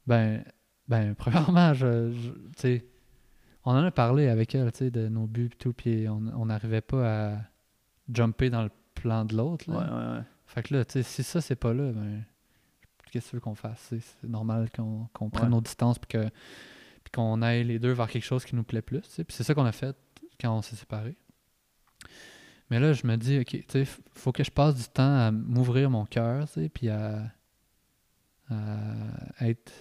Ben, 0.06 0.44
ben 0.88 1.16
premièrement, 1.18 1.74
je, 1.74 2.12
je- 2.12 2.32
tu 2.32 2.40
sais, 2.58 2.86
on 3.66 3.72
en 3.72 3.84
a 3.84 3.92
parlé 3.92 4.28
avec 4.28 4.54
elle, 4.54 4.72
tu 4.72 4.80
sais, 4.80 4.92
de 4.92 5.08
nos 5.08 5.26
buts 5.26 5.50
et 5.52 5.58
tout, 5.58 5.74
puis 5.74 6.08
on 6.08 6.18
on 6.36 6.46
n'arrivait 6.46 6.82
pas 6.82 7.32
à 7.34 7.38
jumper 8.14 8.50
dans 8.50 8.64
le 8.64 8.70
plan 9.02 9.26
de 9.26 9.36
l'autre. 9.36 9.70
Ouais, 9.70 9.76
ouais. 10.18 10.24
Fait 10.46 10.64
que 10.64 10.74
là, 10.76 10.86
tu 10.86 10.94
sais, 10.94 11.04
si 11.04 11.24
ça, 11.24 11.42
c'est 11.42 11.56
pas 11.56 11.74
là, 11.74 11.92
ben, 11.92 12.24
qu'est-ce 13.12 13.26
que 13.26 13.30
tu 13.32 13.36
veux 13.36 13.40
qu'on 13.42 13.56
fasse? 13.56 13.94
C'est 14.22 14.28
normal 14.30 14.70
qu'on 14.72 15.30
prenne 15.30 15.50
nos 15.52 15.62
distances, 15.62 15.98
que- 16.08 16.30
puis 17.04 17.12
qu'on 17.14 17.42
aille 17.42 17.64
les 17.64 17.80
deux 17.80 17.92
vers 17.92 18.08
quelque 18.08 18.24
chose 18.26 18.46
qui 18.46 18.56
nous 18.56 18.64
plaît 18.64 18.82
plus. 18.82 19.02
Puis 19.02 19.26
c'est 19.30 19.44
ça 19.44 19.54
qu'on 19.54 19.66
a 19.66 19.72
fait 19.72 19.96
quand 20.40 20.56
on 20.58 20.62
s'est 20.62 20.76
séparés. 20.76 21.16
Mais 22.70 22.80
là, 22.80 22.94
je 22.94 23.06
me 23.08 23.16
dis, 23.16 23.40
OK, 23.40 23.54
f- 23.54 24.00
faut 24.14 24.32
que 24.32 24.44
je 24.44 24.52
passe 24.52 24.76
du 24.76 24.84
temps 24.90 25.18
à 25.28 25.32
m'ouvrir 25.32 25.90
mon 25.90 26.06
cœur, 26.06 26.46
puis 26.74 26.90
à, 26.90 27.32
à 28.50 29.48
être 29.48 29.72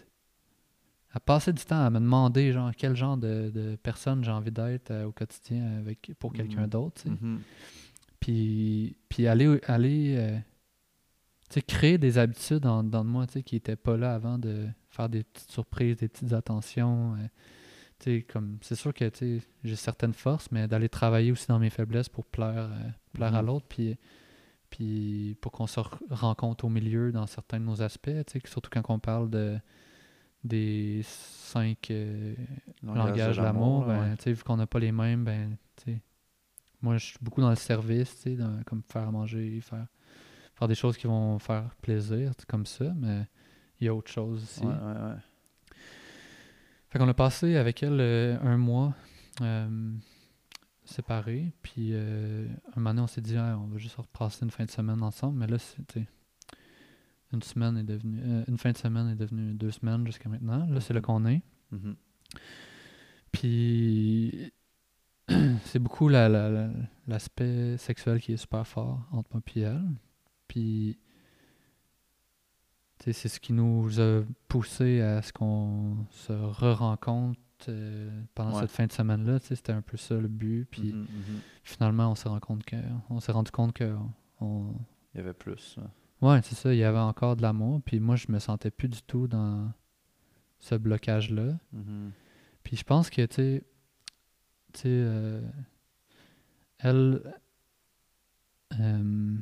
à 1.12 1.20
passer 1.20 1.52
du 1.54 1.64
temps 1.64 1.82
à 1.84 1.88
me 1.90 2.00
demander 2.00 2.52
genre 2.52 2.70
quel 2.76 2.94
genre 2.94 3.16
de, 3.16 3.50
de 3.50 3.76
personne 3.82 4.22
j'ai 4.22 4.30
envie 4.30 4.50
d'être 4.52 4.90
euh, 4.90 5.06
au 5.06 5.12
quotidien 5.12 5.78
avec 5.78 6.12
pour 6.18 6.34
quelqu'un 6.34 6.62
Mhm. 6.62 6.68
d'autre 6.68 7.00
sais? 7.00 7.10
Puis 8.20 8.96
puis 9.08 9.26
aller 9.26 9.60
aller 9.66 10.16
euh, 10.18 11.60
créer 11.66 11.98
des 11.98 12.18
habitudes 12.18 12.66
en 12.66 12.82
dedans 12.84 13.04
de 13.04 13.10
moi 13.10 13.26
tu 13.26 13.34
sais, 13.34 13.42
qui 13.42 13.56
n'étaient 13.56 13.76
pas 13.76 13.96
là 13.96 14.14
avant 14.14 14.38
de 14.38 14.66
faire 14.90 15.08
des 15.08 15.24
petites 15.24 15.50
surprises 15.50 15.96
des 15.96 16.08
petites 16.08 16.32
attentions 16.32 17.14
euh, 17.14 17.26
tu 17.98 18.04
sais, 18.18 18.22
comme 18.22 18.58
c'est 18.60 18.74
sûr 18.76 18.92
que 18.94 19.08
tu 19.08 19.40
sais, 19.40 19.46
j'ai 19.64 19.76
certaines 19.76 20.12
forces 20.14 20.50
mais 20.52 20.68
d'aller 20.68 20.88
travailler 20.88 21.32
aussi 21.32 21.46
dans 21.48 21.58
mes 21.58 21.70
faiblesses 21.70 22.08
pour 22.08 22.24
plaire 22.26 22.70
euh, 22.72 22.90
plaire 23.12 23.34
à 23.34 23.40
Mhm. 23.42 23.46
l'autre 23.46 23.66
puis 23.68 23.96
puis 24.70 25.36
pour 25.40 25.52
qu'on 25.52 25.66
se 25.66 25.80
re- 25.80 25.98
rencontre 26.10 26.64
au 26.66 26.68
milieu 26.68 27.10
dans 27.12 27.26
certains 27.26 27.58
de 27.60 27.64
nos 27.64 27.80
aspects 27.82 28.10
tu 28.26 28.38
sais, 28.40 28.42
surtout 28.46 28.68
quand 28.72 28.82
on 28.92 28.98
parle 28.98 29.30
de 29.30 29.58
des 30.44 31.00
cinq 31.04 31.90
euh, 31.90 32.34
langage 32.84 33.36
de 33.36 33.42
l'amour, 33.42 33.84
ben, 33.84 34.10
ouais. 34.10 34.16
tu 34.18 34.22
sais, 34.24 34.32
vu 34.32 34.42
qu'on 34.44 34.56
n'a 34.56 34.68
pas 34.68 34.78
les 34.78 34.92
mêmes, 34.92 35.24
ben, 35.24 35.56
tu 35.76 35.92
sais, 35.94 36.00
moi, 36.83 36.97
je 36.99 37.07
suis 37.07 37.18
beaucoup 37.20 37.41
dans 37.41 37.51
le 37.51 37.57
service, 37.57 38.14
tu 38.16 38.22
sais, 38.22 38.37
dans- 38.37 38.62
comme 38.64 38.83
faire 38.83 39.09
à 39.09 39.11
manger, 39.11 39.61
faire, 39.61 39.87
faire 40.55 40.68
des 40.68 40.74
choses 40.74 40.97
qui 40.97 41.07
vont 41.07 41.39
faire 41.39 41.74
plaisir, 41.83 42.33
comme 42.47 42.66
ça, 42.66 42.93
mais 42.97 43.26
il 43.81 43.87
y 43.87 43.89
a 43.89 43.95
autre 43.95 44.11
chose 44.11 44.43
aussi. 44.43 44.61
Ouais, 44.64 44.72
ouais, 44.72 45.01
ouais. 45.11 45.16
Fait 46.91 46.99
qu'on 46.99 47.09
a 47.09 47.14
passé 47.14 47.57
avec 47.57 47.83
elle 47.83 48.01
euh, 48.01 48.39
un 48.41 48.57
mois 48.57 48.95
euh, 49.43 49.93
séparés, 50.85 51.53
puis 51.62 51.91
euh, 51.93 52.47
un 52.74 52.81
moment 52.81 52.91
donné, 52.91 53.03
on 53.03 53.07
s'est 53.07 53.20
dit, 53.20 53.37
Ah, 53.37 53.59
on 53.62 53.66
va 53.66 53.76
juste 53.79 53.97
repasser 53.97 54.45
une 54.45 54.51
fin 54.51 54.64
de 54.64 54.70
semaine 54.70 55.03
ensemble, 55.03 55.39
mais 55.39 55.47
là, 55.47 55.59
c'était 55.59 56.07
une 57.33 57.43
semaine 57.43 57.76
est 57.76 57.83
devenue, 57.85 58.20
euh, 58.24 58.45
une 58.49 58.57
fin 58.57 58.72
de 58.72 58.79
semaine 58.79 59.09
est 59.11 59.14
devenue 59.14 59.53
deux 59.53 59.70
semaines 59.70 60.07
jusqu'à 60.07 60.31
maintenant. 60.31 60.64
Là, 60.66 60.81
c'est 60.81 60.95
là 60.95 61.03
qu'on 61.03 61.26
est. 61.26 61.43
Mhm. 61.72 61.95
Puis 63.33 64.51
c'est 65.64 65.79
beaucoup 65.79 66.09
la- 66.09 66.29
la- 66.29 66.51
la- 66.51 66.70
l'aspect 67.07 67.76
sexuel 67.79 68.20
qui 68.20 68.33
est 68.33 68.37
super 68.37 68.66
fort 68.66 69.07
entre 69.12 69.31
moi 69.35 69.43
et 69.57 69.61
elle. 69.61 69.83
Puis 70.47 70.99
c'est 73.01 73.12
ce 73.29 73.39
qui 73.41 73.53
nous 73.53 74.01
a 74.01 74.22
poussé 74.49 75.01
à 75.01 75.22
ce 75.22 75.33
qu'on 75.33 75.97
se 76.11 76.33
re-rencontre 76.33 77.39
euh, 77.68 78.22
pendant 78.35 78.55
Ouais. 78.55 78.61
cette 78.62 78.70
fin 78.70 78.87
de 78.87 78.93
semaine-là. 78.93 79.39
C'était 79.41 79.72
un 79.72 79.83
peu 79.83 79.97
ça 79.97 80.14
le 80.16 80.29
but. 80.29 80.66
Puis 80.70 80.93
Mhm, 80.93 81.01
mhm. 81.03 81.41
finalement, 81.64 82.11
on 82.11 82.14
s'est 82.14 82.29
rendu 82.29 82.41
compte 82.41 82.64
que 82.64 82.76
on 83.11 83.20
s'est 83.20 83.33
rendu 83.33 83.51
compte 83.51 83.72
que 83.72 83.95
on, 84.41 84.74
Il 85.14 85.18
y 85.18 85.20
avait 85.20 85.33
plus. 85.33 85.76
Ouais, 86.20 86.41
c'est 86.43 86.55
ça, 86.55 86.72
il 86.72 86.79
y 86.79 86.85
avait 86.85 86.99
encore 86.99 87.37
de 87.37 87.43
l'amour. 87.43 87.81
Puis 87.85 87.99
moi, 88.01 88.16
je 88.16 88.26
me 88.31 88.39
sentais 88.39 88.70
plus 88.70 88.89
du 88.89 89.03
tout 89.03 89.26
dans 89.29 89.72
ce 90.61 90.74
blocage-là. 90.74 91.59
Mhm. 91.72 92.11
Puis 92.64 92.76
je 92.76 92.85
pense 92.85 93.11
que, 93.11 93.24
tu 93.26 93.35
sais, 93.35 93.62
tu 94.79 94.83
sais, 94.83 94.89
euh, 94.91 95.41
elle, 96.79 97.20
euh, 98.81 99.37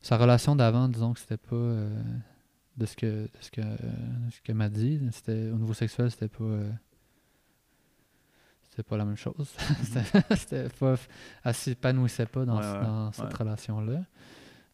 sa 0.00 0.16
relation 0.16 0.56
d'avant, 0.56 0.88
disons 0.88 1.12
que 1.12 1.20
c'était 1.20 1.36
pas 1.36 1.56
euh, 1.56 2.02
de 2.76 2.86
ce 2.86 2.96
que, 2.96 3.06
de 3.24 3.28
ce 3.40 3.50
que, 3.50 3.60
de 3.60 4.30
ce 4.30 4.40
qu'elle 4.42 4.54
m'a 4.56 4.68
dit. 4.68 5.00
C'était 5.12 5.50
au 5.50 5.56
niveau 5.58 5.74
sexuel, 5.74 6.10
c'était 6.10 6.28
pas, 6.28 6.44
euh, 6.44 6.70
c'était 8.62 8.82
pas 8.82 8.96
la 8.96 9.04
même 9.04 9.16
chose. 9.16 9.48
c'était, 9.82 10.36
c'était 10.36 10.68
pas, 10.68 10.94
elle 11.44 11.54
s'épanouissait 11.54 12.26
pas 12.26 12.44
dans, 12.44 12.58
Ouais, 12.58 12.62
ce- 12.62 12.78
ouais, 12.78 12.82
dans 12.84 13.12
cette 13.12 13.32
ouais. 13.32 13.38
relation-là. 13.38 14.04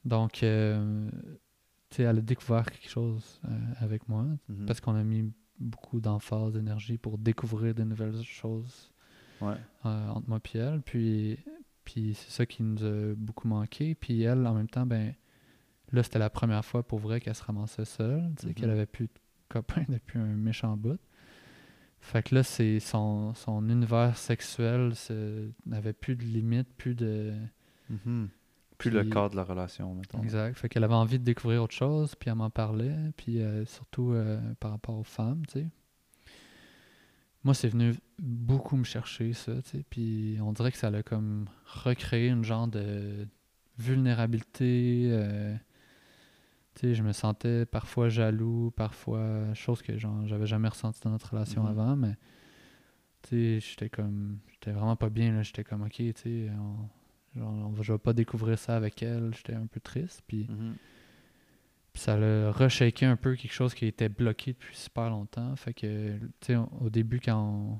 Donc, 0.04 0.42
euh, 0.42 1.10
tu 1.90 1.96
sais, 1.96 2.02
elle 2.02 2.18
a 2.18 2.22
découvert 2.22 2.70
quelque 2.70 2.90
chose 2.90 3.40
euh, 3.46 3.58
avec 3.80 4.08
moi 4.08 4.26
Mhm. 4.48 4.66
parce 4.66 4.80
qu'on 4.80 4.94
a 4.94 5.02
mis 5.02 5.32
beaucoup 5.58 6.00
d'emphase, 6.00 6.52
d'énergie 6.52 6.98
pour 6.98 7.16
découvrir 7.16 7.74
de 7.74 7.84
nouvelles 7.84 8.22
choses 8.22 8.92
Ouais. 9.40 9.54
euh, 9.86 10.08
entre 10.08 10.28
moi 10.28 10.40
et 10.54 10.58
elle. 10.58 10.80
Puis, 10.82 11.38
puis 11.84 12.14
c'est 12.14 12.30
ça 12.30 12.46
qui 12.46 12.62
nous 12.62 12.84
a 12.84 13.14
beaucoup 13.16 13.48
manqué. 13.48 13.94
Puis 13.94 14.22
elle, 14.22 14.46
en 14.46 14.54
même 14.54 14.68
temps, 14.68 14.86
ben 14.86 15.14
là, 15.92 16.02
c'était 16.02 16.18
la 16.18 16.30
première 16.30 16.64
fois 16.64 16.82
pour 16.82 16.98
vrai 16.98 17.20
qu'elle 17.20 17.34
se 17.34 17.42
ramassait 17.44 17.84
seule, 17.84 18.32
Mhm. 18.44 18.54
qu'elle 18.54 18.70
avait 18.70 18.86
plus 18.86 19.06
de 19.06 19.12
copains 19.48 19.84
depuis 19.88 20.18
un 20.18 20.24
méchant 20.26 20.76
bout. 20.76 20.98
Fait 22.00 22.22
que 22.22 22.34
là, 22.34 22.42
c'est 22.42 22.80
son, 22.80 23.32
son 23.34 23.66
univers 23.68 24.16
sexuel 24.18 24.92
n'avait 25.64 25.92
plus 25.94 26.16
de 26.16 26.22
limites, 26.24 26.68
plus 26.76 26.94
de... 26.94 27.32
Mhm. 27.88 28.28
Plus 28.76 28.90
le 28.90 29.04
cadre 29.04 29.30
de 29.30 29.36
la 29.36 29.44
relation, 29.44 29.94
mettons. 29.94 30.20
Exact. 30.22 30.58
Fait 30.58 30.68
qu'elle 30.68 30.84
avait 30.84 30.94
envie 30.94 31.18
de 31.18 31.24
découvrir 31.24 31.62
autre 31.62 31.74
chose, 31.74 32.14
puis 32.16 32.28
elle 32.28 32.36
m'en 32.36 32.50
parlait, 32.50 32.96
puis 33.16 33.40
euh, 33.40 33.64
surtout 33.66 34.10
euh, 34.12 34.38
par 34.60 34.72
rapport 34.72 34.98
aux 34.98 35.04
femmes, 35.04 35.46
tu 35.46 35.60
sais. 35.60 35.66
Moi, 37.44 37.52
c'est 37.54 37.68
venu 37.68 37.92
beaucoup 38.18 38.76
me 38.76 38.84
chercher, 38.84 39.32
ça, 39.34 39.60
tu. 39.62 39.84
Puis 39.90 40.38
on 40.40 40.52
dirait 40.52 40.72
que 40.72 40.78
ça 40.78 40.88
a 40.88 41.02
comme 41.02 41.46
recréé 41.66 42.28
une 42.28 42.44
genre 42.44 42.66
de 42.68 43.28
vulnérabilité. 43.78 45.08
euh, 45.10 45.54
je 46.82 47.02
me 47.02 47.12
sentais 47.12 47.66
parfois 47.66 48.08
jaloux, 48.08 48.72
parfois, 48.74 49.52
chose 49.54 49.82
que 49.82 49.96
j'avais 49.98 50.46
jamais 50.46 50.68
ressenti 50.68 51.00
dans 51.02 51.10
notre 51.10 51.30
relation 51.32 51.62
Mhm. 51.64 51.68
avant, 51.70 51.96
mais 51.96 52.16
j'étais 53.60 53.88
comme, 53.88 54.38
j'étais 54.52 54.72
vraiment 54.72 54.96
pas 54.96 55.08
bien, 55.10 55.32
là. 55.32 55.42
J'étais 55.42 55.64
comme, 55.64 55.82
ok, 55.82 55.92
tu 55.92 56.12
sais, 56.16 56.50
on, 56.58 57.38
genre, 57.38 57.52
on 57.52 57.70
va- 57.70 57.82
je 57.82 57.92
vais 57.92 57.98
pas 57.98 58.12
découvrir 58.12 58.58
ça 58.58 58.76
avec 58.76 59.02
elle. 59.02 59.32
J'étais 59.34 59.54
un 59.54 59.66
peu 59.66 59.80
triste, 59.80 60.22
puis 60.26 60.46
Mhm. 60.48 60.74
puis 60.76 60.93
ça 61.94 62.16
l'a 62.16 62.50
reshaké 62.50 63.06
un 63.06 63.16
peu 63.16 63.34
quelque 63.36 63.52
chose 63.52 63.74
qui 63.74 63.86
était 63.86 64.08
bloqué 64.08 64.52
depuis 64.52 64.76
super 64.76 65.10
longtemps. 65.10 65.54
Fait 65.56 65.72
que, 65.74 66.16
tu 66.18 66.28
sais, 66.46 66.56
au 66.56 66.90
début, 66.90 67.20
quand, 67.20 67.38
on- 67.40 67.78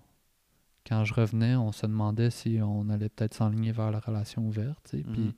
quand 0.89 1.05
je 1.05 1.15
revenais, 1.15 1.57
on 1.57 1.73
se 1.73 1.87
demandait 1.87 2.31
si 2.31 2.59
on 2.63 2.89
allait 2.91 3.09
peut-être 3.09 3.35
s'enligner 3.35 3.73
vers 3.73 3.91
la 3.91 3.99
relation 4.01 4.47
ouverte, 4.47 4.79
tu 4.91 4.99
sais. 4.99 5.05
Mhm. 5.05 5.33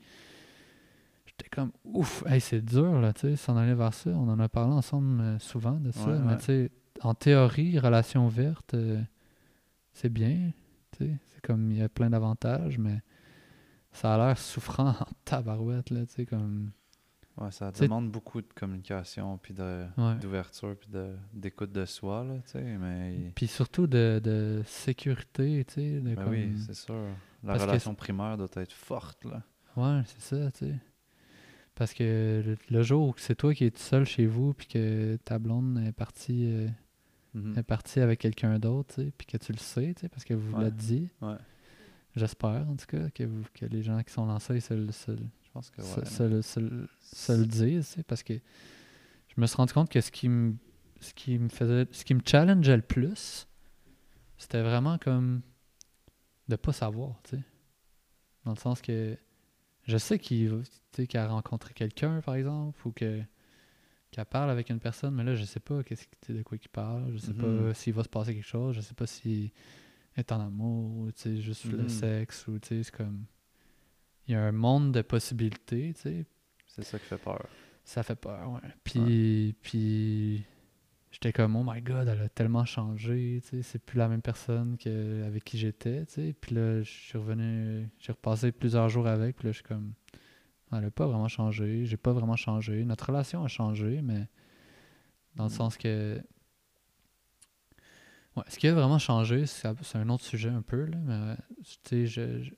Puis 1.25 1.35
j'étais 1.39 1.49
comme, 1.49 1.73
ouf, 1.85 2.23
hey, 2.27 2.41
c'est 2.41 2.61
dur, 2.65 3.01
là, 3.01 3.13
tu 3.13 3.23
sais, 3.23 3.37
s'en 3.37 3.57
aller 3.57 3.75
vers 3.75 3.95
ça. 3.95 4.11
On 4.11 4.29
en 4.29 4.39
a 4.39 4.49
parlé 4.49 4.73
ensemble 4.75 5.21
euh, 5.21 5.39
souvent 5.39 5.79
de 5.81 5.91
ça. 5.91 6.07
Ouais, 6.07 6.19
mais 6.21 6.33
ouais. 6.33 6.39
tu 6.39 6.45
sais, 6.45 6.71
en 7.03 7.15
théorie, 7.15 7.79
relation 7.79 8.27
ouverte, 8.27 8.75
euh, 8.75 9.01
c'est 9.93 10.09
bien, 10.11 10.53
tu 10.97 11.05
sais. 11.07 11.19
C'est 11.27 11.41
comme, 11.41 11.71
il 11.73 11.79
y 11.79 11.83
a 11.83 11.89
plein 11.89 12.11
d'avantages, 12.11 12.79
mais 12.79 13.01
ça 13.93 14.15
a 14.15 14.19
l'air 14.19 14.39
souffrant 14.39 14.89
en 15.01 15.07
tabarouette, 15.25 15.91
là, 15.91 16.05
tu 16.07 16.13
sais, 16.13 16.27
comme 16.27 16.71
Ouais, 17.39 17.51
ça 17.51 17.71
demande 17.71 18.11
beaucoup 18.11 18.41
de 18.41 18.47
communication, 18.55 19.37
puis 19.39 19.53
Ouais. 19.99 20.15
d'ouverture, 20.21 20.75
puis 20.79 20.89
de- 20.91 21.15
d'écoute 21.35 21.71
de, 21.71 21.85
soi, 21.85 22.25
là, 22.25 22.37
tu 22.45 22.53
sais, 22.53 22.63
mais... 22.63 23.31
Puis 23.35 23.47
surtout 23.47 23.87
de, 23.87 24.21
de 24.25 24.63
sécurité, 24.67 25.65
tu 25.69 25.75
sais. 25.75 26.01
de 26.01 26.15
Ben 26.15 26.15
comme- 26.17 26.29
oui, 26.31 26.57
c'est 26.67 26.75
sûr. 26.75 26.95
La 27.43 27.53
Parce 27.53 27.65
que 27.65 27.69
relation 27.69 27.95
primaire 27.95 28.37
doit 28.39 28.49
être 28.57 28.73
forte, 28.73 29.25
là. 29.27 29.43
Ouais, 29.77 30.03
c'est 30.07 30.23
ça, 30.23 30.51
tu 30.53 30.67
sais. 30.67 30.75
Parce 31.75 31.93
que 31.93 32.43
le, 32.47 32.57
le 32.71 32.83
jour 32.83 33.09
où 33.09 33.15
c'est 33.19 33.35
toi 33.35 33.53
qui 33.55 33.65
es 33.67 33.71
tout 33.71 33.83
seul 33.83 34.07
chez 34.07 34.25
vous, 34.25 34.55
puis 34.55 34.67
que 34.67 35.17
ta 35.17 35.39
blonde 35.39 35.79
est 35.87 35.93
partie, 35.93 36.47
euh, 36.51 36.69
Mhm. 37.35 37.59
est 37.59 37.63
partie 37.63 38.01
avec 38.01 38.19
quelqu'un 38.21 38.59
d'autre, 38.59 38.95
tu 38.95 39.03
sais, 39.05 39.13
puis 39.19 39.27
que 39.27 39.37
tu 39.37 39.53
le 39.53 39.59
sais, 39.59 39.93
tu 39.95 40.01
sais, 40.01 40.09
parce 40.09 40.25
que 40.25 40.33
vous 40.33 40.55
Ouais. 40.55 40.63
l'avez 40.65 40.71
dit. 40.77 41.11
Ouais. 41.21 41.37
J'espère, 42.15 42.67
en 42.67 42.77
tout 42.77 42.87
cas, 42.87 43.11
que, 43.11 43.25
vous, 43.25 43.43
que 43.53 43.67
les 43.67 43.83
gens 43.83 44.03
qui 44.03 44.11
sont 44.11 44.27
ils 44.55 44.63
se, 44.63 45.13
pense 45.57 45.71
que 45.71 45.83
se 46.11 46.23
le- 46.25 46.43
se 46.43 47.33
le- 47.33 48.03
parce 48.05 48.23
que 48.23 48.35
je 48.35 49.41
me 49.41 49.47
suis 49.47 49.57
rendu 49.57 49.73
compte 49.73 49.89
que 49.91 50.01
ce 50.01 50.11
qui 50.11 50.29
me, 50.29 50.55
ce 51.01 51.15
qui 51.15 51.39
me 51.39 51.49
faisait, 51.49 51.87
ce 51.93 52.05
qui 52.05 52.15
me 52.15 52.21
challengeait 52.25 52.77
le 52.77 52.83
plus, 52.83 53.47
c'était 54.39 54.63
vraiment 54.63 54.99
comme 54.99 55.41
de 56.49 56.57
pas 56.57 56.73
savoir, 56.73 57.21
tu 57.25 57.37
sais. 57.37 57.43
Dans 58.45 58.53
le 58.53 58.59
sens 58.59 58.81
que 58.81 59.17
je 59.85 59.97
sais 59.99 60.19
qu'il 60.19 60.63
qu'elle 61.09 61.21
a 61.21 61.29
rencontré 61.29 61.75
quelqu'un, 61.75 62.21
par 62.21 62.35
exemple, 62.35 62.79
ou 62.87 62.93
que 62.93 63.23
qu'elle 64.11 64.25
parle 64.27 64.51
avec 64.51 64.71
une 64.71 64.79
personne, 64.79 65.15
mais 65.15 65.25
là, 65.25 65.35
je 65.35 65.45
sais 65.45 65.61
pas 65.61 65.83
qu'est-ce, 65.83 66.07
que- 66.07 66.33
de 66.33 66.43
quoi 66.43 66.57
il 66.63 66.69
parle, 66.69 67.13
je 67.13 67.19
sais 67.19 67.35
pas 67.35 67.75
s'il 67.75 67.93
va 67.93 68.03
se 68.05 68.09
passer 68.09 68.35
quelque 68.35 68.47
chose, 68.47 68.75
je 68.77 68.81
sais 68.81 68.95
pas 68.95 69.07
s'il 69.07 69.51
est 70.17 70.33
en 70.33 70.41
amour, 70.41 70.97
ou 70.97 71.11
juste 71.41 71.65
le 71.65 71.83
Mhm. 71.83 71.89
sexe, 71.89 72.47
ou 72.47 72.59
tu 72.59 72.69
sais, 72.69 72.83
c'est 72.85 72.95
comme... 72.95 73.25
Il 74.29 74.33
y 74.33 74.35
a 74.35 74.43
un 74.43 74.53
monde 74.53 74.93
de 74.93 75.03
possibilités, 75.03 75.93
tu 75.95 76.01
sais, 76.03 76.27
C'est 76.67 76.83
ça 76.85 76.99
qui 76.99 77.07
fait 77.07 77.19
peur. 77.19 77.47
ça 77.85 78.03
fait 78.03 78.17
peur, 78.17 78.51
ouais. 78.53 78.69
Puis, 78.85 79.55
puis 79.63 80.45
j'étais 81.13 81.33
comme, 81.33 81.55
oh 81.57 81.65
my 81.67 81.81
god, 81.81 82.09
elle 82.09 82.21
a 82.23 82.29
tellement 82.29 82.65
changé, 82.65 83.41
tu 83.45 83.49
sais, 83.49 83.63
c'est 83.63 83.79
plus 83.79 83.99
la 83.99 84.09
même 84.09 84.23
personne 84.23 84.77
que, 84.79 85.23
avec 85.25 85.45
qui 85.45 85.59
j'étais, 85.59 86.05
tu 86.07 86.13
sais. 86.15 86.35
Puis 86.41 86.55
là, 86.57 86.83
je 86.83 86.91
suis 86.91 87.17
revenu, 87.19 87.89
j'ai 88.01 88.13
repassé 88.13 88.51
plusieurs 88.53 88.89
jours 88.89 89.07
avec, 89.07 89.37
puis 89.37 89.47
là, 89.47 89.53
je 89.53 89.57
suis 89.59 89.65
comme, 89.65 89.93
elle 90.73 90.85
a 90.85 90.91
pas 90.91 91.07
vraiment 91.07 91.29
changé, 91.29 91.87
j'ai 91.87 91.97
pas 91.97 92.13
vraiment 92.13 92.37
changé. 92.37 92.85
Notre 92.85 93.07
relation 93.07 93.45
a 93.45 93.49
changé, 93.49 94.03
mais 94.03 94.27
dans 95.37 95.45
le 95.45 95.51
Mm. 95.51 95.53
sens 95.53 95.77
que. 95.77 96.21
Ouais, 98.37 98.43
ce 98.49 98.59
qui 98.59 98.67
a 98.69 98.75
vraiment 98.75 98.99
changé, 98.99 99.47
c'est 99.47 99.67
un 99.97 100.09
autre 100.11 100.25
sujet 100.25 100.51
un 100.51 100.61
peu, 100.63 100.85
là, 100.85 100.99
mais 100.99 101.37
tu 101.63 101.77
sais, 101.89 102.07
je- 102.07 102.43
je- 102.43 102.51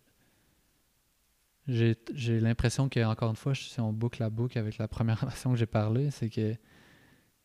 j'ai 1.69 1.97
j'ai 2.15 2.41
l'impression 2.41 2.89
que, 2.89 3.05
encore 3.05 3.31
une 3.31 3.37
fois, 3.37 3.55
si 3.55 3.79
on 3.81 3.93
boucle 3.93 4.21
la 4.23 4.31
boucle 4.31 4.59
avec 4.59 4.79
la 4.79 4.89
première 4.89 5.21
relation 5.21 5.51
que 5.53 5.57
j'ai 5.59 5.67
parlé, 5.67 6.11
c'est 6.11 6.29
que 6.31 6.55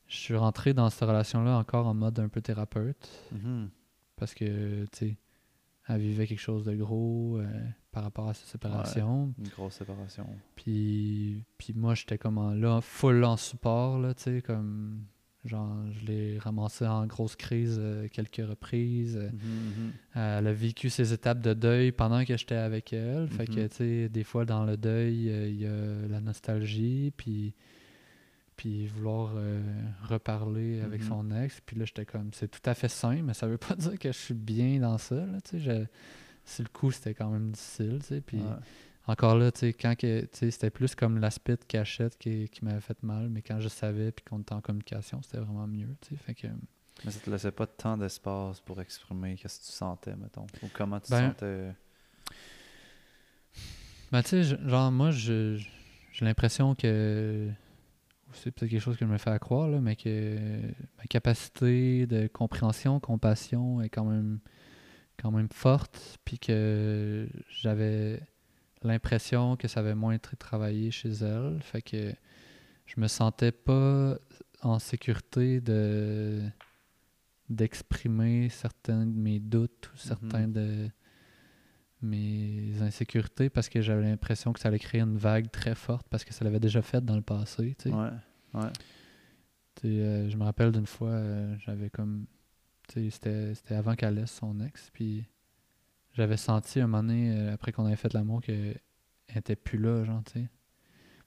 je 0.08 0.16
suis 0.18 0.36
rentré 0.36 0.74
dans 0.74 0.90
cette 0.90 1.08
relation-là 1.08 1.58
encore 1.58 1.88
en 1.88 1.94
mode 1.94 2.20
un 2.20 2.30
peu 2.30 2.42
thérapeute, 2.42 3.10
Mhm. 3.32 3.70
parce 4.16 4.34
que, 4.34 4.86
tu 4.86 4.98
sais, 4.98 5.18
elle 5.88 6.00
vivait 6.02 6.28
quelque 6.28 6.40
chose 6.40 6.64
de 6.66 6.76
gros 6.76 7.38
euh, 7.40 7.46
par 7.92 8.04
rapport 8.04 8.30
à 8.30 8.34
sa 8.34 8.46
séparation. 8.46 9.34
Une 9.38 9.48
grosse 9.50 9.74
séparation. 9.76 10.26
Puis, 10.56 11.44
puis 11.58 11.74
moi, 11.74 11.94
j'étais 11.96 12.18
comme 12.18 12.38
en- 12.38 12.54
là, 12.54 12.80
full 12.82 13.24
en 13.24 13.36
support, 13.38 14.00
là, 14.00 14.14
tu 14.14 14.24
sais, 14.24 14.42
comme, 14.42 15.06
genre, 15.46 15.76
je 15.92 16.06
l'ai 16.06 16.40
ramassé 16.40 16.86
en 16.88 17.06
grosse 17.06 17.36
crise 17.36 17.78
euh, 17.80 18.08
quelques 18.12 18.48
reprises. 18.48 19.18
euh, 19.18 19.30
Mhm, 19.30 19.40
mhm. 19.86 19.92
Elle 20.16 20.48
a 20.48 20.54
vécu 20.54 20.90
ses 20.90 21.12
étapes 21.14 21.42
de 21.42 21.54
deuil 21.54 21.92
pendant 21.92 22.24
que 22.26 22.38
j'étais 22.38 22.56
avec 22.56 22.94
elle. 22.94 23.28
Fait 23.28 23.46
que, 23.48 23.60
Mhm. 23.62 23.70
tu 23.70 23.76
sais, 23.76 24.10
des 24.10 24.24
fois, 24.24 24.46
dans 24.46 24.64
le 24.66 24.78
deuil, 24.78 25.30
euh, 25.30 25.48
il 25.50 25.60
y 25.62 25.66
a 25.66 26.08
la 26.10 26.22
nostalgie, 26.22 27.12
puis, 27.18 27.54
puis 28.56 28.86
vouloir 28.88 29.34
euh, 29.36 29.62
reparler 30.04 30.82
avec 30.82 31.04
son 31.04 31.30
ex. 31.32 31.60
Puis 31.66 31.78
là, 31.78 31.86
j'étais 31.86 32.06
comme, 32.06 32.30
c'est 32.34 32.50
tout 32.50 32.62
à 32.70 32.74
fait 32.74 32.88
sain, 32.90 33.22
mais 33.24 33.34
ça 33.34 33.48
veut 33.48 33.58
pas 33.58 33.76
dire 33.76 33.98
que 34.00 34.12
je 34.12 34.18
suis 34.18 34.34
bien 34.36 34.80
dans 34.80 34.98
ça, 34.98 35.16
là, 35.16 35.38
je- 35.54 35.86
Sur 36.46 36.64
le 36.66 36.70
coup, 36.70 36.92
c'était 36.92 37.14
quand 37.14 37.30
même 37.30 37.52
difficile, 37.52 38.00
tu 38.02 38.08
sais. 38.08 38.22
Puis 38.22 38.38
Ouais. 38.38 38.44
Encore 39.08 39.36
là, 39.36 39.52
tu 39.52 39.60
sais, 39.60 39.74
quand 39.74 39.94
c'était 40.32 40.70
plus 40.70 40.96
comme 40.96 41.18
l'aspect 41.20 41.58
de 41.58 41.64
cachette 41.66 42.18
qui, 42.18 42.48
qui 42.50 42.64
m'avait 42.64 42.80
fait 42.82 43.02
mal, 43.04 43.30
mais 43.30 43.42
quand 43.42 43.60
je 43.60 43.68
savais, 43.70 44.12
puis 44.12 44.24
qu'on 44.24 44.40
était 44.40 44.54
en 44.54 44.62
communication, 44.62 45.22
c'était 45.22 45.40
vraiment 45.40 45.68
mieux, 45.68 45.96
tu 46.02 46.10
sais. 46.16 46.22
Fait 46.24 46.34
que... 46.36 46.48
Mais 47.04 47.12
ça 47.12 47.20
te 47.20 47.30
laissait 47.30 47.52
pas 47.52 47.68
tant 47.68 47.98
d'espace 47.98 48.62
pour 48.62 48.80
exprimer 48.80 49.36
qu'est-ce 49.36 49.60
que 49.60 49.66
tu 49.66 49.72
sentais, 49.72 50.16
mettons. 50.16 50.46
Ou 50.62 50.68
comment 50.74 51.00
tu 51.00 51.12
Ben, 51.12 51.30
sentais? 51.32 51.74
Ben, 54.12 54.22
tu 54.22 54.30
sais, 54.30 54.44
genre, 54.44 54.92
moi, 54.92 55.12
je- 55.12 55.58
j'ai 56.12 56.26
l'impression 56.26 56.76
que. 56.76 57.50
C'est 58.36 58.52
peut-être 58.52 58.72
quelque 58.72 58.82
chose 58.82 58.98
que 58.98 59.06
je 59.06 59.12
me 59.12 59.18
fais 59.20 59.30
à 59.30 59.38
croire, 59.38 59.68
là, 59.70 59.80
mais 59.80 59.96
que 59.96 60.38
ma 60.98 61.04
capacité 61.08 62.08
de 62.08 62.26
compréhension, 62.28 63.00
compassion 63.00 63.80
est 63.82 63.90
quand 63.90 64.06
même, 64.06 64.40
quand 65.22 65.30
même 65.30 65.50
forte, 65.52 66.18
puis 66.26 66.40
que 66.40 67.28
j'avais 67.62 68.22
l'impression 68.88 69.56
que 69.56 69.68
ça 69.68 69.80
avait 69.82 69.96
moins 69.96 70.14
été 70.14 70.36
travaillé 70.36 70.92
chez 70.92 71.10
elle. 71.10 71.60
Fait 71.62 71.82
que 71.82 72.14
je 72.86 73.00
me 73.00 73.08
sentais 73.08 73.52
pas 73.52 74.18
en 74.62 74.80
sécurité 74.80 75.62
de 75.62 76.42
d'exprimer 77.50 78.50
certains 78.50 79.06
de 79.06 79.12
mes 79.18 79.40
doutes 79.40 79.92
ou 79.94 79.98
certains 79.98 80.48
de 80.48 80.90
mes 82.02 82.82
insécurités 82.82 83.50
parce 83.50 83.70
que 83.70 83.82
j'avais 83.82 84.04
l'impression 84.04 84.54
que 84.54 84.60
ça 84.60 84.70
allait 84.70 84.80
créer 84.80 85.02
une 85.02 85.18
vague 85.18 85.52
très 85.52 85.76
forte 85.76 86.08
parce 86.10 86.24
que 86.24 86.34
ça 86.34 86.44
l'avait 86.44 86.60
déjà 86.60 86.82
fait 86.82 87.04
dans 87.04 87.16
le 87.16 87.22
passé. 87.22 87.76
tu 87.78 87.90
sais. 87.90 87.96
Ouais. 87.96 88.10
Ouais. 88.54 88.72
Tu 89.76 89.82
sais, 89.82 89.88
euh, 89.88 90.30
je 90.30 90.38
me 90.38 90.44
rappelle 90.44 90.72
d'une 90.72 90.86
fois, 90.88 91.10
euh, 91.10 91.56
j'avais 91.60 91.90
comme. 91.90 92.26
tu 92.88 93.04
sais, 93.06 93.10
C'était 93.10 93.56
c'était 93.56 93.76
avant 93.76 93.96
qu'elle 93.96 94.16
laisse 94.16 94.32
son 94.32 94.60
ex, 94.62 94.90
puis 94.94 95.26
j'avais 96.14 96.38
senti 96.38 96.80
un 96.80 96.88
moment 96.88 97.04
donné, 97.04 97.36
euh, 97.38 97.54
après 97.54 97.72
qu'on 97.72 97.86
avait 97.86 97.96
fait 97.96 98.14
l'amour, 98.14 98.42
qu'elle 98.42 98.80
était 99.36 99.56
plus 99.56 99.78
là, 99.80 100.04
genre, 100.04 100.24
tu 100.24 100.34
sais. 100.34 100.50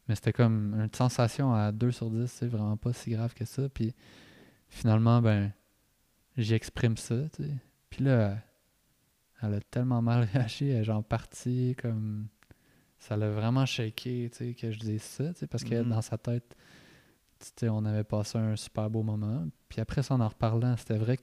Mais 0.08 0.14
c'était 0.14 0.32
comme 0.32 0.74
une 0.74 0.94
sensation 0.94 1.52
à 1.52 1.72
2 1.72 1.90
sur 1.90 2.10
10, 2.10 2.30
c'est 2.30 2.46
vraiment 2.46 2.76
pas 2.76 2.92
si 2.92 3.10
grave 3.10 3.34
que 3.34 3.44
ça. 3.44 3.68
Puis 3.68 3.92
finalement, 4.68 5.20
ben, 5.20 5.52
j'y 6.36 6.54
exprime 6.54 6.96
ça, 6.96 7.28
tu 7.34 7.42
sais. 7.44 7.50
Puis 7.90 8.04
là, 8.04 8.38
elle 9.42 9.54
a 9.54 9.60
tellement 9.60 10.00
mal 10.02 10.22
réagi, 10.32 10.68
elle 10.68 10.80
est 10.80 10.84
genre 10.84 11.04
partie 11.04 11.74
comme. 11.80 12.28
Ça 12.98 13.16
l'a 13.16 13.28
vraiment 13.30 13.66
shaké, 13.66 14.30
tu 14.32 14.36
sais, 14.38 14.54
que 14.54 14.70
je 14.70 14.78
dise 14.78 15.02
ça, 15.02 15.32
tu 15.34 15.40
sais, 15.40 15.46
parce 15.46 15.64
que 15.64 15.74
Mhm. 15.74 15.90
dans 15.90 16.00
sa 16.02 16.16
tête, 16.16 16.56
tu 17.38 17.46
sais, 17.54 17.68
on 17.68 17.84
avait 17.84 18.04
passé 18.04 18.38
un 18.38 18.56
super 18.56 18.88
beau 18.88 19.02
moment. 19.02 19.44
Puis 19.68 19.80
après 19.80 20.02
ça, 20.02 20.14
en 20.14 20.20
en 20.20 20.28
reparlant, 20.28 20.76
c'était 20.78 20.96
vrai 20.96 21.16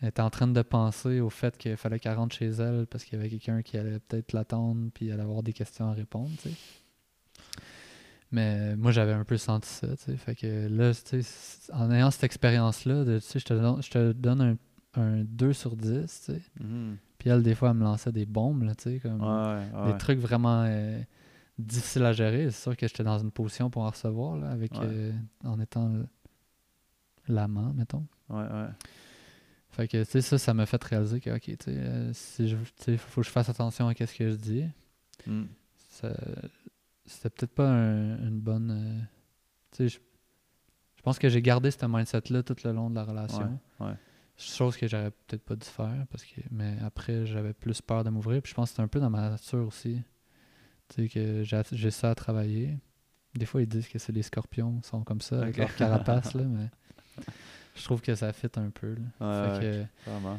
qu'elle 0.00 0.08
était 0.08 0.22
en 0.22 0.30
train 0.30 0.48
de 0.48 0.62
penser 0.62 1.20
au 1.20 1.30
fait 1.30 1.56
qu'il 1.58 1.76
fallait 1.76 1.98
qu'elle 2.00 2.16
rentre 2.16 2.34
chez 2.34 2.48
elle 2.48 2.86
parce 2.86 3.04
qu'il 3.04 3.18
y 3.18 3.20
avait 3.20 3.30
quelqu'un 3.30 3.62
qui 3.62 3.76
allait 3.78 3.98
peut-être 4.00 4.32
l'attendre 4.32 4.90
puis 4.94 5.06
elle 5.08 5.14
allait 5.14 5.22
avoir 5.22 5.42
des 5.42 5.52
questions 5.52 5.88
à 5.88 5.92
répondre, 5.92 6.30
tu 6.42 6.48
sais. 6.50 6.54
Mais 8.32 8.76
moi, 8.76 8.92
j'avais 8.92 9.12
un 9.12 9.24
peu 9.24 9.36
senti 9.36 9.68
ça, 9.68 9.88
tu 9.96 10.04
sais. 10.04 10.16
Fait 10.16 10.34
que 10.36 10.68
là, 10.68 10.94
tu 10.94 11.00
sais, 11.04 11.22
c- 11.22 11.72
en 11.72 11.90
ayant 11.90 12.10
cette 12.12 12.22
expérience-là, 12.24 13.04
de, 13.04 13.18
tu 13.18 13.26
sais, 13.26 13.38
je 13.40 13.44
te 13.44 13.54
donne, 13.54 13.82
je 13.82 13.90
te 13.90 14.12
donne 14.12 14.40
un, 14.94 15.00
un 15.00 15.24
2 15.24 15.52
sur 15.52 15.74
10, 15.76 16.06
tu 16.26 16.32
sais. 16.34 16.42
Mhm. 16.60 16.96
Puis 17.18 17.28
elle, 17.28 17.42
des 17.42 17.54
fois, 17.56 17.70
elle 17.70 17.76
me 17.76 17.82
lançait 17.84 18.12
des 18.12 18.26
bombes, 18.26 18.62
là, 18.62 18.74
tu 18.76 18.84
sais, 18.84 19.00
comme 19.00 19.20
Ouais, 19.20 19.66
ouais. 19.84 19.92
des 19.92 19.98
trucs 19.98 20.20
vraiment 20.20 20.62
euh, 20.64 21.00
difficiles 21.58 22.04
à 22.04 22.12
gérer. 22.12 22.44
C'est 22.52 22.62
sûr 22.62 22.76
que 22.76 22.86
j'étais 22.86 23.02
dans 23.02 23.18
une 23.18 23.32
position 23.32 23.68
pour 23.68 23.82
en 23.82 23.90
recevoir, 23.90 24.36
là, 24.36 24.50
avec, 24.50 24.72
Ouais. 24.74 24.80
euh, 24.84 25.12
en 25.44 25.58
étant 25.58 25.90
l'amant, 27.28 27.72
mettons. 27.74 28.06
Ouais, 28.28 28.42
ouais. 28.42 28.68
Fait 29.72 29.86
que, 29.88 30.02
tu 30.04 30.10
sais, 30.10 30.20
ça, 30.20 30.36
ça 30.38 30.52
m'a 30.54 30.66
fait 30.66 30.82
réaliser 30.82 31.20
que, 31.20 31.30
OK, 31.30 31.42
tu 31.42 31.56
sais, 31.60 31.70
euh, 31.76 32.12
si 32.12 32.48
je, 32.48 32.56
faut 32.96 33.20
que 33.20 33.26
je 33.26 33.30
fasse 33.32 33.48
attention 33.48 33.88
à 33.88 33.94
ce 33.94 34.14
que 34.14 34.30
je 34.30 34.34
dis. 34.36 34.64
Mm. 35.26 35.44
Ça- 35.90 36.14
C'était 37.06 37.30
peut-être 37.30 37.54
pas 37.54 37.68
un- 37.68 38.18
une 38.28 38.40
bonne... 38.40 38.70
euh, 38.70 39.00
tu 39.72 39.76
sais, 39.76 39.88
je, 39.88 39.98
je 40.96 41.02
pense 41.02 41.18
que 41.18 41.28
j'ai 41.28 41.42
gardé 41.42 41.70
ce 41.70 41.84
mindset-là 41.86 42.42
tout 42.42 42.56
le 42.64 42.72
long 42.72 42.90
de 42.90 42.94
la 42.94 43.04
relation. 43.04 43.58
Ouais, 43.80 43.86
ouais. 43.86 43.94
Chose 44.36 44.76
que 44.76 44.86
j'aurais 44.88 45.10
peut-être 45.10 45.42
pas 45.44 45.54
dû 45.56 45.66
faire, 45.66 46.06
parce 46.10 46.24
que 46.24 46.40
mais 46.50 46.76
après, 46.82 47.26
j'avais 47.26 47.52
plus 47.52 47.80
peur 47.82 48.04
de 48.04 48.10
m'ouvrir. 48.10 48.40
Puis 48.42 48.50
je 48.50 48.54
pense 48.54 48.70
que 48.70 48.76
c'est 48.76 48.82
un 48.82 48.88
peu 48.88 48.98
dans 49.00 49.10
ma 49.10 49.28
nature 49.30 49.66
aussi. 49.66 50.00
Tu 50.88 51.02
sais, 51.02 51.08
que 51.08 51.42
j'ai 51.76 51.90
ça 51.90 52.10
à 52.10 52.14
travailler. 52.14 52.78
Des 53.34 53.44
fois, 53.46 53.60
ils 53.62 53.68
disent 53.68 53.88
que 53.88 53.98
c'est 53.98 54.12
les 54.12 54.22
scorpions 54.22 54.80
sont 54.82 55.02
comme 55.04 55.20
ça, 55.20 55.42
avec 55.42 55.56
leur 55.58 55.74
carapace, 55.76 56.34
là, 56.34 56.42
mais 56.44 56.68
je 57.74 57.84
trouve 57.84 58.00
que 58.00 58.14
ça 58.14 58.32
fit 58.32 58.48
un 58.56 58.70
peu. 58.70 58.94
Là. 59.20 59.52
Ouais, 59.54 59.60
fait, 59.60 59.66
ouais, 59.66 59.86
vraiment. 60.06 60.38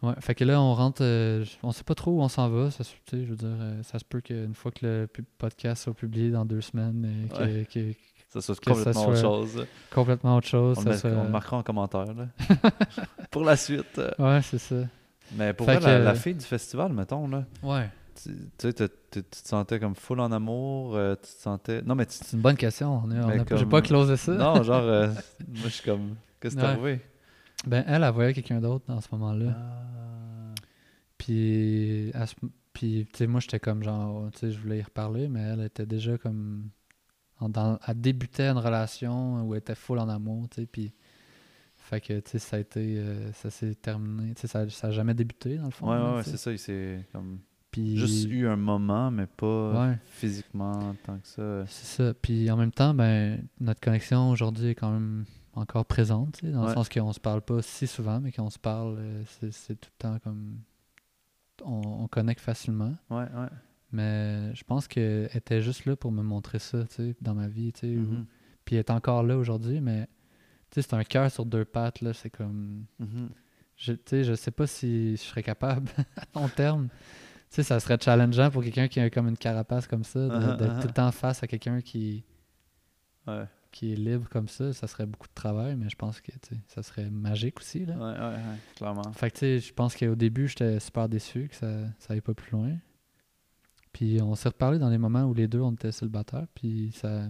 que, 0.00 0.06
ouais, 0.06 0.14
fait 0.20 0.34
que 0.34 0.44
là, 0.44 0.60
on 0.60 0.74
rentre, 0.74 1.02
euh, 1.02 1.44
on 1.62 1.72
sait 1.72 1.84
pas 1.84 1.94
trop 1.94 2.12
où 2.12 2.20
on 2.22 2.28
s'en 2.28 2.48
va. 2.48 2.70
Ça, 2.70 2.84
je 3.12 3.16
veux 3.16 3.36
dire, 3.36 3.48
euh, 3.50 3.82
ça 3.82 3.98
se 3.98 4.04
peut 4.04 4.20
qu'une 4.20 4.54
fois 4.54 4.70
que 4.70 4.86
le 4.86 5.08
podcast 5.38 5.84
soit 5.84 5.94
publié 5.94 6.30
dans 6.30 6.44
deux 6.44 6.60
semaines, 6.60 7.04
euh, 7.06 7.28
que, 7.28 7.42
Ouais. 7.42 7.66
que- 7.92 7.92
Ça 8.30 8.42
soit 8.42 8.56
Que 8.60 8.74
ça 8.74 8.92
complètement 8.92 9.06
autre 9.08 9.20
chose. 9.20 9.66
complètement 9.90 10.36
autre 10.36 10.46
chose. 10.46 10.76
On, 10.78 10.82
ça 10.82 10.88
le, 10.88 10.94
met- 10.94 10.98
soit- 11.00 11.10
on 11.10 11.24
le 11.24 11.30
marquera 11.30 11.56
en 11.56 11.62
commentaire. 11.62 12.12
Là. 12.14 12.26
pour 13.30 13.42
la 13.44 13.56
suite. 13.56 13.98
Ouais, 14.18 14.40
c'est 14.42 14.58
ça. 14.58 14.76
Mais 15.36 15.52
pour 15.54 15.64
vrai, 15.66 15.80
la, 15.80 15.98
que- 15.98 16.04
la 16.04 16.14
fille 16.14 16.34
du 16.34 16.44
festival, 16.44 16.92
mettons, 16.92 17.26
là. 17.28 17.44
Ouais. 17.62 17.88
Tu 18.22 18.30
sais, 18.58 18.72
tu 18.74 19.22
te 19.22 19.36
sentais 19.48 19.78
comme 19.78 19.94
full 19.94 20.18
en 20.20 20.30
amour, 20.32 20.94
euh, 20.96 21.14
tu 21.14 21.22
te 21.22 21.40
sentais... 21.40 21.80
Non, 21.82 21.94
mais 21.94 22.04
tu... 22.04 22.16
C'est 22.20 22.36
une 22.36 22.42
bonne 22.42 22.56
question. 22.56 23.00
On 23.04 23.10
est- 23.12 23.18
on 23.52 23.56
J'ai 23.56 23.64
pas 23.64 23.80
closé 23.80 24.16
ça. 24.16 24.32
Non, 24.32 24.62
genre, 24.62 24.82
euh, 24.82 25.06
moi, 25.48 25.62
je 25.64 25.68
suis 25.68 25.84
comme... 25.84 26.16
Qu'est-ce 26.40 26.54
qui 26.56 26.60
t'est 26.60 26.66
Ouais. 26.66 26.72
arrivé? 26.72 27.00
Ben, 27.66 27.84
elle, 27.86 28.04
elle 28.04 28.12
voyait 28.12 28.32
quelqu'un 28.34 28.60
d'autre 28.60 28.84
dans 28.88 29.00
ce 29.00 29.08
moment-là. 29.12 29.54
Ah. 29.56 30.54
Puis, 31.18 32.12
tu 32.72 33.06
sais, 33.12 33.26
moi, 33.26 33.40
j'étais 33.40 33.58
comme 33.60 33.82
genre, 33.82 34.30
tu 34.32 34.38
sais, 34.38 34.50
je 34.52 34.58
voulais 34.58 34.78
y 34.78 34.82
reparler, 34.82 35.28
mais 35.28 35.40
elle 35.40 35.62
était 35.62 35.86
déjà 35.86 36.16
comme. 36.18 36.70
en- 37.40 37.48
dans- 37.48 37.78
elle 37.86 38.00
débutait 38.00 38.48
une 38.48 38.58
relation 38.58 39.46
où 39.46 39.54
elle 39.54 39.60
était 39.60 39.74
full 39.74 39.98
en 39.98 40.08
amour, 40.08 40.48
tu 40.48 40.60
sais, 40.62 40.66
puis. 40.66 40.92
Fait 41.76 42.00
que, 42.00 42.20
tu 42.20 42.30
sais, 42.32 42.38
ça 42.38 42.56
a 42.56 42.60
été. 42.60 42.98
euh, 42.98 43.32
ça 43.32 43.50
s'est 43.50 43.74
terminé. 43.74 44.34
Tu 44.34 44.42
sais, 44.42 44.46
ça, 44.48 44.68
ça 44.68 44.88
a 44.88 44.90
jamais 44.90 45.14
débuté, 45.14 45.56
dans 45.56 45.64
le 45.66 45.70
fond. 45.70 45.90
Ouais, 45.90 45.96
là, 45.96 46.16
ouais, 46.16 46.22
c'est 46.22 46.36
ça, 46.36 46.52
il 46.52 46.58
s'est 46.58 47.04
comme... 47.12 47.38
Puis. 47.70 47.96
Juste 47.96 48.28
eu 48.28 48.46
un 48.46 48.56
moment, 48.56 49.10
mais 49.10 49.26
pas 49.26 49.88
Ouais. 49.88 49.98
physiquement 50.06 50.94
tant 51.04 51.18
que 51.18 51.26
ça. 51.26 51.64
C'est 51.66 51.86
ça. 52.04 52.14
Puis 52.14 52.50
en 52.50 52.56
même 52.56 52.72
temps, 52.72 52.94
ben, 52.94 53.42
notre 53.60 53.80
connexion 53.80 54.30
aujourd'hui 54.30 54.68
est 54.68 54.74
quand 54.74 54.90
même 54.92 55.24
encore 55.58 55.84
présente, 55.84 56.44
dans 56.44 56.66
le 56.66 56.74
sens 56.74 56.88
qu'on 56.88 57.12
se 57.12 57.20
parle 57.20 57.42
pas 57.42 57.62
si 57.62 57.86
souvent, 57.86 58.20
mais 58.20 58.32
qu'on 58.32 58.50
se 58.50 58.58
parle, 58.58 58.96
euh, 58.98 59.22
c'est, 59.50 59.74
tout 59.80 59.90
le 59.92 59.98
temps 59.98 60.18
comme. 60.22 60.58
On, 61.64 62.04
on 62.04 62.08
connecte 62.08 62.40
facilement. 62.40 62.94
Ouais, 63.10 63.26
ouais. 63.34 63.48
Mais 63.90 64.54
je 64.54 64.64
pense 64.64 64.86
qu'elle 64.86 65.30
était 65.34 65.60
juste 65.60 65.86
là 65.86 65.96
pour 65.96 66.12
me 66.12 66.22
montrer 66.22 66.58
ça, 66.58 66.84
tu 66.84 66.94
sais, 66.94 67.16
dans 67.20 67.34
ma 67.34 67.48
vie, 67.48 67.72
tu 67.72 67.80
sais. 67.80 67.86
Mhm. 67.86 68.26
Puis 68.64 68.76
elle 68.76 68.80
est 68.80 68.90
encore 68.90 69.22
là 69.22 69.36
aujourd'hui, 69.36 69.80
mais 69.80 70.06
tu 70.70 70.80
sais, 70.80 70.82
c'est 70.82 70.94
un 70.94 71.04
cœur 71.04 71.30
sur 71.30 71.46
deux 71.46 71.64
pattes, 71.64 72.00
là. 72.00 72.12
C'est 72.12 72.30
comme. 72.30 72.84
Mhm. 72.98 73.30
Je, 73.76 73.92
tu 73.92 74.00
sais, 74.06 74.24
je 74.24 74.34
sais 74.34 74.50
pas 74.50 74.66
si 74.66 75.12
je 75.12 75.22
serais 75.22 75.42
capable 75.42 75.88
à 76.16 76.38
long 76.38 76.48
terme. 76.48 76.88
Tu 77.50 77.56
sais, 77.56 77.62
ça 77.62 77.80
serait 77.80 77.98
challengeant 78.00 78.50
pour 78.50 78.62
quelqu'un 78.62 78.88
qui 78.88 79.00
a 79.00 79.08
comme 79.08 79.28
une 79.28 79.38
carapace 79.38 79.86
comme 79.86 80.04
ça, 80.04 80.18
Uh-huh, 80.18 80.56
d'être 80.56 80.74
uh-huh. 80.74 80.80
tout 80.80 80.88
le 80.88 80.92
temps 80.92 81.10
face 81.12 81.42
à 81.42 81.46
quelqu'un 81.46 81.80
qui, 81.80 82.24
Ouais, 83.28 83.44
qui 83.70 83.92
est 83.92 83.96
libre 83.96 84.28
comme 84.28 84.48
ça. 84.48 84.72
Ça 84.72 84.86
serait 84.86 85.06
beaucoup 85.06 85.28
de 85.28 85.34
travail, 85.34 85.76
mais 85.76 85.88
je 85.88 85.96
pense 85.96 86.20
que 86.20 86.32
ça 86.66 86.82
serait 86.82 87.10
magique 87.10 87.58
aussi, 87.58 87.84
là. 87.84 87.94
ouais, 87.94 88.18
ouais, 88.18 88.36
ouais, 88.36 88.58
clairement. 88.76 89.12
Fait 89.12 89.30
que 89.30 89.34
tu 89.34 89.40
sais, 89.40 89.58
je 89.60 89.72
pense 89.72 89.96
qu'au 89.96 90.14
début, 90.14 90.48
j'étais 90.48 90.80
super 90.80 91.08
déçu 91.08 91.48
que 91.48 91.54
ça 91.54 91.68
ça 91.98 92.14
aille 92.14 92.20
pas 92.20 92.34
plus 92.34 92.52
loin. 92.52 92.76
Puis 93.92 94.20
on 94.22 94.34
s'est 94.34 94.48
reparlé 94.48 94.78
dans 94.78 94.90
les 94.90 94.98
moments 94.98 95.24
où 95.24 95.34
les 95.34 95.48
deux, 95.48 95.60
on 95.60 95.72
était 95.72 95.92
célibataires, 95.92 96.46
puis 96.54 96.92
ça, 96.92 97.28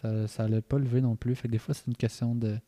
ça, 0.00 0.26
ça 0.28 0.44
allait 0.44 0.60
pas 0.60 0.78
lever 0.78 1.00
non 1.00 1.16
plus. 1.16 1.34
Fait 1.34 1.48
que 1.48 1.52
des 1.52 1.58
fois, 1.58 1.74
c'est 1.74 1.86
une 1.86 1.96
question 1.96 2.34
de... 2.34 2.58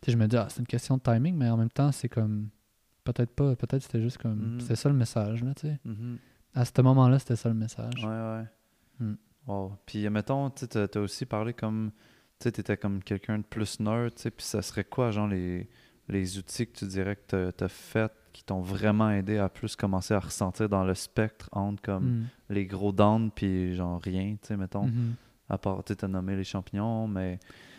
Tu 0.00 0.06
sais, 0.06 0.12
je 0.12 0.16
me 0.16 0.26
dis, 0.26 0.36
ah, 0.36 0.46
c'est 0.48 0.60
une 0.60 0.66
question 0.66 0.96
de 0.96 1.02
timing, 1.02 1.36
mais 1.36 1.48
en 1.48 1.56
même 1.56 1.70
temps, 1.70 1.92
c'est 1.92 2.08
comme... 2.08 2.48
Peut-être 3.04 3.30
pas, 3.30 3.54
peut-être 3.54 3.82
c'était 3.82 4.02
juste 4.02 4.18
comme... 4.18 4.54
Mhm. 4.54 4.60
C'était 4.60 4.76
ça 4.76 4.88
le 4.88 4.96
message, 4.96 5.44
là, 5.44 5.54
tu 5.54 5.68
sais. 5.68 5.78
Mhm. 5.84 6.18
À 6.54 6.64
ce 6.64 6.82
moment-là, 6.82 7.18
c'était 7.18 7.36
ça 7.36 7.48
le 7.50 7.54
message. 7.54 8.04
Ouais, 8.04 8.10
ouais. 8.10 8.44
Mm. 8.98 9.16
Wow. 9.46 9.76
Puis, 9.84 10.08
mettons, 10.08 10.50
tu 10.50 10.66
t'as 10.66 11.00
aussi 11.00 11.26
parlé 11.26 11.52
comme. 11.52 11.92
Tu 12.38 12.44
sais, 12.44 12.52
t'étais 12.52 12.76
comme 12.76 13.02
quelqu'un 13.02 13.38
de 13.38 13.44
plus 13.44 13.78
tu 13.78 13.84
sais. 14.16 14.30
Puis, 14.30 14.44
ça 14.44 14.60
serait 14.62 14.84
quoi, 14.84 15.10
genre, 15.10 15.26
les, 15.28 15.68
les 16.08 16.38
outils 16.38 16.66
que 16.66 16.72
tu 16.78 16.86
dirais 16.86 17.16
que 17.16 17.22
t'as- 17.26 17.52
t'as 17.52 17.68
fait 17.68 18.12
qui 18.32 18.44
t'ont 18.44 18.60
vraiment 18.60 19.10
aidé 19.10 19.38
à 19.38 19.48
plus 19.48 19.74
commencer 19.76 20.12
à 20.12 20.20
ressentir 20.20 20.68
dans 20.68 20.84
le 20.84 20.92
spectre 20.94 21.48
entre 21.52 21.80
comme 21.80 22.04
Mm. 22.04 22.24
les 22.50 22.66
gros 22.66 22.92
downs 22.92 23.30
puis 23.30 23.74
genre 23.74 23.98
rien, 24.02 24.32
tu 24.42 24.48
sais, 24.48 24.56
mettons? 24.58 24.84
Mhm. 24.84 25.14
À 25.48 25.56
part, 25.56 25.82
tu 25.84 25.96
t'as 25.96 26.08
nommé 26.08 26.36
les 26.36 26.44
champignons, 26.44 27.08
mais. 27.08 27.38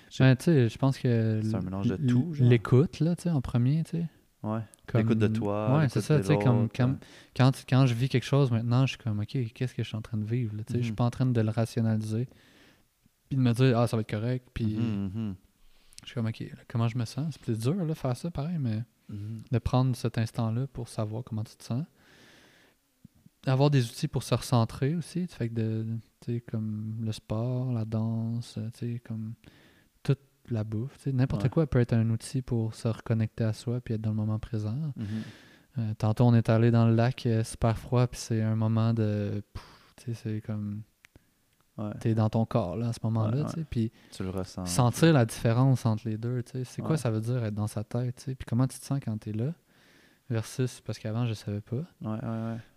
Je- 0.09 0.23
Ouais, 0.23 0.35
tu 0.35 0.45
sais, 0.45 0.69
je 0.69 0.77
pense 0.79 0.97
que... 0.97 1.41
C'est 1.43 1.53
un 1.53 1.61
mélange 1.61 1.87
de 1.89 1.97
tout. 1.97 2.33
L'écoute, 2.39 2.99
là, 3.01 3.15
tu 3.15 3.23
sais, 3.23 3.29
en 3.29 3.41
premier, 3.41 3.83
tu 3.83 3.97
sais. 3.97 4.05
Ouais. 4.41 4.61
Comme- 4.87 5.01
L'écoute 5.01 5.19
de 5.19 5.27
toi, 5.27 5.77
Ouais, 5.77 5.89
c'est 5.89 6.01
ça, 6.01 6.19
tu 6.19 6.25
sais, 6.27 6.39
comme 6.39 6.69
quand, 6.75 6.95
quand, 7.35 7.51
quand 7.69 7.85
je 7.85 7.93
vis 7.93 8.09
quelque 8.09 8.23
chose 8.25 8.49
maintenant, 8.49 8.85
je 8.87 8.93
suis 8.93 8.97
comme, 9.03 9.19
OK, 9.19 9.37
qu'est-ce 9.53 9.75
que 9.75 9.83
je 9.83 9.87
suis 9.89 9.97
en 9.97 10.01
train 10.01 10.17
de 10.17 10.25
vivre? 10.25 10.53
tu 10.65 10.73
sais, 10.73 10.79
Je 10.79 10.83
suis 10.83 10.91
Mhm. 10.91 10.95
pas 10.95 11.03
en 11.05 11.09
train 11.11 11.25
de 11.27 11.41
le 11.41 11.49
rationaliser. 11.51 12.27
Puis 13.29 13.37
de 13.37 13.41
me 13.41 13.53
dire, 13.53 13.77
ah, 13.77 13.87
ça 13.87 13.97
va 13.97 14.01
être 14.01 14.09
correct. 14.09 14.47
Puis 14.53 14.75
Mhm, 14.77 15.11
mhm. 15.13 15.35
je 16.03 16.07
suis 16.07 16.15
comme, 16.15 16.27
OK, 16.27 16.43
comment 16.67 16.87
je 16.87 16.97
me 16.97 17.05
sens? 17.05 17.27
C'est 17.33 17.41
plus 17.41 17.59
dur, 17.59 17.75
là, 17.85 17.93
faire 17.95 18.15
ça, 18.15 18.31
pareil, 18.31 18.57
mais 18.59 18.83
Mhm. 19.09 19.43
de 19.51 19.57
prendre 19.59 19.95
cet 19.95 20.17
instant-là 20.17 20.67
pour 20.67 20.87
savoir 20.89 21.23
comment 21.23 21.43
tu 21.43 21.55
te 21.55 21.63
sens. 21.63 21.83
Avoir 23.45 23.69
des 23.69 23.85
outils 23.85 24.09
pour 24.09 24.23
se 24.23 24.35
recentrer 24.35 24.93
aussi, 24.95 25.25
tu 25.27 25.33
fait 25.35 25.47
que 25.47 25.53
de, 25.53 25.85
tu 26.19 26.33
sais, 26.35 26.41
comme 26.41 26.97
le 27.01 27.13
sport, 27.13 27.71
la 27.71 27.85
danse, 27.85 28.57
euh, 28.57 28.69
tu 28.77 28.95
sais, 28.95 28.99
comme 28.99 29.35
toute 30.03 30.19
la 30.49 30.65
bouffe, 30.65 31.05
n'importe 31.05 31.43
Ouais. 31.43 31.49
quoi 31.49 31.67
peut 31.67 31.79
être 31.79 31.93
un 31.93 32.09
outil 32.09 32.41
pour 32.41 32.75
se 32.75 32.89
reconnecter 32.89 33.45
à 33.45 33.53
soi 33.53 33.79
puis 33.79 33.93
être 33.93 34.01
dans 34.01 34.09
le 34.09 34.15
moment 34.17 34.37
présent. 34.39 34.93
Euh, 35.77 35.93
tantôt, 35.97 36.25
on 36.25 36.33
est 36.33 36.49
allé 36.49 36.71
dans 36.71 36.87
le 36.89 36.95
lac 36.95 37.25
euh, 37.25 37.43
super 37.45 37.77
froid, 37.77 38.07
puis 38.07 38.19
c'est 38.19 38.41
un 38.41 38.55
moment 38.57 38.93
de. 38.93 39.41
Tu 39.97 40.05
sais, 40.05 40.13
c'est 40.13 40.41
comme. 40.41 40.81
Ouais. 41.77 41.91
T'es 41.99 42.15
dans 42.15 42.29
ton 42.29 42.45
corps, 42.45 42.75
là, 42.75 42.87
à 42.89 42.93
ce 42.93 42.99
moment-là, 43.03 43.37
Ouais, 43.43 43.45
tu 43.45 43.59
sais. 43.59 43.65
Puis 43.69 43.91
Tu 44.11 44.23
le 44.23 44.29
ressens. 44.31 44.65
sentir 44.65 45.13
la 45.13 45.25
différence 45.25 45.85
entre 45.85 46.07
les 46.07 46.17
deux, 46.17 46.41
tu 46.43 46.51
sais. 46.53 46.63
C'est 46.63 46.81
quoi 46.81 46.97
ça 46.97 47.11
veut 47.11 47.21
dire 47.21 47.43
être 47.43 47.53
dans 47.53 47.67
sa 47.67 47.83
tête, 47.83 48.15
tu 48.15 48.23
sais. 48.23 48.35
Puis 48.35 48.45
comment 48.47 48.65
tu 48.67 48.79
te 48.79 48.83
sens 48.85 48.99
quand 49.03 49.15
t'es 49.17 49.31
là, 49.33 49.53
versus. 50.29 50.81
Parce 50.81 50.97
qu'avant, 50.97 51.25
je 51.27 51.33
savais 51.33 51.61
pas. 51.61 51.83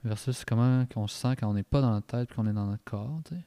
Versus 0.04 0.44
comment 0.44 0.84
on 0.96 1.06
se 1.06 1.14
sent 1.16 1.36
quand 1.36 1.48
on 1.48 1.54
n'est 1.54 1.62
pas 1.62 1.80
dans 1.80 1.92
la 1.92 2.02
tête, 2.02 2.28
puis 2.28 2.36
qu'on 2.36 2.46
est 2.46 2.52
dans 2.52 2.66
notre 2.66 2.84
corps, 2.84 3.20
tu 3.24 3.34
sais. 3.36 3.42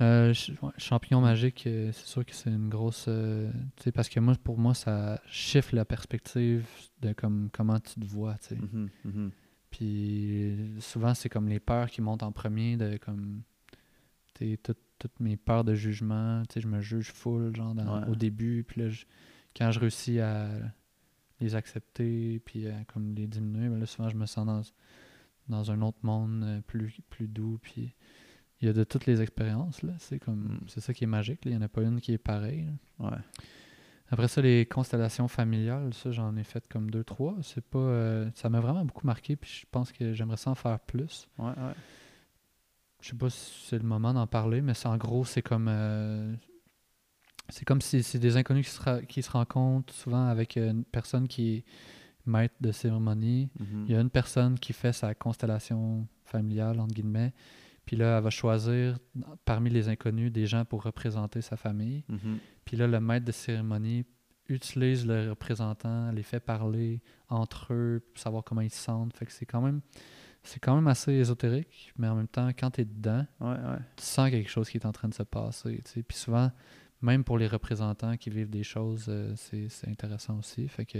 Euh, 0.00 0.32
ouais, 0.62 0.70
champignon 0.76 1.20
magique, 1.20 1.64
euh, 1.66 1.90
c'est 1.92 2.06
sûr 2.06 2.24
que 2.24 2.32
c'est 2.32 2.50
une 2.50 2.68
grosse. 2.68 3.06
euh, 3.08 3.50
tu 3.76 3.84
sais, 3.84 3.92
parce 3.92 4.08
que 4.08 4.20
moi, 4.20 4.34
pour 4.44 4.56
moi, 4.56 4.72
ça 4.72 5.20
chiffre 5.26 5.74
la 5.74 5.84
perspective 5.84 6.66
de 7.00 7.12
comme, 7.12 7.48
comment 7.52 7.80
tu 7.80 7.98
te 8.00 8.04
vois, 8.06 8.34
tu 8.38 8.48
sais. 8.54 8.58
Mhm. 9.04 9.30
Puis 9.70 10.76
souvent, 10.80 11.14
c'est 11.14 11.28
comme 11.28 11.48
les 11.48 11.58
peurs 11.60 11.90
qui 11.90 12.00
montent 12.00 12.22
en 12.22 12.32
premier, 12.32 12.76
de 12.76 12.96
comme. 12.96 13.42
Tout- 14.62 14.74
toutes 14.98 15.20
mes 15.20 15.36
peurs 15.36 15.64
de 15.64 15.74
jugement, 15.74 16.42
tu 16.48 16.54
sais, 16.54 16.60
je 16.60 16.66
me 16.66 16.80
juge 16.80 17.12
full, 17.12 17.54
genre, 17.54 17.74
dans- 17.74 18.00
Ouais. 18.02 18.08
au 18.08 18.14
début. 18.16 18.64
Puis 18.66 18.80
là, 18.82 18.88
je- 18.88 19.04
quand 19.56 19.70
je 19.70 19.78
réussis 19.80 20.18
à 20.20 20.48
les 21.40 21.54
accepter, 21.54 22.40
puis 22.44 22.66
à 22.68 22.84
comme 22.92 23.14
les 23.14 23.26
diminuer, 23.28 23.68
ben 23.68 23.78
là, 23.78 23.86
souvent, 23.86 24.08
je 24.08 24.16
me 24.16 24.26
sens 24.26 24.44
dans, 24.46 24.62
dans 25.48 25.70
un 25.70 25.80
autre 25.82 25.98
monde 26.02 26.42
euh, 26.44 26.60
plus, 26.66 26.98
plus 27.10 27.28
doux. 27.28 27.58
Puis 27.62 27.94
il 28.60 28.66
y 28.66 28.68
a 28.68 28.72
de 28.72 28.82
toutes 28.84 29.06
les 29.06 29.20
expériences, 29.22 29.82
là. 29.82 29.92
C'est 29.98 30.18
comme. 30.18 30.54
Mm. 30.54 30.60
C'est 30.66 30.80
ça 30.80 30.92
qui 30.92 31.04
est 31.04 31.08
magique, 31.08 31.44
là. 31.44 31.52
Il 31.52 31.56
n'y 31.56 31.62
en 31.62 31.64
a 31.64 31.68
pas 31.68 31.82
une 31.82 32.00
qui 32.00 32.12
est 32.12 32.18
pareille. 32.18 32.66
là. 32.98 33.10
Ouais. 33.10 33.18
Après 34.10 34.26
ça, 34.26 34.40
les 34.40 34.64
constellations 34.66 35.28
familiales, 35.28 35.92
ça, 35.94 36.10
j'en 36.10 36.34
ai 36.36 36.42
fait 36.42 36.66
comme 36.68 36.90
deux, 36.90 37.04
trois. 37.04 37.36
C'est 37.42 37.64
pas. 37.64 37.78
euh, 37.78 38.30
ça 38.34 38.48
m'a 38.48 38.58
vraiment 38.58 38.84
beaucoup 38.84 39.06
marqué, 39.06 39.36
puis 39.36 39.60
je 39.62 39.66
pense 39.70 39.92
que 39.92 40.12
j'aimerais 40.14 40.38
ça 40.38 40.50
en 40.50 40.54
faire 40.54 40.80
plus. 40.80 41.28
Ouais, 41.38 41.46
ouais. 41.50 41.74
Je 43.00 43.10
sais 43.10 43.16
pas 43.16 43.30
si 43.30 43.66
c'est 43.68 43.78
le 43.78 43.84
moment 43.86 44.12
d'en 44.12 44.26
parler, 44.26 44.60
mais 44.60 44.74
c'est 44.74 44.88
en 44.88 44.96
gros, 44.96 45.24
c'est 45.24 45.42
comme. 45.42 45.66
euh, 45.68 46.34
c'est 47.48 47.64
comme 47.64 47.80
si 47.80 48.02
c'est 48.02 48.18
des 48.18 48.36
inconnus 48.36 48.68
qui 48.68 48.74
se, 48.74 49.00
qui 49.06 49.22
se 49.22 49.30
rencontrent 49.30 49.92
souvent 49.94 50.26
avec 50.26 50.56
euh, 50.56 50.70
une 50.70 50.84
personne 50.84 51.28
qui 51.28 51.56
est 51.56 51.64
maître 52.26 52.54
de 52.60 52.72
cérémonie. 52.72 53.48
Mhm. 53.58 53.84
Il 53.88 53.92
y 53.94 53.96
a 53.96 54.00
une 54.00 54.10
personne 54.10 54.58
qui 54.58 54.72
fait 54.72 54.92
sa 54.92 55.14
constellation 55.14 56.06
familiale, 56.24 56.78
entre 56.80 56.94
guillemets. 56.94 57.32
Puis 57.86 57.96
là, 57.96 58.18
elle 58.18 58.24
va 58.24 58.28
choisir 58.30 58.98
parmi 59.46 59.70
les 59.70 59.88
inconnus 59.88 60.30
des 60.30 60.46
gens 60.46 60.66
pour 60.66 60.82
représenter 60.82 61.40
sa 61.40 61.56
famille. 61.56 62.04
Mhm. 62.08 62.38
Puis 62.66 62.76
là, 62.76 62.86
le 62.86 63.00
maître 63.00 63.24
de 63.24 63.32
cérémonie 63.32 64.04
utilise 64.50 65.06
le 65.06 65.30
représentant, 65.30 66.10
les 66.10 66.22
fait 66.22 66.40
parler 66.40 67.00
entre 67.28 67.72
eux, 67.72 68.02
pour 68.12 68.22
savoir 68.22 68.44
comment 68.44 68.60
ils 68.60 68.70
se 68.70 68.82
sentent. 68.82 69.16
Fait 69.16 69.24
que 69.24 69.32
c'est 69.32 69.46
quand 69.46 69.62
même 69.62 69.80
c'est 70.42 70.60
quand 70.60 70.74
même 70.74 70.88
assez 70.88 71.12
ésotérique, 71.12 71.92
mais 71.98 72.08
en 72.08 72.14
même 72.14 72.28
temps, 72.28 72.48
quand 72.48 72.70
tu 72.70 72.80
es 72.82 72.84
dedans, 72.84 73.26
Ouais, 73.40 73.48
ouais. 73.48 73.78
tu 73.96 74.04
sens 74.04 74.30
quelque 74.30 74.48
chose 74.50 74.68
qui 74.70 74.78
est 74.78 74.86
en 74.86 74.92
train 74.92 75.08
de 75.08 75.14
se 75.14 75.22
passer. 75.22 75.80
tu 75.84 75.90
sais. 75.92 76.02
Puis 76.02 76.16
souvent, 76.16 76.50
même 77.02 77.22
pour 77.24 77.38
les 77.38 77.46
représentants 77.46 78.16
qui 78.16 78.30
vivent 78.30 78.50
des 78.50 78.64
choses, 78.64 79.06
euh, 79.08 79.32
c'est 79.36 79.68
c'est 79.68 79.88
intéressant 79.88 80.38
aussi. 80.38 80.66
Fait 80.68 80.86
que 80.86 80.98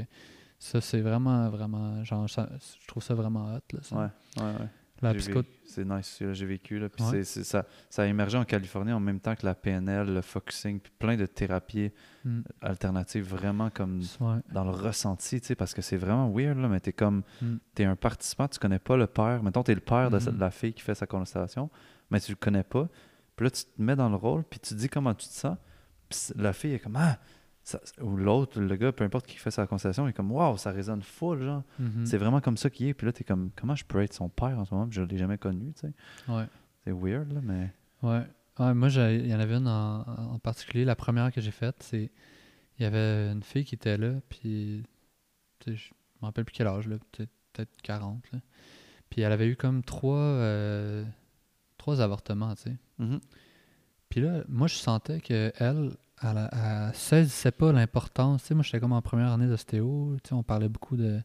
ça, 0.59 0.81
c'est 0.81 1.01
vraiment, 1.01 1.49
vraiment, 1.51 2.03
genre, 2.05 2.29
ça- 2.29 2.49
je 2.81 2.87
trouve 2.87 3.03
ça 3.03 3.15
vraiment 3.15 3.55
hot. 3.55 3.61
Là, 3.73 3.79
ça. 3.83 3.97
Ouais, 3.97 4.43
ouais, 4.43 4.53
ouais. 4.61 4.69
Psycho... 5.19 5.43
C'est 5.65 5.85
nice, 5.85 6.21
là, 6.21 6.33
j'ai 6.33 6.47
vécu. 6.47 6.79
Là, 6.79 6.89
puis 6.89 7.05
Ouais. 7.05 7.23
ça, 7.25 7.65
ça 7.91 8.03
a 8.03 8.07
émergé 8.07 8.37
en 8.39 8.45
Californie 8.45 8.91
en 8.93 9.01
même 9.01 9.21
temps 9.21 9.35
que 9.37 9.45
la 9.47 9.55
PNL, 9.55 10.13
le 10.15 10.23
focusing, 10.23 10.81
puis 10.81 10.91
plein 10.99 11.17
de 11.17 11.27
thérapies 11.27 11.91
Mm. 12.25 12.41
alternatives, 12.63 13.25
vraiment 13.25 13.71
comme 13.71 14.01
Ouais. 14.21 14.39
dans 14.53 14.65
le 14.65 14.71
ressenti, 14.71 15.41
tu 15.41 15.47
sais, 15.49 15.55
parce 15.55 15.73
que 15.75 15.83
c'est 15.83 15.97
vraiment 15.97 16.31
weird, 16.31 16.59
là, 16.59 16.69
mais 16.69 16.81
t'es 16.81 16.93
comme, 16.93 17.23
Mm. 17.41 17.57
t'es 17.75 17.85
un 17.85 17.97
participant, 17.97 18.49
tu 18.49 18.59
connais 18.59 18.79
pas 18.81 18.97
le 18.97 19.07
père, 19.07 19.43
mettons, 19.43 19.63
t'es 19.63 19.75
le 19.75 19.81
père 19.81 20.11
de, 20.11 20.19
de 20.19 20.41
la 20.41 20.51
fille 20.51 20.73
qui 20.73 20.83
fait 20.83 20.95
sa 20.97 21.07
constellation, 21.07 21.71
mais 22.11 22.19
tu 22.21 22.33
le 22.33 22.37
connais 22.37 22.65
pas, 22.65 22.89
puis 23.37 23.45
là, 23.45 23.51
tu 23.51 23.65
te 23.65 23.81
mets 23.81 23.95
dans 23.97 24.09
le 24.09 24.17
rôle, 24.17 24.43
puis 24.45 24.59
tu 24.59 24.75
dis 24.75 24.89
comment 24.89 25.15
tu 25.15 25.29
te 25.29 25.33
sens, 25.33 25.57
puis 26.09 26.19
la 26.37 26.53
fille 26.53 26.75
est 26.75 26.79
comme, 26.81 26.97
ah, 26.97 27.19
ça- 27.69 27.81
ou 28.03 28.17
l'autre, 28.17 28.61
le 28.61 28.77
gars, 28.77 28.93
peu 28.93 29.05
importe 29.05 29.27
qui 29.27 29.37
fait 29.37 29.51
sa 29.51 29.67
constellation, 29.67 30.07
il 30.07 30.11
est 30.11 30.13
comme, 30.15 30.31
waouh, 30.33 30.57
ça 30.57 30.71
résonne 30.71 31.03
full, 31.03 31.43
genre, 31.43 31.63
Mhm. 31.79 32.07
c'est 32.07 32.17
vraiment 32.19 32.41
comme 32.41 32.57
ça 32.57 32.71
qu'il 32.71 32.87
est, 32.89 32.95
puis 32.95 33.07
là, 33.07 33.13
t'es 33.13 33.25
comme, 33.25 33.51
comment 33.57 33.75
je 33.77 33.85
peux 33.85 34.01
être 34.03 34.15
son 34.15 34.29
père 34.29 34.59
en 34.59 34.65
ce 34.65 34.75
moment, 34.75 34.87
puis 34.87 34.97
je 34.97 35.03
l'ai 35.03 35.19
jamais 35.19 35.39
connu, 35.39 35.73
tu 35.75 35.81
sais, 35.81 35.93
Ouais. 36.33 36.47
c'est 36.85 36.93
weird, 36.93 37.33
là, 37.33 37.41
mais... 37.43 37.71
Ouais. 38.03 38.23
Ouais, 38.59 38.75
moi, 38.75 38.89
il 38.89 39.27
y 39.29 39.35
en 39.35 39.39
avait 39.41 39.55
une 39.57 39.69
en, 39.69 40.01
en 40.01 40.39
particulier. 40.41 40.85
La 40.85 40.97
première 40.97 41.31
que 41.31 41.41
j'ai 41.41 41.53
faite, 41.53 41.77
c'est. 41.79 42.11
Il 42.79 42.83
y 42.83 42.87
avait 42.87 43.31
une 43.31 43.45
fille 43.45 43.65
qui 43.65 43.77
était 43.77 43.97
là, 43.97 44.15
puis. 44.29 44.83
Je 45.65 45.73
me 46.21 46.27
rappelle 46.27 46.45
plus 46.45 46.55
quel 46.55 46.67
âge, 46.67 46.89
là. 46.89 46.97
Peut-être 47.13 47.31
peut-être 47.53 47.71
40, 47.83 48.21
là. 48.33 48.41
Puis 49.11 49.21
elle 49.21 49.31
avait 49.31 49.47
eu 49.47 49.55
comme 49.55 49.85
trois, 49.85 50.17
euh, 50.19 51.05
trois 51.77 52.01
avortements, 52.01 52.53
tu 52.57 52.63
sais. 52.63 52.77
Mhm. 52.99 53.21
Puis 54.09 54.21
là, 54.23 54.43
moi, 54.49 54.67
je 54.67 54.75
sentais 54.75 55.21
que 55.21 55.53
elle, 55.61 55.93
elle, 56.23 56.49
elle 56.53 56.95
saisissait 56.95 57.51
pas 57.53 57.73
l'importance. 57.73 58.43
Tu 58.43 58.49
sais, 58.49 58.55
moi, 58.55 58.63
j'étais 58.63 58.81
comme 58.81 58.93
en 58.93 59.03
première 59.03 59.33
année 59.33 59.47
d'ostéo. 59.47 60.17
Tu 60.23 60.29
sais, 60.29 60.35
on 60.35 60.43
parlait 60.43 60.69
beaucoup 60.69 60.97
de, 60.97 61.21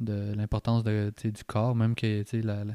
de 0.00 0.32
l'importance 0.34 0.82
de, 0.84 1.12
tu 1.16 1.22
sais, 1.22 1.32
du 1.32 1.44
corps, 1.44 1.74
même 1.74 1.94
que, 1.94 2.22
tu 2.22 2.28
sais, 2.28 2.42
la, 2.42 2.64
la, 2.64 2.74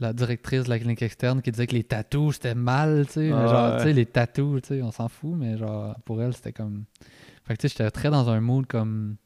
la 0.00 0.12
directrice 0.12 0.64
de 0.64 0.70
la 0.70 0.78
clinique 0.78 1.02
externe 1.02 1.42
qui 1.42 1.50
disait 1.50 1.66
que 1.66 1.74
les 1.74 1.84
tatous, 1.84 2.34
c'était 2.34 2.54
mal, 2.54 3.06
tu 3.06 3.12
sais. 3.14 3.20
mais 3.32 3.32
Ah, 3.34 3.46
genre, 3.46 3.70
ouais. 3.70 3.76
tu 3.78 3.82
sais, 3.84 3.92
les 3.92 4.06
tatous, 4.06 4.62
tu 4.62 4.68
sais, 4.68 4.82
on 4.82 4.90
s'en 4.90 5.08
fout, 5.08 5.34
mais 5.36 5.56
genre, 5.56 5.96
pour 6.04 6.20
elle, 6.22 6.34
c'était 6.34 6.52
comme... 6.52 6.84
Fait 7.44 7.54
que, 7.56 7.60
tu 7.62 7.68
sais, 7.68 7.74
j'étais 7.76 7.90
très 7.90 8.10
dans 8.10 8.28
un 8.30 8.40
mood 8.40 8.66
comme... 8.66 9.16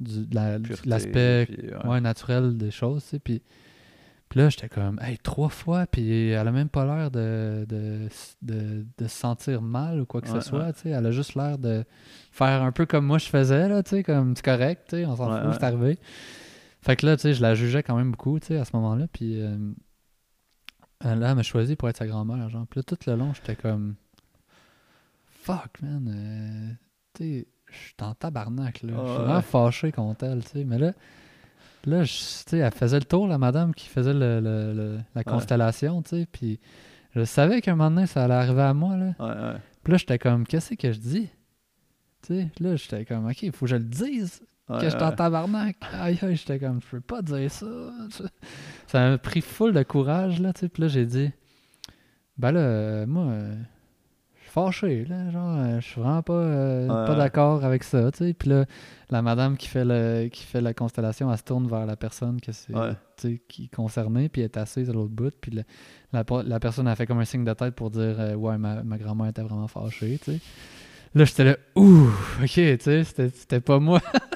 du- 0.00 0.26
de 0.26 0.34
la- 0.34 0.58
l'aspect 0.84 1.46
ouais. 1.50 1.86
ouais, 1.88 2.00
naturel 2.00 2.56
des 2.56 2.70
choses, 2.70 3.02
tu 3.04 3.10
sais. 3.10 3.18
Puis, 3.18 3.42
puis 4.34 4.40
là, 4.40 4.48
j'étais 4.48 4.68
comme, 4.68 4.98
hey, 5.00 5.16
trois 5.16 5.48
fois, 5.48 5.86
puis 5.86 6.30
elle 6.30 6.48
a 6.48 6.50
même 6.50 6.68
pas 6.68 6.84
l'air 6.84 7.12
de, 7.12 7.64
de, 7.68 8.08
de, 8.42 8.84
de 8.98 9.06
se 9.06 9.16
sentir 9.16 9.62
mal 9.62 10.00
ou 10.00 10.06
quoi 10.06 10.20
que 10.22 10.28
Ouais, 10.28 10.40
ce 10.40 10.48
soit, 10.48 10.64
ouais. 10.64 10.72
tu 10.72 10.80
sais. 10.80 10.88
Elle 10.88 11.06
a 11.06 11.12
juste 11.12 11.36
l'air 11.36 11.56
de 11.56 11.84
faire 12.32 12.64
un 12.64 12.72
peu 12.72 12.84
comme 12.84 13.06
moi 13.06 13.18
je 13.18 13.26
faisais, 13.28 13.68
là, 13.68 13.84
tu 13.84 13.90
sais, 13.90 14.02
comme 14.02 14.34
c'est 14.34 14.44
correct, 14.44 14.86
tu 14.88 14.96
sais, 14.96 15.06
on 15.06 15.14
s'en 15.14 15.32
Ouais, 15.32 15.40
fout, 15.40 15.52
c'est 15.60 15.62
arrivé. 15.64 15.98
Fait 16.80 16.96
que 16.96 17.06
là, 17.06 17.14
tu 17.16 17.22
sais, 17.22 17.34
je 17.34 17.42
la 17.42 17.54
jugeais 17.54 17.84
quand 17.84 17.94
même 17.96 18.10
beaucoup, 18.10 18.40
tu 18.40 18.48
sais, 18.48 18.56
à 18.56 18.64
ce 18.64 18.74
moment-là, 18.74 19.06
puis 19.12 19.40
euh, 19.40 19.56
elle, 21.04 21.20
là, 21.20 21.28
elle 21.30 21.36
m'a 21.36 21.44
choisi 21.44 21.76
pour 21.76 21.88
être 21.88 21.98
sa 21.98 22.08
grand-mère, 22.08 22.48
genre. 22.48 22.66
Puis 22.66 22.80
là, 22.80 22.82
tout 22.82 22.98
le 23.06 23.14
long, 23.14 23.32
j'étais 23.34 23.54
comme, 23.54 23.94
fuck, 25.42 25.80
man, 25.80 26.08
euh, 26.08 26.74
tu 27.14 27.22
sais, 27.22 27.46
je 27.70 27.76
suis 27.76 27.94
en 28.00 28.14
tabarnak, 28.14 28.82
là. 28.82 28.94
Je 28.96 29.08
suis 29.12 29.18
vraiment 29.22 29.40
fâché 29.42 29.92
contre 29.92 30.24
elle, 30.24 30.42
tu 30.42 30.50
sais. 30.50 30.64
Mais 30.64 30.78
là, 30.78 30.92
là, 31.86 32.04
je- 32.04 32.56
elle 32.56 32.70
faisait 32.72 32.98
le 32.98 33.04
tour, 33.04 33.26
la 33.28 33.38
madame 33.38 33.74
qui 33.74 33.88
faisait 33.88 34.12
le, 34.14 34.40
le- 34.40 34.72
le- 34.74 34.98
la 35.14 35.24
constellation, 35.24 36.02
tu 36.02 36.10
sais. 36.10 36.26
Puis 36.30 36.60
je 37.14 37.24
savais 37.24 37.60
qu'un 37.60 37.76
moment 37.76 37.90
donné, 37.90 38.06
ça 38.06 38.24
allait 38.24 38.34
arriver 38.34 38.62
à 38.62 38.74
moi, 38.74 38.96
là. 38.96 39.14
Ouais, 39.20 39.26
ouais. 39.52 39.58
Puis 39.82 39.92
là, 39.92 39.98
j'étais 39.98 40.18
comme, 40.18 40.46
qu'est-ce 40.46 40.74
que 40.74 40.92
je 40.92 40.98
dis? 40.98 41.28
Tu 42.22 42.34
sais, 42.34 42.48
là, 42.60 42.76
j'étais 42.76 43.04
comme, 43.04 43.26
OK, 43.28 43.42
il 43.42 43.52
faut 43.52 43.66
que 43.66 43.70
je 43.70 43.76
le 43.76 43.84
dise, 43.84 44.40
que 44.66 44.84
je 44.84 44.88
suis 44.88 45.02
en 45.02 45.12
tabarnak. 45.12 45.76
Aïe, 45.92 46.18
aïe, 46.22 46.36
j'étais 46.36 46.58
comme, 46.58 46.80
je 46.80 46.86
peux 46.88 47.00
pas 47.00 47.20
dire 47.22 47.50
ça. 47.50 47.66
Ça 48.86 49.10
m'a 49.10 49.18
pris 49.18 49.42
full 49.42 49.72
de 49.74 49.82
courage, 49.82 50.40
là, 50.40 50.52
tu 50.52 50.60
sais. 50.60 50.68
Puis 50.68 50.82
là, 50.82 50.88
j'ai 50.88 51.04
dit, 51.06 51.30
ben 52.38 52.50
là, 52.52 52.60
euh, 52.60 53.06
moi, 53.06 53.24
euh, 53.24 53.54
fâché, 54.54 55.04
là, 55.04 55.30
genre, 55.30 55.56
euh, 55.58 55.80
je 55.80 55.84
suis 55.86 56.00
vraiment 56.00 56.22
pas, 56.22 56.32
euh, 56.32 56.82
Ouais, 56.88 57.06
pas 57.08 57.14
d'accord 57.16 57.64
avec 57.64 57.82
ça, 57.84 58.10
tu 58.12 58.18
sais. 58.18 58.32
Puis 58.34 58.48
là, 58.50 58.64
la 59.10 59.20
madame 59.20 59.56
qui 59.56 59.68
fait, 59.68 59.84
le, 59.84 60.28
qui 60.28 60.44
fait 60.44 60.60
la 60.60 60.72
constellation, 60.72 61.30
elle 61.30 61.36
se 61.38 61.42
tourne 61.42 61.66
vers 61.68 61.84
la 61.86 61.96
personne 61.96 62.40
que 62.40 62.52
c'est, 62.52 62.72
Ouais. 62.74 62.92
tu 63.16 63.28
sais, 63.34 63.42
qui 63.48 63.64
est 63.64 63.74
concernée, 63.74 64.28
puis 64.28 64.42
elle 64.42 64.46
est 64.46 64.56
assise 64.56 64.88
à 64.88 64.92
l'autre 64.92 65.12
bout. 65.12 65.34
Puis 65.40 65.50
la, 66.12 66.24
la 66.44 66.60
personne 66.60 66.86
a 66.88 66.94
fait 66.94 67.06
comme 67.06 67.18
un 67.18 67.24
signe 67.24 67.44
de 67.44 67.52
tête 67.52 67.74
pour 67.74 67.90
dire, 67.90 68.16
euh, 68.20 68.34
ouais, 68.34 68.56
ma, 68.56 68.82
ma 68.84 68.96
grand-mère 68.96 69.26
était 69.26 69.42
vraiment 69.42 69.68
fâchée, 69.68 70.18
tu 70.22 70.32
sais. 70.34 70.40
Là, 71.16 71.24
j'étais 71.24 71.44
là, 71.44 71.56
ouh, 71.76 72.08
ok, 72.42 72.48
tu 72.48 72.78
sais, 72.80 73.04
c'était 73.04 73.60
pas 73.60 73.78
moi. 73.78 74.00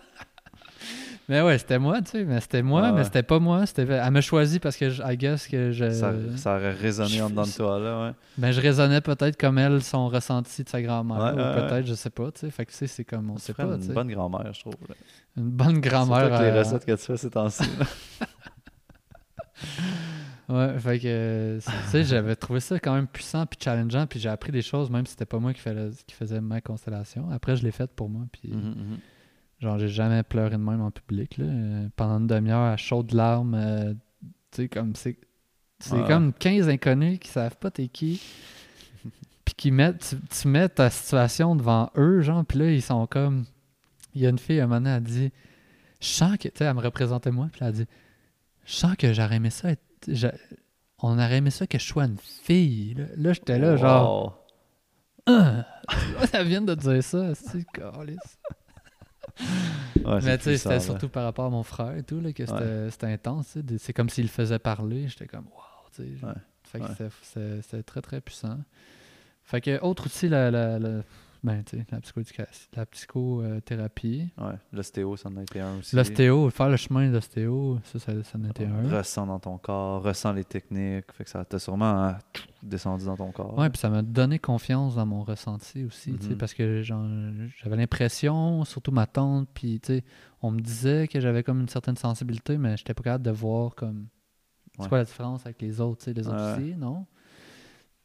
mais 1.28 1.42
ouais, 1.42 1.58
c'était 1.58 1.78
moi, 1.78 2.00
tu 2.02 2.10
sais, 2.12 2.24
mais 2.24 2.40
c'était 2.40 2.62
moi, 2.62 2.82
Ouais, 2.82 2.92
mais 2.92 3.04
c'était 3.04 3.22
pas 3.22 3.38
moi. 3.38 3.66
c'était 3.66 3.82
Elle 3.82 4.10
m'a 4.10 4.20
choisi 4.20 4.58
parce 4.60 4.76
que, 4.76 4.90
je, 4.90 5.02
I 5.02 5.16
guess, 5.16 5.46
que 5.46 5.72
je. 5.72 5.90
Ça, 5.90 6.12
ça 6.36 6.56
aurait 6.56 6.72
résonné 6.72 7.10
je- 7.10 7.22
en 7.22 7.30
dedans 7.30 7.42
de 7.46 7.50
toi, 7.54 7.78
là, 7.78 8.06
ouais. 8.06 8.12
Ben, 8.38 8.50
je 8.52 8.60
raisonnais 8.60 9.00
peut-être 9.00 9.36
comme 9.38 9.58
elle, 9.58 9.82
son 9.82 10.08
ressenti 10.08 10.64
de 10.64 10.68
sa 10.68 10.80
grand-mère, 10.82 11.18
Ouais, 11.18 11.32
ou 11.32 11.36
ouais, 11.36 11.54
peut-être, 11.68 11.86
je 11.86 11.94
sais 11.94 12.10
pas, 12.10 12.30
tu 12.32 12.40
sais. 12.40 12.50
Fait 12.50 12.64
que, 12.64 12.70
tu 12.70 12.76
sais, 12.78 12.86
c'est 12.86 13.04
comme, 13.04 13.30
on 13.30 13.34
Tu 13.36 13.42
sait 13.42 13.54
pas, 13.54 13.64
une 13.64 13.76
bonne 13.94 14.10
grand-mère, 14.10 14.52
je 14.54 14.60
trouve. 14.60 14.74
là. 14.88 14.94
Une 15.36 15.50
bonne 15.50 15.74
Surtout 15.82 15.88
grand-mère. 15.88 16.18
avec 16.34 16.40
les 16.40 16.56
euh, 16.56 16.58
recettes 16.60 16.84
que 16.86 16.92
tu 16.92 17.04
fais 17.04 17.16
ces 17.16 17.30
temps-ci. 17.30 17.64
Ouais, 20.48 20.78
fait 20.78 20.98
que, 20.98 21.58
tu 21.62 21.70
sais, 21.90 22.04
j'avais 22.04 22.34
trouvé 22.34 22.60
ça 22.60 22.78
quand 22.78 22.94
même 22.94 23.06
puissant 23.06 23.44
puis 23.44 23.58
challengeant, 23.62 24.06
puis 24.06 24.18
j'ai 24.18 24.30
appris 24.30 24.50
des 24.50 24.62
choses, 24.62 24.88
même 24.88 25.04
si 25.04 25.10
c'était 25.10 25.26
pas 25.26 25.38
moi 25.38 25.52
qui 25.52 25.60
faisais 25.60 26.40
ma 26.40 26.62
constellation. 26.62 27.28
Après, 27.30 27.54
je 27.54 27.62
l'ai 27.64 27.70
faite 27.70 27.90
pour 27.94 28.08
moi, 28.08 28.22
puis 28.32 28.50
Mhm, 28.54 28.60
mhm. 28.60 28.98
Genre, 29.60 29.78
j'ai 29.78 29.88
jamais 29.88 30.22
pleuré 30.22 30.50
de 30.50 30.56
même 30.62 30.80
en 30.80 30.90
public, 30.90 31.36
là. 31.38 31.44
Euh, 31.46 31.88
Pendant 31.96 32.18
une 32.18 32.26
demi-heure, 32.26 32.62
à 32.72 32.76
chaudes 32.76 33.12
larmes, 33.12 33.54
euh, 33.54 33.92
tu 34.50 34.62
sais, 34.62 34.68
comme 34.68 34.94
c'est. 34.94 35.18
C'est 35.80 35.94
Ouais. 35.94 36.06
comme 36.08 36.32
15 36.32 36.68
inconnus 36.68 37.18
qui 37.20 37.28
savent 37.28 37.56
pas 37.56 37.70
t'es 37.70 37.86
qui, 37.88 38.20
puis 39.44 39.54
qui 39.54 39.70
mettent. 39.70 40.00
Tu, 40.10 40.16
tu 40.42 40.48
mets 40.48 40.68
ta 40.68 40.90
situation 40.90 41.54
devant 41.54 41.90
eux, 41.96 42.20
genre, 42.20 42.44
puis 42.44 42.58
là, 42.58 42.70
ils 42.72 42.82
sont 42.82 43.06
comme. 43.06 43.44
Il 44.14 44.22
y 44.22 44.26
a 44.26 44.30
une 44.30 44.38
fille, 44.38 44.58
à 44.60 44.64
un 44.64 44.66
moment 44.66 44.80
donné, 44.80 44.96
elle 44.96 45.02
dit 45.02 45.30
Je 46.00 46.06
sens 46.08 46.36
que. 46.36 46.48
Tu 46.48 46.58
sais, 46.58 46.64
elle 46.64 46.74
me 46.74 46.80
représentait 46.80 47.30
moi, 47.30 47.48
puis 47.52 47.60
elle 47.62 47.68
a 47.68 47.72
dit 47.72 47.86
Je 48.64 48.72
sens 48.72 48.96
que 48.96 49.12
j'aurais 49.12 49.36
aimé 49.36 49.50
ça 49.50 49.70
être. 49.70 49.82
j'a- 50.08 50.34
On 51.00 51.12
aurait 51.16 51.36
aimé 51.36 51.50
ça 51.50 51.66
que 51.68 51.78
je 51.78 51.84
sois 51.84 52.06
une 52.06 52.18
fille. 52.18 52.94
Là, 52.94 53.04
Là, 53.16 53.32
j'étais 53.32 53.58
là, 53.58 53.76
genre. 53.76 54.24
Wow. 54.24 54.34
Ah! 55.30 55.66
Ça 56.32 56.42
vient 56.42 56.62
de 56.62 56.74
dire 56.74 57.04
ça, 57.04 57.34
c'est. 57.34 57.64
Ouais, 60.04 60.20
Mais 60.22 60.38
tu 60.38 60.44
sais, 60.44 60.56
c'était 60.58 60.80
surtout 60.80 61.08
par 61.08 61.24
rapport 61.24 61.46
à 61.46 61.50
mon 61.50 61.62
frère 61.62 61.96
et 61.96 62.02
tout, 62.02 62.20
là, 62.20 62.32
que 62.32 62.44
c'était 62.46 63.06
Ouais. 63.06 63.12
intense. 63.12 63.56
C'est 63.78 63.92
comme 63.92 64.08
s'il 64.08 64.24
le 64.24 64.30
faisait 64.30 64.58
parler. 64.58 65.08
J'étais 65.08 65.26
comme, 65.26 65.46
wow, 65.46 65.90
tu 65.94 66.02
sais. 66.02 66.26
Fait 66.64 66.80
que 66.80 66.86
c'était- 67.62 67.82
très, 67.82 68.00
très 68.02 68.20
puissant. 68.20 68.58
Fait 69.44 69.60
que, 69.60 69.80
autre 69.82 70.06
outil, 70.06 70.28
la, 70.28 70.50
la, 70.50 70.78
la- 70.78 71.02
ben, 71.42 71.62
tu 71.62 71.76
sais, 71.78 71.86
la, 71.90 72.00
la 72.76 72.86
psychothérapie. 72.86 74.30
Ouais, 74.38 74.54
l'ostéo, 74.72 75.16
ça 75.16 75.28
en 75.28 75.36
a 75.36 75.42
été 75.42 75.60
un 75.60 75.78
aussi. 75.78 75.94
L'ostéo, 75.96 76.50
faire 76.50 76.68
le 76.68 76.76
chemin 76.76 77.10
d'ostéo, 77.10 77.78
ça, 77.84 77.98
ça, 77.98 78.12
ça 78.24 78.38
en 78.38 78.44
était 78.44 78.64
un. 78.66 78.88
Ressens 78.96 79.26
dans 79.26 79.38
ton 79.38 79.58
corps, 79.58 80.02
ressens 80.02 80.32
les 80.32 80.44
techniques. 80.44 81.12
Fait 81.12 81.24
que 81.24 81.30
ça 81.30 81.44
t'a 81.44 81.58
sûrement 81.58 82.04
hein, 82.04 82.18
descendu 82.62 83.04
dans 83.04 83.16
ton 83.16 83.30
corps. 83.32 83.56
Ouais, 83.58 83.70
puis 83.70 83.78
ça 83.78 83.88
m'a 83.88 84.02
donné 84.02 84.38
confiance 84.38 84.96
dans 84.96 85.06
mon 85.06 85.22
ressenti 85.22 85.84
aussi, 85.84 86.12
tu 86.14 86.26
sais, 86.26 86.32
Mhm. 86.32 86.38
parce 86.38 86.54
que 86.54 86.82
j'avais 86.82 87.76
l'impression, 87.76 88.64
surtout 88.64 88.90
ma 88.92 89.06
tante, 89.06 89.48
puis 89.54 89.80
tu 89.80 89.98
sais, 89.98 90.04
on 90.42 90.50
me 90.50 90.60
disait 90.60 91.08
que 91.08 91.20
j'avais 91.20 91.42
comme 91.42 91.60
une 91.60 91.68
certaine 91.68 91.96
sensibilité, 91.96 92.58
mais 92.58 92.76
j'étais 92.76 92.94
pas 92.94 93.02
capable 93.02 93.24
de 93.24 93.30
voir 93.30 93.74
comme 93.74 94.06
c'est 94.76 94.82
Ouais. 94.82 94.88
quoi 94.90 94.98
la 94.98 95.04
différence 95.04 95.44
avec 95.44 95.60
les 95.62 95.80
autres, 95.80 95.98
tu 95.98 96.04
sais, 96.04 96.12
les 96.12 96.28
autres 96.28 96.56
aussi, 96.58 96.76
non? 96.76 97.04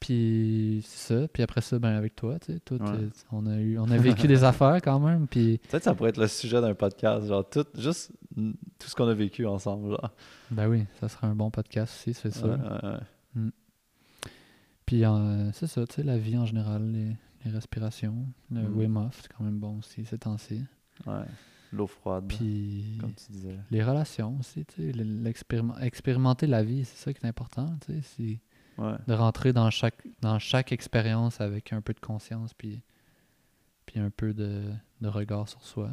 Puis 0.05 0.81
c'est 0.85 1.13
ça, 1.13 1.27
puis 1.29 1.43
après 1.43 1.61
ça, 1.61 1.79
ben 1.79 1.95
avec 1.95 2.13
toi, 2.13 2.37
tu 2.37 2.51
sais, 2.53 2.59
Ouais. 2.73 3.09
on 3.31 3.45
a 3.45 3.55
eu, 3.57 3.77
on 3.79 3.89
a 3.89 3.95
vécu 3.97 4.27
des 4.27 4.43
affaires 4.43 4.81
quand 4.81 4.99
même, 4.99 5.27
puis 5.27 5.59
Peut-être 5.69 5.83
ça 5.85 5.95
pourrait 5.95 6.09
être 6.09 6.17
le 6.19 6.27
sujet 6.27 6.59
d'un 6.59 6.73
podcast. 6.75 7.25
Genre, 7.27 7.49
tout, 7.49 7.65
juste 7.77 8.11
mm, 8.35 8.51
tout 8.79 8.89
ce 8.89 8.95
qu'on 8.95 9.07
a 9.07 9.13
vécu 9.13 9.45
ensemble. 9.45 9.91
Genre. 9.91 10.11
ben 10.51 10.67
oui, 10.67 10.83
ça 10.99 11.07
sera 11.07 11.27
un 11.27 11.35
bon 11.35 11.49
podcast 11.51 11.93
aussi, 11.95 12.13
c'est 12.13 12.33
sûr. 12.33 12.47
Ouais, 12.49 12.57
ouais, 12.57 12.89
ouais. 13.37 13.49
Puis 14.85 15.05
euh, 15.05 15.51
c'est 15.53 15.67
ça, 15.67 15.87
tu 15.87 15.95
sais, 15.95 16.03
la 16.03 16.17
vie 16.17 16.37
en 16.37 16.45
général, 16.45 16.91
les, 16.91 17.15
les 17.45 17.51
respirations, 17.51 18.27
le 18.51 18.61
Mhm. 18.63 18.77
Wim 18.77 18.97
Hof, 18.97 19.19
c'est 19.21 19.31
quand 19.31 19.43
même 19.45 19.59
bon 19.59 19.77
aussi 19.79 20.03
ces 20.05 20.17
temps-ci. 20.17 20.63
Ouais. 21.07 21.23
L'eau 21.71 21.87
froide, 21.87 22.25
Puis 22.27 22.97
comme 22.99 23.13
tu 23.13 23.31
disais. 23.31 23.57
les 23.71 23.81
relations 23.83 24.37
aussi, 24.39 24.65
tu 24.65 24.91
sais, 24.91 24.91
l'expériment- 24.91 25.79
expérimenter 25.79 26.45
la 26.45 26.61
vie, 26.61 26.83
c'est 26.85 26.97
ça 26.97 27.13
qui 27.13 27.25
est 27.25 27.29
important, 27.29 27.73
tu 27.85 28.01
sais, 28.01 28.39
Ouais. 28.77 28.95
de 29.07 29.13
rentrer 29.13 29.53
dans 29.53 29.69
chaque 29.69 30.01
dans 30.21 30.39
chaque 30.39 30.71
expérience 30.71 31.39
avec 31.41 31.73
un 31.73 31.81
peu 31.81 31.93
de 31.93 31.99
conscience 31.99 32.53
puis 32.53 32.81
puis 33.85 33.99
un 33.99 34.09
peu 34.09 34.33
de, 34.33 34.63
de 35.01 35.07
regard 35.07 35.47
sur 35.47 35.61
soi. 35.63 35.91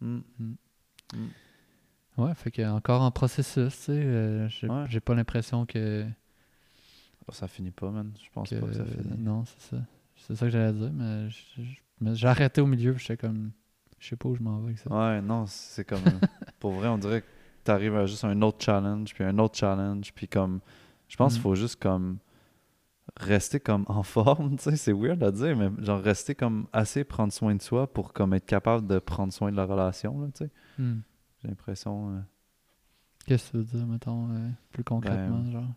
Mm. 0.00 0.18
Mm. 0.38 0.54
Mm. 1.14 1.28
Ouais, 2.18 2.34
fait 2.34 2.50
que 2.50 2.62
encore 2.70 3.02
en 3.02 3.10
processus, 3.10 3.74
tu 3.74 3.82
sais, 3.82 3.92
euh, 3.92 4.48
j'ai 4.48 4.68
Ouais. 4.68 5.00
pas 5.00 5.14
l'impression 5.14 5.66
que, 5.66 6.06
Oh, 7.26 7.32
ça 7.32 7.48
finit 7.48 7.70
pas, 7.70 7.90
man. 7.90 8.12
Je 8.22 8.28
pense 8.32 8.50
que- 8.50 8.56
pas 8.56 8.66
que 8.66 8.74
ça 8.74 8.84
finit. 8.84 9.16
non, 9.18 9.44
c'est 9.46 9.60
ça. 9.76 9.82
C'est 10.16 10.36
ça 10.36 10.46
que 10.46 10.50
j'allais 10.52 10.72
dire, 10.74 10.92
mais 10.92 12.14
j'ai 12.14 12.28
arrêté 12.28 12.60
au 12.60 12.66
milieu, 12.66 12.92
puis 12.92 13.00
j'étais 13.06 13.16
comme 13.16 13.50
je 13.98 14.08
sais 14.10 14.16
pas 14.16 14.28
où 14.28 14.36
je 14.36 14.42
m'en 14.42 14.58
vais 14.58 14.66
avec 14.66 14.78
ça. 14.78 14.92
Ouais, 14.92 15.22
non, 15.22 15.46
c'est 15.46 15.84
comme. 15.86 16.02
pour 16.60 16.72
vrai, 16.72 16.88
on 16.88 16.98
dirait 16.98 17.22
que 17.22 17.26
t'arrives 17.64 17.96
à 17.96 18.04
juste 18.06 18.24
un 18.24 18.40
autre 18.42 18.62
challenge, 18.62 19.14
puis 19.14 19.24
un 19.24 19.38
autre 19.38 19.56
challenge, 19.56 20.12
puis 20.14 20.28
comme. 20.28 20.60
Je 21.08 21.16
pense 21.16 21.32
Mm. 21.32 21.34
qu'il 21.36 21.42
faut 21.42 21.54
juste 21.54 21.80
comme. 21.82 22.18
Rester 23.16 23.60
comme 23.60 23.84
en 23.88 24.02
forme, 24.02 24.56
tu 24.56 24.64
sais, 24.64 24.76
c'est 24.76 24.92
weird 24.92 25.22
à 25.22 25.30
dire, 25.30 25.56
mais 25.56 25.70
genre 25.84 26.00
rester 26.00 26.34
comme 26.34 26.66
assez 26.72 27.04
prendre 27.04 27.32
soin 27.32 27.54
de 27.54 27.62
soi 27.62 27.86
pour 27.92 28.12
comme 28.12 28.32
être 28.34 28.46
capable 28.46 28.86
de 28.86 28.98
prendre 28.98 29.32
soin 29.32 29.52
de 29.52 29.56
la 29.56 29.66
relation, 29.66 30.20
là, 30.20 30.28
tu 30.34 30.44
sais. 30.46 30.50
Hmm. 30.78 31.00
J'ai 31.42 31.48
l'impression. 31.48 32.10
euh, 32.16 32.20
Qu'est-ce 33.26 33.46
que 33.46 33.50
tu 33.52 33.56
veux 33.58 33.64
dire, 33.78 33.86
mettons, 33.86 34.30
euh, 34.30 34.48
plus 34.72 34.82
concrètement, 34.84 35.42
Ben, 35.42 35.50
genre? 35.52 35.68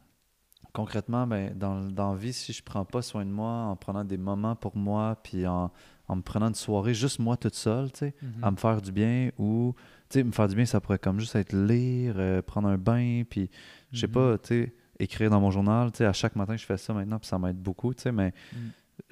concrètement, 0.74 1.28
ben, 1.28 1.54
dans, 1.56 1.82
dans 1.92 2.14
la 2.14 2.18
vie, 2.18 2.34
si 2.34 2.54
je 2.54 2.64
prends 2.64 2.86
pas 2.86 3.02
soin 3.02 3.26
de 3.26 3.30
moi, 3.32 3.52
en 3.66 3.76
prenant 3.76 4.04
des 4.04 4.18
moments 4.18 4.56
pour 4.56 4.76
moi, 4.76 5.18
puis 5.22 5.46
en, 5.46 5.72
en 6.08 6.16
me 6.16 6.22
prenant 6.22 6.48
une 6.48 6.56
soirée 6.56 6.94
juste 6.94 7.20
moi 7.20 7.38
toute 7.38 7.56
seule, 7.56 7.92
tu 7.92 8.00
sais, 8.00 8.16
Mhm. 8.22 8.44
à 8.44 8.52
me 8.52 8.56
faire 8.58 8.82
du 8.82 8.92
bien, 8.92 9.32
ou, 9.38 9.76
tu 10.10 10.20
sais, 10.20 10.24
me 10.24 10.32
faire 10.32 10.48
du 10.48 10.56
bien, 10.56 10.66
ça 10.66 10.82
pourrait 10.82 11.00
comme 11.00 11.20
juste 11.20 11.36
être 11.36 11.54
lire, 11.54 12.16
euh, 12.18 12.42
prendre 12.42 12.68
un 12.70 12.78
bain, 12.78 13.24
puis, 13.30 13.50
je 13.92 14.00
sais 14.00 14.08
Mhm. 14.08 14.14
pas, 14.14 14.38
tu 14.40 14.48
sais, 14.48 14.74
écrire 15.00 15.30
dans 15.30 15.40
mon 15.42 15.52
journal, 15.52 15.92
tu 15.92 16.00
sais, 16.00 16.06
à 16.06 16.14
chaque 16.14 16.36
matin, 16.36 16.56
je 16.58 16.66
fais 16.66 16.78
ça 16.78 16.94
maintenant, 16.94 17.20
puis 17.20 17.28
ça 17.28 17.38
m'aide 17.40 17.58
beaucoup, 17.58 17.94
tu 17.94 18.02
sais, 18.04 18.12
mais, 18.12 18.34
Mm. 18.54 18.58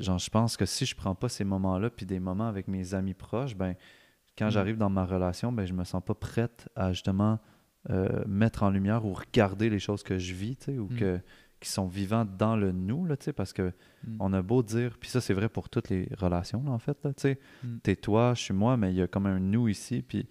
genre, 0.03 0.17
je 0.19 0.29
pense 0.29 0.57
que 0.57 0.65
si 0.65 0.85
je 0.85 0.95
prends 0.95 1.15
pas 1.15 1.29
ces 1.29 1.43
moments-là, 1.43 1.89
puis 1.89 2.05
des 2.05 2.19
moments 2.19 2.47
avec 2.47 2.67
mes 2.67 2.93
amis 2.93 3.13
proches, 3.13 3.55
ben, 3.55 3.75
quand 4.37 4.47
Mm. 4.47 4.51
j'arrive 4.51 4.77
dans 4.77 4.89
ma 4.89 5.05
relation, 5.05 5.51
ben, 5.51 5.65
je 5.65 5.73
me 5.73 5.83
sens 5.83 6.01
pas 6.03 6.13
prête 6.15 6.67
à, 6.75 6.91
justement, 6.93 7.39
euh, 7.91 8.23
mettre 8.27 8.63
en 8.63 8.69
lumière 8.71 9.05
ou 9.05 9.13
regarder 9.13 9.69
les 9.69 9.77
choses 9.79 10.01
que 10.01 10.17
je 10.17 10.33
vis, 10.33 10.57
tu 10.57 10.65
sais, 10.65 10.77
ou 10.79 10.87
Mm. 10.89 10.95
que, 10.97 11.19
qui 11.61 11.69
sont 11.69 11.87
vivants 11.87 12.25
dans 12.25 12.55
le 12.55 12.71
nous, 12.71 13.05
là, 13.05 13.15
tu 13.15 13.25
sais, 13.25 13.33
parce 13.33 13.53
que 13.53 13.71
Mm. 14.03 14.17
on 14.19 14.33
a 14.33 14.41
beau 14.41 14.61
dire, 14.63 14.97
puis 14.99 15.09
ça 15.09 15.21
c'est 15.21 15.33
vrai 15.33 15.49
pour 15.49 15.69
toutes 15.69 15.89
les 15.89 16.09
relations, 16.17 16.63
là, 16.63 16.71
en 16.71 16.79
fait, 16.79 16.97
là, 17.03 17.13
tu 17.13 17.21
sais, 17.21 17.39
t'es 17.83 17.95
toi, 17.95 18.33
je 18.35 18.41
suis 18.41 18.53
moi, 18.53 18.75
mais 18.75 18.91
il 18.91 18.95
y 18.97 19.01
a 19.01 19.07
comme 19.07 19.25
un 19.27 19.39
nous 19.39 19.67
ici, 19.67 20.01
puis 20.01 20.27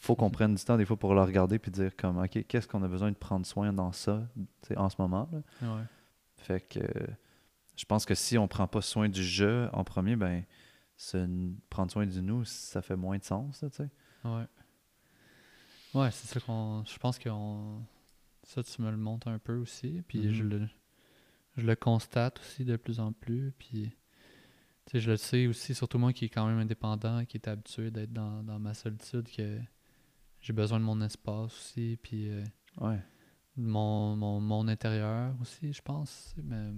faut 0.00 0.16
qu'on 0.16 0.30
prenne 0.30 0.54
du 0.54 0.64
temps 0.64 0.76
des 0.76 0.84
fois 0.86 0.96
pour 0.96 1.14
le 1.14 1.22
regarder 1.22 1.58
puis 1.58 1.70
dire 1.70 1.94
comme, 1.96 2.18
ok, 2.18 2.44
qu'est-ce 2.48 2.66
qu'on 2.66 2.82
a 2.82 2.88
besoin 2.88 3.10
de 3.12 3.16
prendre 3.16 3.46
soin 3.46 3.72
dans 3.72 3.92
ça, 3.92 4.26
tu 4.34 4.42
sais, 4.68 4.76
en 4.76 4.88
ce 4.88 4.96
moment, 4.98 5.28
là? 5.30 5.40
Ouais. 5.76 5.82
Fait 6.36 6.60
que 6.60 6.80
euh, 6.80 7.06
je 7.76 7.84
pense 7.84 8.04
que 8.06 8.14
si 8.14 8.38
on 8.38 8.48
prend 8.48 8.66
pas 8.66 8.80
soin 8.80 9.08
du 9.08 9.22
je 9.22 9.68
en 9.74 9.84
premier, 9.84 10.16
ben 10.16 10.42
se 10.96 11.26
prendre 11.70 11.90
soin 11.92 12.06
du 12.06 12.20
nous, 12.22 12.44
ça 12.44 12.82
fait 12.82 12.96
moins 12.96 13.18
de 13.18 13.24
sens, 13.24 13.60
tu 13.60 13.68
sais. 13.76 13.88
Ouais. 14.24 14.44
Ouais, 15.94 16.10
c'est 16.12 16.26
ça 16.28 16.40
qu'on. 16.40 16.84
Je 16.86 16.98
pense 16.98 17.18
qu'on. 17.18 17.82
Ça, 18.44 18.62
tu 18.62 18.80
me 18.82 18.90
le 18.90 18.96
montres 18.96 19.28
un 19.28 19.38
peu 19.38 19.56
aussi. 19.56 20.02
Puis 20.08 20.32
je, 20.34 20.42
Mhm. 20.44 20.48
le, 20.50 20.68
je 21.56 21.66
le 21.66 21.74
constate 21.76 22.38
aussi 22.40 22.64
de 22.64 22.76
plus 22.76 23.00
en 23.00 23.12
plus. 23.12 23.52
Puis. 23.58 23.90
Tu 24.86 24.92
sais, 24.92 25.00
je 25.00 25.10
le 25.10 25.16
sais 25.16 25.46
aussi, 25.46 25.74
surtout 25.74 25.98
moi 25.98 26.12
qui 26.12 26.24
est 26.26 26.28
quand 26.30 26.46
même 26.46 26.58
indépendant, 26.58 27.24
qui 27.24 27.36
est 27.36 27.48
habitué 27.48 27.90
d'être 27.90 28.12
dans, 28.12 28.42
dans 28.42 28.58
ma 28.58 28.74
solitude, 28.74 29.28
que 29.30 29.58
j'ai 30.40 30.52
besoin 30.52 30.78
de 30.80 30.84
mon 30.84 31.00
espace 31.00 31.52
aussi. 31.52 31.98
Puis. 32.02 32.28
euh, 32.30 32.44
Ouais. 32.80 33.00
de 33.56 33.66
mon, 33.66 34.16
mon, 34.16 34.40
mon 34.40 34.68
intérieur 34.68 35.34
aussi, 35.40 35.72
je 35.72 35.82
pense. 35.82 36.34
Mais, 36.42 36.70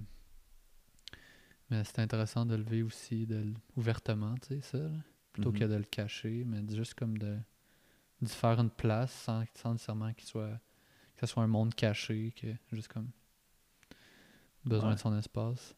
mais 1.71 1.85
c'est 1.85 2.01
intéressant 2.01 2.45
de 2.47 2.55
le 2.57 2.63
vivre 2.65 2.89
aussi 2.89 3.27
de, 3.27 3.53
ouvertement, 3.77 4.35
tu 4.37 4.49
sais, 4.49 4.61
ça. 4.63 4.79
là, 4.79 4.91
plutôt 5.33 5.53
Mhm. 5.53 5.59
que 5.59 5.65
de 5.65 5.75
le 5.77 5.85
cacher, 5.85 6.45
mais 6.47 6.61
de- 6.63 6.75
juste 6.75 6.95
comme 6.95 7.17
de 7.19 7.39
d'y 8.21 8.33
faire 8.33 8.61
une 8.61 8.71
place 8.71 9.11
sans, 9.13 9.43
sans 9.55 9.73
nécessairement 9.73 10.13
qu'il 10.13 10.27
soit 10.27 10.61
que 11.17 11.27
ce 11.27 11.33
soit 11.33 11.43
un 11.43 11.49
monde 11.49 11.75
caché, 11.75 12.33
que 12.41 12.49
juste 12.73 12.89
comme 12.89 13.11
besoin 14.65 14.91
Ouais. 14.91 14.95
de 14.95 15.01
son 15.01 15.17
espace. 15.19 15.75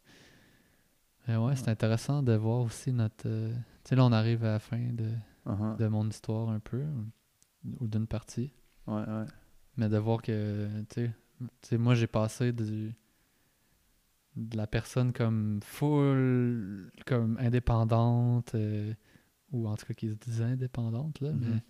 Mais 1.27 1.37
ouais, 1.37 1.57
c'est 1.57 1.69
intéressant 1.71 2.23
de 2.23 2.35
voir 2.35 2.61
aussi 2.61 2.93
notre. 2.93 3.27
euh, 3.27 3.53
tu 3.83 3.91
sais, 3.91 3.97
là, 3.97 4.05
on 4.05 4.13
arrive 4.13 4.45
à 4.45 4.53
la 4.53 4.59
fin 4.59 4.93
de, 4.93 5.11
Uh-huh. 5.47 5.77
de 5.77 5.87
mon 5.89 6.09
histoire 6.09 6.49
un 6.49 6.61
peu, 6.61 6.83
ou- 7.81 7.87
d'une 7.87 8.07
partie. 8.07 8.53
Ouais, 8.87 8.95
ouais. 9.07 9.25
Mais 9.77 9.89
de 9.89 9.97
voir 9.99 10.23
que, 10.23 10.69
tu 10.91 11.11
sais, 11.63 11.79
moi 11.79 11.95
j'ai 11.95 12.07
passé 12.07 12.53
du, 12.53 12.95
de 14.37 14.57
la 14.57 14.67
personne 14.67 15.13
comme 15.13 15.61
full, 15.63 16.91
comme 17.07 17.37
indépendante, 17.41 18.55
euh, 18.55 18.93
ou 19.53 19.69
en 19.69 19.77
tout 19.77 19.87
cas 19.87 19.95
qui 19.95 20.09
se 20.11 20.15
disait 20.15 20.45
indépendante, 20.45 21.21
là, 21.21 21.33
Mhm. 21.33 21.41
mais 21.41 21.63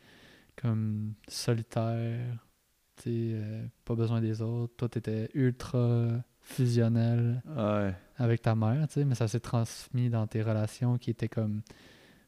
comme 0.57 1.15
solitaire, 1.29 2.47
tu 2.97 3.03
sais, 3.03 3.11
euh, 3.35 3.67
pas 3.85 3.95
besoin 3.95 4.21
des 4.21 4.41
autres. 4.41 4.75
Toi, 4.77 4.89
t'étais 4.89 5.29
ultra 5.35 6.23
fusionnel 6.41 7.43
Ouais. 7.57 7.95
avec 8.17 8.43
ta 8.43 8.55
mère, 8.55 8.87
tu 8.89 8.95
sais, 8.95 9.05
mais 9.05 9.15
ça 9.15 9.29
s'est 9.29 9.41
transmis 9.41 10.11
dans 10.11 10.27
tes 10.27 10.43
relations 10.43 10.97
qui 10.99 11.11
étaient 11.11 11.29
comme 11.29 11.63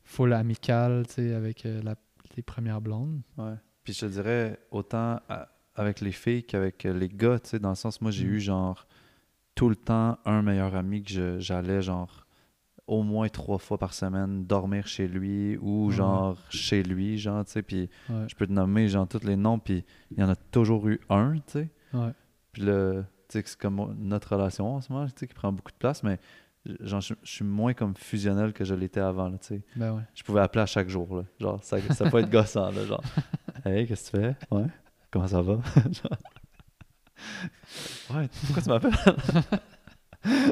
full 0.05 0.33
amicales, 0.33 1.07
tu 1.07 1.15
sais, 1.15 1.35
avec 1.35 1.65
euh, 1.67 1.83
la, 1.83 1.97
tes 2.37 2.43
premières 2.43 2.81
blondes. 2.83 3.23
Ouais. 3.39 3.55
Puis 3.83 3.95
je 3.95 4.01
te 4.01 4.07
dirais, 4.07 4.59
autant 4.71 5.21
avec 5.75 6.01
les 6.01 6.13
filles 6.13 6.45
qu'avec 6.45 6.85
les 6.85 7.09
gars, 7.09 7.39
tu 7.39 7.51
sais, 7.51 7.59
dans 7.59 7.71
le 7.71 7.75
sens, 7.75 8.01
moi, 8.03 8.11
j'ai 8.11 8.27
Mm. 8.27 8.31
eu 8.35 8.41
genre 8.41 8.87
tout 9.55 9.69
le 9.71 9.77
temps 9.77 10.19
un 10.27 10.43
meilleur 10.43 10.75
ami 10.75 11.03
que 11.03 11.39
j'allais 11.41 11.81
genre 11.83 12.27
au 12.87 13.03
moins 13.03 13.29
trois 13.29 13.59
fois 13.59 13.79
par 13.79 13.95
semaine 13.95 14.45
dormir 14.45 14.87
chez 14.87 15.09
lui 15.09 15.57
ou 15.57 15.87
Ouais. 15.89 15.95
genre 15.95 16.39
chez 16.51 16.83
lui, 16.83 17.19
genre, 17.19 17.45
tu 17.45 17.53
sais, 17.53 17.63
puis 17.63 17.89
Ouais, 18.11 18.27
je 18.29 18.35
peux 18.37 18.47
te 18.47 18.53
nommer 18.53 18.87
genre 18.89 19.09
tous 19.09 19.25
les 19.25 19.35
noms, 19.37 19.59
puis 19.59 19.85
il 20.11 20.19
y 20.19 20.23
en 20.23 20.29
a 20.29 20.37
toujours 20.37 20.87
eu 20.89 21.01
un, 21.09 21.35
tu 21.37 21.43
sais. 21.47 21.71
ouais, 21.95 22.13
Puis 22.53 22.63
là, 22.63 23.03
tu 23.29 23.39
sais, 23.41 23.43
c'est 23.47 23.59
comme 23.59 23.97
notre 23.99 24.37
relation 24.37 24.75
en 24.77 24.81
ce 24.81 24.93
moment, 24.93 25.07
tu 25.07 25.13
sais, 25.17 25.27
qui 25.27 25.35
prend 25.35 25.53
beaucoup 25.53 25.73
de 25.73 25.77
place, 25.79 26.03
mais 26.03 26.19
genre, 26.81 27.01
je, 27.01 27.15
je 27.23 27.31
suis 27.31 27.45
moins 27.45 27.75
comme 27.75 27.95
fusionnel 27.97 28.53
que 28.53 28.65
je 28.65 28.75
l'étais 28.75 29.01
avant, 29.01 29.29
là, 29.29 29.39
tu 29.39 29.47
sais. 29.49 29.63
ben 29.77 29.95
ouais. 29.95 30.03
Je 30.15 30.23
pouvais 30.23 30.41
appeler 30.41 30.63
à 30.63 30.67
chaque 30.67 30.89
jour, 30.89 31.17
là. 31.17 31.25
Genre, 31.41 31.63
ça, 31.63 31.81
ça 31.93 32.11
peut 32.11 32.19
être 32.19 32.31
gossant, 32.31 32.71
là, 32.71 32.85
genre. 32.85 33.03
Hey, 33.65 33.87
qu'est-ce 33.87 34.13
que 34.13 34.17
tu 34.19 34.23
fais? 34.23 34.37
Ouais. 34.55 34.67
Comment 35.11 35.27
ça 35.27 35.43
va? 35.43 35.55
Genre. 35.55 36.19
Ouais, 38.15 38.29
pourquoi 38.47 38.63
tu 38.63 38.69
m'appelles? 38.69 38.93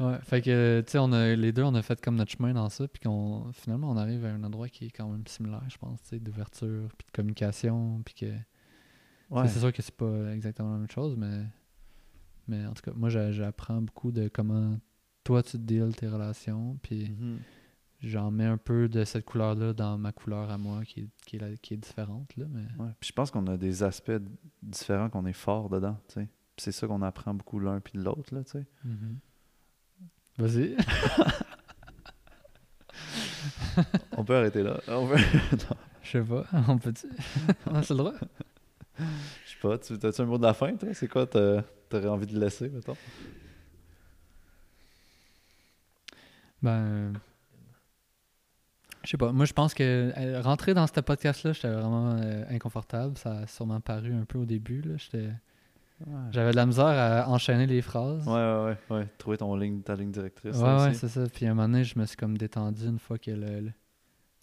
Ouais, 0.00 0.18
fait 0.22 0.40
que, 0.42 0.82
tu 0.84 0.90
sais, 0.92 0.98
on 0.98 1.12
a, 1.12 1.34
les 1.36 1.52
deux, 1.52 1.62
on 1.62 1.74
a 1.74 1.82
fait 1.82 2.00
comme 2.00 2.16
notre 2.16 2.32
chemin 2.32 2.52
dans 2.52 2.68
ça, 2.68 2.88
puis 2.88 3.00
qu'on, 3.00 3.52
finalement, 3.52 3.90
on 3.90 3.96
arrive 3.96 4.24
à 4.24 4.30
un 4.30 4.42
endroit 4.42 4.68
qui 4.68 4.86
est 4.86 4.90
quand 4.90 5.06
même 5.08 5.24
similaire, 5.26 5.62
je 5.68 5.76
pense, 5.78 6.02
tu 6.02 6.08
sais, 6.08 6.18
d'ouverture, 6.18 6.88
puis 6.98 7.06
de 7.06 7.12
communication, 7.12 8.02
puis 8.04 8.14
que, 8.14 8.32
Ouais. 9.30 9.46
c'est 9.48 9.60
sûr 9.60 9.72
que 9.72 9.80
c'est 9.80 9.94
pas 9.96 10.32
exactement 10.34 10.72
la 10.72 10.78
même 10.78 10.90
chose, 10.90 11.14
mais, 11.16 11.44
mais 12.48 12.66
en 12.66 12.72
tout 12.74 12.82
cas, 12.82 12.92
moi, 12.94 13.08
j'a- 13.08 13.32
j'apprends 13.32 13.80
beaucoup 13.82 14.12
de 14.12 14.28
comment 14.28 14.78
toi, 15.24 15.42
tu 15.42 15.58
deals 15.58 15.94
tes 15.96 16.08
relations, 16.08 16.76
puis 16.82 17.10
Mhm. 17.10 17.38
j'en 18.02 18.30
mets 18.30 18.44
un 18.46 18.56
peu 18.58 18.88
de 18.88 19.04
cette 19.04 19.24
couleur-là 19.24 19.72
dans 19.72 19.96
ma 19.98 20.12
couleur 20.12 20.50
à 20.50 20.58
moi, 20.58 20.84
qui 20.84 21.00
est, 21.00 21.08
qui 21.26 21.36
est, 21.36 21.38
la- 21.38 21.56
qui 21.56 21.74
est 21.74 21.76
différente, 21.76 22.36
là, 22.36 22.46
mais... 22.50 22.64
Ouais. 22.82 22.90
Puis 23.00 23.08
je 23.08 23.12
pense 23.14 23.30
qu'on 23.30 23.46
a 23.46 23.56
des 23.56 23.82
aspects 23.82 24.10
différents 24.62 25.08
qu'on 25.10 25.26
est 25.26 25.32
fort 25.32 25.68
dedans, 25.70 25.96
c'est 26.56 26.72
ça 26.72 26.86
qu'on 26.86 27.02
apprend 27.02 27.34
beaucoup 27.34 27.58
l'un 27.60 27.80
puis 27.80 27.98
de 27.98 28.04
l'autre, 28.04 28.34
là. 28.34 28.42
Mhm. 28.84 29.18
Vas-y. 30.38 30.76
On 34.16 34.24
peut 34.24 34.36
arrêter 34.36 34.62
là. 34.62 34.78
On 34.88 35.06
peut... 35.06 35.16
Non, 35.16 35.76
Je 36.02 36.10
sais 36.10 36.22
pas, 36.22 36.44
on 36.68 36.78
peut-tu? 36.78 37.06
on 37.66 37.74
a 37.76 37.80
le 37.80 37.94
droit? 37.96 38.12
Je 39.44 39.50
sais 39.50 39.58
pas, 39.60 39.78
tu 39.78 40.06
as-tu 40.06 40.20
un 40.20 40.24
mot 40.24 40.38
de 40.38 40.42
la 40.42 40.54
fin, 40.54 40.74
toi? 40.76 40.88
C'est 40.92 41.08
quoi 41.08 41.26
t'aurais 41.26 42.08
envie 42.08 42.26
de 42.26 42.38
laisser, 42.38 42.68
mettons? 42.68 42.96
Ben. 46.62 47.12
Je 49.04 49.10
sais 49.10 49.16
pas. 49.16 49.32
Moi, 49.32 49.46
je 49.46 49.52
pense 49.52 49.74
que 49.74 50.12
euh, 50.16 50.40
rentrer 50.40 50.74
dans 50.74 50.86
ce 50.86 51.00
podcast-là, 51.00 51.52
j'étais 51.52 51.70
vraiment 51.70 52.16
euh, 52.20 52.44
inconfortable. 52.50 53.18
Ça 53.18 53.38
a 53.38 53.46
sûrement 53.46 53.80
paru 53.80 54.14
un 54.14 54.24
peu 54.24 54.38
au 54.38 54.44
début. 54.44 54.82
Ouais. 54.86 55.30
J'avais 56.30 56.52
de 56.52 56.56
la 56.56 56.66
misère 56.66 56.86
à 56.86 57.28
enchaîner 57.28 57.66
les 57.66 57.82
phrases. 57.82 58.26
Ouais, 58.26 58.32
ouais, 58.34 58.76
ouais, 58.90 58.96
ouais. 58.96 59.08
Trouver 59.18 59.38
ton 59.38 59.56
ligne, 59.56 59.82
ta 59.82 59.96
ligne 59.96 60.12
directrice. 60.12 60.56
ouais, 60.56 60.76
ouais, 60.82 60.94
c'est 60.94 61.08
ça. 61.08 61.24
Puis 61.32 61.46
à 61.46 61.50
un 61.50 61.54
moment 61.54 61.68
donné, 61.68 61.84
je 61.84 61.98
me 61.98 62.06
suis 62.06 62.16
comme 62.16 62.38
détendu 62.38 62.86
une 62.86 62.98
fois 63.00 63.18
que 63.18 63.30
le, 63.32 63.60
le, 63.60 63.72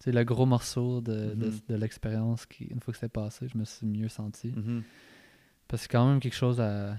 sais, 0.04 0.12
le 0.12 0.24
gros 0.24 0.46
morceau 0.46 1.00
de, 1.00 1.34
Mhm. 1.34 1.60
de 1.68 1.74
l'expérience, 1.74 2.46
qui, 2.46 2.64
une 2.64 2.80
fois 2.80 2.92
que 2.92 2.98
c'était 2.98 3.08
passé, 3.08 3.48
je 3.48 3.56
me 3.58 3.64
suis 3.64 3.86
mieux 3.86 4.08
senti. 4.08 4.48
Mhm. 4.52 4.82
Parce 5.68 5.82
que 5.82 5.88
c'est 5.88 5.92
quand 5.92 6.08
même 6.08 6.20
quelque 6.20 6.34
chose 6.36 6.60
à, 6.60 6.96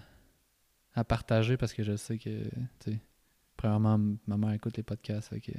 à 0.94 1.04
partager 1.04 1.58
parce 1.58 1.74
que 1.74 1.84
je 1.84 1.96
sais 1.96 2.18
que, 2.18 2.44
tu 2.80 2.92
sais, 2.92 3.00
premièrement, 3.58 4.00
ma 4.28 4.38
mère 4.38 4.52
écoute 4.54 4.78
les 4.78 4.84
podcasts, 4.84 5.30
fait 5.30 5.42
que 5.42 5.52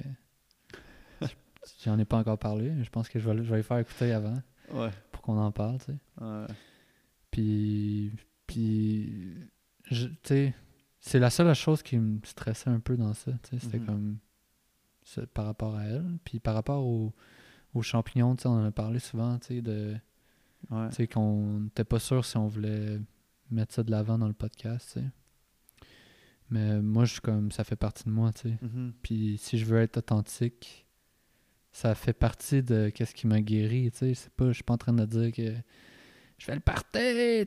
j'en 1.84 1.98
ai 1.98 2.04
pas 2.04 2.18
encore 2.18 2.38
parlé. 2.38 2.70
mais 2.70 2.84
Je 2.84 2.90
pense 2.90 3.08
que 3.08 3.18
je 3.18 3.28
vais, 3.28 3.34
le- 3.34 3.42
je 3.44 3.50
vais 3.50 3.58
les 3.58 3.62
faire 3.62 3.78
écouter 3.78 4.12
avant 4.12 4.40
Ouais. 4.72 4.90
pour 5.10 5.22
qu'on 5.22 5.38
en 5.38 5.52
parle, 5.52 5.78
tu 5.78 5.86
sais. 5.86 5.98
ouais. 6.20 6.46
Puis, 7.30 8.12
puis 8.46 9.34
tu 9.88 10.06
sais, 10.22 10.54
c'est 11.00 11.18
la 11.18 11.30
seule 11.30 11.54
chose 11.54 11.82
qui 11.82 11.98
me 11.98 12.18
stressait 12.24 12.70
un 12.70 12.80
peu 12.80 12.96
dans 12.96 13.14
ça, 13.14 13.32
tu 13.42 13.50
sais. 13.50 13.58
C'était 13.58 13.78
Mhm. 13.78 13.86
comme 13.86 14.18
par 15.34 15.46
rapport 15.46 15.76
à 15.76 15.84
elle. 15.84 16.18
Puis 16.24 16.40
par 16.40 16.54
rapport 16.54 16.84
aux, 16.84 17.12
aux 17.74 17.82
champignons, 17.82 18.36
on 18.44 18.48
en 18.48 18.64
a 18.64 18.70
parlé 18.70 18.98
souvent, 18.98 19.38
tu 19.38 19.46
sais, 19.56 19.62
de... 19.62 19.96
Ouais. 20.70 20.88
Tu 20.90 20.94
sais, 20.94 21.06
qu'on 21.08 21.60
n'était 21.60 21.84
pas 21.84 21.98
sûr 21.98 22.24
si 22.24 22.36
on 22.36 22.46
voulait 22.46 23.00
mettre 23.50 23.74
ça 23.74 23.82
de 23.82 23.90
l'avant 23.90 24.16
dans 24.18 24.28
le 24.28 24.32
podcast, 24.32 24.90
tu 24.92 25.00
sais. 25.00 25.06
Mais 26.50 26.80
moi, 26.80 27.04
je 27.04 27.12
suis 27.12 27.20
comme, 27.20 27.50
ça 27.50 27.64
fait 27.64 27.76
partie 27.76 28.04
de 28.04 28.10
moi, 28.10 28.32
tu 28.32 28.42
sais. 28.50 28.58
Mhm. 28.62 28.92
Puis 29.02 29.38
si 29.38 29.58
je 29.58 29.64
veux 29.64 29.80
être 29.80 29.96
authentique, 29.96 30.86
ça 31.72 31.94
fait 31.94 32.12
partie 32.12 32.62
de 32.62 32.90
qu'est-ce 32.90 33.14
qui 33.14 33.26
m'a 33.26 33.40
guéri, 33.40 33.90
tu 33.90 33.98
sais. 33.98 34.14
C'est 34.14 34.30
pas, 34.32 34.48
je 34.48 34.52
suis 34.52 34.62
pas 34.62 34.74
en 34.74 34.78
train 34.78 34.92
de 34.92 35.04
dire 35.06 35.32
que 35.32 35.52
je 36.38 36.44
fais 36.44 36.54
le 36.54 36.60
party, 36.60 36.98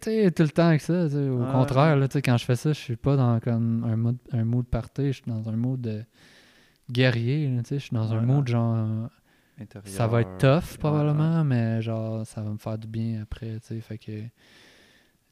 tu 0.01 0.09
sais, 0.11 0.31
tout 0.31 0.43
le 0.43 0.49
temps 0.49 0.67
avec 0.67 0.81
ça, 0.81 1.05
tu 1.07 1.13
sais. 1.13 1.29
Au 1.29 1.39
Ouais. 1.43 1.51
contraire, 1.51 1.95
là, 1.95 2.07
tu 2.07 2.13
sais, 2.13 2.21
quand 2.21 2.37
je 2.37 2.45
fais 2.45 2.55
ça, 2.55 2.73
je 2.73 2.79
suis 2.79 2.95
pas 2.95 3.15
dans 3.15 3.39
comme 3.39 3.83
un 3.83 3.95
mood, 3.95 4.17
un 4.31 4.43
mood 4.43 4.65
party, 4.65 5.07
je 5.07 5.11
suis 5.21 5.23
dans 5.27 5.47
un 5.49 5.55
mood 5.55 5.79
de 5.79 6.03
guerrier. 6.91 7.51
Je 7.69 7.75
suis 7.77 7.93
dans 7.95 8.13
un 8.13 8.21
mood 8.21 8.47
genre... 8.47 9.09
Intérieur. 9.57 9.87
Ça 9.87 10.05
va 10.05 10.19
être 10.21 10.37
tough 10.37 10.77
probablement, 10.79 11.45
mais 11.45 11.81
genre 11.81 12.25
ça 12.27 12.41
va 12.41 12.49
me 12.49 12.57
faire 12.57 12.77
du 12.77 12.87
bien 12.87 13.21
après, 13.21 13.57
tu 13.61 13.67
sais. 13.67 13.79
Fait 13.79 13.97
que, 13.97 14.21
tu 14.21 14.29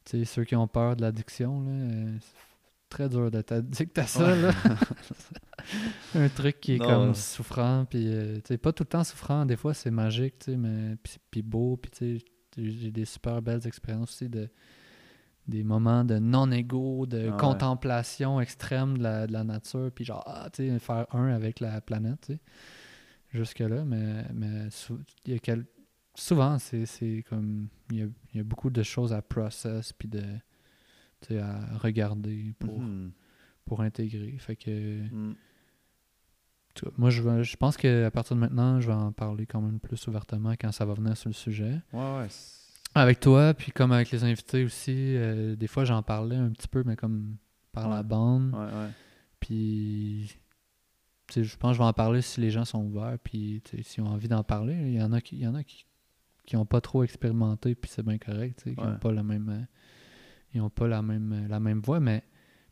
sais, 0.05 0.23
ceux 0.23 0.45
qui 0.45 0.55
ont 0.55 0.67
peur 0.67 0.95
de 0.95 1.01
l'addiction, 1.01 1.61
euh, 1.67 2.17
c'est 2.21 2.35
très 2.87 3.09
dur 3.09 3.29
d'être 3.29 3.51
addict 3.51 3.97
à 3.97 4.07
ça, 4.07 4.23
Ouais. 4.25 4.41
là. 4.43 4.51
Un 6.15 6.29
truc 6.29 6.61
qui 6.61 6.75
est 6.75 6.77
Non, 6.77 6.85
comme 6.85 7.15
souffrant, 7.15 7.85
puis 7.89 8.07
euh, 8.07 8.35
tu 8.37 8.41
sais, 8.47 8.57
pas 8.57 8.71
tout 8.71 8.83
le 8.83 8.89
temps 8.89 9.03
souffrant, 9.03 9.45
des 9.45 9.57
fois 9.57 9.73
c'est 9.73 9.91
magique, 9.91 10.39
tu 10.39 10.51
sais, 10.51 10.57
mais 10.57 10.95
puis, 11.03 11.17
puis 11.29 11.41
beau, 11.41 11.75
puis 11.75 11.91
tu 11.91 12.19
sais, 12.19 12.25
j'ai 12.57 12.91
des 12.91 13.05
super 13.05 13.41
belles 13.41 13.67
expériences 13.67 14.11
aussi 14.11 14.29
de 14.29 14.49
des 15.47 15.63
moments 15.63 16.03
de 16.05 16.19
non-égo, 16.19 17.05
de 17.05 17.29
contemplation 17.37 18.39
extrême 18.39 18.97
de 18.97 19.03
la, 19.03 19.27
de 19.27 19.33
la 19.33 19.43
nature, 19.43 19.91
puis 19.93 20.05
genre, 20.05 20.23
ah, 20.25 20.49
tu 20.51 20.67
sais, 20.69 20.79
faire 20.79 21.05
un 21.13 21.27
avec 21.33 21.59
la 21.59 21.81
planète, 21.81 22.21
tu 22.27 22.33
sais 22.33 22.39
jusque-là, 23.33 23.83
mais, 23.83 24.25
mais 24.33 24.69
sou- 24.69 24.99
y 25.25 25.33
a 25.33 25.39
quel- 25.39 25.65
souvent, 26.15 26.59
c'est 26.59 27.25
comme. 27.27 27.67
Il 27.91 27.97
y 27.97 28.01
a, 28.03 28.05
il 28.33 28.37
y 28.37 28.39
a 28.39 28.43
beaucoup 28.43 28.69
de 28.69 28.83
choses 28.83 29.11
à 29.11 29.21
process, 29.23 29.91
puis 29.91 30.07
de. 30.07 30.21
tu 31.21 31.29
sais, 31.29 31.39
à 31.39 31.77
regarder 31.79 32.53
pour, 32.59 32.79
Mhm. 32.79 33.11
pour 33.65 33.81
intégrer. 33.81 34.35
Fait 34.37 34.55
que. 34.55 35.01
Mm. 35.11 35.35
Moi, 36.97 37.09
je, 37.11 37.43
je 37.43 37.55
pense 37.57 37.77
qu'à 37.77 38.09
partir 38.11 38.35
de 38.35 38.41
maintenant, 38.41 38.79
je 38.81 38.87
vais 38.87 38.93
en 38.93 39.11
parler 39.11 39.45
quand 39.45 39.61
même 39.61 39.79
plus 39.79 40.07
ouvertement 40.07 40.53
quand 40.59 40.71
ça 40.71 40.85
va 40.85 40.93
venir 40.95 41.15
sur 41.15 41.29
le 41.29 41.33
sujet. 41.35 41.79
Ouais, 41.93 42.17
ouais. 42.17 42.27
Avec 42.95 43.19
toi, 43.19 43.53
puis 43.53 43.71
comme 43.71 43.91
avec 43.91 44.11
les 44.11 44.23
invités 44.23 44.63
aussi, 44.63 44.93
euh, 45.17 45.55
des 45.55 45.67
fois 45.67 45.83
j'en 45.83 46.03
parlais 46.03 46.35
un 46.35 46.49
petit 46.51 46.67
peu, 46.67 46.83
mais 46.85 46.95
comme 46.95 47.35
par 47.71 47.89
la 47.89 48.03
bande. 48.03 48.53
Ouais, 48.53 48.59
ouais. 48.65 48.89
Puis, 49.39 50.27
je 51.35 51.57
pense 51.57 51.71
que 51.71 51.73
je 51.73 51.77
vais 51.79 51.83
en 51.85 51.93
parler 51.93 52.21
si 52.21 52.39
les 52.39 52.51
gens 52.51 52.65
sont 52.65 52.83
ouverts, 52.83 53.17
puis 53.23 53.61
s'ils 53.81 54.03
ont 54.03 54.07
envie 54.07 54.27
d'en 54.27 54.43
parler. 54.43 54.75
Il 54.75 54.93
y 54.93 55.01
en 55.01 55.11
a 55.11 55.21
qui, 55.21 55.37
il 55.37 55.41
y 55.41 55.47
en 55.47 55.55
a 55.55 55.63
qui, 55.63 55.85
qui 56.45 56.55
ont 56.55 56.65
pas 56.65 56.81
trop 56.81 57.03
expérimenté, 57.03 57.75
puis 57.75 57.89
c'est 57.93 58.03
bien 58.05 58.17
correct, 58.17 58.63
qui 58.63 58.69
Ouais. 58.69 58.85
ont 58.87 58.97
pas 58.97 59.11
la 59.11 59.23
même, 59.23 59.67
ils 60.53 60.61
ont 60.61 60.69
pas 60.69 60.87
la 60.87 61.01
même, 61.01 61.47
la 61.49 61.59
même 61.59 61.79
voix, 61.81 61.99
mais 61.99 62.21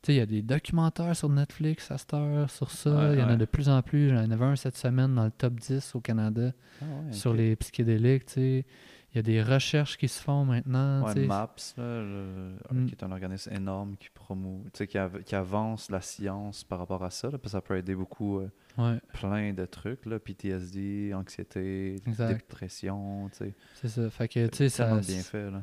tu 0.04 0.08
sais, 0.08 0.14
il 0.14 0.18
y 0.18 0.22
a 0.22 0.26
des 0.26 0.42
documentaires 0.42 1.16
sur 1.16 1.30
Netflix 1.30 1.92
à 1.92 1.98
cette 1.98 2.14
heure 2.14 2.50
sur 2.50 2.72
ça. 2.72 3.14
Il 3.14 3.20
y 3.20 3.24
en 3.24 3.30
a 3.30 3.36
de 3.36 3.46
plus 3.46 3.70
en 3.70 3.82
plus. 3.82 4.10
J'en 4.10 4.30
avais 4.32 4.46
un 4.46 4.56
cette 4.56 4.78
semaine 4.78 5.14
dans 5.14 5.26
le 5.26 5.32
top 5.32 5.56
10 5.60 5.94
au 5.96 6.00
Canada 6.00 6.54
Ah 6.82 6.86
sur 7.12 7.34
les 7.34 7.56
psychédéliques, 7.56 8.26
tu 8.28 8.34
sais. 8.34 8.66
Il 9.14 9.18
y 9.18 9.20
a 9.20 9.24
des 9.24 9.44
recherches 9.44 9.98
qui 9.98 10.08
se 10.08 10.22
font 10.24 10.46
maintenant, 10.46 11.04
Ouais. 11.06 11.26
MAPS, 11.28 11.76
là, 11.78 12.02
le- 12.02 12.56
Mm. 12.72 12.86
qui 12.86 12.96
est 12.96 13.04
un 13.04 13.12
organisme 13.12 13.52
énorme 13.54 13.98
qui 14.00 14.10
promeut, 14.14 14.64
qui, 14.88 14.98
av- 14.98 15.22
qui 15.24 15.36
avance 15.36 15.92
la 15.92 16.00
science 16.00 16.64
par 16.64 16.80
rapport 16.80 17.04
à 17.04 17.10
ça, 17.10 17.28
là, 17.28 17.34
parce 17.38 17.44
que 17.44 17.50
ça 17.50 17.62
peut 17.62 17.76
aider 17.76 17.94
beaucoup 17.94 18.40
euh, 18.40 18.50
Ouais, 18.78 19.00
plein 19.14 19.52
de 19.54 19.66
trucs, 19.66 20.06
là, 20.06 20.18
PTSD, 20.18 21.14
anxiété, 21.14 21.98
Exact. 22.08 22.36
dépression, 22.36 23.30
c'est 23.34 23.88
ça. 23.90 24.10
Fait 24.10 24.30
que, 24.30 24.48
tu 24.48 24.56
sais, 24.58 24.70
C'est 24.70 24.84
tellement 24.84 25.02
ça, 25.02 25.12
bien 25.12 25.22
fait, 25.24 25.52
là. 25.52 25.62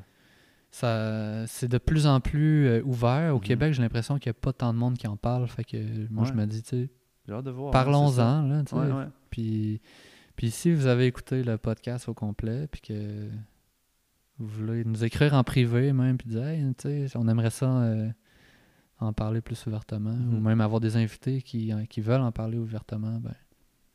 ça 0.70 1.46
c'est 1.46 1.68
de 1.68 1.78
plus 1.78 2.06
en 2.06 2.20
plus 2.20 2.66
euh, 2.66 2.82
ouvert. 2.84 3.34
Au 3.34 3.38
Mhm. 3.38 3.44
Québec, 3.44 3.72
j'ai 3.72 3.80
l'impression 3.82 4.18
qu'il 4.18 4.28
n'y 4.30 4.36
a 4.36 4.40
pas 4.40 4.52
tant 4.52 4.74
de 4.74 4.78
monde 4.78 4.98
qui 4.98 5.06
en 5.06 5.16
parle. 5.16 5.48
Fait 5.48 5.64
que 5.64 5.78
moi, 6.10 6.24
je 6.26 6.34
me 6.34 6.44
dis, 6.44 6.62
tu 6.62 6.68
sais, 6.68 6.88
parlons-en. 7.72 8.42
Puis, 9.30 9.80
puis 10.38 10.50
si 10.52 10.72
vous 10.72 10.86
avez 10.86 11.04
écouté 11.06 11.42
le 11.42 11.58
podcast 11.58 12.08
au 12.08 12.14
complet, 12.14 12.66
puis 12.68 12.80
que 12.80 13.28
vous 14.38 14.46
voulez 14.46 14.84
nous 14.84 15.04
écrire 15.04 15.34
en 15.34 15.42
privé 15.44 15.92
même, 15.92 16.16
puis 16.16 16.28
dire, 16.30 16.46
hey, 16.46 16.62
tu 16.78 17.08
sais, 17.08 17.16
on 17.16 17.26
aimerait 17.28 17.50
ça 17.50 17.66
euh, 17.82 18.08
en 19.00 19.12
parler 19.12 19.40
plus 19.40 19.66
ouvertement, 19.66 20.12
ou 20.12 20.36
Mhm. 20.36 20.40
même 20.42 20.60
avoir 20.60 20.80
des 20.80 20.96
invités 20.96 21.42
qui, 21.42 21.72
euh, 21.72 21.84
qui 21.86 22.00
veulent 22.00 22.20
en 22.20 22.30
parler 22.32 22.56
ouvertement, 22.56 23.18
ben, 23.18 23.34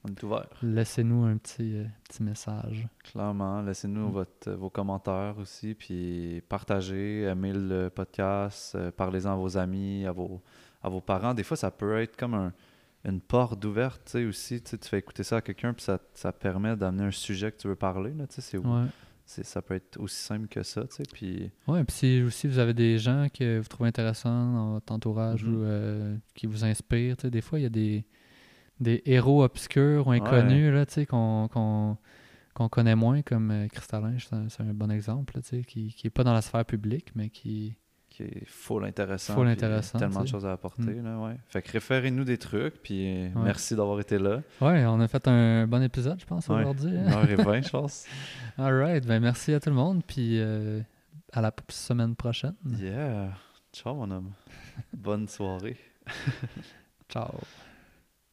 On 0.06 0.10
est 0.10 0.22
ouvert. 0.24 0.50
laissez-nous 0.62 1.24
un 1.24 1.38
petit, 1.38 1.78
euh, 1.78 1.86
petit 2.10 2.22
message. 2.24 2.86
Clairement, 3.06 3.62
laissez-nous 3.62 4.10
Mm. 4.10 4.12
votre, 4.12 4.52
vos 4.52 4.70
commentaires 4.70 5.36
aussi, 5.40 5.74
puis 5.76 6.42
partagez, 6.50 7.22
aimez 7.24 7.54
le 7.54 7.90
podcast, 7.90 8.76
euh, 8.76 8.92
parlez-en 8.92 9.32
à 9.32 9.36
vos 9.38 9.58
amis, 9.58 10.06
à 10.06 10.12
vos, 10.12 10.42
à 10.82 10.90
vos 10.90 11.00
parents. 11.00 11.34
Des 11.34 11.44
fois, 11.44 11.56
ça 11.56 11.72
peut 11.72 11.98
être 12.02 12.18
comme 12.18 12.34
un- 12.34 12.52
une 13.06 13.20
porte 13.22 13.64
ouverte, 13.66 14.02
tu 14.06 14.12
sais, 14.12 14.26
aussi. 14.26 14.62
Tu 14.62 14.78
fais 14.82 15.00
écouter 15.00 15.24
ça 15.24 15.38
à 15.38 15.42
quelqu'un, 15.42 15.74
puis 15.74 15.84
ça, 15.84 16.00
ça 16.14 16.32
permet 16.32 16.76
d'amener 16.76 17.04
un 17.06 17.12
sujet 17.12 17.52
que 17.52 17.58
tu 17.58 17.68
veux 17.68 17.76
parler, 17.76 18.14
là, 18.14 18.28
tu 18.28 18.36
sais. 18.36 18.42
c'est- 18.42 18.58
Ouais. 18.58 18.86
c'est- 19.26 19.44
Ça 19.44 19.62
peut 19.62 19.74
être 19.76 20.00
aussi 20.00 20.16
simple 20.22 20.48
que 20.48 20.64
ça, 20.64 20.84
tu 20.88 20.96
sais, 20.96 21.04
puis... 21.12 21.52
Ouais, 21.68 21.84
puis 21.84 21.96
si 21.96 22.22
aussi 22.22 22.48
vous 22.48 22.60
avez 22.60 22.74
des 22.74 22.98
gens 23.00 23.28
que 23.34 23.60
vous 23.60 23.68
trouvez 23.68 23.90
intéressants 23.90 24.54
dans 24.54 24.74
votre 24.74 24.94
entourage 24.94 25.44
Mhm. 25.44 25.54
ou 25.56 25.64
euh, 25.64 26.18
qui 26.34 26.46
vous 26.46 26.64
inspirent, 26.66 27.18
tu 27.18 27.24
sais, 27.24 27.32
des 27.32 27.42
fois 27.42 27.60
il 27.60 27.64
y 27.64 27.66
a 27.66 27.70
des, 27.70 28.06
des 28.80 29.02
héros 29.06 29.44
obscurs 29.44 30.08
ou 30.08 30.12
inconnus 30.12 30.74
là, 30.74 30.86
tu 30.86 30.94
sais, 30.94 31.06
qu'on 31.06 31.48
qu'on 31.50 31.98
qu'on 32.54 32.70
connaît 32.70 32.96
moins, 32.96 33.24
comme 33.24 33.50
euh, 33.50 33.68
Cristallin, 33.68 34.16
c'est 34.20 34.34
un, 34.36 34.48
c'est 34.48 34.62
un 34.62 34.74
bon 34.76 34.92
exemple, 34.92 35.36
là, 35.36 35.42
tu 35.42 35.50
sais, 35.50 35.64
qui 35.64 35.96
n'est 36.04 36.10
pas 36.12 36.24
dans 36.24 36.34
la 36.34 36.42
sphère 36.44 36.64
publique, 36.66 37.08
mais 37.16 37.30
qui. 37.30 37.76
Qui 38.14 38.24
est 38.24 38.46
full 38.46 38.86
intéressant. 38.86 39.34
Full 39.34 39.48
intéressant, 39.48 39.98
Tellement 39.98 40.22
de 40.22 40.28
choses 40.28 40.46
à 40.46 40.52
apporter, 40.52 40.94
là, 41.04 41.18
ouais. 41.20 41.36
Fait 41.48 41.62
que 41.64 41.72
référez-nous 41.72 42.24
des 42.24 42.38
trucs, 42.38 42.76
puis 42.84 43.24
Ouais. 43.24 43.32
merci 43.44 43.76
d'avoir 43.76 44.00
été 44.00 44.20
là. 44.20 44.42
Ouais, 44.62 44.86
on 44.86 45.00
a 45.00 45.08
fait 45.08 45.28
un 45.28 45.66
bon 45.68 45.82
épisode, 45.82 46.20
je 46.20 46.26
pense, 46.26 46.48
Ouais. 46.48 46.60
aujourd'hui. 46.62 46.92
Une 46.92 47.08
hein. 47.10 47.62
je 47.62 47.70
pense. 47.72 48.06
All 48.58 48.74
right, 48.80 49.06
ben 49.06 49.20
merci 49.20 49.54
à 49.54 49.60
tout 49.60 49.70
le 49.70 49.76
monde, 49.76 50.04
puis 50.06 50.40
euh, 50.40 50.82
à 51.32 51.42
la 51.42 51.52
semaine 51.70 52.16
prochaine. 52.16 52.54
Yeah. 52.80 53.32
Ciao, 53.74 53.96
mon 53.96 54.12
homme. 54.12 54.32
Bonne 54.96 55.28
soirée. 55.28 55.78
Ciao. 57.10 57.34